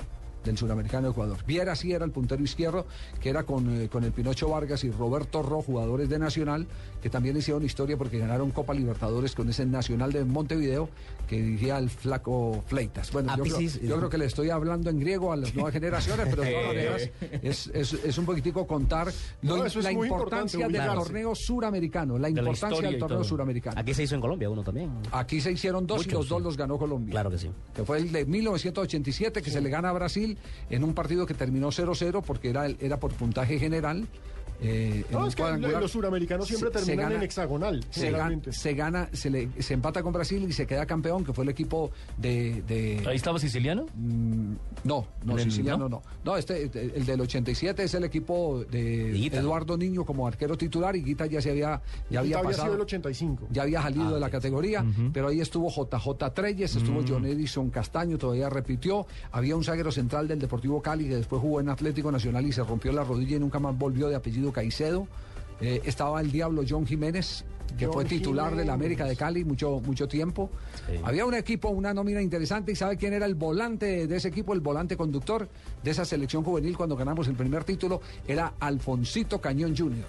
del 0.44 0.58
suramericano 0.58 1.08
de 1.08 1.12
Ecuador. 1.12 1.38
Viera 1.46 1.74
sí 1.74 1.92
era 1.92 2.04
el 2.04 2.10
puntero 2.10 2.42
izquierdo, 2.42 2.86
que 3.20 3.30
era 3.30 3.44
con, 3.44 3.82
eh, 3.82 3.88
con 3.88 4.04
el 4.04 4.12
Pinocho 4.12 4.48
Vargas 4.48 4.84
y 4.84 4.90
Roberto 4.90 5.42
Ro, 5.42 5.62
jugadores 5.62 6.08
de 6.08 6.18
Nacional, 6.18 6.66
que 7.02 7.10
también 7.10 7.36
hicieron 7.36 7.64
historia 7.64 7.96
porque 7.96 8.18
ganaron 8.18 8.50
Copa 8.50 8.74
Libertadores 8.74 9.34
con 9.34 9.48
ese 9.48 9.66
Nacional 9.66 10.12
de 10.12 10.24
Montevideo 10.24 10.88
que 11.26 11.40
dirigía 11.40 11.78
el 11.78 11.90
flaco 11.90 12.62
Fleitas. 12.66 13.10
Bueno, 13.12 13.34
yo 13.36 13.42
creo, 13.42 13.56
Apisis, 13.56 13.80
yo 13.80 13.96
creo 13.96 14.10
que 14.10 14.18
le 14.18 14.26
estoy 14.26 14.50
hablando 14.50 14.90
en 14.90 15.00
griego 15.00 15.32
a 15.32 15.36
las 15.36 15.54
nuevas 15.54 15.72
generaciones, 15.72 16.26
pero 16.28 16.42
de 16.42 16.50
todas 16.50 16.66
maneras 16.66 17.10
es, 17.42 17.66
es, 17.68 17.92
es 17.92 18.18
un 18.18 18.26
poquitico 18.26 18.66
contar 18.66 19.12
No, 19.42 19.64
la 19.64 19.92
importancia 19.92 20.68
del 20.68 20.86
torneo 20.86 21.34
suramericano, 21.34 22.18
la 22.18 22.28
importancia 22.28 22.88
del 22.88 22.98
torneo 22.98 23.24
suramericano. 23.24 23.80
Aquí 23.80 23.94
se 23.94 24.02
hizo 24.02 24.14
en 24.14 24.20
Colombia 24.20 24.50
uno 24.50 24.62
también. 24.62 24.90
Aquí 25.12 25.40
se 25.40 25.52
hicieron 25.52 25.86
dos 25.86 26.06
y 26.06 26.10
los 26.10 26.28
dos 26.28 26.42
los 26.42 26.56
ganó 26.56 26.78
Colombia. 26.78 27.12
Claro 27.12 27.30
que 27.30 27.38
sí. 27.38 27.50
Que 27.74 27.84
fue 27.84 27.98
el 27.98 28.12
de 28.12 28.24
1987 28.24 29.42
que 29.42 29.50
se 29.50 29.60
le 29.60 29.70
gana 29.70 29.90
a 29.90 29.92
Brasil 29.92 30.33
en 30.70 30.84
un 30.84 30.94
partido 30.94 31.26
que 31.26 31.34
terminó 31.34 31.68
0-0 31.68 32.22
porque 32.22 32.50
era, 32.50 32.66
era 32.66 32.98
por 32.98 33.12
puntaje 33.12 33.58
general. 33.58 34.06
Eh, 34.60 35.04
No, 35.10 35.26
es 35.26 35.34
que 35.34 35.42
los 35.42 35.90
suramericanos 35.90 36.46
siempre 36.48 36.70
Se- 36.72 36.78
se 36.78 36.84
terminan 36.86 37.06
gana- 37.10 37.16
en 37.16 37.22
hexagonal, 37.24 37.84
Se 37.90 38.00
gana, 38.00 38.06
generalmente. 38.10 38.52
se 38.52 38.74
gana, 38.74 39.08
se, 39.12 39.30
le, 39.30 39.48
se 39.62 39.74
empata 39.74 40.02
con 40.02 40.12
Brasil 40.12 40.44
y 40.48 40.52
se 40.52 40.66
queda 40.66 40.86
campeón, 40.86 41.24
que 41.24 41.32
fue 41.32 41.44
el 41.44 41.50
equipo 41.50 41.90
de... 42.16 42.62
de- 42.66 43.02
¿Ahí 43.06 43.16
estaba 43.16 43.38
siciliano? 43.38 43.86
Mm, 43.94 44.52
no, 44.84 45.06
no, 45.24 45.32
¿En 45.34 45.38
el- 45.38 45.44
siciliano 45.50 45.88
no? 45.88 45.88
no. 45.88 46.02
No, 46.24 46.36
este, 46.36 46.62
el 46.96 47.04
del 47.04 47.20
87 47.20 47.84
es 47.84 47.94
el 47.94 48.04
equipo 48.04 48.64
de 48.70 49.26
Eduardo 49.26 49.76
Niño 49.76 50.04
como 50.04 50.26
arquero 50.26 50.56
titular 50.56 50.94
y 50.96 51.02
Guita 51.02 51.26
ya 51.26 51.40
se 51.40 51.50
había, 51.50 51.80
ya 52.10 52.20
había 52.20 52.38
había 52.38 52.42
pasado. 52.50 52.64
sido 52.68 52.74
el 52.76 52.80
85. 52.82 53.46
Ya 53.50 53.62
había 53.62 53.82
salido 53.82 54.08
Ah, 54.08 54.14
de 54.14 54.20
la 54.20 54.30
categoría, 54.30 54.84
pero 55.12 55.28
ahí 55.28 55.40
estuvo 55.40 55.68
JJ 55.70 56.30
Treyes, 56.34 56.76
estuvo 56.76 57.00
Mm. 57.02 57.04
John 57.08 57.26
Edison 57.26 57.70
Castaño, 57.70 58.18
todavía 58.18 58.48
repitió. 58.48 59.06
Había 59.32 59.56
un 59.56 59.64
zaguero 59.64 59.90
central 59.92 60.28
del 60.28 60.38
Deportivo 60.38 60.80
Cali 60.82 61.08
que 61.08 61.16
después 61.16 61.40
jugó 61.42 61.60
en 61.60 61.68
Atlético 61.68 62.10
Nacional 62.12 62.46
y 62.46 62.52
se 62.52 62.62
rompió 62.62 62.92
la 62.92 63.04
rodilla 63.04 63.36
y 63.36 63.40
nunca 63.40 63.58
más 63.58 63.76
volvió 63.76 64.08
de 64.08 64.14
apellido 64.16 64.43
Caicedo. 64.52 65.06
Eh, 65.60 65.82
estaba 65.84 66.20
el 66.20 66.30
Diablo 66.32 66.62
John 66.68 66.86
Jiménez, 66.86 67.44
que 67.78 67.86
John 67.86 67.94
fue 67.94 68.04
titular 68.04 68.54
de 68.54 68.64
la. 68.64 68.74
América 68.74 69.04
de 69.04 69.16
Cali 69.16 69.44
mucho, 69.44 69.80
mucho 69.80 70.08
tiempo. 70.08 70.50
Había 71.04 71.24
un 71.24 71.34
equipo, 71.34 71.68
una 71.68 71.94
nómina 71.94 72.20
interesante, 72.20 72.72
y 72.72 72.76
¿sabe 72.76 72.96
quién 72.96 73.12
era 73.12 73.24
el 73.26 73.34
volante 73.34 74.06
de 74.06 74.16
ese 74.16 74.28
equipo, 74.28 74.52
el 74.52 74.60
volante 74.60 74.96
conductor 74.96 75.48
de 75.82 75.90
esa 75.90 76.04
selección 76.04 76.42
juvenil 76.42 76.76
cuando 76.76 76.96
ganamos 76.96 77.28
el 77.28 77.34
primer 77.34 77.64
título? 77.64 78.00
Era 78.26 78.54
Alfonsito 78.58 79.40
Cañón 79.40 79.76
Jr. 79.76 80.04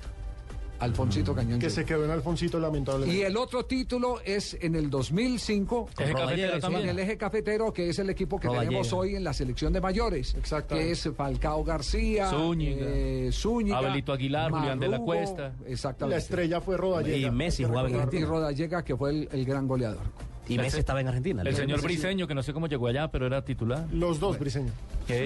Alfonsito 0.79 1.33
Cañón 1.33 1.59
Que 1.59 1.69
se 1.69 1.85
quedó 1.85 2.03
en 2.05 2.11
Alfonsito, 2.11 2.59
lamentablemente. 2.59 3.15
Y 3.17 3.21
el 3.23 3.37
otro 3.37 3.65
título 3.65 4.19
es 4.23 4.57
en 4.59 4.75
el 4.75 4.89
2005 4.89 5.89
Eje 5.97 6.13
cafetero 6.13 6.79
en 6.79 6.89
el 6.89 6.99
eje 6.99 7.17
cafetero, 7.17 7.73
que 7.73 7.89
es 7.89 7.99
el 7.99 8.09
equipo 8.09 8.39
que 8.39 8.49
tenemos 8.49 8.91
hoy 8.93 9.15
en 9.15 9.23
la 9.23 9.33
selección 9.33 9.71
de 9.73 9.81
mayores, 9.81 10.35
que 10.67 10.91
es 10.91 11.09
Falcao 11.15 11.63
García, 11.63 12.29
Zúñiga. 12.29 12.85
eh, 12.87 13.29
Zúñiga, 13.31 13.77
Abelito 13.77 14.11
Aguilar, 14.13 14.51
Julián 14.51 14.79
de 14.79 14.87
la 14.87 14.91
Marrugo, 14.97 15.05
Cuesta. 15.05 15.53
Exactamente. 15.67 16.15
La 16.17 16.21
estrella 16.21 16.61
fue 16.61 16.77
Rodallega. 16.77 17.27
Y 17.27 17.31
Messi 17.31 17.63
jugaba 17.63 17.87
en 17.87 17.95
Argentina. 17.95 18.21
Y 18.21 18.25
Rodallega, 18.25 18.83
que 18.83 18.95
fue 18.97 19.09
el, 19.11 19.29
el 19.31 19.45
gran 19.45 19.67
goleador. 19.67 20.01
Y 20.47 20.57
Messi 20.57 20.79
estaba 20.79 21.01
en 21.01 21.07
Argentina. 21.07 21.41
El 21.43 21.55
señor 21.55 21.81
Briseño, 21.81 22.27
que 22.27 22.35
no 22.35 22.43
sé 22.43 22.53
cómo 22.53 22.67
llegó 22.67 22.87
allá, 22.87 23.07
pero 23.09 23.25
era 23.25 23.43
titular. 23.43 23.87
Los 23.91 24.19
dos, 24.19 24.37
Briseño. 24.37 24.71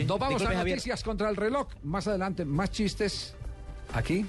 Nos 0.08 0.20
vamos 0.20 0.30
Disculpe, 0.36 0.54
a 0.54 0.58
Javier. 0.60 0.78
noticias 0.78 1.04
contra 1.04 1.30
el 1.30 1.36
reloj. 1.36 1.68
Más 1.84 2.08
adelante, 2.08 2.46
más 2.46 2.72
chistes 2.72 3.36
aquí. 3.94 4.26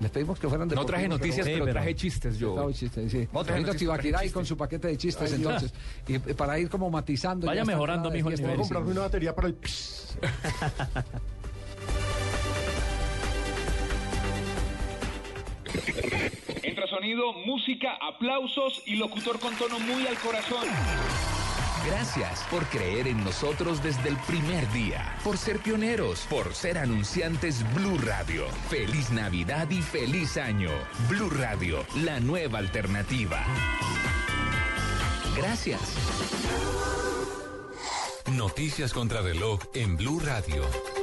Les 0.00 0.10
pedimos 0.10 0.38
que 0.38 0.48
fueran 0.48 0.66
No 0.68 0.86
traje 0.86 1.08
noticias, 1.08 1.46
pero 1.46 1.66
traje 1.66 1.94
chistes 1.94 2.38
yo. 2.38 2.54
Trajo 2.54 2.72
chistes, 2.72 3.12
sí. 3.12 3.28
No 3.32 3.44
traje 3.44 3.60
noticias, 3.60 3.92
traje 3.92 4.08
ahí 4.16 4.30
con 4.30 4.42
chistes. 4.42 4.48
su 4.48 4.56
paquete 4.56 4.88
de 4.88 4.96
chistes, 4.96 5.30
Ay, 5.30 5.36
entonces. 5.36 5.74
Y, 6.08 6.14
y 6.14 6.34
para 6.34 6.58
ir 6.58 6.70
como 6.70 6.90
matizando. 6.90 7.46
Vaya 7.46 7.64
mejorando, 7.64 8.08
de 8.08 8.16
mijo. 8.16 8.30
Voy 8.30 8.52
a 8.52 8.56
comprarme 8.56 8.92
una 8.92 9.02
batería 9.02 9.34
para 9.34 9.48
el... 9.48 9.56
Entra 16.62 16.86
sonido, 16.86 17.32
música, 17.44 17.98
aplausos 18.00 18.82
y 18.86 18.96
locutor 18.96 19.38
con 19.38 19.54
tono 19.56 19.78
muy 19.80 20.06
al 20.06 20.18
corazón. 20.18 20.66
Gracias 21.86 22.40
por 22.50 22.64
creer 22.66 23.08
en 23.08 23.24
nosotros 23.24 23.82
desde 23.82 24.10
el 24.10 24.16
primer 24.18 24.70
día, 24.72 25.16
por 25.24 25.38
ser 25.38 25.58
pioneros, 25.60 26.26
por 26.28 26.54
ser 26.54 26.76
anunciantes 26.76 27.64
Blue 27.74 27.98
Radio. 27.98 28.46
Feliz 28.68 29.10
Navidad 29.10 29.70
y 29.70 29.80
feliz 29.80 30.36
año. 30.36 30.70
Blue 31.08 31.30
Radio, 31.30 31.84
la 31.96 32.20
nueva 32.20 32.58
alternativa. 32.58 33.42
Gracias. 35.36 35.80
Noticias 38.32 38.92
contra 38.92 39.22
reloj 39.22 39.60
en 39.74 39.96
Blue 39.96 40.20
Radio. 40.20 40.99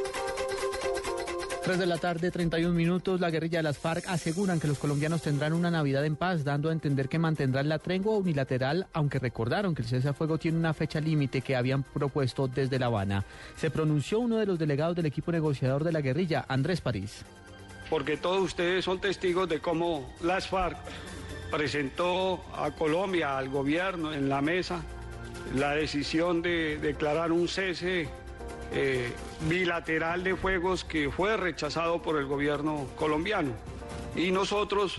3 1.68 1.80
de 1.80 1.86
la 1.86 1.98
tarde, 1.98 2.32
31 2.32 2.74
minutos. 2.74 3.20
La 3.20 3.30
guerrilla 3.30 3.60
de 3.60 3.64
las 3.64 3.78
FARC 3.78 4.08
aseguran 4.08 4.58
que 4.58 4.70
los 4.70 4.78
colombianos 4.80 5.22
tendrán 5.22 5.52
una 5.52 5.70
Navidad 5.70 6.06
en 6.06 6.16
paz, 6.16 6.46
dando 6.46 6.70
a 6.70 6.72
entender 6.72 7.10
que 7.10 7.20
mantendrán 7.20 7.68
la 7.68 7.78
tregua 7.78 8.16
unilateral, 8.16 8.88
aunque 8.94 9.20
recordaron 9.20 9.76
que 9.76 9.82
el 9.82 9.88
cese 9.90 10.08
a 10.08 10.14
fuego 10.14 10.38
tiene 10.38 10.58
una 10.60 10.74
fecha 10.74 11.02
límite 11.02 11.42
que 11.42 11.58
habían 11.58 11.84
propuesto 11.84 12.48
desde 12.48 12.80
La 12.80 12.86
Habana. 12.86 13.26
Se 13.58 13.70
pronunció 13.70 14.20
uno 14.20 14.38
de 14.38 14.46
los 14.46 14.58
delegados 14.58 14.96
del 14.96 15.08
equipo 15.08 15.34
negociador 15.34 15.84
de 15.84 15.92
la 15.92 16.00
guerrilla, 16.00 16.46
Andrés 16.48 16.80
París. 16.80 17.26
porque 17.90 18.16
todos 18.16 18.42
ustedes 18.42 18.86
son 18.86 19.02
testigos 19.02 19.50
de 19.50 19.60
cómo 19.60 20.10
las 20.22 20.48
FARC 20.48 20.78
presentó 21.52 22.46
a 22.56 22.72
Colombia, 22.72 23.38
al 23.38 23.50
gobierno, 23.50 24.14
en 24.14 24.30
la 24.30 24.42
mesa, 24.42 24.84
la 25.54 25.72
decisión 25.72 26.42
de 26.42 26.78
declarar 26.78 27.34
un 27.34 27.50
cese 27.50 28.08
eh, 28.72 29.12
bilateral 29.48 30.24
de 30.24 30.36
fuegos 30.36 30.84
que 30.84 31.10
fue 31.10 31.38
rechazado 31.38 32.02
por 32.02 32.18
el 32.18 32.26
gobierno 32.26 32.88
colombiano. 32.96 33.52
Y 34.16 34.32
nosotros, 34.32 34.98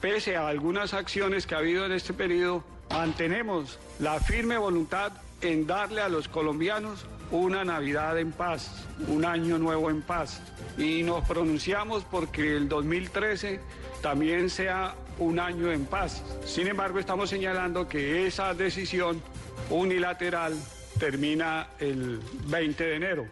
pese 0.00 0.36
a 0.36 0.48
algunas 0.48 0.94
acciones 0.94 1.46
que 1.46 1.54
ha 1.54 1.58
habido 1.58 1.84
en 1.86 1.92
este 1.92 2.12
periodo, 2.12 2.64
mantenemos 2.90 3.78
la 3.98 4.20
firme 4.20 4.58
voluntad 4.58 5.12
en 5.42 5.66
darle 5.66 6.02
a 6.02 6.08
los 6.08 6.28
colombianos 6.28 7.06
una 7.30 7.64
Navidad 7.64 8.18
en 8.18 8.32
paz, 8.32 8.86
un 9.06 9.24
año 9.24 9.58
nuevo 9.58 9.90
en 9.90 10.02
paz. 10.02 10.42
Y 10.76 11.02
nos 11.02 11.26
pronunciamos 11.26 12.04
porque 12.04 12.56
el 12.56 12.68
2013 12.68 13.60
también 14.02 14.50
sea 14.50 14.94
un 15.18 15.38
año 15.38 15.70
en 15.70 15.84
paz. 15.84 16.22
Sin 16.44 16.66
embargo, 16.66 16.98
estamos 16.98 17.30
señalando 17.30 17.88
que 17.88 18.26
esa 18.26 18.54
decisión 18.54 19.22
unilateral 19.68 20.54
termina 21.00 21.66
el 21.80 22.20
20 22.48 22.84
de 22.84 22.94
enero. 22.94 23.26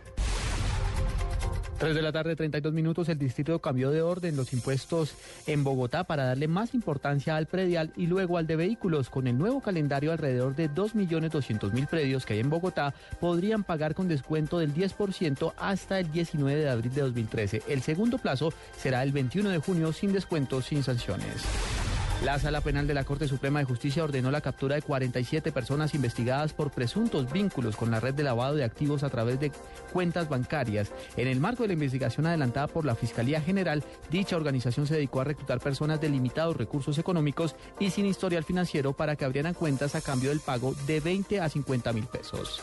3 1.79 1.95
de 1.95 2.03
la 2.03 2.11
tarde, 2.11 2.35
32 2.35 2.73
minutos, 2.73 3.09
el 3.09 3.19
distrito 3.19 3.61
cambió 3.61 3.91
de 3.91 4.03
orden 4.03 4.37
los 4.37 4.53
impuestos 4.53 5.15
en 5.47 5.63
Bogotá 5.63 6.03
para 6.03 6.25
darle 6.25 6.49
más 6.49 6.75
importancia 6.75 7.37
al 7.37 7.47
predial 7.47 7.93
y 7.95 8.09
luego 8.09 8.37
al 8.37 8.49
de 8.49 8.57
vehículos. 8.57 9.11
Con 9.11 9.29
el 9.29 9.39
nuevo 9.39 9.61
calendario, 9.61 10.11
alrededor 10.11 10.57
de 10.57 10.69
2.200.000 10.69 11.87
predios 11.87 12.27
que 12.27 12.33
hay 12.33 12.41
en 12.41 12.51
Bogotá 12.51 12.95
podrían 13.21 13.63
pagar 13.63 13.95
con 13.95 14.09
descuento 14.09 14.59
del 14.59 14.75
10% 14.75 15.53
hasta 15.57 16.01
el 16.01 16.11
19 16.11 16.61
de 16.61 16.69
abril 16.69 16.93
de 16.93 17.03
2013. 17.03 17.63
El 17.69 17.83
segundo 17.83 18.19
plazo 18.19 18.53
será 18.77 19.05
el 19.05 19.13
21 19.13 19.51
de 19.51 19.59
junio 19.59 19.93
sin 19.93 20.13
descuentos, 20.13 20.65
sin 20.65 20.83
sanciones. 20.83 21.45
La 22.25 22.37
Sala 22.41 22.61
Penal 22.61 22.89
de 22.89 22.95
la 22.95 23.05
Corte 23.05 23.29
Suprema 23.29 23.61
de 23.61 23.65
Justicia 23.65 24.03
ordenó 24.03 24.33
la 24.33 24.41
captura 24.41 24.75
de 24.75 24.83
47 24.83 25.53
personas 25.53 25.95
investigadas 25.95 26.53
por 26.53 26.73
presuntos 26.73 27.31
vínculos 27.31 27.77
con 27.77 27.93
la 27.93 28.01
red 28.01 28.13
de 28.13 28.25
lavado 28.25 28.57
de 28.57 28.65
activos 28.65 29.05
a 29.05 29.09
través 29.09 29.39
de 29.39 29.53
cuentas 29.93 30.29
bancarias. 30.29 30.91
En 31.17 31.29
el 31.29 31.39
marco 31.39 31.63
de 31.63 31.69
la 31.69 31.75
investigación 31.75 32.27
adelantada 32.27 32.67
por 32.67 32.85
la 32.85 32.97
Fiscalía 32.97 33.41
General, 33.41 33.85
dicha 34.11 34.37
organización 34.37 34.89
se 34.89 34.95
dedicó 34.95 35.21
a 35.21 35.25
reclutar 35.25 35.61
personas 35.61 36.01
de 36.01 36.09
limitados 36.09 36.57
recursos 36.57 36.99
económicos 36.99 37.55
y 37.79 37.91
sin 37.91 38.05
historial 38.05 38.43
financiero 38.43 38.95
para 38.95 39.15
que 39.15 39.25
abrieran 39.25 39.55
cuentas 39.55 39.95
a 39.95 40.01
cambio 40.01 40.31
del 40.31 40.41
pago 40.41 40.75
de 40.89 40.99
20 40.99 41.41
a 41.41 41.49
50 41.49 41.93
mil 41.93 42.07
pesos. 42.07 42.61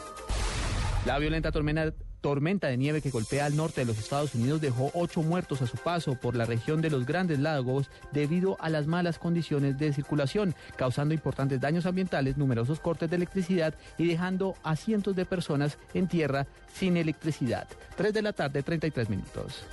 La 1.05 1.17
violenta 1.17 1.51
tormenta, 1.51 1.93
tormenta 2.25 2.69
de 2.69 2.77
nieve 2.77 3.03
que 3.03 3.11
golpea 3.11 3.45
al 3.45 3.55
norte 3.55 3.81
de 3.81 3.85
los 3.85 3.99
Estados 3.99 4.33
Unidos 4.33 4.59
dejó 4.59 4.89
ocho 4.95 5.21
muertos 5.21 5.61
a 5.61 5.67
su 5.67 5.77
paso 5.77 6.15
por 6.15 6.35
la 6.35 6.45
región 6.45 6.81
de 6.81 6.89
los 6.89 7.05
Grandes 7.05 7.37
Lagos 7.37 7.91
debido 8.13 8.57
a 8.59 8.69
las 8.69 8.87
malas 8.87 9.19
condiciones 9.19 9.77
de 9.77 9.93
circulación, 9.93 10.55
causando 10.75 11.13
importantes 11.13 11.61
daños 11.61 11.85
ambientales, 11.85 12.35
numerosos 12.35 12.79
cortes 12.79 13.11
de 13.11 13.17
electricidad 13.17 13.75
y 13.99 14.07
dejando 14.07 14.55
a 14.63 14.75
cientos 14.75 15.15
de 15.15 15.27
personas 15.27 15.77
en 15.93 16.07
tierra 16.07 16.47
sin 16.73 16.97
electricidad. 16.97 17.67
3 17.95 18.11
de 18.11 18.21
la 18.23 18.33
tarde, 18.33 18.63
33 18.63 19.07
minutos. 19.07 19.63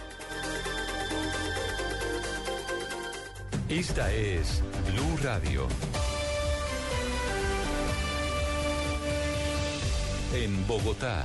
Esta 3.70 4.12
es 4.12 4.62
Blue 4.92 5.16
Radio. 5.22 5.66
En 10.34 10.66
Bogotá, 10.66 11.24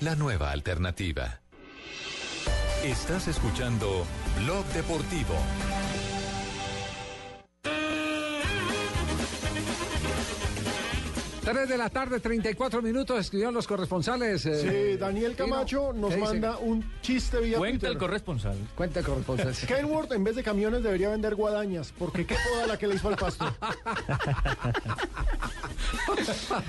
la 0.00 0.14
nueva 0.16 0.50
alternativa. 0.50 1.40
Estás 2.84 3.28
escuchando 3.28 4.06
Blog 4.38 4.64
Deportivo. 4.72 5.34
Tres 11.44 11.68
de 11.68 11.78
la 11.78 11.88
tarde, 11.88 12.20
34 12.20 12.80
minutos, 12.82 13.18
escribieron 13.18 13.54
los 13.54 13.66
corresponsales. 13.66 14.44
eh, 14.46 14.92
Sí, 14.92 14.98
Daniel 14.98 15.34
Camacho 15.34 15.92
nos 15.92 16.16
manda 16.16 16.58
un 16.58 16.84
chiste 17.02 17.40
vía 17.40 17.56
Cuenta 17.58 17.78
Twitter. 17.78 17.90
el 17.92 17.98
corresponsal. 17.98 18.56
Cuenta 18.76 19.00
el 19.00 19.06
corresponsal. 19.06 19.54
Kenworth 19.66 20.12
en 20.12 20.22
vez 20.22 20.36
de 20.36 20.42
camiones 20.44 20.82
debería 20.82 21.08
vender 21.08 21.34
guadañas, 21.34 21.92
porque 21.98 22.26
qué 22.26 22.36
poda 22.52 22.66
la 22.66 22.78
que 22.78 22.86
le 22.86 22.94
hizo 22.96 23.08
al 23.08 23.16
pasto. 23.16 23.52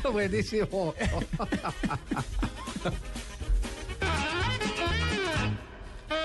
Buenísimo. 0.11 0.95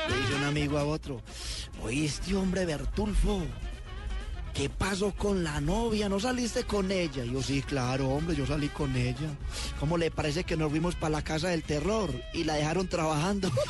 Le 0.08 0.16
dice 0.16 0.34
un 0.36 0.44
amigo 0.44 0.78
a 0.78 0.84
otro, 0.84 1.20
oíste 1.82 2.34
hombre 2.34 2.64
Bertulfo, 2.64 3.42
¿qué 4.54 4.68
pasó 4.70 5.12
con 5.12 5.44
la 5.44 5.60
novia? 5.60 6.08
¿No 6.08 6.18
saliste 6.20 6.64
con 6.64 6.90
ella? 6.90 7.24
Y 7.24 7.32
yo 7.32 7.42
sí, 7.42 7.62
claro, 7.62 8.08
hombre, 8.08 8.36
yo 8.36 8.46
salí 8.46 8.68
con 8.68 8.96
ella. 8.96 9.28
¿Cómo 9.78 9.98
le 9.98 10.10
parece 10.10 10.44
que 10.44 10.56
nos 10.56 10.70
fuimos 10.70 10.94
para 10.94 11.10
la 11.10 11.22
casa 11.22 11.48
del 11.48 11.62
terror 11.62 12.10
y 12.32 12.44
la 12.44 12.54
dejaron 12.54 12.88
trabajando? 12.88 13.50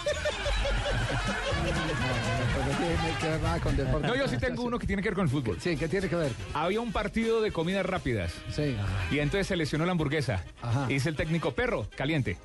No, 4.03 4.15
yo 4.15 4.29
sí 4.29 4.39
tengo 4.39 4.63
uno 4.63 4.79
que 4.79 4.87
tiene 4.87 5.03
que 5.03 5.09
ver 5.09 5.15
con 5.15 5.25
el 5.25 5.31
fútbol. 5.31 5.59
Sí, 5.61 5.77
¿qué 5.77 5.89
tiene 5.89 6.09
que 6.09 6.17
ver? 6.17 6.33
Había 6.55 6.81
un 6.81 6.93
partido 6.93 7.41
de 7.41 7.53
comidas 7.53 7.85
rápidas. 7.85 8.33
Sí. 8.55 8.77
Y 9.11 9.19
entonces 9.19 9.47
se 9.47 9.57
lesionó 9.57 9.85
la 9.87 9.93
hamburguesa. 9.93 10.45
Y 10.89 10.95
dice 10.95 11.09
el 11.09 11.17
técnico, 11.17 11.53
perro, 11.53 11.89
caliente. 11.97 12.39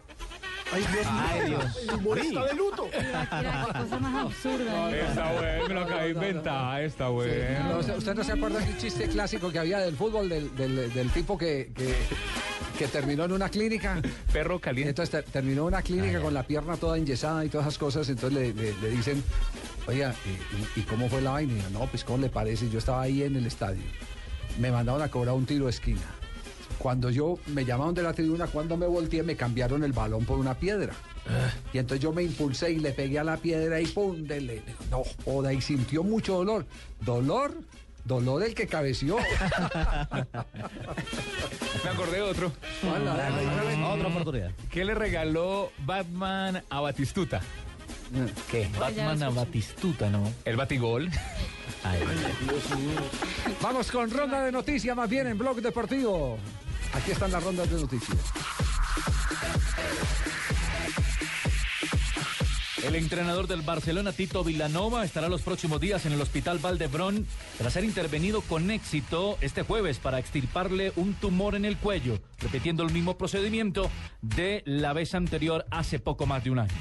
Ay, 0.74 0.82
Dios 0.94 1.06
Ay, 1.10 1.50
mío. 1.50 1.60
Dios. 1.60 1.78
El 1.84 1.96
humorista 1.96 2.46
de 2.46 2.54
luto. 2.54 2.88
cosa 2.90 4.00
más 4.00 4.26
absurda. 4.26 4.96
Está 4.96 5.32
bueno, 5.34 5.68
me 5.68 5.74
lo 5.74 5.82
acabé 5.82 6.04
de 6.04 6.10
inventar, 6.12 6.82
está 6.84 7.08
bueno. 7.10 7.70
No, 7.70 7.80
¿Usted 7.80 7.98
usted 7.98 8.16
no 8.16 8.24
se 8.24 8.32
acuerda 8.32 8.60
del 8.60 8.78
chiste 8.78 9.08
clásico 9.10 9.52
que 9.52 9.60
había 9.60 9.80
del 9.80 9.96
fútbol, 9.96 10.30
del, 10.30 10.56
del- 10.56 10.94
del 10.94 11.10
tipo 11.12 11.38
que, 11.38 11.72
que, 11.76 11.94
que 12.80 12.88
terminó 12.88 13.26
en 13.26 13.34
una 13.34 13.50
clínica? 13.50 14.02
Perro 14.32 14.60
caliente. 14.60 14.90
Entonces 14.92 15.12
ter- 15.12 15.26
terminó 15.32 15.64
en 15.64 15.68
una 15.68 15.82
clínica 15.82 16.22
con 16.22 16.34
la 16.34 16.44
pierna 16.44 16.78
toda 16.78 16.98
enyesada 16.98 17.44
y 17.44 17.50
todas 17.50 17.68
esas 17.68 17.78
cosas. 17.78 18.08
Entonces 18.10 18.40
le, 18.40 18.54
le- 18.54 18.74
le 18.82 18.90
dicen, 18.92 19.22
oiga, 19.88 20.16
¿y, 20.26 20.30
y- 20.30 20.82
y 20.82 20.84
cómo 20.84 21.10
fue 21.10 21.22
la 21.22 21.32
vaina? 21.32 21.54
Y 21.54 21.62
yo, 21.62 21.70
no, 21.80 21.86
pues 21.88 22.04
¿cómo 22.06 22.20
le 22.20 22.30
parece? 22.30 22.70
Yo 22.70 22.80
estaba 22.80 23.02
ahí 23.02 23.24
en 23.24 23.36
el 23.36 23.46
estadio. 23.46 23.84
Me 24.58 24.72
mandaron 24.72 25.02
a 25.02 25.10
cobrar 25.10 25.36
un 25.36 25.46
tiro 25.46 25.66
de 25.66 25.72
esquina. 25.72 26.02
Cuando 26.82 27.12
yo 27.12 27.38
me 27.48 27.64
llamaron 27.64 27.94
de 27.94 28.02
la 28.02 28.12
tribuna, 28.12 28.48
cuando 28.48 28.76
me 28.76 28.88
volteé, 28.88 29.22
me 29.22 29.36
cambiaron 29.36 29.84
el 29.84 29.94
balón 29.94 30.26
por 30.26 30.40
una 30.40 30.56
piedra. 30.56 30.94
Y 31.72 31.78
entonces 31.78 32.02
yo 32.02 32.12
me 32.12 32.24
impulsé 32.24 32.72
y 32.72 32.80
le 32.80 32.92
pegué 32.92 33.20
a 33.20 33.24
la 33.24 33.38
piedra 33.38 33.80
y 33.80 33.86
pum, 33.86 34.24
dele. 34.24 34.64
No 34.90 35.04
joda, 35.24 35.54
y 35.54 35.62
sintió 35.62 36.04
mucho 36.04 36.38
dolor. 36.38 36.66
¿Dolor? 37.00 37.54
Dolor 38.04 38.42
el 38.42 38.56
que 38.56 38.66
cabeció. 38.66 39.18
Me 41.84 41.90
acordé 41.90 42.16
de 42.16 42.22
otro. 42.24 42.52
Otra 42.84 44.08
oportunidad. 44.08 44.52
¿Qué 44.72 44.84
le 44.84 44.96
regaló 44.96 45.72
Batman 45.86 46.64
a 46.68 46.82
Batistuta? 46.82 47.42
¿Qué? 48.50 48.68
Batman 48.80 49.22
a 49.22 49.30
Batistuta, 49.30 50.10
¿no? 50.10 50.34
El 50.46 50.58
batigol. 50.58 51.12
Vamos 53.62 53.92
con 53.92 54.10
ronda 54.10 54.44
de 54.44 54.52
noticias, 54.52 54.96
más 54.96 55.10
bien 55.10 55.28
en 55.28 55.38
Blog 55.38 55.62
Deportivo. 55.62 56.38
Aquí 56.94 57.12
están 57.12 57.32
las 57.32 57.44
rondas 57.44 57.70
de 57.70 57.80
noticias. 57.80 58.18
El 62.84 62.96
entrenador 62.96 63.48
del 63.48 63.62
Barcelona, 63.62 64.12
Tito 64.12 64.44
Villanova, 64.44 65.06
estará 65.06 65.30
los 65.30 65.44
próximos 65.44 65.80
días 65.80 66.06
en 66.06 66.14
el 66.14 66.22
Hospital 66.22 66.58
Valdebrón 66.60 67.28
tras 67.58 67.74
ser 67.74 67.84
intervenido 67.84 68.42
con 68.42 68.72
éxito 68.72 69.38
este 69.40 69.62
jueves 69.62 70.00
para 70.00 70.20
extirparle 70.20 70.92
un 70.96 71.14
tumor 71.14 71.56
en 71.56 71.64
el 71.64 71.78
cuello, 71.78 72.20
repitiendo 72.40 72.84
el 72.84 72.92
mismo 72.92 73.18
procedimiento 73.18 73.90
de 74.22 74.64
la 74.66 74.94
vez 74.94 75.14
anterior 75.14 75.66
hace 75.70 76.00
poco 76.00 76.26
más 76.26 76.44
de 76.44 76.50
un 76.50 76.60
año. 76.60 76.74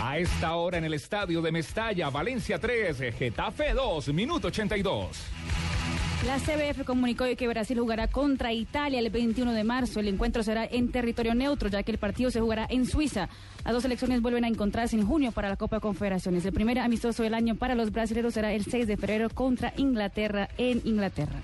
A 0.00 0.18
esta 0.18 0.54
hora 0.54 0.78
en 0.78 0.84
el 0.84 0.94
estadio 0.94 1.42
de 1.42 1.52
Mestalla, 1.52 2.08
Valencia 2.08 2.58
3, 2.58 3.14
Getafe 3.18 3.74
2, 3.74 4.08
minuto 4.08 4.48
82. 4.48 5.31
La 6.26 6.38
CBF 6.38 6.84
comunicó 6.84 7.24
hoy 7.24 7.34
que 7.34 7.48
Brasil 7.48 7.80
jugará 7.80 8.06
contra 8.06 8.52
Italia 8.52 9.00
el 9.00 9.10
21 9.10 9.52
de 9.52 9.64
marzo. 9.64 9.98
El 9.98 10.06
encuentro 10.06 10.44
será 10.44 10.64
en 10.64 10.92
territorio 10.92 11.34
neutro, 11.34 11.68
ya 11.68 11.82
que 11.82 11.90
el 11.90 11.98
partido 11.98 12.30
se 12.30 12.40
jugará 12.40 12.64
en 12.70 12.86
Suiza. 12.86 13.28
Las 13.64 13.74
dos 13.74 13.82
selecciones 13.82 14.22
vuelven 14.22 14.44
a 14.44 14.48
encontrarse 14.48 14.94
en 14.94 15.04
junio 15.04 15.32
para 15.32 15.48
la 15.48 15.56
Copa 15.56 15.76
de 15.76 15.80
Confederaciones. 15.80 16.44
El 16.44 16.52
primer 16.52 16.78
amistoso 16.78 17.24
del 17.24 17.34
año 17.34 17.56
para 17.56 17.74
los 17.74 17.90
brasileños 17.90 18.34
será 18.34 18.52
el 18.52 18.64
6 18.64 18.86
de 18.86 18.96
febrero 18.96 19.30
contra 19.30 19.74
Inglaterra 19.76 20.48
en 20.58 20.80
Inglaterra. 20.84 21.42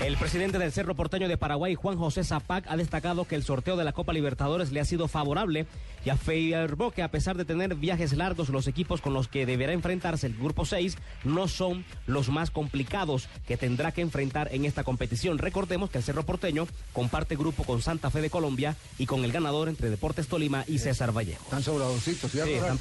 El 0.00 0.16
presidente 0.16 0.60
del 0.60 0.70
Cerro 0.70 0.94
Porteño 0.94 1.26
de 1.26 1.36
Paraguay, 1.36 1.74
Juan 1.74 1.98
José 1.98 2.22
Zapac, 2.22 2.64
ha 2.68 2.76
destacado 2.76 3.24
que 3.24 3.34
el 3.34 3.42
sorteo 3.42 3.76
de 3.76 3.82
la 3.82 3.92
Copa 3.92 4.12
Libertadores 4.12 4.70
le 4.70 4.78
ha 4.78 4.84
sido 4.84 5.08
favorable 5.08 5.66
y 6.04 6.10
afirmó 6.10 6.92
que 6.92 7.02
a 7.02 7.10
pesar 7.10 7.36
de 7.36 7.44
tener 7.44 7.74
viajes 7.74 8.12
largos, 8.12 8.48
los 8.48 8.68
equipos 8.68 9.00
con 9.00 9.12
los 9.12 9.26
que 9.26 9.44
deberá 9.44 9.72
enfrentarse 9.72 10.28
el 10.28 10.36
Grupo 10.36 10.64
6 10.64 10.96
no 11.24 11.48
son 11.48 11.84
los 12.06 12.28
más 12.28 12.52
complicados 12.52 13.28
que 13.48 13.56
tendrá 13.56 13.90
que 13.90 14.02
enfrentar 14.02 14.48
en 14.52 14.66
esta 14.66 14.84
competición. 14.84 15.36
Recordemos 15.36 15.90
que 15.90 15.98
el 15.98 16.04
Cerro 16.04 16.24
Porteño 16.24 16.68
comparte 16.92 17.34
grupo 17.34 17.64
con 17.64 17.82
Santa 17.82 18.10
Fe 18.10 18.20
de 18.20 18.30
Colombia 18.30 18.76
y 18.98 19.06
con 19.06 19.24
el 19.24 19.32
ganador 19.32 19.68
entre 19.68 19.90
Deportes 19.90 20.28
Tolima 20.28 20.64
y 20.68 20.78
César 20.78 21.10
Vallejo. 21.10 21.42
Están 21.42 21.64
sobradorcitos, 21.64 22.30
¿cierto? 22.30 22.50
Sí, 22.50 22.54
están. 22.54 22.78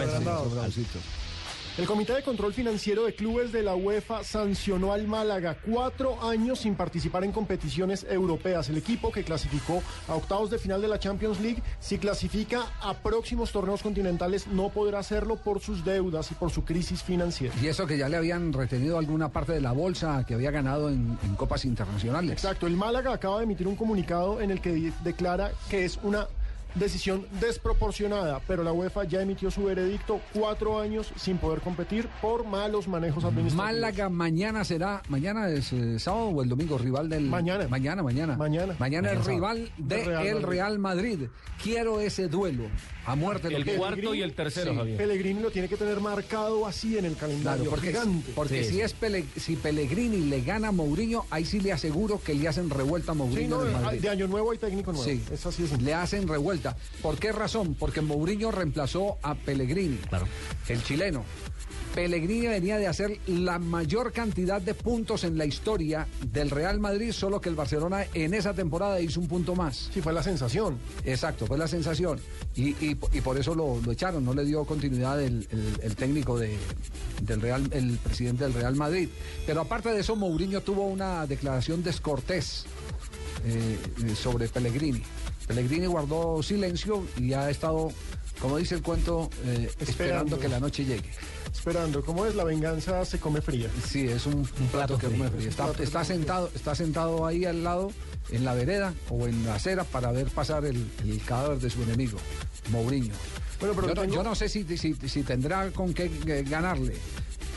El 1.77 1.85
Comité 1.85 2.13
de 2.13 2.23
Control 2.23 2.51
Financiero 2.55 3.05
de 3.05 3.13
Clubes 3.13 3.51
de 3.51 3.61
la 3.61 3.75
UEFA 3.75 4.23
sancionó 4.23 4.93
al 4.93 5.07
Málaga 5.07 5.57
cuatro 5.63 6.19
años 6.27 6.61
sin 6.61 6.73
participar 6.73 7.23
en 7.23 7.31
competiciones 7.31 8.03
europeas. 8.09 8.67
El 8.69 8.77
equipo 8.77 9.11
que 9.11 9.23
clasificó 9.23 9.83
a 10.07 10.15
octavos 10.15 10.49
de 10.49 10.57
final 10.57 10.81
de 10.81 10.87
la 10.87 10.97
Champions 10.97 11.39
League, 11.39 11.61
si 11.79 11.99
clasifica 11.99 12.65
a 12.81 12.95
próximos 12.95 13.51
torneos 13.51 13.83
continentales, 13.83 14.47
no 14.47 14.69
podrá 14.69 14.97
hacerlo 14.97 15.35
por 15.35 15.61
sus 15.61 15.85
deudas 15.85 16.31
y 16.31 16.33
por 16.33 16.49
su 16.49 16.65
crisis 16.65 17.03
financiera. 17.03 17.53
Y 17.61 17.67
eso 17.67 17.85
que 17.85 17.99
ya 17.99 18.09
le 18.09 18.17
habían 18.17 18.53
retenido 18.53 18.97
alguna 18.97 19.29
parte 19.29 19.51
de 19.51 19.61
la 19.61 19.71
bolsa 19.71 20.25
que 20.25 20.33
había 20.33 20.49
ganado 20.49 20.89
en, 20.89 21.15
en 21.23 21.35
copas 21.35 21.63
internacionales. 21.63 22.31
Exacto, 22.31 22.65
el 22.65 22.75
Málaga 22.75 23.13
acaba 23.13 23.37
de 23.37 23.43
emitir 23.43 23.67
un 23.67 23.75
comunicado 23.75 24.41
en 24.41 24.49
el 24.49 24.61
que 24.61 24.91
declara 25.03 25.51
que 25.69 25.85
es 25.85 25.99
una 26.01 26.27
decisión 26.77 27.25
desproporcionada, 27.39 28.41
pero 28.47 28.63
la 28.63 28.71
UEFA 28.71 29.03
ya 29.05 29.21
emitió 29.21 29.51
su 29.51 29.65
veredicto, 29.65 30.21
cuatro 30.33 30.79
años 30.79 31.11
sin 31.15 31.37
poder 31.37 31.61
competir 31.61 32.07
por 32.21 32.45
malos 32.45 32.87
manejos 32.87 33.23
administrativos. 33.23 33.73
Málaga 33.73 34.09
mañana 34.09 34.63
será, 34.63 35.01
mañana 35.09 35.49
es 35.49 35.73
eh, 35.73 35.99
sábado 35.99 36.27
o 36.27 36.43
el 36.43 36.49
domingo, 36.49 36.77
rival 36.77 37.09
del... 37.09 37.23
Mañana. 37.25 37.67
Mañana, 37.67 38.03
mañana. 38.03 38.37
Mañana. 38.37 38.75
Mañana 38.79 39.11
es 39.11 39.19
Mañana. 39.19 39.33
rival 39.33 39.71
De 39.77 39.97
de 39.97 40.03
Real 40.05 40.27
el. 40.27 40.43
Real 40.43 40.79
Madrid. 40.79 41.19
Quiero 41.61 41.99
ese 41.99 42.27
duelo 42.27 42.63
a 43.07 43.15
muerte. 43.15 43.47
El 43.47 43.65
cuarto 43.77 44.13
y 44.13 44.21
el 44.21 44.33
tercero, 44.33 44.71
Sí. 44.71 44.77
Javier. 44.77 44.97
Pellegrini 44.97 45.39
lo 45.39 45.49
tiene 45.49 45.69
que 45.69 45.77
tener 45.77 46.01
marcado 46.01 46.67
así 46.67 46.97
en 46.97 47.05
el 47.05 47.15
calendario, 47.15 47.63
Claro, 47.63 47.69
porque, 47.71 47.87
gigante. 47.87 48.31
porque 48.35 48.63
si 48.65 48.81
es 48.81 48.93
Pele- 48.93 49.23
si 49.37 49.55
Pellegrini 49.55 50.25
le 50.29 50.41
gana 50.41 50.67
a 50.67 50.71
Mourinho, 50.73 51.25
ahí 51.29 51.45
sí 51.45 51.61
le 51.61 51.71
aseguro 51.71 52.19
que 52.21 52.33
le 52.35 52.49
hacen 52.49 52.69
revuelta 52.69 53.13
a 53.13 53.15
Mourinho 53.15 53.63
Sí, 53.65 53.71
no, 53.71 53.79
Madrid. 53.79 54.01
de 54.01 54.09
año 54.09 54.27
nuevo 54.27 54.51
hay 54.51 54.57
técnico 54.57 54.91
nuevo. 54.91 55.05
Sí, 55.07 55.23
Es 55.31 55.45
así 55.45 55.63
de 55.63 55.77
le 55.77 55.93
hacen 55.93 56.27
revuelta. 56.27 56.75
¿Por 57.01 57.17
qué 57.17 57.31
razón? 57.31 57.75
Porque 57.75 58.01
Mourinho 58.01 58.51
reemplazó 58.51 59.17
a 59.23 59.35
Pellegrini, 59.35 59.99
el 60.67 60.83
chileno. 60.83 61.23
Pellegrini 62.01 62.45
venía 62.45 62.77
de 62.77 62.85
hacer 62.85 63.17
la 63.25 63.57
mayor 63.57 64.11
cantidad 64.13 64.61
de 64.61 64.75
puntos 64.75 65.23
en 65.23 65.35
la 65.35 65.45
historia 65.45 66.07
del 66.31 66.51
Real 66.51 66.79
Madrid, 66.79 67.11
solo 67.11 67.41
que 67.41 67.49
el 67.49 67.55
Barcelona 67.55 68.05
en 68.13 68.35
esa 68.35 68.53
temporada 68.53 69.01
hizo 69.01 69.19
un 69.19 69.27
punto 69.27 69.55
más. 69.55 69.89
Sí, 69.91 69.99
fue 69.99 70.13
la 70.13 70.21
sensación. 70.21 70.77
Exacto, 71.03 71.47
fue 71.47 71.57
la 71.57 71.67
sensación. 71.67 72.19
Y, 72.55 72.69
y- 72.85 72.95
y 73.13 73.21
por 73.21 73.39
eso 73.39 73.55
lo, 73.55 73.81
lo 73.83 73.91
echaron, 73.91 74.23
no 74.23 74.35
le 74.35 74.45
dio 74.45 74.63
continuidad 74.63 75.19
el, 75.23 75.47
el- 75.49 75.79
el 75.81 75.95
técnico 75.95 76.37
de, 76.37 76.55
del 77.23 77.41
Real, 77.41 77.67
el 77.71 77.97
presidente 77.97 78.43
del 78.43 78.53
Real 78.53 78.75
Madrid. 78.75 79.09
Pero 79.47 79.61
aparte 79.61 79.89
de 79.89 80.01
eso, 80.01 80.15
Mourinho 80.15 80.61
tuvo 80.61 80.85
una 80.85 81.25
declaración 81.25 81.81
descortés 81.81 82.65
eh, 83.43 83.75
eh, 84.05 84.15
sobre 84.15 84.47
Pellegrini. 84.49 85.01
Pellegrini 85.47 85.87
guardó 85.87 86.43
silencio 86.43 87.07
y 87.17 87.33
ha 87.33 87.49
estado, 87.49 87.89
como 88.41 88.57
dice 88.57 88.75
el 88.75 88.81
cuento, 88.81 89.29
eh, 89.45 89.69
esperando. 89.79 89.85
Esperando. 89.91 90.39
que 90.39 90.47
la 90.47 90.59
noche 90.59 90.85
llegue. 90.85 91.09
Esperando, 91.51 92.03
¿cómo 92.03 92.25
es? 92.25 92.35
La 92.35 92.43
venganza 92.43 93.03
se 93.05 93.19
come 93.19 93.41
fría. 93.41 93.69
Sí, 93.87 94.07
es 94.07 94.25
un, 94.25 94.35
un 94.35 94.67
plato 94.71 94.97
que 94.97 95.07
come 95.07 95.29
frío. 95.29 95.49
Está, 95.49 95.71
está 95.79 96.03
sentado, 96.05 96.49
está 96.53 96.75
sentado 96.75 97.25
ahí 97.25 97.45
al 97.45 97.63
lado, 97.63 97.91
en 98.31 98.45
la 98.45 98.53
vereda 98.53 98.93
o 99.09 99.25
en 99.27 99.45
la 99.45 99.55
acera 99.55 99.83
para 99.83 100.11
ver 100.11 100.27
pasar 100.27 100.65
el, 100.65 100.87
el 101.03 101.21
cadáver 101.23 101.59
de 101.59 101.69
su 101.69 101.81
enemigo, 101.83 102.17
Mourinho. 102.71 103.13
Bueno, 103.59 103.73
pero 103.75 103.87
yo, 103.87 103.95
no, 103.95 104.01
tengo- 104.01 104.13
yo 104.15 104.23
no 104.23 104.35
sé 104.35 104.49
si, 104.49 104.63
si, 104.77 104.93
si 104.93 105.23
tendrá 105.23 105.71
con 105.71 105.93
qué 105.93 106.11
eh, 106.27 106.43
ganarle. 106.47 106.95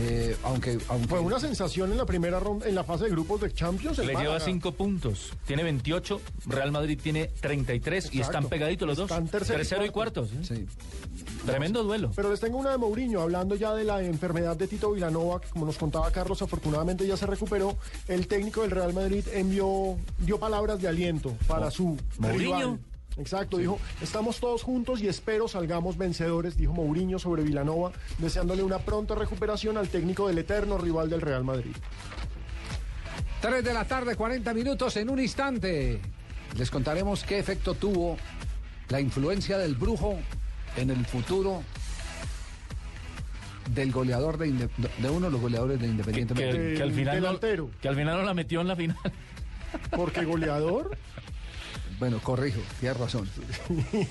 Eh, 0.03 0.37
aunque, 0.45 0.79
aunque 0.89 1.09
Fue 1.09 1.21
una 1.21 1.39
sensación 1.41 1.91
en 1.93 1.99
la 1.99 2.07
primera 2.07 2.41
ronda, 2.41 2.67
en 2.69 2.75
la 2.75 2.85
fase 2.85 3.05
de 3.05 3.11
grupos 3.11 3.41
de 3.41 3.53
Champions. 3.53 3.99
Le 3.99 4.07
lleva 4.07 4.19
Málaga. 4.21 4.41
cinco 4.41 4.73
puntos. 4.73 5.33
Tiene 5.47 5.63
28. 5.63 6.21
Real 6.47 6.73
Madrid 6.73 6.99
tiene 7.03 7.27
33 7.41 8.05
y 8.05 8.19
Exacto. 8.19 8.39
están 8.39 8.49
pegaditos 8.51 8.89
los 8.89 8.97
dos. 8.97 9.11
Están 9.11 9.29
tercero 9.29 9.55
y 9.55 9.59
Tercero 9.59 9.85
y 9.85 9.91
cuarto. 9.91 10.27
cuartos. 10.27 10.51
¿eh? 10.51 10.67
Tremendo 11.47 11.83
duelo. 11.83 12.11
Pero 12.15 12.31
les 12.31 12.41
tengo 12.41 12.59
una 12.59 12.71
de 12.71 12.79
Mourinho, 12.79 13.21
hablando 13.21 13.55
ya 13.55 13.75
de 13.75 13.85
la 13.85 14.03
enfermedad 14.03 14.57
de 14.57 14.67
Tito 14.69 14.93
Vilanova, 14.93 15.41
que 15.41 15.49
como 15.49 15.67
nos 15.67 15.77
contaba 15.79 16.11
Carlos, 16.11 16.41
afortunadamente 16.43 17.07
ya 17.07 17.17
se 17.17 17.27
recuperó. 17.27 17.77
El 18.09 18.27
técnico 18.27 18.63
del 18.63 18.71
Real 18.71 18.93
Madrid 18.93 19.25
envió, 19.33 19.97
dio 20.19 20.39
palabras 20.39 20.81
de 20.81 20.89
aliento 20.89 21.35
para 21.47 21.67
Oh, 21.67 21.71
su 21.71 21.97
Mourinho. 22.19 22.57
rival. 22.59 22.79
Exacto, 23.21 23.59
dijo, 23.59 23.79
estamos 24.03 24.41
todos 24.41 24.63
juntos 24.63 25.01
y 25.03 25.09
espero 25.09 25.47
salgamos 25.49 25.97
vencedores, 25.99 26.57
dijo 26.57 26.73
Mourinho 26.73 27.19
sobre 27.19 27.43
Vilanova, 27.43 27.93
deseándole 28.19 28.63
una 28.63 28.79
pronta 28.79 29.15
recuperación 29.15 29.77
al 29.77 29.89
técnico 29.89 30.27
del 30.29 30.39
eterno 30.39 30.79
rival 30.79 31.11
del 31.11 31.21
Real 31.21 31.45
Madrid. 31.45 31.73
3 33.41 33.65
de 33.65 33.73
la 33.75 33.85
tarde, 33.85 34.17
40 34.17 34.53
minutos 34.55 34.97
en 34.97 35.09
un 35.11 35.19
instante. 35.21 36.01
Les 36.57 36.71
contaremos 36.71 37.25
qué 37.25 37.39
efecto 37.39 37.75
tuvo 37.75 38.17
la 38.89 39.01
influencia 39.01 39.57
del 39.57 39.75
brujo 39.77 40.19
en 40.77 40.91
el 40.91 41.05
futuro 41.07 41.63
del 43.75 43.93
goleador 43.93 44.37
de, 44.37 44.49
Inde- 44.49 44.69
de 44.99 45.11
uno 45.11 45.27
de 45.27 45.33
los 45.33 45.41
goleadores 45.41 45.81
de 45.81 45.87
Independiente 45.87 46.35
Que, 46.35 46.75
que 46.77 46.83
al 46.83 46.93
final 46.93 47.17
no, 47.21 47.27
delantero. 47.27 47.71
que 47.81 47.89
al 47.89 47.95
final 47.95 48.19
no 48.19 48.25
la 48.25 48.35
metió 48.35 48.61
en 48.61 48.69
la 48.69 48.77
final. 48.77 48.97
Porque 49.93 50.25
goleador. 50.25 50.97
Bueno, 52.01 52.19
corrijo, 52.21 52.61
tienes 52.81 52.99
razón. 52.99 53.29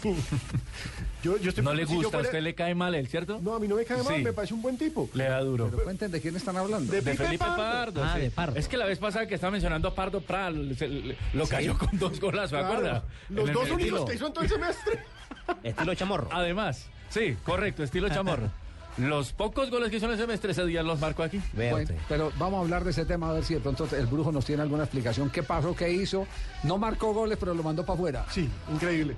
Yo, 1.21 1.35
yo 1.37 1.49
estoy 1.49 1.63
No 1.65 1.73
le 1.73 1.85
si 1.85 1.91
yo 1.95 1.99
gusta, 2.03 2.19
a 2.19 2.21
usted 2.21 2.39
le 2.41 2.55
cae 2.55 2.73
mal 2.75 2.95
él, 2.95 3.07
¿cierto? 3.09 3.41
No, 3.43 3.53
a 3.55 3.59
mí 3.59 3.67
no 3.67 3.75
me 3.75 3.83
cae 3.83 4.01
mal, 4.03 4.15
Sí. 4.15 4.23
me 4.23 4.31
parece 4.31 4.53
un 4.53 4.61
buen 4.61 4.77
tipo. 4.77 5.09
Le 5.13 5.25
da 5.25 5.41
duro. 5.41 5.67
Pero 5.69 5.83
cuenten 5.83 6.11
de 6.11 6.21
quién 6.21 6.33
están 6.37 6.55
hablando. 6.55 6.89
De 6.89 7.01
Felipe 7.01 7.39
Pardo. 7.39 7.57
Pardo. 7.57 8.03
Ah, 8.05 8.13
sí. 8.15 8.21
de 8.21 8.31
Pardo. 8.31 8.55
Es 8.55 8.69
que 8.69 8.77
la 8.77 8.85
vez 8.85 8.99
pasada 8.99 9.27
que 9.27 9.35
estaba 9.35 9.51
mencionando 9.51 9.89
a 9.89 9.95
Pardo 9.95 10.21
Pral, 10.21 10.77
se- 10.77 10.87
le- 10.87 11.17
lo 11.33 11.45
Sí. 11.45 11.51
cayó 11.51 11.77
con 11.77 11.89
dos 11.99 12.21
golas, 12.21 12.51
¿se 12.51 12.55
Claro, 12.55 12.73
acuerda? 12.73 13.03
Los 13.27 13.51
dos 13.51 13.69
únicos 13.69 14.05
que 14.09 14.15
hizo 14.15 14.27
en 14.27 14.33
todo 14.33 14.43
el 14.45 14.49
semestre. 14.49 14.99
Estilo 15.63 15.93
chamorro. 15.95 16.29
Además, 16.31 16.85
sí, 17.09 17.35
correcto, 17.43 17.83
estilo 17.83 18.07
chamorro. 18.09 18.49
Los 18.97 19.31
pocos 19.31 19.69
goles 19.69 19.89
que 19.89 19.97
hizo 19.97 20.05
en 20.07 20.13
el 20.13 20.17
semestre 20.17 20.51
ese 20.51 20.65
día 20.65 20.83
los 20.83 20.99
marcó 20.99 21.23
aquí. 21.23 21.41
Bueno, 21.53 21.89
pero 22.07 22.31
vamos 22.37 22.57
a 22.57 22.61
hablar 22.61 22.83
de 22.83 22.91
ese 22.91 23.05
tema 23.05 23.29
a 23.29 23.33
ver 23.33 23.43
si 23.43 23.53
de 23.53 23.59
pronto 23.59 23.87
el 23.95 24.05
brujo 24.07 24.31
nos 24.31 24.45
tiene 24.45 24.61
alguna 24.61 24.83
explicación. 24.83 25.29
¿Qué 25.29 25.43
pasó? 25.43 25.75
¿Qué 25.75 25.89
hizo? 25.89 26.27
No 26.63 26.77
marcó 26.77 27.13
goles, 27.13 27.37
pero 27.39 27.53
lo 27.53 27.63
mandó 27.63 27.85
para 27.85 27.95
afuera. 27.95 28.25
Sí, 28.29 28.49
increíble. 28.71 29.15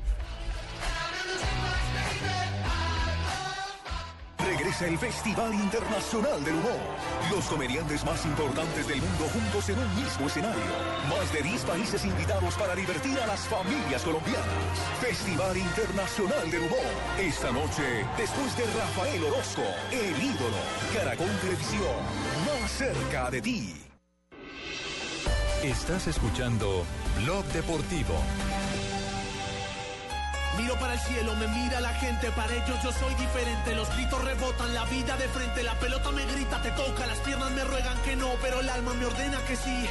Regresa 4.61 4.85
el 4.85 4.97
Festival 4.99 5.55
Internacional 5.55 6.43
del 6.43 6.53
Humor. 6.53 6.79
Los 7.31 7.45
comediantes 7.45 8.05
más 8.05 8.23
importantes 8.25 8.87
del 8.87 9.01
mundo 9.01 9.25
juntos 9.33 9.69
en 9.69 9.79
un 9.79 9.95
mismo 9.95 10.27
escenario. 10.27 10.61
Más 11.09 11.33
de 11.33 11.41
10 11.41 11.61
países 11.63 12.05
invitados 12.05 12.53
para 12.53 12.75
divertir 12.75 13.19
a 13.21 13.25
las 13.25 13.39
familias 13.47 14.03
colombianas. 14.03 14.45
Festival 14.99 15.57
Internacional 15.57 16.51
del 16.51 16.61
Humor. 16.61 16.93
Esta 17.19 17.51
noche, 17.51 18.05
después 18.15 18.55
de 18.55 18.65
Rafael 18.65 19.23
Orozco, 19.23 19.63
el 19.89 20.23
ídolo. 20.23 20.57
Caracol 20.93 21.39
Televisión, 21.41 21.97
más 22.45 22.71
cerca 22.71 23.31
de 23.31 23.41
ti. 23.41 23.81
Estás 25.63 26.05
escuchando 26.05 26.85
Blog 27.23 27.45
Deportivo. 27.45 28.13
Miro 30.57 30.75
para 30.75 30.93
el 30.93 30.99
cielo, 30.99 31.35
me 31.35 31.47
mira 31.47 31.79
la 31.79 31.93
gente, 31.93 32.29
para 32.31 32.53
ellos 32.53 32.77
yo 32.83 32.91
soy 32.91 33.13
diferente. 33.15 33.73
Los 33.73 33.89
gritos 33.95 34.23
rebotan, 34.23 34.73
la 34.73 34.85
vida 34.85 35.15
de 35.17 35.27
frente, 35.29 35.63
la 35.63 35.73
pelota 35.79 36.11
me 36.11 36.25
grita, 36.25 36.61
te 36.61 36.71
toca, 36.71 37.07
las 37.07 37.19
piernas 37.19 37.51
me 37.51 37.63
ruegan 37.63 37.97
que 38.03 38.15
no, 38.15 38.29
pero 38.41 38.59
el 38.59 38.69
alma 38.69 38.93
me 38.93 39.05
ordena 39.05 39.39
que 39.47 39.55
sí. 39.55 39.85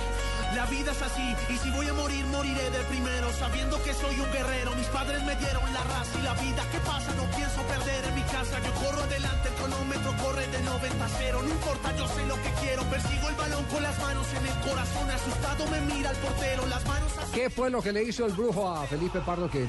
La 0.55 0.67
vida 0.67 0.93
es 0.93 1.03
así, 1.03 1.35
y 1.49 1.57
si 1.59 1.71
voy 1.71 1.89
a 1.89 1.95
morir, 1.95 2.25
moriré 2.27 2.71
de 2.71 2.83
primero, 2.85 3.33
sabiendo 3.33 3.83
que 3.83 3.95
soy 3.95 4.19
un 4.21 4.31
guerrero. 4.33 4.75
Mis 4.75 4.87
padres 4.89 5.23
me 5.23 5.35
dieron 5.37 5.63
la 5.73 5.83
raza 5.85 6.19
y 6.19 6.23
la 6.23 6.35
vida. 6.35 6.63
¿Qué 6.73 6.79
pasa? 6.81 7.15
No 7.15 7.25
pienso 7.37 7.63
perder 7.63 8.05
en 8.05 8.15
mi 8.15 8.23
casa. 8.23 8.59
Yo 8.61 8.73
corro 8.75 9.03
adelante, 9.03 9.49
el 9.49 9.55
cronómetro 9.55 10.17
corre 10.23 10.47
de 10.49 10.61
90 10.61 11.05
a 11.05 11.09
0. 11.09 11.41
No 11.43 11.49
importa, 11.49 11.97
yo 11.97 12.07
sé 12.09 12.27
lo 12.27 12.35
que 12.35 12.51
quiero. 12.61 12.83
Persigo 12.85 13.29
el 13.29 13.35
balón 13.37 13.65
con 13.65 13.83
las 13.83 13.99
manos 14.01 14.27
en 14.35 14.47
el 14.47 14.69
corazón. 14.69 15.11
Asustado 15.11 15.67
me 15.69 15.81
mira 15.83 16.11
el 16.11 16.17
portero, 16.17 16.67
las 16.67 16.85
manos 16.85 17.13
así. 17.19 17.33
¿Qué 17.33 17.49
fue 17.49 17.71
lo 17.71 17.81
que 17.81 17.93
le 17.93 18.03
hizo 18.03 18.27
el 18.27 18.33
brujo 18.33 18.69
a 18.69 18.85
Felipe 18.87 19.21
Pardo? 19.21 19.49
Que 19.49 19.67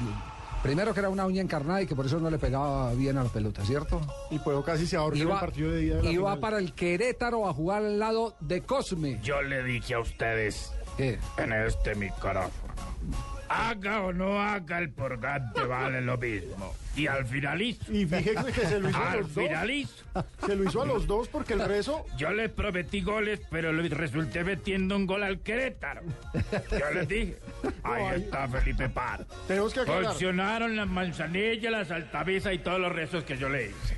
primero 0.62 0.94
que 0.94 1.00
era 1.00 1.08
una 1.08 1.26
uña 1.26 1.42
encarnada 1.42 1.82
y 1.82 1.86
que 1.86 1.94
por 1.94 2.06
eso 2.06 2.18
no 2.20 2.30
le 2.30 2.38
pegaba 2.38 2.92
bien 2.94 3.18
a 3.18 3.24
la 3.24 3.28
pelota, 3.30 3.64
¿cierto? 3.64 4.00
Y 4.30 4.38
puedo 4.38 4.62
casi 4.64 4.86
se 4.86 4.96
ahorca 4.96 5.18
en 5.18 5.28
el 5.30 5.38
partido 5.38 5.72
de 5.72 5.78
día 5.80 5.96
de 5.96 6.02
la 6.04 6.10
iba 6.10 6.30
final. 6.30 6.40
para 6.40 6.58
el 6.58 6.72
Querétaro 6.74 7.48
a 7.48 7.52
jugar 7.52 7.84
al 7.84 7.98
lado 7.98 8.34
de 8.40 8.62
Cosme. 8.62 9.18
Yo 9.22 9.42
le 9.42 9.62
dije 9.64 9.94
a 9.94 10.00
ustedes 10.00 10.72
¿Qué? 10.96 11.18
en 11.38 11.52
este 11.52 11.94
micrófono. 11.94 12.72
Haga 13.52 14.02
o 14.02 14.12
no 14.12 14.40
haga 14.40 14.78
el 14.78 14.90
purgante 14.90 15.62
vale 15.64 16.00
lo 16.00 16.16
mismo. 16.16 16.74
Y 16.96 17.06
al 17.06 17.24
final 17.26 17.60
hizo. 17.62 17.90
Y 17.92 18.04
fíjese 18.06 18.52
que 18.52 18.66
se 18.66 18.78
lo 18.80 18.88
hizo 18.90 18.98
a 18.98 19.12
Al 19.12 19.18
los 19.20 19.34
dos. 19.34 19.44
final 19.46 19.70
hizo. 19.70 20.04
Se 20.46 20.56
lo 20.56 20.64
hizo 20.64 20.82
a 20.82 20.86
los 20.86 21.06
dos 21.06 21.28
porque 21.28 21.54
el 21.54 21.64
rezo. 21.66 22.04
Yo 22.18 22.30
les 22.32 22.50
prometí 22.50 23.00
goles, 23.00 23.40
pero 23.50 23.72
resulté 23.72 24.44
metiendo 24.44 24.96
un 24.96 25.06
gol 25.06 25.22
al 25.22 25.40
Querétaro. 25.40 26.02
Yo 26.70 26.90
les 26.94 27.08
dije. 27.08 27.38
Ahí 27.82 28.20
está 28.22 28.46
Felipe 28.48 28.88
Par. 28.90 29.26
Tenemos 29.48 29.72
que 29.72 29.80
aclarar. 29.80 30.04
Funcionaron 30.04 30.76
las 30.76 30.86
manzanillas, 30.88 31.72
las 31.72 31.90
altavisas 31.90 32.52
y 32.52 32.58
todos 32.58 32.78
los 32.80 32.92
rezos 32.92 33.24
que 33.24 33.38
yo 33.38 33.48
le 33.48 33.66
hice. 33.68 33.96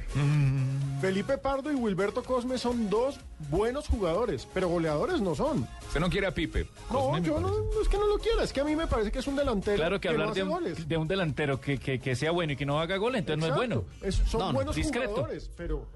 Felipe 1.04 1.38
Pardo 1.38 1.70
y 1.70 1.74
Wilberto 1.74 2.22
Cosme 2.22 2.56
son 2.58 2.88
dos 2.88 3.18
buenos 3.50 3.88
jugadores, 3.88 4.48
pero 4.54 4.68
goleadores 4.68 5.20
no 5.20 5.34
son. 5.34 5.68
Usted 5.86 6.00
no 6.00 6.08
quiere 6.08 6.26
a 6.26 6.30
Pipe. 6.34 6.66
No, 6.90 7.18
yo 7.18 7.38
no, 7.40 7.48
no 7.50 7.80
es 7.82 7.88
que 7.88 7.98
no 7.98 8.06
lo 8.06 8.18
quiera, 8.18 8.42
es 8.42 8.52
que 8.52 8.60
a 8.60 8.64
mí 8.64 8.74
me 8.74 8.86
parece 8.86 9.12
que 9.12 9.18
es 9.18 9.26
un 9.26 9.36
delantero 9.36 9.76
Claro 9.76 10.00
que 10.00 10.08
hablar 10.08 10.28
hace 10.30 10.40
de 10.40 10.46
goles. 10.48 10.78
un, 10.78 10.88
de 10.88 10.96
un 10.96 11.08
delantero 11.08 11.60
que, 11.60 11.78
que- 11.78 12.00
que 12.00 12.16
sea 12.16 12.30
bueno 12.30 12.54
y 12.54 12.56
que 12.56 12.64
no 12.66 12.80
haga 12.80 12.96
goles, 12.96 13.20
entonces 13.20 13.40
no 13.40 13.46
es 13.48 13.54
bueno. 13.56 13.84
Es- 14.02 14.14
son 14.14 14.40
No, 14.40 14.46
no, 14.48 14.52
buenos 14.54 14.76
discreto. 14.76 15.10
jugadores, 15.10 15.50
pero 15.56 15.86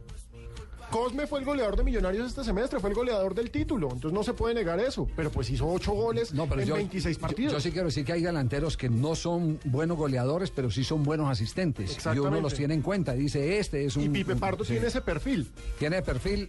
Cosme 0.90 1.27
fue 1.27 1.40
el 1.40 1.44
goleador 1.44 1.77
de 1.77 1.85
Millonarios 1.85 2.27
este 2.28 2.43
semestre, 2.44 2.81
fue 2.81 2.89
el 2.89 2.97
goleador 2.97 3.35
del 3.35 3.51
título, 3.51 3.89
entonces 3.93 4.12
no 4.12 4.23
se 4.23 4.32
puede 4.32 4.55
negar 4.55 4.81
eso, 4.81 5.06
pero 5.15 5.31
pues 5.31 5.51
hizo 5.51 5.69
ocho 5.69 5.93
goles 5.93 6.32
No, 6.32 6.47
pero 6.48 6.62
en 6.62 6.69
yo, 6.69 6.74
26 6.77 7.16
yo- 7.16 7.20
partidos. 7.20 7.52
Yo, 7.52 7.60
sí 7.60 7.70
quiero 7.73 7.86
decir 7.89 8.06
que 8.06 8.12
hay 8.15 8.23
delanteros 8.23 8.77
que 8.78 8.89
no 8.89 9.15
son 9.15 9.60
buenos 9.65 9.98
goleadores, 9.98 10.51
pero 10.51 10.70
sí 10.70 10.85
son 10.85 11.02
buenos 11.02 11.28
asistentes. 11.28 11.98
Y 12.15 12.19
uno 12.19 12.40
los 12.40 12.55
tiene 12.55 12.73
en 12.73 12.81
cuenta. 12.82 13.12
Dice, 13.12 13.59
este 13.59 13.85
es 13.85 13.97
un. 13.97 14.05
y 14.05 14.09
Pipe 14.09 14.32
un- 14.32 14.40
Pardo 14.40 14.65
sí. 14.65 14.73
tiene 14.73 14.86
ese 14.86 15.02
perfil 15.02 15.51
Tiene 15.78 16.01
perfil. 16.01 16.48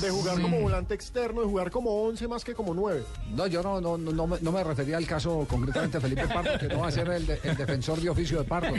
De 0.00 0.10
jugar 0.10 0.36
Sí. 0.36 0.42
como 0.42 0.60
volante 0.60 0.94
externo, 0.94 1.40
de 1.40 1.46
jugar 1.46 1.70
como 1.70 2.02
11 2.04 2.28
más 2.28 2.44
que 2.44 2.54
como 2.54 2.74
9. 2.74 3.02
No, 3.34 3.46
yo 3.46 3.62
no, 3.62 3.80
no, 3.80 3.96
no, 3.96 4.12
no 4.12 4.26
me, 4.26 4.38
no 4.40 4.52
me 4.52 4.62
refería 4.64 4.96
al 4.96 5.06
caso 5.06 5.46
concretamente 5.48 5.98
de 5.98 6.00
Felipe 6.02 6.26
Pardo, 6.28 6.58
que 6.58 6.68
no 6.68 6.80
va 6.80 6.88
a 6.88 6.92
ser 6.92 7.08
el, 7.08 7.26
de- 7.26 7.40
el 7.42 7.56
defensor 7.56 8.00
de 8.00 8.10
oficio 8.10 8.38
de 8.38 8.44
Pardo. 8.44 8.74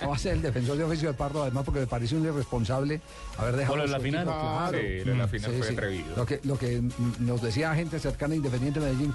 No 0.00 0.08
va 0.10 0.14
a 0.16 0.18
ser 0.18 0.34
el 0.34 0.42
defensor 0.42 0.76
de 0.76 0.84
oficio 0.84 1.08
de 1.08 1.14
Pardo, 1.14 1.42
además 1.42 1.64
porque 1.64 1.80
me 1.80 1.86
parece 1.86 2.16
un 2.16 2.24
irresponsable 2.24 3.00
haber 3.38 3.56
dejado. 3.56 3.78
De 3.78 3.86
su 3.86 3.92
la 3.92 4.00
final. 4.00 4.22
equipo, 4.22 4.40
claro. 4.40 4.78
Sí, 4.78 4.84
de 4.86 5.14
la 5.14 5.28
final 5.28 5.52
fue 5.52 5.68
atrevido. 5.68 6.16
Lo 6.16 6.26
que, 6.26 6.40
lo 6.44 6.58
que 6.58 6.82
nos 7.20 7.42
decía 7.42 7.74
gente 7.74 7.98
cercana 7.98 8.34
a 8.34 8.36
Independiente 8.36 8.80
Medellín, 8.80 9.12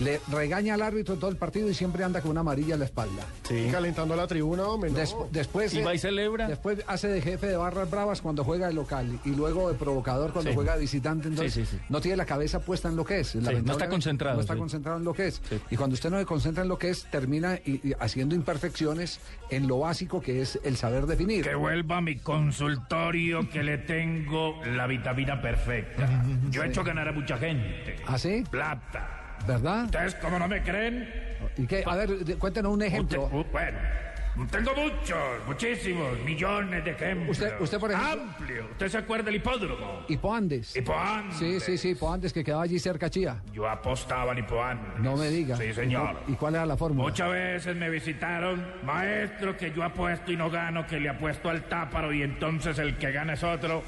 le 0.00 0.20
regaña 0.30 0.74
al 0.74 0.82
árbitro 0.82 1.16
todo 1.16 1.30
el 1.30 1.36
partido 1.36 1.68
y 1.68 1.74
siempre 1.74 2.02
anda 2.04 2.20
con 2.20 2.30
una 2.32 2.40
amarilla 2.40 2.74
en 2.74 2.80
la 2.80 2.86
espalda. 2.86 3.24
Calentando 3.70 4.16
la 4.16 4.26
tribuna, 4.26 4.64
hombre. 4.66 4.90
no. 4.90 4.96
Des- 4.98 5.14
después, 5.30 5.72
Y 5.74 5.82
va 5.82 5.94
y 5.94 5.98
celebra. 5.98 6.48
Después 6.48 6.78
hace 6.86 7.08
de 7.08 7.20
jefe 7.20 7.46
de 7.46 7.56
barras 7.56 7.90
bravas 7.90 8.20
cuando 8.20 8.42
juega 8.44 8.66
de 8.68 8.72
local 8.74 9.18
y 9.24 9.30
luego 9.30 9.68
de 9.70 9.74
provocador 9.74 10.32
cuando 10.32 10.50
Sí. 10.50 10.54
juega 10.54 10.76
de 10.76 10.77
visitante. 10.78 11.28
Entonces 11.28 11.52
Sí, 11.54 11.64
sí, 11.66 11.76
sí. 11.76 11.82
no 11.88 12.00
tiene 12.00 12.16
la 12.16 12.24
cabeza 12.26 12.60
puesta 12.60 12.88
en 12.88 12.96
lo 12.96 13.04
que 13.04 13.20
es. 13.20 13.34
no 13.36 13.50
está 13.72 13.88
concentrado, 13.88 14.36
No 14.36 14.40
está 14.40 14.54
sí. 14.54 14.58
concentrado 14.58 14.98
en 14.98 15.04
lo 15.04 15.12
que 15.14 15.28
es. 15.28 15.42
Y 15.70 15.76
cuando 15.76 15.94
usted 15.94 16.10
no 16.10 16.18
se 16.18 16.24
concentra 16.26 16.62
en 16.62 16.68
lo 16.68 16.78
que 16.78 16.90
es, 16.90 17.04
termina 17.10 17.56
y- 17.56 17.88
y 17.88 17.92
haciendo 18.00 18.34
imperfecciones 18.34 19.20
en 19.50 19.66
lo 19.68 19.80
básico 19.80 20.20
que 20.20 20.42
es 20.42 20.58
el 20.64 20.76
saber 20.76 21.06
definir. 21.06 21.44
Que 21.44 21.54
vuelva 21.54 21.98
a 21.98 22.00
mi 22.00 22.16
consultorio 22.16 23.48
que 23.50 23.62
le 23.62 23.78
tengo 23.78 24.60
la 24.64 24.86
vitamina 24.86 25.40
perfecta. 25.40 26.08
Yo 26.50 26.62
he 26.62 26.68
hecho 26.68 26.84
ganar 26.84 27.08
a 27.08 27.12
mucha 27.12 27.36
gente. 27.38 27.96
¿Ah, 28.06 28.18
sí? 28.18 28.44
Plata. 28.50 29.36
¿Verdad? 29.46 29.84
¿Ustedes 29.84 30.14
como 30.16 30.38
no 30.38 30.48
me 30.48 30.62
creen? 30.62 31.08
¿Y 31.56 31.66
qué? 31.66 31.82
A 31.86 31.94
ver, 31.96 32.36
cuéntenos 32.38 32.72
un 32.72 32.82
ejemplo. 32.82 33.24
Uh, 33.32 33.44
bueno, 33.52 33.78
tengo 34.46 34.74
muchos, 34.74 35.18
muchísimos, 35.46 36.18
millones 36.24 36.84
de 36.84 36.90
ejemplos. 36.92 37.30
Usted- 37.38 37.60
usted, 37.60 37.78
por 37.78 37.90
ejemplo- 37.92 38.22
Amplio. 38.22 38.64
¿Usted 38.72 38.88
se 38.88 38.98
acuerda 38.98 39.24
del 39.24 39.36
hipódromo? 39.36 40.02
Hipoandes. 40.08 40.76
Hipoandes. 40.76 41.36
Sí, 41.38 41.60
sí, 41.60 41.76
sí, 41.78 41.88
Hipoandes 41.90 42.32
que 42.32 42.44
quedaba 42.44 42.62
allí 42.62 42.78
cerca 42.78 43.10
Chía. 43.10 43.42
Yo 43.52 43.68
apostaba 43.68 44.32
en 44.32 44.38
Hipoandes. 44.38 44.98
No 45.00 45.16
me 45.16 45.28
diga. 45.28 45.56
Sí, 45.56 45.72
señor. 45.72 46.16
¿Y 46.28 46.32
cuál 46.34 46.54
era 46.54 46.66
la 46.66 46.76
fórmula? 46.76 47.08
Muchas 47.08 47.30
veces 47.30 47.76
me 47.76 47.90
visitaron, 47.90 48.64
maestro, 48.84 49.56
que 49.56 49.72
yo 49.72 49.82
apuesto 49.82 50.30
y 50.32 50.36
no 50.36 50.50
gano, 50.50 50.86
que 50.86 51.00
le 51.00 51.08
apuesto 51.08 51.48
al 51.50 51.62
táparo 51.64 52.12
y 52.12 52.22
entonces 52.22 52.78
el 52.78 52.96
que 52.96 53.10
gana 53.12 53.32
es 53.34 53.42
otro. 53.42 53.82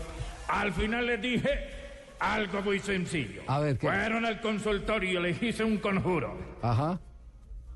Al 0.48 0.72
final 0.72 1.06
les 1.06 1.20
dije 1.22 1.78
algo 2.18 2.60
muy 2.62 2.78
sencillo. 2.81 3.43
A 3.47 3.60
ver, 3.60 3.78
¿qué? 3.78 3.86
Fueron 3.86 4.24
al 4.27 4.40
consultorio, 4.40 5.20
le 5.20 5.31
hice 5.40 5.64
un 5.64 5.78
conjuro. 5.78 6.36
Ajá. 6.62 6.98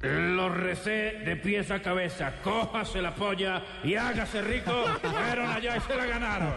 Lo 0.04 0.50
recé 0.50 1.22
de 1.24 1.34
pies 1.36 1.70
a 1.70 1.80
cabeza, 1.80 2.34
cójase 2.42 3.00
la 3.00 3.14
polla 3.14 3.62
y 3.82 3.94
hágase 3.94 4.42
rico. 4.42 4.84
Fueron 5.00 5.50
allá 5.50 5.78
y 5.78 5.80
se 5.80 5.96
la 5.96 6.04
ganaron. 6.04 6.54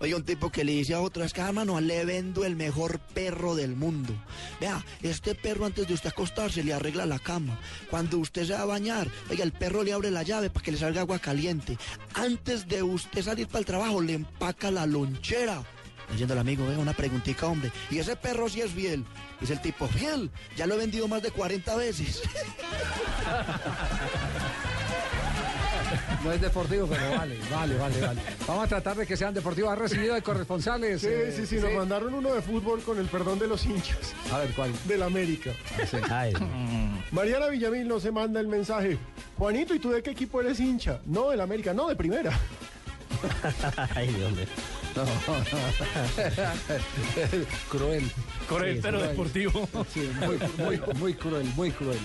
Oye, 0.00 0.14
un 0.14 0.24
tipo 0.24 0.50
que 0.50 0.64
le 0.64 0.72
dice 0.72 0.94
a 0.94 1.00
otro, 1.00 1.24
es 1.24 1.34
que 1.34 1.42
hermano, 1.42 1.78
le 1.78 2.06
vendo 2.06 2.46
el 2.46 2.56
mejor 2.56 2.98
perro 2.98 3.54
del 3.54 3.76
mundo. 3.76 4.14
Vea, 4.58 4.82
este 5.02 5.34
perro 5.34 5.66
antes 5.66 5.86
de 5.86 5.92
usted 5.92 6.08
acostarse 6.08 6.64
le 6.64 6.72
arregla 6.72 7.04
la 7.04 7.18
cama. 7.18 7.58
Cuando 7.90 8.16
usted 8.16 8.46
se 8.46 8.54
va 8.54 8.62
a 8.62 8.64
bañar, 8.64 9.08
oiga, 9.28 9.44
el 9.44 9.52
perro 9.52 9.82
le 9.82 9.92
abre 9.92 10.10
la 10.10 10.22
llave 10.22 10.48
para 10.48 10.64
que 10.64 10.72
le 10.72 10.78
salga 10.78 11.02
agua 11.02 11.18
caliente. 11.18 11.76
Antes 12.14 12.66
de 12.66 12.82
usted 12.82 13.22
salir 13.22 13.46
para 13.46 13.58
el 13.58 13.66
trabajo, 13.66 14.00
le 14.00 14.14
empaca 14.14 14.70
la 14.70 14.86
lonchera. 14.86 15.62
Diciendo 16.10 16.32
el 16.32 16.40
amigo, 16.40 16.66
vea, 16.66 16.78
una 16.78 16.94
preguntita, 16.94 17.46
hombre. 17.46 17.70
Y 17.90 17.98
ese 17.98 18.16
perro 18.16 18.48
sí 18.48 18.62
es 18.62 18.72
fiel. 18.72 19.04
Dice 19.38 19.52
el 19.52 19.60
tipo, 19.60 19.86
fiel, 19.86 20.30
ya 20.56 20.66
lo 20.66 20.76
he 20.76 20.78
vendido 20.78 21.08
más 21.08 21.22
de 21.22 21.30
40 21.30 21.76
veces. 21.76 22.22
No 26.24 26.32
es 26.32 26.40
deportivo, 26.40 26.86
pero 26.86 27.10
vale, 27.16 27.38
vale, 27.50 27.76
vale, 27.76 28.00
vale. 28.00 28.20
Vamos 28.46 28.64
a 28.64 28.68
tratar 28.68 28.96
de 28.96 29.06
que 29.06 29.16
sean 29.16 29.32
deportivos. 29.32 29.72
¿Ha 29.72 29.76
recibido 29.76 30.14
de 30.14 30.20
corresponsales? 30.22 31.00
Sí, 31.00 31.06
eh, 31.10 31.32
sí, 31.34 31.46
sí, 31.46 31.56
nos 31.56 31.72
mandaron 31.72 32.12
uno 32.12 32.34
de 32.34 32.42
fútbol 32.42 32.82
con 32.82 32.98
el 32.98 33.06
perdón 33.06 33.38
de 33.38 33.48
los 33.48 33.64
hinchas. 33.64 34.12
A 34.30 34.38
ver, 34.38 34.50
¿cuál? 34.54 34.70
Del 34.86 35.02
América. 35.02 35.52
Mariana 37.12 37.48
Villamil 37.48 37.88
nos 37.88 38.02
se 38.02 38.12
manda 38.12 38.38
el 38.38 38.48
mensaje. 38.48 38.98
Juanito, 39.38 39.74
¿y 39.74 39.78
tú 39.78 39.90
de 39.90 40.02
qué 40.02 40.10
equipo 40.10 40.40
eres 40.42 40.60
hincha? 40.60 41.00
No, 41.06 41.30
del 41.30 41.40
América, 41.40 41.72
no, 41.72 41.88
de 41.88 41.96
primera. 41.96 42.38
Ay, 43.94 44.08
Dios 44.08 44.32
mío. 44.32 44.46
cruel. 47.70 48.10
Cruel, 48.48 48.74
Sí, 48.76 48.80
pero 48.82 48.98
cruel. 48.98 49.10
deportivo. 49.10 49.68
Sí, 49.92 50.10
muy, 50.20 50.38
muy, 50.58 50.80
muy 50.98 51.14
cruel, 51.14 51.46
muy 51.56 51.70
cruel. 51.70 51.98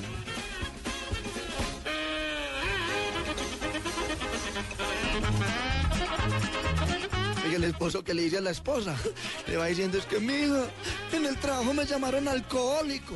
Esposo 7.65 8.03
que 8.03 8.13
le 8.13 8.23
dice 8.23 8.37
a 8.37 8.41
la 8.41 8.51
esposa, 8.51 8.95
le 9.47 9.57
va 9.57 9.65
diciendo, 9.65 9.97
es 9.97 10.05
que 10.05 10.19
mi 10.19 10.33
hija, 10.33 10.65
en 11.11 11.25
el 11.25 11.37
trabajo 11.37 11.73
me 11.73 11.85
llamaron 11.85 12.27
alcohólico. 12.27 13.15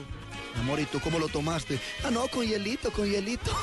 Amor, 0.59 0.79
¿y 0.79 0.85
tú 0.85 0.99
cómo 0.99 1.19
lo 1.19 1.27
tomaste? 1.27 1.79
Ah, 2.03 2.11
no, 2.11 2.27
con 2.27 2.45
hielito, 2.45 2.91
con 2.91 3.09
hielito. 3.09 3.51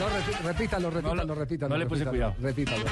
No, 0.00 0.08
repítalo, 0.08 0.88
repítalo, 0.88 1.34
repítalo. 1.34 1.74
no 1.74 1.76
le 1.76 1.84
puse 1.84 2.06
cuidado. 2.06 2.34
Repítalo. 2.40 2.84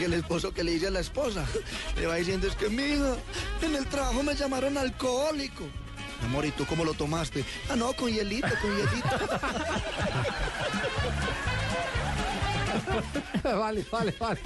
El 0.00 0.12
esposo 0.12 0.54
que 0.54 0.62
le 0.62 0.70
dice 0.70 0.86
a 0.86 0.90
la 0.90 1.00
esposa, 1.00 1.44
le 1.96 2.06
va 2.06 2.14
diciendo, 2.14 2.46
es 2.46 2.54
que 2.54 2.68
mi 2.68 2.82
hija, 2.84 3.16
en 3.62 3.74
el 3.74 3.86
trabajo 3.86 4.22
me 4.22 4.36
llamaron 4.36 4.78
alcohólico. 4.78 5.64
Amor, 6.24 6.44
¿y 6.46 6.52
tú 6.52 6.64
cómo 6.66 6.84
lo 6.84 6.94
tomaste? 6.94 7.44
Ah, 7.68 7.74
no, 7.74 7.92
con 7.94 8.12
hielito, 8.12 8.48
con 8.62 8.70
hielito. 8.76 9.08
vale, 13.44 13.84
vale, 13.90 14.14
vale. 14.18 14.40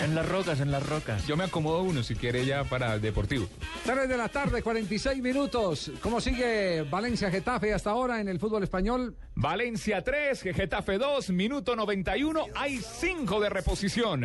En 0.00 0.14
las 0.14 0.28
rocas, 0.28 0.60
en 0.60 0.70
las 0.70 0.86
rocas. 0.86 1.26
Yo 1.26 1.36
me 1.36 1.44
acomodo 1.44 1.82
uno 1.82 2.02
si 2.02 2.14
quiere 2.14 2.44
ya 2.44 2.64
para 2.64 2.98
deportivo. 2.98 3.46
3 3.84 4.08
de 4.08 4.16
la 4.16 4.28
tarde, 4.28 4.62
46 4.62 5.22
minutos. 5.22 5.92
¿Cómo 6.00 6.20
sigue 6.20 6.82
Valencia 6.82 7.30
Getafe 7.30 7.72
hasta 7.72 7.90
ahora 7.90 8.20
en 8.20 8.28
el 8.28 8.38
fútbol 8.38 8.62
español? 8.62 9.16
Valencia 9.34 10.02
3, 10.02 10.42
Getafe 10.42 10.98
2, 10.98 11.30
minuto 11.30 11.74
91. 11.74 12.46
Hay 12.54 12.78
5 12.78 13.40
de 13.40 13.48
reposición. 13.48 14.24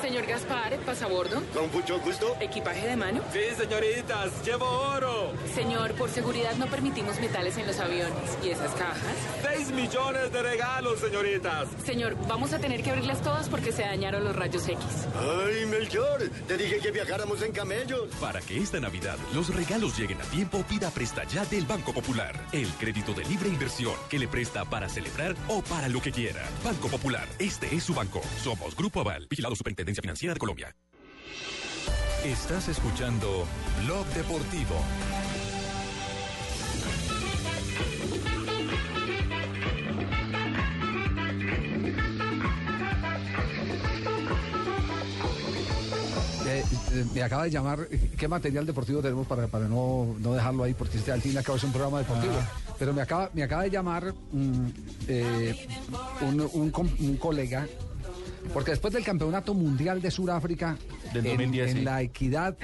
Señor 0.00 0.26
Gaspar, 0.26 0.76
pasabordo. 0.84 1.42
Con 1.54 1.70
mucho 1.72 1.98
gusto. 2.00 2.36
¿Equipaje 2.40 2.86
de 2.86 2.96
mano? 2.96 3.22
Sí, 3.32 3.40
señoritas, 3.56 4.44
llevo 4.44 4.66
oro. 4.66 5.32
Señor, 5.54 5.92
por 5.94 6.10
seguridad 6.10 6.54
no 6.56 6.66
permitimos 6.66 7.18
metales 7.18 7.56
en 7.56 7.66
los 7.66 7.78
aviones. 7.80 8.38
¿Y 8.44 8.50
esas 8.50 8.72
cajas? 8.74 9.00
Seis 9.42 9.70
millones 9.70 10.32
de 10.32 10.42
regalos, 10.42 11.00
señoritas. 11.00 11.68
Señor, 11.84 12.16
vamos 12.28 12.52
a 12.52 12.58
tener 12.58 12.82
que 12.82 12.90
abrirlas 12.90 13.22
todas 13.22 13.48
porque 13.48 13.72
se 13.72 13.82
dañaron 13.82 14.22
los 14.24 14.36
rayos 14.36 14.68
X. 14.68 14.78
Ay, 15.14 15.66
Melchor, 15.66 16.28
te 16.46 16.56
dije 16.56 16.78
que 16.78 16.90
viajáramos 16.90 17.40
en 17.42 17.52
camellos. 17.52 18.08
Para 18.20 18.40
que 18.40 18.58
esta 18.58 18.78
Navidad 18.80 19.16
los 19.34 19.54
regalos 19.54 19.96
lleguen 19.98 20.20
a 20.20 20.24
tiempo, 20.24 20.62
pida 20.68 20.90
Presta 20.90 21.24
Ya 21.24 21.44
del 21.46 21.64
Banco 21.64 21.92
Popular. 21.94 22.34
El 22.52 22.68
crédito 22.74 23.14
de 23.14 23.24
libre 23.24 23.48
inversión 23.48 23.94
que 24.10 24.18
le 24.18 24.28
presta 24.28 24.64
para 24.64 24.88
celebrar 24.88 25.34
o 25.48 25.62
para 25.62 25.88
lo 25.88 26.00
que 26.02 26.12
quiera. 26.12 26.42
Banco 26.62 26.88
Popular, 26.88 27.26
este 27.38 27.74
es 27.74 27.84
su 27.84 27.94
banco. 27.94 28.20
Somos 28.42 28.76
Grupo 28.76 29.00
Aval, 29.00 29.26
vigilado 29.30 29.54
Superintendencia 29.76 30.00
Financiera 30.00 30.32
de 30.32 30.40
Colombia. 30.40 30.74
Estás 32.24 32.68
escuchando 32.68 33.46
Blog 33.84 34.06
Deportivo. 34.14 34.74
Eh, 46.46 46.64
eh, 46.92 47.04
me 47.12 47.22
acaba 47.22 47.44
de 47.44 47.50
llamar, 47.50 47.86
¿qué 48.16 48.28
material 48.28 48.64
deportivo 48.64 49.02
tenemos 49.02 49.26
para, 49.26 49.46
para 49.46 49.68
no, 49.68 50.16
no 50.20 50.32
dejarlo 50.32 50.64
ahí? 50.64 50.72
Porque 50.72 50.96
este 50.96 51.12
al 51.12 51.20
fin 51.20 51.34
y 51.34 51.36
al 51.36 51.44
cabo 51.44 51.58
es 51.58 51.64
un 51.64 51.72
programa 51.72 51.98
deportivo. 51.98 52.34
pero 52.78 52.94
me 52.94 53.02
acaba, 53.02 53.30
me 53.34 53.42
acaba 53.42 53.64
de 53.64 53.70
llamar 53.70 54.14
mm, 54.32 54.68
eh, 55.08 55.66
un, 56.22 56.40
un 56.40 56.72
un 57.00 57.16
colega, 57.18 57.66
porque 58.52 58.72
después 58.72 58.92
del 58.92 59.04
Campeonato 59.04 59.54
Mundial 59.54 60.00
de 60.00 60.10
Sudáfrica, 60.10 60.76
Del 61.12 61.26
en, 61.26 61.36
2010, 61.36 61.70
en 61.70 61.76
sí. 61.76 61.82
la 61.82 62.02
Equidad, 62.02 62.56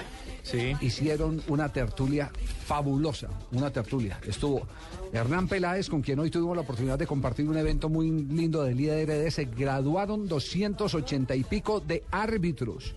hicieron 0.80 1.42
una 1.48 1.72
tertulia 1.72 2.30
fabulosa, 2.64 3.28
una 3.52 3.70
tertulia. 3.70 4.18
Estuvo 4.26 4.66
Hernán 5.12 5.48
Peláez, 5.48 5.88
con 5.88 6.02
quien 6.02 6.18
hoy 6.18 6.30
tuvimos 6.30 6.56
la 6.56 6.62
oportunidad 6.62 6.98
de 6.98 7.06
compartir 7.06 7.48
un 7.48 7.56
evento 7.56 7.88
muy 7.88 8.10
lindo 8.10 8.62
del 8.64 8.80
IDRD. 8.80 9.30
Se 9.30 9.44
graduaron 9.44 10.26
280 10.28 11.36
y 11.36 11.44
pico 11.44 11.80
de 11.80 12.04
árbitros. 12.10 12.94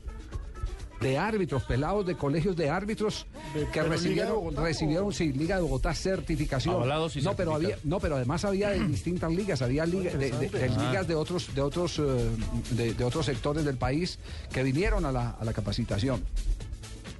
De 1.01 1.17
árbitros, 1.17 1.63
pelados 1.63 2.05
de 2.05 2.15
colegios 2.15 2.55
de 2.55 2.69
árbitros 2.69 3.25
De- 3.53 3.67
que 3.69 3.83
recibieron, 3.83 4.35
Bogotá, 4.35 4.61
recibieron, 4.63 5.11
sí, 5.13 5.33
Liga 5.33 5.57
de 5.57 5.61
Bogotá 5.61 5.93
certificación. 5.93 6.75
Avalados 6.75 7.15
y 7.17 7.21
no, 7.21 7.35
pero 7.35 7.53
había, 7.53 7.77
no, 7.83 7.99
pero 7.99 8.15
además 8.15 8.45
había 8.45 8.69
de 8.69 8.79
distintas 8.87 9.31
ligas, 9.31 9.61
había 9.61 9.85
liga- 9.85 10.11
de, 10.11 10.31
de- 10.31 10.49
de 10.49 10.63
Ah. 10.69 10.87
ligas 10.89 11.07
de 11.07 11.15
otros, 11.15 11.53
de 11.53 11.61
otros, 11.61 11.99
eh, 11.99 12.29
de, 12.71 12.93
de 12.93 13.03
otros 13.03 13.25
sectores 13.25 13.65
del 13.65 13.75
país 13.77 14.19
que 14.51 14.63
vinieron 14.63 15.05
a 15.05 15.11
la, 15.11 15.31
a 15.31 15.43
la 15.43 15.51
capacitación. 15.53 16.23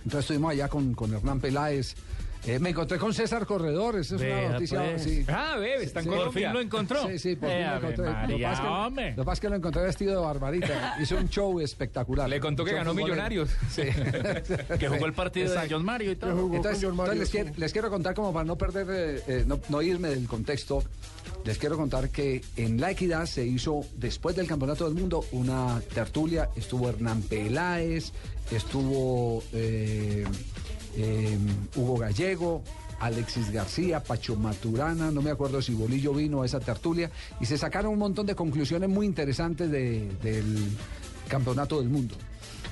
Entonces 0.06 0.22
estuvimos 0.22 0.52
allá 0.52 0.68
con, 0.69 0.93
con 0.93 1.14
Hernán 1.14 1.39
Peláez. 1.39 1.95
Eh, 2.47 2.59
me 2.59 2.69
encontré 2.69 2.97
con 2.99 3.11
César 3.13 3.45
Corredor, 3.47 3.95
esa 3.97 4.15
es 4.15 4.22
una 4.22 4.35
Vea, 4.35 4.49
noticia. 4.49 4.84
pues. 4.84 5.03
sí. 5.03 5.26
Ah, 5.27 5.55
ve, 5.59 5.76
está 5.84 5.99
en 6.01 6.03
Sí, 6.05 6.09
Colombia. 6.09 6.26
Por 6.31 6.34
fin 6.43 6.53
lo 6.53 6.61
encontró. 6.61 7.07
Sí, 7.09 7.17
sí, 7.19 7.35
por 7.35 7.49
fin 7.49 7.57
Eh, 7.57 7.61
lo 7.61 7.67
Ave 7.69 7.77
encontré. 7.77 8.05
Lo 8.05 8.11
que 8.11 8.17
María, 8.27 8.49
pasa 8.49 8.61
es 8.61 8.67
que- 8.67 8.73
hombre. 8.76 9.09
Lo 9.09 9.15
que 9.15 9.23
pasa 9.26 9.34
es 9.34 9.39
que 9.39 9.49
lo 9.49 9.55
encontré 9.55 9.81
vestido 9.84 10.19
de 10.19 10.26
barbarita. 10.26 10.95
Hizo 11.01 11.17
un 11.17 11.30
show 11.30 11.59
espectacular. 11.59 12.30
Le 12.30 12.39
contó 12.39 12.61
Un 12.63 12.67
que 12.69 12.72
show 12.76 12.77
ganó 12.80 12.91
futbolero. 12.91 13.13
Millonarios. 13.15 13.49
Sí. 13.72 13.81
Que 14.80 14.88
jugó 14.88 15.05
el 15.07 15.13
partido 15.13 15.51
de. 15.51 15.67
John 15.69 15.84
Mario 15.84 16.11
y 16.11 16.15
todo. 16.17 16.31
Entonces, 16.55 16.84
entonces 16.84 17.17
les, 17.17 17.30
quiero, 17.30 17.51
les 17.57 17.72
quiero 17.73 17.89
contar, 17.89 18.13
como 18.13 18.31
para 18.31 18.45
no 18.45 18.57
perder, 18.57 18.88
eh, 18.91 19.23
eh, 19.27 19.43
no, 19.47 19.59
no 19.69 19.81
irme 19.81 20.09
del 20.09 20.27
contexto, 20.27 20.84
les 21.45 21.57
quiero 21.57 21.77
contar 21.77 22.09
que 22.09 22.41
en 22.57 22.80
La 22.80 22.91
Equidad 22.91 23.26
se 23.26 23.43
hizo, 23.45 23.81
después 23.95 24.35
del 24.35 24.47
Campeonato 24.47 24.85
del 24.85 24.93
Mundo, 24.93 25.26
una 25.31 25.81
tertulia. 25.93 26.49
Estuvo 26.55 26.89
Hernán 26.89 27.22
Peláez, 27.23 28.11
estuvo 28.51 29.43
eh, 29.53 30.26
eh, 30.95 31.38
Hugo 31.76 31.97
Gallego. 31.97 32.63
Alexis 32.97 33.51
García, 33.51 34.01
Pacho 34.01 34.38
Maturana, 34.38 35.11
no 35.11 35.22
me 35.22 35.30
acuerdo 35.30 35.61
si 35.61 35.73
Bolillo 35.73 36.13
vino 36.13 36.41
a 36.41 36.45
esa 36.45 36.61
tertulia, 36.61 37.11
y 37.41 37.45
se 37.45 37.57
sacaron 37.57 37.91
un 37.91 37.99
montón 37.99 38.26
de 38.26 38.35
conclusiones 38.35 38.88
muy 38.89 39.05
interesantes 39.05 39.69
de- 39.69 40.07
del 40.23 40.45
Campeonato 41.27 41.80
del 41.81 41.89
Mundo. 41.89 42.15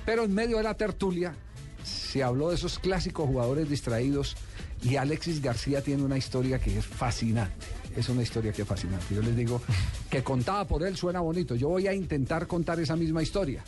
Pero 0.06 0.24
en 0.24 0.34
medio 0.34 0.58
de 0.58 0.64
la 0.64 0.76
tertulia 0.76 1.36
se 1.84 2.24
habló 2.24 2.50
de 2.50 2.56
esos 2.56 2.80
clásicos 2.80 3.28
jugadores 3.28 3.70
distraídos 3.70 4.38
y 4.82 4.96
Alexis 4.96 5.42
García 5.42 5.82
tiene 5.84 6.04
una 6.04 6.18
historia 6.18 6.58
que 6.58 6.78
es 6.78 6.86
fascinante. 6.86 7.54
Es 7.98 8.08
una 8.08 8.22
historia 8.24 8.54
que 8.54 8.62
es 8.62 8.68
fascinante. 8.68 9.14
Yo 9.14 9.22
les 9.22 9.36
digo 9.36 9.62
que 10.10 10.24
contada 10.24 10.66
por 10.66 10.84
él 10.84 10.96
suena 10.96 11.20
bonito. 11.20 11.54
Yo 11.56 11.68
voy 11.68 11.88
a 11.88 11.94
intentar 11.94 12.48
contar 12.48 12.80
esa 12.80 12.96
misma 12.96 13.22
historia. 13.22 13.62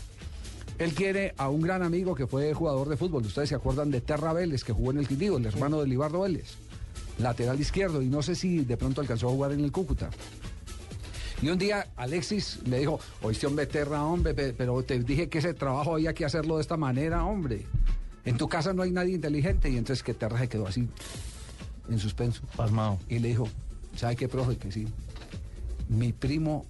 Él 0.78 0.94
quiere 0.94 1.34
a 1.38 1.50
un 1.50 1.62
gran 1.62 1.84
amigo 1.84 2.16
que 2.16 2.28
fue 2.28 2.54
jugador 2.54 2.90
de 2.90 2.98
fútbol. 2.98 3.26
Ustedes 3.26 3.50
se 3.50 3.56
acuerdan 3.56 3.92
de 3.92 4.02
Terra 4.02 4.34
Vélez, 4.34 4.64
que 4.64 4.74
jugó 4.74 4.92
en 4.92 4.98
el 4.98 5.08
Quindío, 5.08 5.38
el 5.38 5.46
hermano 5.46 5.80
de 5.82 5.88
Libardo 5.88 6.22
Vélez. 6.22 6.56
Lateral 7.18 7.60
izquierdo. 7.60 8.02
Y 8.02 8.08
no 8.08 8.22
sé 8.22 8.36
si 8.36 8.66
de 8.66 8.76
pronto 8.76 9.00
alcanzó 9.02 9.28
a 9.30 9.32
jugar 9.32 9.54
en 9.54 9.62
el 9.62 9.72
Cúcuta. 9.72 10.10
Y 11.42 11.50
un 11.50 11.58
día 11.58 11.88
Alexis 11.96 12.60
le 12.66 12.80
dijo, 12.80 13.00
oíste 13.22 13.48
hombre 13.48 13.68
Terra, 13.68 14.04
hombre, 14.04 14.34
pe- 14.34 14.54
pero 14.54 14.82
te 14.84 15.00
dije 15.00 15.30
que 15.30 15.38
ese 15.40 15.54
trabajo 15.54 15.94
había 15.96 16.14
que 16.14 16.26
hacerlo 16.26 16.56
de 16.56 16.62
esta 16.62 16.76
manera, 16.78 17.26
hombre. 17.26 17.66
En 18.26 18.38
tu 18.38 18.48
casa 18.50 18.74
no 18.74 18.82
hay 18.82 18.92
nadie 18.92 19.14
inteligente. 19.16 19.70
Y 19.70 19.78
entonces 19.78 20.04
que 20.04 20.14
Terra 20.14 20.40
se 20.40 20.50
quedó 20.50 20.68
así, 20.68 20.88
en 21.90 22.00
suspenso. 22.00 22.42
Pasmado. 22.56 23.00
Y 23.08 23.20
le 23.20 23.30
dijo, 23.30 23.48
¿sabe 23.96 24.16
qué, 24.16 24.28
profe? 24.28 24.58
Que 24.58 24.72
sí. 24.72 24.88
Mi 25.88 26.12
primo 26.12 26.66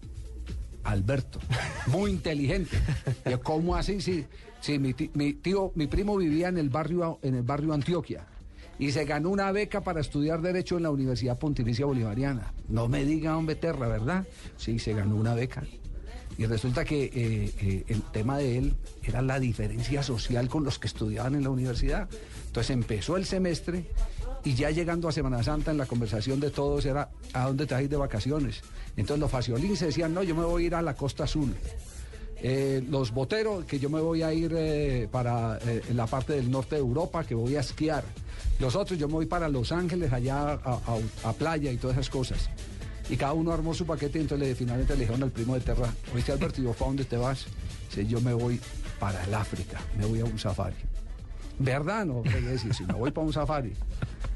Alberto, 0.85 1.39
muy 1.87 2.11
inteligente. 2.11 2.77
¿Cómo 3.43 3.75
así? 3.75 3.99
Sí, 4.01 4.25
sí 4.61 4.79
mi, 4.79 4.93
ti- 4.93 5.11
mi 5.13 5.33
tío, 5.33 5.71
mi 5.75 5.87
primo 5.87 6.15
vivía 6.17 6.47
en 6.47 6.57
el 6.57 6.69
barrio, 6.69 7.19
en 7.21 7.35
el 7.35 7.43
barrio 7.43 7.73
Antioquia 7.73 8.25
y 8.77 8.91
se 8.91 9.05
ganó 9.05 9.29
una 9.29 9.51
beca 9.51 9.81
para 9.81 10.01
estudiar 10.01 10.41
Derecho 10.41 10.75
en 10.77 10.83
la 10.83 10.91
Universidad 10.91 11.39
Pontificia 11.39 11.85
Bolivariana. 11.85 12.53
No 12.67 12.87
me 12.89 13.05
diga, 13.05 13.37
hombre, 13.37 13.55
Terra, 13.55 13.87
¿verdad? 13.87 14.25
Sí, 14.57 14.79
se 14.79 14.93
ganó 14.93 15.15
una 15.15 15.33
beca. 15.33 15.63
Y 16.37 16.45
resulta 16.45 16.83
que 16.83 17.05
eh, 17.05 17.51
eh, 17.61 17.83
el 17.87 18.01
tema 18.01 18.37
de 18.37 18.57
él 18.57 18.75
era 19.01 19.21
la 19.21 19.39
diferencia 19.39 20.03
social 20.03 20.49
con 20.49 20.65
los 20.65 20.77
que 20.77 20.87
estudiaban 20.87 21.35
en 21.35 21.43
la 21.43 21.49
universidad. 21.51 22.09
Entonces 22.47 22.71
empezó 22.71 23.15
el 23.15 23.23
semestre 23.25 23.85
y 24.45 24.53
ya 24.53 24.69
llegando 24.69 25.09
a 25.09 25.11
Semana 25.11 25.43
Santa 25.43 25.71
en 25.71 25.77
la 25.77 25.87
conversación 25.87 26.39
de 26.39 26.51
todos 26.51 26.85
era 26.85 27.09
¿a 27.33 27.47
dónde 27.47 27.65
te 27.65 27.87
de 27.87 27.97
vacaciones? 27.97 28.61
Entonces 28.95 29.19
los 29.19 29.31
faciolines 29.31 29.79
decían, 29.79 30.13
no, 30.13 30.21
yo 30.21 30.35
me 30.35 30.45
voy 30.45 30.63
a 30.63 30.67
ir 30.67 30.75
a 30.75 30.81
la 30.83 30.95
Costa 30.95 31.23
Azul. 31.23 31.53
Eh, 32.41 32.83
los 32.87 33.11
boteros, 33.11 33.65
que 33.65 33.79
yo 33.79 33.89
me 33.89 33.99
voy 33.99 34.21
a 34.21 34.31
ir 34.31 34.53
eh, 34.55 35.07
para 35.11 35.57
eh, 35.65 35.81
la 35.95 36.05
parte 36.05 36.33
del 36.33 36.51
norte 36.51 36.75
de 36.75 36.81
Europa, 36.81 37.23
que 37.23 37.33
voy 37.33 37.55
a 37.55 37.61
esquiar. 37.61 38.03
Los 38.59 38.75
otros, 38.75 38.99
yo 38.99 39.07
me 39.07 39.15
voy 39.15 39.25
para 39.25 39.49
Los 39.49 39.71
Ángeles, 39.71 40.13
allá 40.13 40.51
a, 40.53 41.33
playa 41.33 41.71
y 41.71 41.77
todas 41.77 41.97
esas 41.97 42.11
cosas. 42.11 42.49
Y 43.09 43.17
cada 43.17 43.33
uno 43.33 43.51
armó 43.51 43.73
su 43.73 43.85
paquete 43.85 44.19
y 44.19 44.21
entonces 44.21 44.55
finalmente 44.55 44.93
le 44.93 45.01
dijeron 45.01 45.23
al 45.23 45.31
primo 45.31 45.55
de 45.55 45.61
Terra, 45.61 45.91
oíste 46.13 46.33
Alberto, 46.33 46.61
¿y 46.61 46.65
para 46.65 46.85
dónde 46.85 47.05
te 47.05 47.17
vas? 47.17 47.47
Dice, 47.89 48.05
yo 48.05 48.21
me 48.21 48.33
voy 48.33 48.59
para 48.99 49.23
el 49.23 49.33
África, 49.33 49.81
me 49.97 50.05
voy 50.05 50.19
a 50.19 50.25
un 50.25 50.37
safari. 50.37 50.75
¿Verdad? 51.57 52.05
No, 52.05 52.21
quería 52.21 52.51
decir, 52.51 52.73
si 52.75 52.83
me 52.83 52.93
voy 52.93 53.09
para 53.11 53.25
un 53.25 53.33
safari. 53.33 53.73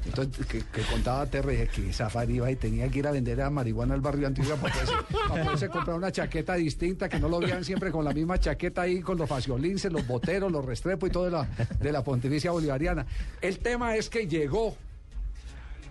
Entonces, 0.04 0.46
que, 0.46 0.60
que 0.60 0.82
contaba 0.90 1.26
dije, 1.26 1.68
que 1.68 1.92
safari 1.92 2.36
iba 2.36 2.50
y 2.50 2.56
tenía 2.56 2.88
que 2.88 3.00
ir 3.00 3.06
a 3.06 3.10
vender 3.10 3.40
a 3.42 3.50
marihuana 3.50 3.94
al 3.94 4.00
barrio 4.00 4.26
antiguo 4.26 4.56
para 4.56 4.72
poderse, 4.72 4.94
para 5.28 5.44
poderse 5.44 5.68
comprar 5.68 5.96
una 5.96 6.10
chaqueta 6.10 6.54
distinta, 6.54 7.08
que 7.08 7.18
no 7.18 7.28
lo 7.28 7.38
vean 7.38 7.64
siempre 7.64 7.90
con 7.90 8.04
la 8.04 8.12
misma 8.12 8.38
chaqueta 8.38 8.82
ahí, 8.82 9.00
con 9.00 9.18
los 9.18 9.28
faciolinces, 9.28 9.92
los 9.92 10.06
boteros, 10.06 10.50
los 10.50 10.64
restrepo 10.64 11.06
y 11.06 11.10
todo 11.10 11.24
de 11.24 11.30
la, 11.30 11.48
de 11.78 11.92
la 11.92 12.02
pontificia 12.02 12.50
bolivariana. 12.50 13.06
El 13.40 13.58
tema 13.58 13.96
es 13.96 14.08
que 14.08 14.26
llegó 14.26 14.76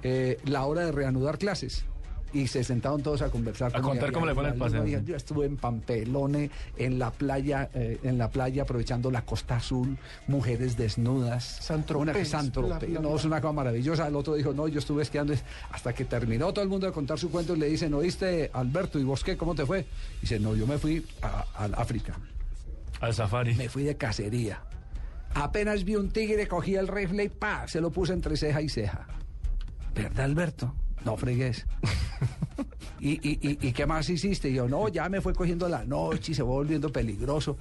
eh, 0.02 0.40
la 0.46 0.66
hora 0.66 0.86
de 0.86 0.92
reanudar 0.92 1.38
clases. 1.38 1.86
Y 2.32 2.48
se 2.48 2.64
sentaron 2.64 3.02
todos 3.02 3.22
a 3.22 3.30
conversar. 3.30 3.72
A 3.76 3.82
contar 3.82 4.12
cómo 4.12 4.26
le 4.28 4.34
fue 4.36 4.44
el 4.44 4.54
paseo. 4.60 4.84
Yo 5.06 5.16
estuve 5.16 5.46
en 5.48 5.58
Pampelone, 5.58 6.52
en 6.78 7.00
la 7.00 7.12
playa, 7.12 7.70
eh, 7.74 8.00
en 8.04 8.18
la 8.18 8.30
playa 8.30 8.64
aprovechando 8.64 9.10
la 9.10 9.24
Costa 9.24 9.56
Azul, 9.58 9.98
mujeres 10.28 10.78
desnudas. 10.78 11.44
La- 12.70 12.76
la- 12.94 13.00
no, 13.02 13.16
es 13.16 13.26
una 13.26 13.42
cosa 13.42 13.54
maravillosa. 13.54 14.08
El 14.08 14.16
otro 14.16 14.36
dijo, 14.36 14.54
no, 14.54 14.68
yo 14.68 14.80
estuve 14.80 15.02
esquiando 15.04 15.34
hasta 15.72 15.94
que 15.94 16.06
terminó 16.06 16.54
todo 16.54 16.64
el 16.64 16.70
mundo 16.70 16.86
de 16.88 16.94
contar 16.94 17.18
su 17.18 17.32
cuento 17.32 17.56
y 17.56 17.60
le 17.60 17.68
dicen, 17.70 17.94
¿oíste, 17.94 18.52
Alberto? 18.54 19.00
¿Y 19.00 19.04
vos 19.04 19.24
qué? 19.24 19.36
¿Cómo 19.36 19.56
te 19.56 19.66
fue? 19.66 19.86
Dice, 20.22 20.40
no, 20.40 20.56
yo 20.56 20.68
me 20.68 20.78
fui 20.78 21.06
a- 21.22 21.46
al 21.56 21.74
África. 21.76 22.16
Al 23.02 23.14
safari. 23.14 23.56
Me 23.56 23.70
fui 23.70 23.84
de 23.84 23.96
cacería. 23.98 24.62
Apenas 25.34 25.84
vi 25.84 25.96
un 25.96 26.10
tigre, 26.12 26.48
cogí 26.48 26.76
el 26.76 26.88
rifle 26.88 27.24
y 27.26 27.30
pa, 27.30 27.68
se 27.68 27.80
lo 27.82 27.92
puse 27.92 28.14
entre 28.14 28.36
ceja 28.36 28.62
y 28.62 28.70
ceja. 28.70 29.08
¿Verdad, 29.96 30.26
Alberto? 30.26 30.74
No 31.06 31.18
fregues. 31.18 31.66
¿Y, 33.00 33.12
y, 33.28 33.40
y, 33.42 33.68
y 33.68 33.72
qué 33.72 33.86
más 33.86 34.10
hiciste? 34.10 34.50
Y 34.50 34.56
yo, 34.56 34.68
no, 34.68 34.90
ya 34.90 35.08
me 35.08 35.22
fue 35.22 35.34
cogiendo 35.34 35.70
la 35.70 35.86
noche 35.86 36.34
y 36.34 36.36
se 36.36 36.44
fue 36.44 36.52
volviendo 36.52 36.92
peligroso. 36.92 37.58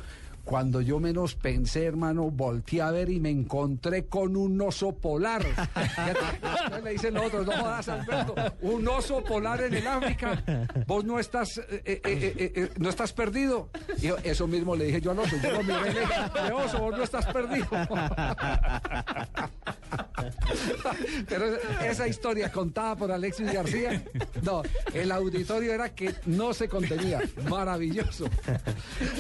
Cuando 0.49 0.81
yo 0.81 0.99
menos 0.99 1.35
pensé, 1.35 1.85
hermano, 1.85 2.31
volteé 2.31 2.81
a 2.81 2.91
ver 2.91 3.11
y 3.11 3.21
me 3.21 3.29
encontré 3.29 4.07
con 4.07 4.35
un 4.35 4.59
oso 4.63 4.93
polar. 4.93 5.45
Entonces 5.45 6.83
le 6.83 6.91
dicen 6.93 7.13
los 7.13 7.27
otros, 7.27 7.47
no 7.47 7.53
jodas, 7.53 7.87
Alberto, 7.91 8.35
un 8.63 8.89
oso 8.89 9.23
polar 9.23 9.65
en 9.65 9.75
el 9.75 9.87
África. 9.87 10.43
Vos 10.87 11.05
no 11.05 11.19
estás, 11.19 11.59
eh, 11.59 11.83
eh, 11.85 12.01
eh, 12.03 12.71
no 12.79 12.89
estás 12.89 13.13
perdido. 13.13 13.69
Y 14.01 14.07
eso 14.27 14.47
mismo 14.47 14.75
le 14.75 14.87
dije 14.87 15.03
yo 15.03 15.11
al 15.11 15.19
oso. 15.19 15.37
Yo 15.43 15.51
lo 15.51 15.63
miré 15.63 15.91
y 15.91 15.93
le 15.93 16.01
dije, 16.01 16.15
"Eh, 16.15 16.53
oso, 16.53 16.79
vos 16.79 16.97
no 16.97 17.03
estás 17.03 17.27
perdido. 17.27 17.69
Pero 21.29 21.57
esa 21.85 22.09
historia 22.09 22.51
contada 22.51 22.97
por 22.97 23.13
Alexis 23.13 23.53
García, 23.53 24.03
no, 24.43 24.63
el 24.95 25.13
auditorio 25.13 25.75
era 25.75 25.95
que 25.95 26.15
no 26.25 26.55
se 26.55 26.71
contenía. 26.71 27.21
Maravilloso. 27.51 28.25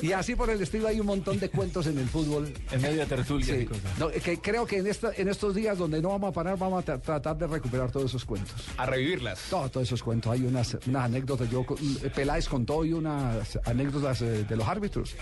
Y 0.00 0.12
así 0.12 0.34
por 0.34 0.48
el 0.48 0.62
estilo 0.62 0.88
hay 0.88 1.00
un 1.00 1.06
montón 1.06 1.17
de 1.24 1.50
cuentos 1.50 1.86
en 1.86 1.98
el 1.98 2.08
fútbol. 2.08 2.52
En 2.70 2.82
medio 2.82 3.06
de 3.06 3.24
Sí. 3.24 3.68
No, 3.98 4.08
que 4.10 4.38
creo 4.40 4.66
que 4.66 4.78
en, 4.78 4.86
esta, 4.86 5.10
en 5.16 5.28
estos 5.28 5.54
días 5.54 5.78
donde 5.78 6.00
no 6.00 6.10
vamos 6.10 6.30
a 6.30 6.32
parar, 6.32 6.58
vamos 6.58 6.82
a 6.88 6.94
tra- 6.94 7.00
tratar 7.00 7.36
de 7.36 7.46
recuperar 7.46 7.90
todos 7.90 8.06
esos 8.10 8.24
cuentos. 8.24 8.54
A 8.76 8.86
revivirlas. 8.86 9.40
Todos, 9.50 9.76
esos 9.82 10.02
cuentos. 10.02 10.32
Hay 10.32 10.42
unas, 10.44 10.76
unas 10.86 11.04
anécdotas. 11.04 11.50
Yo, 11.50 11.64
eh, 12.02 12.10
Peláez 12.14 12.48
contó 12.48 12.76
hoy 12.76 12.92
unas 12.92 13.58
anécdotas 13.64 14.22
eh, 14.22 14.44
de 14.44 14.56
los 14.56 14.66
árbitros. 14.68 15.14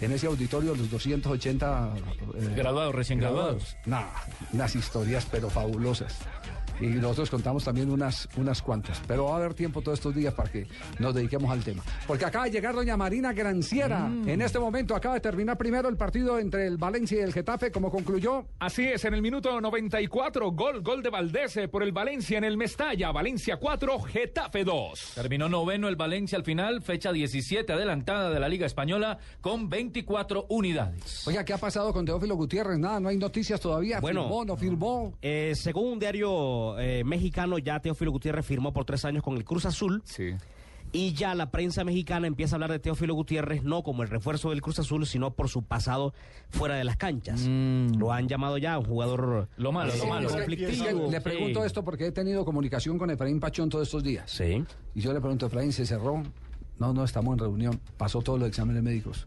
En 0.00 0.12
ese 0.12 0.26
auditorio, 0.26 0.74
los 0.74 0.90
280 0.90 1.90
eh, 1.96 2.52
Graduados, 2.56 2.94
recién 2.94 3.18
graduados. 3.18 3.76
Nah, 3.86 4.04
unas 4.52 4.74
historias, 4.76 5.26
pero 5.30 5.48
fabulosas. 5.50 6.14
Y 6.80 6.86
nosotros 6.86 7.30
contamos 7.30 7.64
también 7.64 7.90
unas, 7.90 8.28
unas 8.36 8.62
cuantas. 8.62 9.00
Pero 9.06 9.26
va 9.26 9.34
a 9.34 9.36
haber 9.36 9.54
tiempo 9.54 9.80
todos 9.80 9.98
estos 9.98 10.14
días 10.14 10.34
para 10.34 10.50
que 10.50 10.66
nos 10.98 11.14
dediquemos 11.14 11.50
al 11.50 11.62
tema. 11.62 11.82
Porque 12.06 12.24
acaba 12.24 12.44
de 12.44 12.50
llegar 12.50 12.74
doña 12.74 12.96
Marina 12.96 13.32
Granciera. 13.32 14.06
Mm. 14.06 14.28
En 14.28 14.42
este 14.42 14.58
momento 14.58 14.94
acaba 14.94 15.14
de 15.14 15.20
terminar 15.20 15.56
primero 15.56 15.88
el 15.88 15.96
partido 15.96 16.38
entre 16.38 16.66
el 16.66 16.76
Valencia 16.76 17.18
y 17.18 17.22
el 17.22 17.32
Getafe, 17.32 17.70
como 17.70 17.90
concluyó. 17.90 18.46
Así 18.58 18.84
es, 18.84 19.04
en 19.04 19.14
el 19.14 19.22
minuto 19.22 19.60
94, 19.60 20.52
gol, 20.52 20.82
gol 20.82 21.02
de 21.02 21.10
Valdés 21.10 21.56
eh, 21.56 21.68
por 21.68 21.82
el 21.82 21.92
Valencia 21.92 22.38
en 22.38 22.44
el 22.44 22.56
Mestalla. 22.56 23.12
Valencia 23.12 23.56
4, 23.56 24.00
Getafe 24.00 24.64
2. 24.64 25.12
Terminó 25.14 25.48
noveno 25.48 25.88
el 25.88 25.96
Valencia 25.96 26.36
al 26.36 26.44
final, 26.44 26.82
fecha 26.82 27.12
17 27.12 27.72
adelantada 27.72 28.30
de 28.30 28.40
la 28.40 28.48
Liga 28.48 28.66
Española 28.66 29.18
con 29.40 29.68
24 29.68 30.46
unidades. 30.48 31.26
Oiga, 31.26 31.44
¿qué 31.44 31.52
ha 31.52 31.58
pasado 31.58 31.92
con 31.92 32.04
Teófilo 32.04 32.36
Gutiérrez? 32.36 32.78
Nada, 32.78 33.00
no 33.00 33.08
hay 33.08 33.16
noticias 33.16 33.60
todavía. 33.60 34.00
Bueno. 34.00 34.24
¿Firmó, 34.24 34.44
no 34.44 34.56
firmó? 34.56 35.14
Eh, 35.22 35.52
según 35.54 35.92
un 35.92 35.98
diario 35.98 36.65
eh, 36.78 37.04
mexicano, 37.04 37.58
ya 37.58 37.80
Teófilo 37.80 38.10
Gutiérrez 38.10 38.44
firmó 38.46 38.72
por 38.72 38.84
tres 38.84 39.04
años 39.04 39.22
con 39.22 39.36
el 39.36 39.44
Cruz 39.44 39.66
Azul. 39.66 40.02
Sí. 40.04 40.30
Y 40.92 41.12
ya 41.14 41.34
la 41.34 41.50
prensa 41.50 41.82
mexicana 41.84 42.26
empieza 42.28 42.54
a 42.54 42.56
hablar 42.56 42.70
de 42.70 42.78
Teófilo 42.78 43.12
Gutiérrez 43.14 43.64
no 43.64 43.82
como 43.82 44.02
el 44.04 44.08
refuerzo 44.08 44.50
del 44.50 44.62
Cruz 44.62 44.78
Azul, 44.78 45.04
sino 45.04 45.32
por 45.34 45.48
su 45.48 45.62
pasado 45.62 46.14
fuera 46.48 46.76
de 46.76 46.84
las 46.84 46.96
canchas. 46.96 47.42
Lo 47.46 48.12
han 48.12 48.28
llamado 48.28 48.56
ya 48.56 48.78
un 48.78 48.84
jugador 48.84 49.48
Lo 49.56 49.72
malo, 49.72 49.92
lo 49.96 50.06
malo. 50.06 50.28
Es 50.28 50.32
que- 50.32 50.38
conflictivo. 50.38 50.70
es 50.70 50.82
que 50.82 50.94
le 50.94 51.18
Sí. 51.18 51.24
pregunto 51.24 51.64
esto 51.64 51.84
porque 51.84 52.06
he 52.06 52.12
tenido 52.12 52.44
comunicación 52.44 52.98
con 52.98 53.10
Efraín 53.10 53.40
Pachón 53.40 53.68
todos 53.68 53.88
estos 53.88 54.04
días. 54.04 54.30
Sí. 54.30 54.64
Y 54.94 55.00
yo 55.00 55.12
le 55.12 55.20
pregunto, 55.20 55.46
Efraín, 55.46 55.72
¿se 55.72 55.84
cerró? 55.84 56.22
No, 56.78 56.92
no, 56.92 57.04
estamos 57.04 57.32
en 57.32 57.38
reunión. 57.40 57.80
Pasó 57.96 58.22
todos 58.22 58.38
los 58.38 58.48
exámenes 58.48 58.82
médicos. 58.82 59.26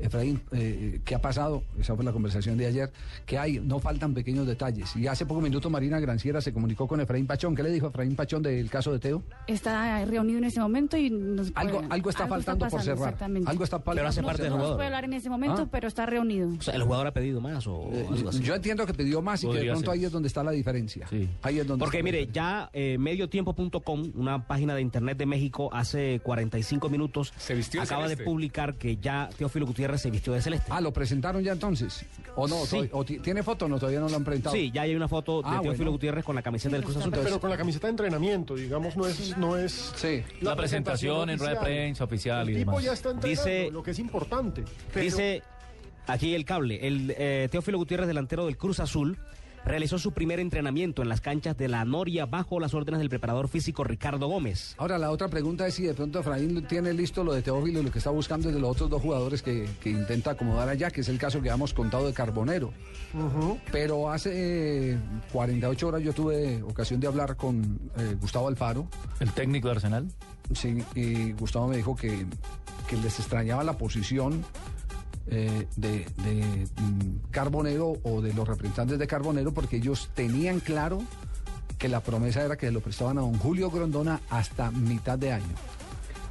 Efraín, 0.00 0.40
eh, 0.52 1.00
¿qué 1.04 1.14
ha 1.14 1.20
pasado? 1.20 1.62
Esa 1.78 1.94
fue 1.94 2.04
la 2.04 2.12
conversación 2.12 2.56
de 2.56 2.66
ayer. 2.66 2.90
¿Qué 3.26 3.38
hay? 3.38 3.58
No 3.60 3.78
faltan 3.78 4.14
pequeños 4.14 4.46
detalles. 4.46 4.94
Y 4.96 5.06
hace 5.06 5.26
pocos 5.26 5.42
minutos 5.42 5.70
Marina 5.70 6.00
Granciera 6.00 6.40
se 6.40 6.52
comunicó 6.52 6.86
con 6.88 7.00
Efraín 7.00 7.26
Pachón. 7.26 7.54
¿Qué 7.54 7.62
le 7.62 7.70
dijo 7.70 7.88
Efraín 7.88 8.16
Pachón 8.16 8.42
del 8.42 8.68
caso 8.70 8.92
de 8.92 8.98
Teo? 8.98 9.22
Está 9.46 10.04
reunido 10.04 10.38
en 10.38 10.44
ese 10.44 10.60
momento 10.60 10.96
y 10.96 11.10
nos 11.10 11.52
Algo, 11.54 11.78
puede- 11.78 11.92
algo 11.92 12.10
está 12.10 12.26
faltando 12.26 12.64
por 12.66 12.70
pasando, 12.78 12.84
cerrar. 12.96 13.08
Exactamente. 13.12 13.50
Algo 13.50 13.64
está 13.64 13.76
faltando. 13.78 13.96
Pero 13.96 14.08
hace 14.08 14.20
por 14.22 14.26
parte 14.30 14.42
del. 14.42 14.50
No 14.50 14.56
jugador. 14.56 14.74
se 14.74 14.76
puede 14.78 14.86
hablar 14.86 15.04
en 15.04 15.12
ese 15.12 15.30
momento, 15.30 15.62
¿Ah? 15.62 15.68
pero 15.70 15.88
está 15.88 16.06
reunido. 16.06 16.48
O 16.58 16.62
sea, 16.62 16.74
el 16.74 16.82
jugador 16.82 17.06
ha 17.06 17.12
pedido 17.12 17.40
más 17.40 17.66
o 17.66 17.90
Eh, 17.92 18.06
algo 18.10 18.28
así. 18.30 18.40
yo 18.42 18.54
entiendo 18.54 18.86
que 18.86 18.94
pidió 18.94 19.22
más 19.22 19.42
y 19.44 19.48
que 19.48 19.58
de 19.58 19.64
pronto 19.66 19.80
ser. 19.80 19.90
ahí 19.90 20.04
es 20.04 20.12
donde 20.12 20.28
está 20.28 20.42
la 20.42 20.50
diferencia. 20.52 21.06
Ahí 21.42 21.58
es 21.58 21.66
donde 21.66 21.82
Porque 21.84 21.98
está 21.98 22.04
mire, 22.04 22.28
ya 22.32 22.70
eh, 22.72 22.96
mediotiempo.com, 22.98 24.12
una 24.16 24.46
página 24.46 24.74
de 24.74 24.82
internet 24.82 25.18
de 25.18 25.26
México, 25.26 25.70
hace 25.72 26.20
45 26.22 26.88
minutos 26.88 27.32
Se 27.36 27.54
vistió 27.54 27.82
acaba 27.82 28.08
de 28.08 28.16
publicar 28.16 28.74
que 28.74 28.96
ya 28.96 29.28
Teófilo 29.36 29.66
Gutiérrez 29.66 29.89
se 29.98 30.10
vistió 30.10 30.32
de 30.32 30.40
celeste. 30.42 30.66
Ah, 30.70 30.80
¿lo 30.80 30.92
presentaron 30.92 31.42
ya 31.42 31.52
entonces? 31.52 32.04
¿O 32.36 32.46
no? 32.48 32.64
Sí. 32.66 32.88
¿O 32.92 33.04
ti- 33.04 33.18
¿Tiene 33.18 33.42
foto 33.42 33.64
o 33.66 33.68
no? 33.68 33.78
Todavía 33.78 34.00
no 34.00 34.08
lo 34.08 34.16
han 34.16 34.24
presentado. 34.24 34.54
Sí, 34.54 34.70
ya 34.72 34.82
hay 34.82 34.94
una 34.94 35.08
foto 35.08 35.42
de 35.42 35.48
Ah, 35.48 35.60
Teófilo 35.62 35.76
bueno. 35.76 35.90
Gutiérrez 35.92 36.24
con 36.24 36.34
la 36.36 36.42
camiseta 36.42 36.76
del 36.76 36.84
Cruz 36.84 36.96
Azul. 36.96 37.12
Pero 37.12 37.40
con 37.40 37.50
la 37.50 37.56
camiseta 37.56 37.86
de 37.86 37.90
entrenamiento, 37.92 38.54
digamos, 38.54 38.96
no 38.96 39.06
es, 39.06 39.36
no 39.36 39.56
es 39.56 39.92
Sí. 39.96 40.22
La 40.40 40.54
presentación 40.56 41.30
en 41.30 41.38
rueda 41.38 41.52
de 41.52 41.56
oficial. 41.58 41.74
prensa 41.76 42.04
oficial 42.04 42.48
y 42.48 42.52
El 42.52 42.58
tipo 42.58 42.70
demás. 42.72 42.84
ya 42.84 42.92
está 42.92 43.10
entrenando, 43.10 43.42
Dice- 43.44 43.70
lo 43.70 43.82
que 43.82 43.90
es 43.92 43.98
importante. 43.98 44.64
Pero- 44.92 45.04
Dice 45.04 45.42
aquí 46.06 46.34
el 46.34 46.44
cable, 46.44 46.86
el 46.86 47.14
eh, 47.16 47.48
Teófilo 47.50 47.78
Gutiérrez, 47.78 48.06
delantero 48.06 48.46
del 48.46 48.56
Cruz 48.56 48.80
Azul, 48.80 49.18
realizó 49.64 49.98
su 49.98 50.12
primer 50.12 50.40
entrenamiento 50.40 51.02
en 51.02 51.08
las 51.08 51.20
canchas 51.20 51.56
de 51.56 51.68
la 51.68 51.84
Noria 51.84 52.26
bajo 52.26 52.60
las 52.60 52.74
órdenes 52.74 53.00
del 53.00 53.08
preparador 53.08 53.48
físico 53.48 53.84
Ricardo 53.84 54.26
Gómez. 54.28 54.74
Ahora, 54.78 54.98
la 54.98 55.10
otra 55.10 55.28
pregunta 55.28 55.66
es 55.66 55.74
si 55.74 55.84
de 55.84 55.94
pronto 55.94 56.20
Efraín 56.20 56.64
tiene 56.66 56.92
listo 56.92 57.24
lo 57.24 57.32
de 57.32 57.42
Teófilo 57.42 57.80
y 57.80 57.82
lo 57.84 57.90
que 57.90 57.98
está 57.98 58.10
buscando 58.10 58.48
es 58.48 58.54
de 58.54 58.60
los 58.60 58.70
otros 58.70 58.90
dos 58.90 59.02
jugadores 59.02 59.42
que, 59.42 59.68
que 59.80 59.90
intenta 59.90 60.32
acomodar 60.32 60.68
allá, 60.68 60.90
que 60.90 61.02
es 61.02 61.08
el 61.08 61.18
caso 61.18 61.40
que 61.40 61.48
hemos 61.48 61.74
contado 61.74 62.06
de 62.06 62.12
Carbonero. 62.12 62.72
Pero 63.72 64.10
hace 64.10 64.92
eh, 64.92 64.98
48 65.32 65.88
horas 65.88 66.02
yo 66.02 66.12
tuve 66.12 66.62
ocasión 66.62 67.00
de 67.00 67.06
hablar 67.06 67.36
con 67.36 67.80
eh, 67.96 68.16
Gustavo 68.20 68.48
Alfaro. 68.48 68.86
El 69.18 69.32
técnico 69.32 69.68
de 69.68 69.74
Arsenal. 69.74 70.08
Sí, 70.54 70.82
y 70.94 71.32
Gustavo 71.32 71.68
me 71.68 71.76
dijo 71.76 71.94
que, 71.94 72.26
que 72.88 72.96
les 72.96 73.18
extrañaba 73.18 73.62
la 73.62 73.78
posición 73.78 74.44
eh, 75.26 75.66
de, 75.76 76.06
de, 76.24 76.66
mm, 76.80 77.30
Carbonero 77.30 77.94
o 78.02 78.20
de 78.20 78.32
los 78.34 78.46
representantes 78.48 78.98
de 78.98 79.06
Carbonero 79.06 79.52
porque 79.52 79.76
ellos 79.76 80.10
tenían 80.14 80.60
claro 80.60 81.02
que 81.78 81.88
la 81.88 82.00
promesa 82.00 82.44
era 82.44 82.56
que 82.56 82.66
se 82.66 82.72
lo 82.72 82.80
prestaban 82.80 83.18
a 83.18 83.22
don 83.22 83.34
Julio 83.38 83.70
Grondona 83.70 84.20
hasta 84.30 84.70
mitad 84.70 85.18
de 85.18 85.32
año. 85.32 85.54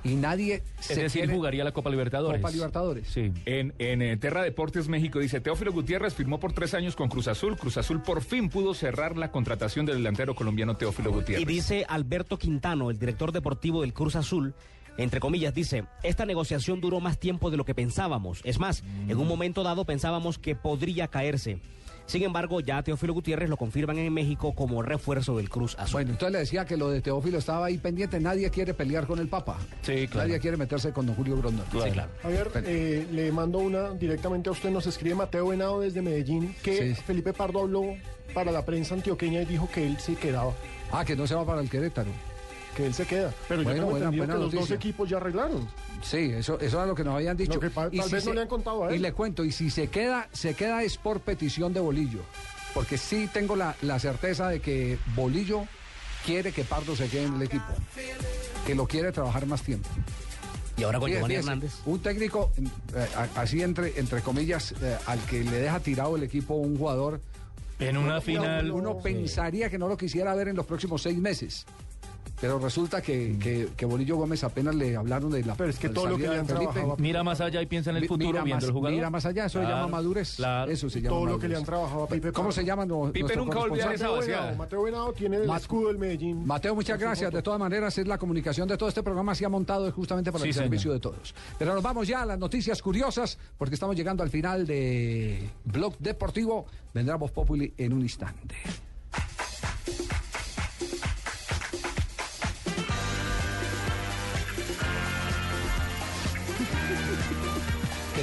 Y 0.01 0.15
nadie 0.15 0.63
Es 0.79 0.85
se 0.85 1.01
decir, 1.03 1.23
quiere- 1.23 1.35
jugaría 1.35 1.63
la 1.65 1.73
Copa 1.73 1.89
Libertadores. 1.89 2.39
Copa 2.39 2.51
Libertadores. 2.53 3.07
Sí. 3.09 3.33
En, 3.45 3.73
en 3.79 4.01
eh, 4.01 4.15
Terra 4.15 4.43
Deportes 4.43 4.87
México 4.87 5.19
dice, 5.19 5.41
Teófilo 5.41 5.73
Gutiérrez 5.73 6.13
firmó 6.13 6.39
por 6.39 6.53
tres 6.53 6.73
años 6.73 6.95
con 6.95 7.09
Cruz 7.09 7.27
Azul. 7.27 7.57
Cruz 7.57 7.75
Azul 7.77 8.01
por 8.01 8.21
fin 8.21 8.47
pudo 8.49 8.73
cerrar 8.73 9.17
la 9.17 9.29
contratación 9.31 9.85
del 9.85 9.97
delantero 9.97 10.35
colombiano 10.35 10.77
Teófilo 10.77 11.09
Y 11.09 11.13
Gutiérrez. 11.13 11.47
dice 11.47 11.85
Alberto 11.89 12.37
Quintano, 12.37 12.89
el 12.91 12.97
director 12.97 13.33
deportivo 13.33 13.81
del 13.81 13.93
Cruz 13.93 14.15
Azul, 14.15 14.53
entre 15.03 15.19
comillas, 15.19 15.53
dice, 15.53 15.85
esta 16.03 16.25
negociación 16.25 16.81
duró 16.81 16.99
más 16.99 17.17
tiempo 17.17 17.49
de 17.49 17.57
lo 17.57 17.65
que 17.65 17.73
pensábamos. 17.75 18.41
Es 18.43 18.59
más, 18.59 18.83
en 19.07 19.17
un 19.17 19.27
momento 19.27 19.63
dado 19.63 19.85
pensábamos 19.85 20.37
que 20.37 20.55
podría 20.55 21.07
caerse. 21.07 21.59
Sin 22.05 22.23
embargo, 22.23 22.59
ya 22.59 22.81
Teófilo 22.81 23.13
Gutiérrez 23.13 23.49
lo 23.51 23.55
confirman 23.57 23.99
en 23.99 24.11
México 24.11 24.55
como 24.55 24.81
refuerzo 24.81 25.37
del 25.37 25.47
Cruz 25.47 25.75
Azul. 25.77 25.93
Bueno, 25.93 26.09
entonces 26.13 26.33
le 26.33 26.39
decía 26.39 26.65
que 26.65 26.75
lo 26.75 26.89
de 26.89 27.01
Teófilo 27.01 27.37
estaba 27.37 27.67
ahí 27.67 27.77
pendiente. 27.77 28.19
Nadie 28.19 28.49
quiere 28.49 28.73
pelear 28.73 29.05
con 29.05 29.19
el 29.19 29.27
Papa. 29.27 29.57
Sí, 29.83 30.07
claro. 30.07 30.27
Nadie 30.27 30.39
quiere 30.39 30.57
meterse 30.57 30.91
con 30.91 31.05
don 31.05 31.15
Julio 31.15 31.37
Grondona. 31.37 31.69
Claro. 31.69 31.85
Sí, 31.85 31.91
claro. 31.91 32.11
Javier, 32.23 32.51
eh, 32.65 33.07
le 33.11 33.31
mando 33.31 33.59
una 33.59 33.91
directamente 33.91 34.49
a 34.49 34.53
usted. 34.53 34.71
Nos 34.71 34.87
escribe 34.87 35.13
Mateo 35.13 35.49
Venado 35.49 35.81
desde 35.81 36.01
Medellín 36.01 36.55
que 36.63 36.95
Sí. 36.95 37.01
Felipe 37.03 37.31
Pardo 37.31 37.59
habló 37.61 37.83
para 38.33 38.51
la 38.51 38.65
prensa 38.65 38.95
antioqueña 38.95 39.43
y 39.43 39.45
dijo 39.45 39.69
que 39.71 39.85
él 39.85 39.99
se 39.99 40.15
quedaba, 40.15 40.53
Ah, 40.91 41.05
que 41.05 41.15
no 41.15 41.27
se 41.27 41.35
va 41.35 41.45
para 41.45 41.61
el 41.61 41.69
Querétaro. 41.69 42.09
Que 42.79 42.85
él 42.87 42.93
se 42.93 43.05
queda. 43.05 43.33
Pero 43.49 43.61
Bueno, 43.63 43.69
yo 43.71 43.75
tengo 43.75 43.91
buena- 43.91 44.05
entendido 44.05 44.25
buena 44.25 44.33
que 44.49 44.55
los 44.57 44.67
dos 44.67 44.71
equipos 44.71 45.09
ya 45.09 45.17
arreglaron. 45.17 45.67
Sí, 46.01 46.31
eso, 46.33 46.57
eso 46.61 46.77
era 46.77 46.85
lo 46.85 46.95
que 46.95 47.03
nos 47.03 47.13
habían 47.15 47.35
dicho. 47.35 47.55
Lo 47.55 47.59
que 47.59 47.69
pa- 47.69 47.89
Y 47.91 47.97
tal 47.99 48.09
vez 48.09 48.25
no 48.25 48.33
le 48.33 48.41
han 48.41 48.47
contado 48.47 48.85
a 48.85 48.89
él. 48.89 48.95
Y 48.95 48.99
le 48.99 49.11
cuento, 49.11 49.43
y 49.43 49.51
si 49.51 49.69
se 49.69 49.89
queda, 49.89 50.29
se 50.31 50.53
queda 50.53 50.81
es 50.83 50.95
por 50.97 51.19
petición 51.19 51.73
de 51.73 51.81
Bolillo. 51.81 52.21
Porque 52.73 52.97
sí 52.97 53.27
tengo 53.33 53.57
la, 53.57 53.75
la 53.81 53.99
certeza 53.99 54.47
de 54.47 54.61
que 54.61 54.97
Bolillo 55.13 55.63
quiere 56.25 56.53
que 56.53 56.63
Pardo 56.63 56.95
se 56.95 57.09
quede 57.09 57.23
en 57.25 57.35
el 57.35 57.41
equipo. 57.41 57.65
Que 58.65 58.75
lo 58.75 58.87
quiere 58.87 59.11
trabajar 59.11 59.45
más 59.45 59.61
tiempo. 59.61 59.89
Y 60.77 60.83
ahora 60.83 60.99
con 60.99 61.11
Giovanni 61.11 61.35
Hernández. 61.35 61.73
Un 61.85 61.99
técnico, 61.99 62.53
eh, 62.95 63.07
así 63.35 63.61
entre, 63.61 63.99
entre 63.99 64.21
comillas, 64.21 64.73
eh, 64.81 64.97
al 65.05 65.19
que 65.25 65.43
le 65.43 65.59
deja 65.59 65.81
tirado 65.81 66.15
el 66.15 66.23
equipo 66.23 66.53
un 66.53 66.77
jugador. 66.77 67.19
En 67.79 67.97
una 67.97 68.11
uno- 68.13 68.21
final- 68.21 68.71
Uno 68.71 68.93
Sí. 68.95 68.99
pensaría 69.03 69.69
que 69.69 69.77
no 69.77 69.89
lo 69.89 69.97
quisiera 69.97 70.33
ver 70.35 70.47
en 70.47 70.55
los 70.55 70.65
próximos 70.65 71.01
seis 71.01 71.17
meses. 71.17 71.65
Pero 72.41 72.57
resulta 72.57 73.01
que, 73.01 73.37
que, 73.37 73.67
que 73.75 73.85
Bolillo 73.85 74.15
Gómez 74.15 74.45
apenas 74.45 74.73
le 74.73 74.95
hablaron 74.95 75.29
de 75.29 75.43
la. 75.43 75.55
Pero 75.55 75.69
es 75.71 75.77
que 75.77 75.89
todo 75.89 76.07
lo 76.07 76.15
que 76.17 76.23
le 76.29 76.37
han 76.39 76.45
Felipe. 76.47 76.71
trabajado 76.71 76.95
Mira 76.97 77.21
más 77.21 77.41
allá 77.41 77.61
y 77.61 77.65
piensa 77.65 77.89
en 77.89 77.97
el 77.97 78.07
futuro 78.07 78.29
mira 78.29 78.43
viendo 78.43 78.55
más, 78.55 78.63
el 78.63 78.71
jugador. 78.71 78.95
Mira 78.95 79.09
más 79.09 79.25
allá, 79.25 79.45
eso 79.47 79.59
se 79.61 79.65
llama 79.67 79.87
madurez. 79.87 80.35
claro. 80.37 80.71
Eso 80.71 80.89
se 80.89 81.01
llama 81.01 81.09
Todo 81.09 81.19
lo 81.19 81.25
madurez. 81.31 81.41
que 81.41 81.47
le 81.49 81.55
han 81.57 81.65
trabajado 81.65 82.03
a 82.03 82.07
Pipe 82.07 82.31
¿Cómo 82.31 82.51
se 82.53 82.63
llama? 82.63 82.85
no- 82.85 83.11
Pipe 83.11 83.35
nunca 83.35 83.55
va 83.55 83.61
a 83.61 83.63
olvidar 83.65 83.87
corresponsal? 83.87 83.93
esa 83.95 84.05
Mateo 84.05 84.15
vaciada. 84.17 84.41
Venado, 84.43 84.57
Mateo 84.57 84.83
Venado 84.83 85.11
tiene 85.13 85.35
el 85.37 85.47
Mat- 85.47 85.61
escudo 85.63 85.87
del 85.89 85.97
Medellín. 85.97 86.45
Mateo, 86.47 86.75
muchas 86.75 86.97
gracias. 86.97 87.33
De 87.33 87.41
todas 87.41 87.59
maneras, 87.59 87.97
es 87.97 88.07
la 88.07 88.17
comunicación 88.17 88.69
de 88.69 88.77
todo 88.77 88.87
este 88.87 89.03
programa 89.03 89.35
se 89.35 89.45
ha 89.45 89.49
montado 89.49 89.85
es 89.89 89.93
justamente 89.93 90.31
para 90.31 90.41
Sí, 90.43 90.47
el 90.47 90.53
señor. 90.53 90.65
servicio 90.67 90.93
de 90.93 90.99
todos. 91.01 91.35
Pero 91.57 91.73
nos 91.73 91.83
vamos 91.83 92.07
ya 92.07 92.21
a 92.21 92.25
las 92.25 92.39
noticias 92.39 92.81
curiosas, 92.81 93.37
porque 93.57 93.73
estamos 93.73 93.97
llegando 93.97 94.23
al 94.23 94.29
final 94.29 94.65
de 94.65 95.49
Blog 95.65 95.97
Deportivo. 95.99 96.67
Vendrá 96.93 97.15
Voz 97.17 97.31
Populi 97.31 97.73
en 97.77 97.91
un 97.91 98.01
instante. 98.01 98.55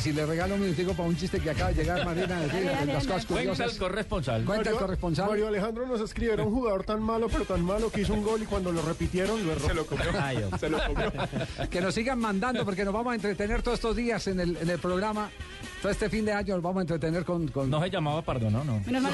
Si 0.06 0.12
le 0.12 0.24
regalo 0.24 0.54
un 0.54 0.60
minutico 0.60 0.92
para 0.92 1.08
un 1.08 1.16
chiste 1.16 1.40
que 1.40 1.50
acaba 1.50 1.72
de 1.72 1.82
llegar, 1.82 2.04
Marina, 2.04 2.38
de, 2.46 2.86
las 2.86 3.04
cosas 3.08 3.26
Cuenta 3.26 3.64
el 3.64 3.76
corresponsal. 3.76 4.44
Cuenta 4.44 4.68
el 4.70 4.74
Mario- 4.74 4.78
corresponsal. 4.78 5.28
Mario 5.28 5.48
Alejandro 5.48 5.84
nos 5.84 6.00
escribe, 6.00 6.34
era 6.34 6.44
un 6.44 6.52
jugador 6.52 6.84
tan 6.84 7.02
malo, 7.02 7.26
pero 7.28 7.44
tan 7.44 7.64
malo 7.64 7.90
que 7.90 8.02
hizo 8.02 8.14
un 8.14 8.22
gol 8.22 8.40
y 8.40 8.44
cuando 8.44 8.70
lo 8.70 8.82
repitieron 8.82 9.44
lo 9.44 9.50
erró. 9.50 9.66
Se 9.66 9.74
lo 9.74 9.84
comió. 9.84 10.04
Ay. 10.20 10.48
Se 10.60 10.68
lo 10.68 10.78
comió. 10.86 11.12
Que 11.70 11.80
nos 11.80 11.92
sigan 11.92 12.20
mandando 12.20 12.64
porque 12.64 12.84
nos 12.84 12.94
vamos 12.94 13.10
a 13.12 13.14
entretener 13.16 13.62
todos 13.62 13.78
estos 13.78 13.96
días 13.96 14.28
en 14.28 14.38
el, 14.38 14.56
en 14.58 14.70
el 14.70 14.78
programa. 14.78 15.28
Todo 15.82 15.92
este 15.92 16.08
fin 16.08 16.24
de 16.24 16.32
año 16.32 16.54
nos 16.54 16.62
vamos 16.62 16.78
a 16.78 16.80
entretener 16.82 17.24
con... 17.24 17.46
con- 17.48 17.68
No 17.70 17.80
se 17.82 17.90
llamaba 17.90 18.22
Pardo, 18.22 18.50
¿no? 18.50 18.64
no. 18.64 18.80
Menos 18.86 19.02
mal, 19.02 19.12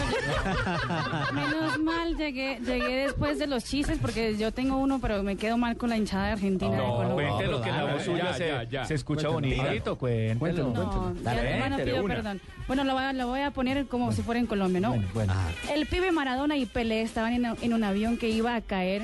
menos 1.34 1.78
mal 1.80 2.16
llegué, 2.16 2.59
llegué 2.64 3.05
después 3.06 3.39
de 3.39 3.47
los 3.47 3.64
chistes 3.64 3.98
porque 4.01 4.36
yo 4.36 4.52
tengo 4.52 4.76
uno, 4.76 4.98
pero 5.01 5.22
me 5.22 5.36
quedo 5.36 5.56
mal 5.59 5.76
con 5.76 5.90
la 5.90 5.97
hinchada 5.97 6.26
de 6.26 6.32
Argentina. 6.32 6.70
de 6.70 6.76
No, 6.78 6.97
Colombia. 6.97 7.28
cuéntelo 7.30 7.62
que 7.62 7.70
la 7.70 7.93
voz 7.93 8.02
suya 8.05 8.39
ya, 8.70 8.82
se, 8.84 8.89
se 8.89 8.94
escucha 8.94 9.28
Cuéntelo. 9.28 9.62
bonito. 9.62 9.97
Cuéntelo. 9.98 10.39
Cuéntelo, 10.39 10.68
No, 10.72 10.90
cuéntelo. 10.90 11.22
Dale, 11.24 11.76
de 11.76 11.84
pido 11.84 12.05
perdón. 12.05 12.40
Bueno, 12.66 12.84
lo 12.84 12.94
voy, 12.94 13.02
a, 13.02 13.12
lo 13.12 13.26
voy 13.26 13.40
a 13.40 13.51
poner 13.51 13.86
como 13.86 14.12
si 14.12 14.22
fuera 14.22 14.39
en 14.40 14.47
Colombia, 14.47 14.80
¿no? 14.80 14.90
Bueno, 14.90 15.09
bueno. 15.14 15.34
El 15.74 15.86
pibe 15.86 16.12
Maradona 16.12 16.56
y 16.56 16.66
Pelé 16.66 17.02
estaban 17.02 17.32
en, 17.32 17.44
en 17.60 17.72
un 17.74 17.84
avión 17.84 18.16
que 18.16 18.28
iba 18.30 18.55
a 18.55 18.60
caer 18.60 19.02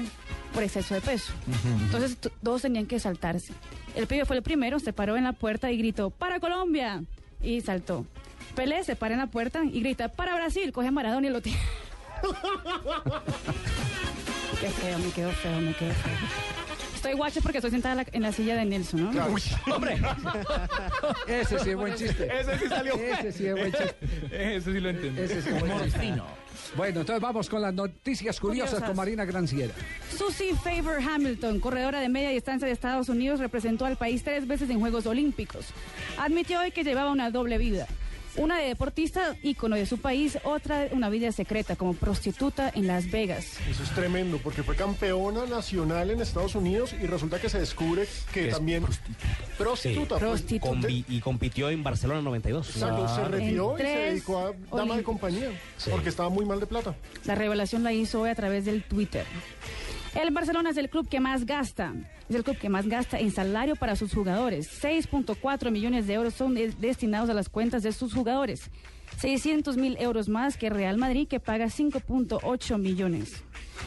por 0.55 0.63
exceso 0.63 0.95
de 0.95 1.01
peso. 1.01 1.33
Entonces 1.83 2.17
todos 2.43 2.63
tenían 2.63 2.87
que 2.87 2.99
saltarse. 3.01 3.53
El 3.95 4.07
pibe 4.07 4.25
fue 4.25 4.37
el 4.37 4.43
primero, 4.43 4.79
se 4.79 4.93
paró 4.93 5.17
en 5.17 5.25
la 5.25 5.33
puerta 5.33 5.71
y 5.73 5.77
gritó, 5.79 6.11
¡Para 6.11 6.39
Colombia! 6.41 7.03
Y 7.43 7.61
saltó. 7.61 8.07
Pelé 8.55 8.83
se 8.85 8.97
para 8.97 9.15
en 9.15 9.21
la 9.21 9.29
puerta 9.29 9.65
y 9.65 9.81
grita, 9.81 10.09
¡Para 10.09 10.35
Brasil! 10.35 10.73
Coge 10.73 10.89
a 10.89 10.91
Maradona 10.91 11.27
y 11.29 11.31
lo 11.31 11.41
tira. 11.41 11.59
Qué 14.61 14.69
feo, 14.69 14.99
me 14.99 15.11
quedó 15.11 15.31
feo, 15.31 15.61
me 15.61 15.73
quedó 15.75 15.93
feo. 15.93 16.58
Estoy 16.99 17.13
guacho 17.13 17.41
porque 17.43 17.59
estoy 17.59 17.71
sentada 17.71 17.93
en 17.93 17.99
la, 17.99 18.07
en 18.11 18.23
la 18.23 18.33
silla 18.33 18.57
de 18.57 18.65
Nelson, 18.65 19.05
¿no? 19.05 19.11
Claro. 19.13 19.33
Uy, 19.33 19.43
hombre. 19.73 20.01
Ese 21.29 21.61
sí 21.61 21.71
es 21.71 21.77
buen 21.77 21.95
chiste. 21.95 22.29
Ese 22.41 22.59
sí 22.59 22.69
salió. 22.69 22.95
Ese 22.95 23.33
sí 23.33 23.47
es 23.47 23.55
buen 23.55 23.73
chiste. 23.73 23.97
Ese 24.57 24.73
sí 24.73 24.81
lo 24.81 24.89
entendí. 24.91 25.21
Ese 25.21 25.39
es 25.39 25.61
buen 25.61 25.85
chiste. 25.85 26.15
Bueno, 26.77 27.01
entonces 27.01 27.23
vamos 27.23 27.49
con 27.49 27.63
las 27.63 27.73
noticias 27.73 28.41
curiosas, 28.41 28.71
Curiosas. 28.71 28.89
con 28.89 28.97
Marina 28.97 29.25
Granciera. 29.25 29.73
Susie 30.17 30.55
Favor 30.57 31.01
Hamilton, 31.01 31.61
corredora 31.61 32.01
de 32.01 32.09
media 32.09 32.31
distancia 32.31 32.67
de 32.67 32.73
Estados 32.75 33.09
Unidos, 33.09 33.39
representó 33.39 33.87
al 33.87 33.97
país 33.97 34.25
tres 34.25 34.49
veces 34.49 34.69
en 34.69 34.81
Juegos 34.81 35.07
Olímpicos. 35.07 35.67
Admitió 36.19 36.59
hoy 36.61 36.73
que 36.73 36.83
llevaba 36.83 37.13
una 37.13 37.31
doble 37.31 37.59
vida. 37.59 37.87
Una 38.39 38.59
de 38.59 38.69
deportista, 38.69 39.35
ícono 39.43 39.75
de 39.77 39.85
su 39.85 39.99
país, 39.99 40.39
otra 40.45 40.89
una 40.93 41.09
vida 41.11 41.31
secreta 41.33 41.75
como 41.77 41.95
prostituta 41.95 42.71
en 42.75 42.87
Las 42.87 43.11
Vegas. 43.11 43.59
Eso 43.69 43.83
es 43.83 43.91
tremendo, 43.91 44.39
porque 44.39 44.63
fue 44.63 44.77
campeona 44.77 45.45
nacional 45.47 46.11
en 46.11 46.21
Estados 46.21 46.55
Unidos 46.55 46.95
y 47.01 47.07
resulta 47.07 47.41
que 47.41 47.49
se 47.49 47.59
descubre 47.59 48.07
que 48.33 48.49
es 48.49 48.55
también 48.55 48.85
prostituta. 49.57 50.19
pues. 50.19 50.43
Combi- 50.71 51.05
y 51.09 51.21
compitió 51.21 51.71
en 51.71 51.83
Barcelona 51.83 52.23
92. 52.23 52.69
Exacto, 52.71 53.09
se 53.09 53.25
retiró 53.25 53.75
y 53.77 53.83
se 53.83 53.99
dedicó 54.11 54.39
a 54.39 54.77
dama 54.77 54.97
de 54.97 55.03
compañía, 55.03 55.51
porque 55.91 56.09
estaba 56.09 56.29
muy 56.29 56.45
mal 56.45 56.61
de 56.61 56.67
plata. 56.67 56.95
La 57.25 57.35
revelación 57.35 57.83
la 57.83 57.93
hizo 57.93 58.21
hoy 58.21 58.31
a 58.31 58.35
través 58.35 58.65
del 58.65 58.83
Twitter. 58.85 59.25
El 60.15 60.33
Barcelona 60.33 60.71
es 60.71 60.77
el 60.77 60.89
club 60.91 61.09
que 61.09 61.21
más 61.21 61.45
gasta. 61.47 61.93
Es 62.29 62.35
el 62.37 62.43
club 62.45 62.59
que 62.59 62.69
más 62.69 62.87
gasta 62.87 63.19
en 63.19 63.31
salario 63.31 63.77
para 63.77 63.95
sus 63.97 64.13
jugadores. 64.13 64.69
6.4 64.83 65.71
millones 65.71 66.07
de 66.07 66.15
euros 66.15 66.35
son 66.35 66.55
de- 66.55 66.73
destinados 66.79 67.31
a 67.31 67.35
las 67.35 67.49
cuentas 67.49 67.83
de 67.83 67.93
sus 67.93 68.15
jugadores. 68.15 68.71
600 69.19 69.77
mil 69.77 69.97
euros 69.99 70.29
más 70.29 70.57
que 70.57 70.71
Real 70.71 70.97
Madrid, 70.99 71.27
que 71.29 71.41
paga 71.41 71.67
5.8 71.67 72.79
millones. 72.79 73.43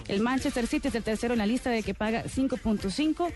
El 0.07 0.21
Manchester 0.21 0.67
City 0.67 0.87
es 0.87 0.95
el 0.95 1.03
tercero 1.03 1.33
en 1.33 1.39
la 1.39 1.45
lista 1.45 1.69
de 1.69 1.83
que 1.83 1.93
paga 1.93 2.23
5.5. 2.23 3.31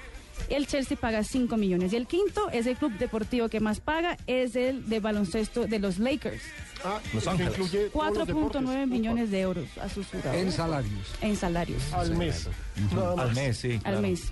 El 0.50 0.68
Chelsea 0.68 0.98
paga 0.98 1.24
5 1.24 1.58
millones. 1.58 1.94
Y 1.94 1.96
el 1.96 2.08
quinto 2.08 2.50
es 2.52 2.66
el 2.68 2.76
club 2.76 2.94
deportivo 2.98 3.50
que 3.50 3.60
más 3.60 3.80
paga, 3.80 4.18
es 4.28 4.56
el 4.56 4.88
de 4.90 5.00
baloncesto 5.00 5.66
de 5.68 5.80
los 5.80 6.00
Lakers. 6.00 6.42
Ah, 6.84 7.00
Los 7.14 7.28
Ángeles. 7.28 7.54
incluye 7.54 7.90
todos 7.90 8.18
los 8.18 8.28
4.9 8.28 8.34
deportes. 8.36 8.88
millones 8.88 9.32
de 9.32 9.42
euros 9.42 9.66
a 9.82 9.90
sus 9.90 10.06
jugadores. 10.08 10.44
En 10.44 10.52
salarios. 10.52 11.14
En 11.22 11.36
salarios. 11.36 11.94
Al 11.94 12.16
mes. 12.16 12.48
Nada 12.94 13.16
más. 13.16 13.26
Al 13.30 13.36
mes, 13.36 13.58
sí. 13.58 13.72
al 13.74 13.80
claro. 13.82 14.02
mes. 14.02 14.32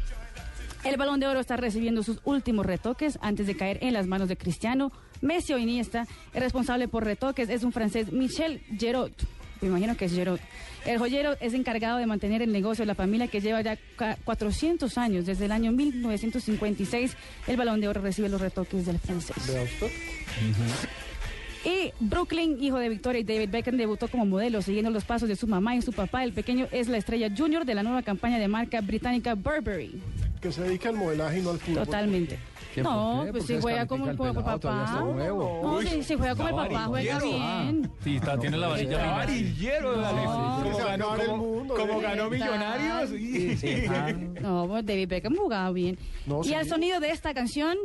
El 0.84 0.97
Balón 0.97 1.19
de 1.21 1.27
Oro 1.27 1.39
está 1.39 1.55
recibiendo 1.55 2.03
sus 2.03 2.19
últimos 2.25 2.65
retoques 2.65 3.17
antes 3.21 3.47
de 3.47 3.55
caer 3.55 3.80
en 3.81 3.93
las 3.93 4.05
manos 4.05 4.27
de 4.27 4.35
Cristiano. 4.35 4.91
Messi 5.21 5.53
o 5.53 5.57
Iniesta, 5.57 6.05
el 6.34 6.41
responsable 6.41 6.89
por 6.89 7.05
retoques 7.05 7.47
es 7.49 7.63
un 7.63 7.71
francés, 7.71 8.11
Michel 8.11 8.61
Gerot. 8.77 9.13
Me 9.64 9.69
imagino 9.69 9.95
que 9.95 10.06
es 10.06 10.14
Gerot. 10.14 10.41
El 10.85 10.98
joyero 10.99 11.35
es 11.40 11.53
encargado 11.53 11.98
de 11.98 12.06
mantener 12.06 12.41
el 12.41 12.52
negocio 12.52 12.84
de 12.84 12.88
la 12.88 12.95
familia 12.95 13.27
que 13.27 13.40
lleva 13.40 13.61
ya 13.61 13.77
ca- 13.95 14.18
400 14.26 14.98
años. 14.98 15.26
Desde 15.26 15.45
el 15.45 15.53
año 15.53 15.72
1956, 15.72 17.15
el 17.48 17.56
Balón 17.57 17.80
de 17.80 17.88
Oro 17.88 18.02
recibe 18.02 18.27
los 18.27 18.41
retoques 18.41 18.85
del 18.85 18.99
francés. 18.99 19.35
¿Vea 19.48 19.64
usted? 19.64 19.88
Y 21.65 21.94
Brooklyn, 22.02 22.61
hijo 22.61 22.77
de 22.77 22.90
Victoria 22.90 23.22
y 23.22 23.23
David 23.23 23.49
Beckham, 23.49 23.77
debutó 23.77 24.10
como 24.10 24.26
modelo, 24.26 24.61
siguiendo 24.61 24.91
los 24.91 25.06
pasos 25.06 25.30
de 25.30 25.38
su 25.38 25.48
mamá 25.48 25.77
y 25.77 25.81
su 25.81 25.94
papá. 25.94 26.26
El 26.26 26.34
pequeño 26.34 26.68
es 26.73 26.90
la 26.90 26.98
estrella 26.98 27.30
junior 27.35 27.64
de 27.64 27.73
la 27.76 27.84
nueva 27.84 28.03
campaña 28.03 28.38
de 28.38 28.49
marca 28.49 28.81
británica 28.81 29.34
Burberry. 29.35 30.02
Que 30.44 30.52
se 30.52 30.61
dedica 30.61 30.90
al 30.90 30.95
modelaje 30.95 31.40
y 31.40 31.41
no 31.41 31.52
al 31.52 31.57
fútbol. 31.60 31.86
Totalmente. 31.86 32.38
¿Quién, 32.74 32.84
No, 32.84 33.20
pues 33.32 33.45
¿Por 33.45 33.56
si 33.56 33.61
juega 33.61 33.86
como, 33.86 34.06
pelado? 34.06 34.44
papá. 34.44 34.99
No, 35.02 35.82
si, 35.82 36.03
si 36.03 36.15
juega 36.15 36.36
como 36.36 36.49
el 36.49 36.56
papá, 36.56 36.86
juega 36.88 37.20
bien. 37.20 37.91
Sí, 38.03 38.15
está, 38.18 38.38
tiene 38.38 38.57
la 38.57 38.68
varilla 38.68 39.11
varillero, 39.11 39.98
dale. 40.02 40.24
No, 40.26 40.60
Como 40.64 40.78
se 40.78 40.84
ganó, 40.84 41.06
acaba 41.11 41.24
el 41.24 41.30
como- 41.30 41.44
mundo, 41.48 41.76
como 41.76 42.02
ganó 42.02 42.30
Millonarios. 42.30 43.10
No, 44.41 44.68
pues 44.68 44.86
David 44.86 45.07
Beckham 45.07 45.36
jugaba 45.38 45.72
bien. 45.72 45.98
Y 46.44 46.53
al 46.53 46.68
sonido 46.68 46.99
de 46.99 47.11
esta 47.11 47.34
canción. 47.34 47.78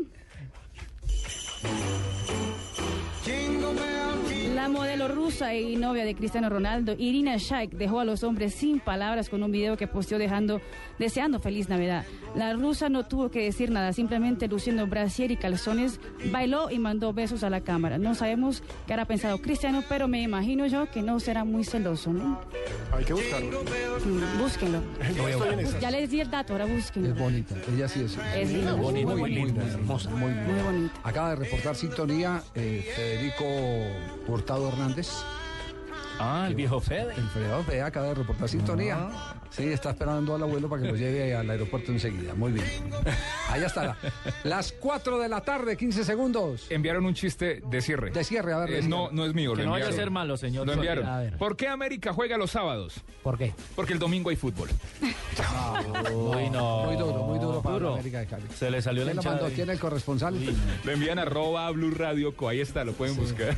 La 4.68 4.74
modelo 4.74 5.08
rusa 5.08 5.54
y 5.54 5.76
novia 5.76 6.04
de 6.04 6.14
Cristiano 6.14 6.50
Ronaldo, 6.50 6.94
Irina 6.98 7.38
Shayk, 7.38 7.70
dejó 7.70 8.00
a 8.00 8.04
los 8.04 8.22
hombres 8.22 8.52
sin 8.52 8.80
palabras 8.80 9.30
con 9.30 9.42
un 9.42 9.50
video 9.50 9.78
que 9.78 9.86
posteó 9.86 10.18
dejando, 10.18 10.60
deseando 10.98 11.40
feliz 11.40 11.70
Navidad. 11.70 12.04
La 12.34 12.52
rusa 12.52 12.90
no 12.90 13.06
tuvo 13.06 13.30
que 13.30 13.42
decir 13.42 13.70
nada, 13.70 13.94
simplemente 13.94 14.46
luciendo 14.46 14.86
brasier 14.86 15.30
y 15.30 15.38
calzones, 15.38 15.98
bailó 16.30 16.70
y 16.70 16.78
mandó 16.78 17.14
besos 17.14 17.44
a 17.44 17.50
la 17.50 17.62
cámara. 17.62 17.96
No 17.96 18.14
sabemos 18.14 18.62
qué 18.86 18.92
hará 18.92 19.06
pensado 19.06 19.38
Cristiano, 19.38 19.82
pero 19.88 20.06
me 20.06 20.20
imagino 20.20 20.66
yo 20.66 20.90
que 20.90 21.00
no 21.00 21.18
será 21.18 21.44
muy 21.44 21.64
celoso, 21.64 22.12
¿no? 22.12 22.38
Hay 22.92 23.04
que 23.06 23.14
buscarlo. 23.14 23.62
Mm, 24.04 24.38
Búsquenlo. 24.38 24.82
Ya 25.80 25.90
les 25.90 26.10
di 26.10 26.20
el 26.20 26.30
dato, 26.30 26.52
ahora 26.52 26.66
búsquenlo. 26.66 27.08
Es 27.10 27.18
bonita, 27.18 27.54
ella 27.74 27.88
sí 27.88 28.02
es. 28.02 28.18
Es 28.36 28.52
linda, 28.52 28.74
muy 28.74 28.84
bonita. 28.84 29.14
muy 29.14 29.30
linda, 29.34 29.64
hermosa, 29.64 30.10
muy, 30.10 30.30
linda. 30.30 30.52
Muy 30.52 30.62
bonita. 30.62 31.00
Acaba 31.04 31.30
de 31.30 31.36
reportar 31.36 31.74
sintonía 31.74 32.42
eh, 32.54 32.84
Federico 32.94 33.44
Hurtado 34.26 34.57
Hernández. 34.66 35.08
Ah, 36.20 36.46
el 36.48 36.54
viejo 36.54 36.80
Fede. 36.80 37.14
El 37.16 37.28
Federico 37.28 37.62
Fede 37.64 37.82
acaba 37.82 38.06
de 38.08 38.14
reportar 38.14 38.48
sintonía. 38.48 39.08
Sí, 39.50 39.64
está 39.64 39.90
esperando 39.90 40.34
al 40.34 40.42
abuelo 40.42 40.68
para 40.68 40.82
que 40.82 40.88
lo 40.88 40.96
lleve 40.96 41.34
al 41.34 41.48
aeropuerto 41.48 41.90
enseguida. 41.92 42.34
Muy 42.34 42.52
bien. 42.52 42.66
Allá 43.50 43.66
está. 43.66 43.96
Las 44.44 44.72
4 44.72 45.18
de 45.18 45.28
la 45.28 45.40
tarde, 45.40 45.76
15 45.76 46.04
segundos. 46.04 46.66
Enviaron 46.70 47.06
un 47.06 47.14
chiste 47.14 47.62
de 47.66 47.80
cierre. 47.80 48.10
De 48.10 48.24
cierre, 48.24 48.52
a 48.52 48.58
ver. 48.58 48.70
Eh, 48.72 48.82
no, 48.82 49.10
no 49.10 49.24
es 49.24 49.32
mío. 49.34 49.52
Que 49.54 49.58
lo 49.62 49.66
no 49.66 49.70
vaya 49.72 49.86
a 49.86 49.88
enviaron. 49.88 50.04
ser 50.06 50.10
malo, 50.10 50.36
señor. 50.36 50.66
Lo 50.66 50.72
enviaron. 50.74 51.06
A 51.06 51.18
ver. 51.20 51.38
¿Por 51.38 51.56
qué 51.56 51.68
América 51.68 52.12
juega 52.12 52.36
los 52.36 52.50
sábados? 52.50 52.94
¿Por 53.22 53.38
qué? 53.38 53.54
Porque 53.74 53.92
el 53.94 53.98
domingo 53.98 54.30
hay 54.30 54.36
fútbol. 54.36 54.68
Uy, 56.12 56.50
no. 56.50 56.84
Muy 56.84 56.96
duro, 56.96 57.22
muy 57.24 57.38
duro 57.38 57.62
para 57.62 57.74
Duro. 57.78 57.94
América 57.94 58.20
de 58.20 58.26
Cali. 58.26 58.44
Se 58.56 58.70
le 58.70 58.82
salió 58.82 59.04
la 59.04 59.12
¿Quién 59.12 59.16
lo 59.16 59.20
hinchada 59.22 59.34
mandó? 59.36 59.46
ahí. 59.48 59.54
¿Quién 59.54 59.68
es 59.70 59.74
el 59.74 59.80
corresponsal? 59.80 60.36
Lo 60.84 60.92
envían 60.92 61.18
a 61.18 61.22
arroba 61.22 61.66
a 61.66 61.70
Blue 61.70 61.90
Radio 61.90 62.34
Co. 62.36 62.48
Ahí 62.48 62.60
está, 62.60 62.84
lo 62.84 62.92
pueden 62.92 63.16
buscar. 63.16 63.56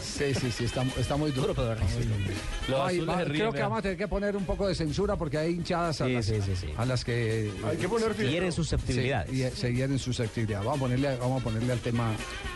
Sí, 0.00 0.34
sí, 0.34 0.50
sí, 0.50 0.64
está, 0.64 0.82
está 0.98 1.16
muy 1.16 1.30
duro. 1.30 1.54
Los 1.60 2.80
Ay, 2.80 2.96
azules 2.98 3.08
va- 3.08 3.18
se 3.18 3.24
ríen, 3.24 3.38
creo 3.40 3.52
que 3.52 3.62
vamos 3.62 3.78
a 3.78 3.82
tener 3.82 3.96
que 3.98 4.08
poner 4.08 4.36
un 4.36 4.44
poco 4.44 4.66
de 4.68 4.74
censura 4.74 5.16
porque 5.16 5.38
hay 5.38 5.52
hinchadas 5.54 6.00
a, 6.00 6.06
Sí, 6.06 6.12
las, 6.12 6.24
sí, 6.26 6.34
sí, 6.44 6.56
sí. 6.56 6.66
a 6.76 6.84
las 6.84 7.04
que 7.04 7.50
Hay 7.68 7.76
que 7.76 7.88
poner. 7.88 8.14
Hieren 8.16 8.52
susceptibilidades. 8.52 9.30
se, 9.30 9.36
y- 9.36 9.50
se 9.50 9.72
hieren 9.74 9.98
susceptibilidad. 9.98 10.60
Vamos 10.60 10.76
a 10.76 10.80
ponerle, 10.80 11.16
vamos 11.16 11.40
a 11.40 11.44
ponerle 11.44 11.72
al 11.72 11.80
tema, 11.80 12.12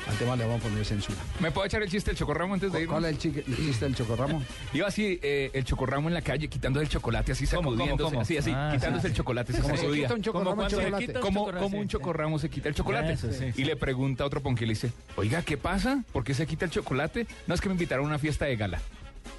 al 0.08 0.16
tema 0.16 0.36
le 0.36 0.44
vamos 0.44 0.60
a 0.60 0.68
poner 0.68 0.84
censura. 0.84 1.18
¿Me 1.40 1.50
puedo 1.50 1.66
echar 1.66 1.82
el 1.82 1.88
chiste 1.90 2.10
del 2.10 2.18
chocorramo 2.18 2.54
antes 2.54 2.72
de 2.72 2.82
ir? 2.82 2.88
¿Cuál 2.88 3.04
es 3.06 3.10
el, 3.12 3.18
chique- 3.18 3.44
el 3.46 3.56
chiste 3.56 3.84
del 3.86 3.94
chocorramo? 3.94 4.42
Iba 4.74 4.88
así, 4.88 5.18
eh, 5.22 5.50
el 5.52 5.64
chocorramo 5.64 6.08
en 6.08 6.14
la 6.14 6.22
calle, 6.22 6.48
quitándose 6.48 6.84
el 6.84 6.90
chocolate, 6.90 7.32
así 7.32 7.46
¿Cómo, 7.46 7.62
cómo, 7.62 7.72
sacudiéndose, 7.76 8.10
cómo? 8.10 8.20
así, 8.22 8.36
así, 8.38 8.50
Ah, 8.54 8.70
quitándose 8.72 9.02
sí. 9.02 9.08
el 9.08 9.14
chocolate, 9.16 9.52
así 9.52 9.60
¿Cómo 9.62 9.70
como 9.74 9.76
se 9.80 9.82
sacudía. 9.86 10.02
quita 10.04 10.14
un 10.14 10.22
chocorramo 10.22 10.54
cuando 10.56 10.70
se 10.70 10.76
chocolate? 10.84 11.06
quita 11.06 11.18
un 11.18 11.24
¿Cómo, 11.24 11.40
chocorramo, 11.40 11.64
cómo 11.64 11.78
un 11.78 11.84
sí. 11.84 11.88
chocorramo 11.88 12.38
se 12.38 12.48
quita 12.50 12.68
el 12.68 12.74
chocolate? 12.74 13.12
Eso, 13.12 13.32
sí, 13.32 13.52
sí. 13.54 13.60
Y 13.62 13.64
le 13.64 13.76
pregunta 13.76 14.24
a 14.24 14.26
otro 14.26 14.40
ponque, 14.42 14.66
le 14.66 14.72
dice, 14.74 14.92
oiga, 15.16 15.42
¿qué 15.42 15.56
pasa? 15.56 16.02
¿Por 16.12 16.24
qué 16.24 16.34
se 16.34 16.46
quita 16.46 16.64
el 16.66 16.70
chocolate? 16.70 17.26
No, 17.46 17.54
es 17.54 17.60
que 17.60 17.68
me 17.68 17.74
invitaron 17.74 18.04
a 18.06 18.08
una 18.08 18.18
fiesta 18.18 18.44
de 18.44 18.56
gala. 18.56 18.80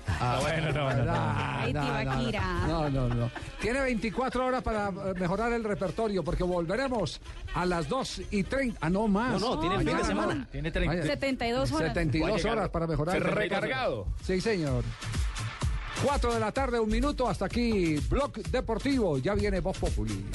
Ah, 0.07 0.39
bueno, 0.41 0.71
no, 0.71 0.93
no, 0.93 1.05
no. 1.05 2.67
No, 2.67 2.89
no, 2.89 3.09
no. 3.09 3.31
Tiene 3.59 3.81
24 3.81 4.45
horas 4.45 4.63
para 4.63 4.89
eh, 4.89 5.13
mejorar 5.19 5.51
el 5.53 5.63
repertorio 5.63 6.23
porque 6.23 6.43
volveremos 6.43 7.19
a 7.53 7.65
las 7.65 7.89
2 7.89 8.21
y 8.31 8.43
30. 8.43 8.79
Ah, 8.81 8.89
no 8.89 9.07
más. 9.07 9.39
No, 9.41 9.55
no, 9.55 9.59
tiene 9.59 9.79
fin 9.79 9.97
de 9.97 10.03
semana. 10.03 10.47
Tiene 10.51 10.71
30. 10.71 10.93
Vaya. 10.95 11.07
72 11.07 11.71
horas. 11.71 11.87
72 11.89 12.45
horas 12.45 12.69
para 12.69 12.87
mejorar. 12.87 13.15
El 13.15 13.23
repertorio. 13.23 13.59
recargado. 13.61 14.07
Sí, 14.23 14.39
señor. 14.41 14.83
4 16.03 16.33
de 16.33 16.39
la 16.39 16.51
tarde, 16.51 16.79
un 16.79 16.89
minuto. 16.89 17.27
Hasta 17.27 17.45
aquí, 17.45 17.97
Blog 18.09 18.33
Deportivo. 18.33 19.17
Ya 19.17 19.33
viene 19.33 19.59
Voz 19.59 19.77
Populi. 19.77 20.25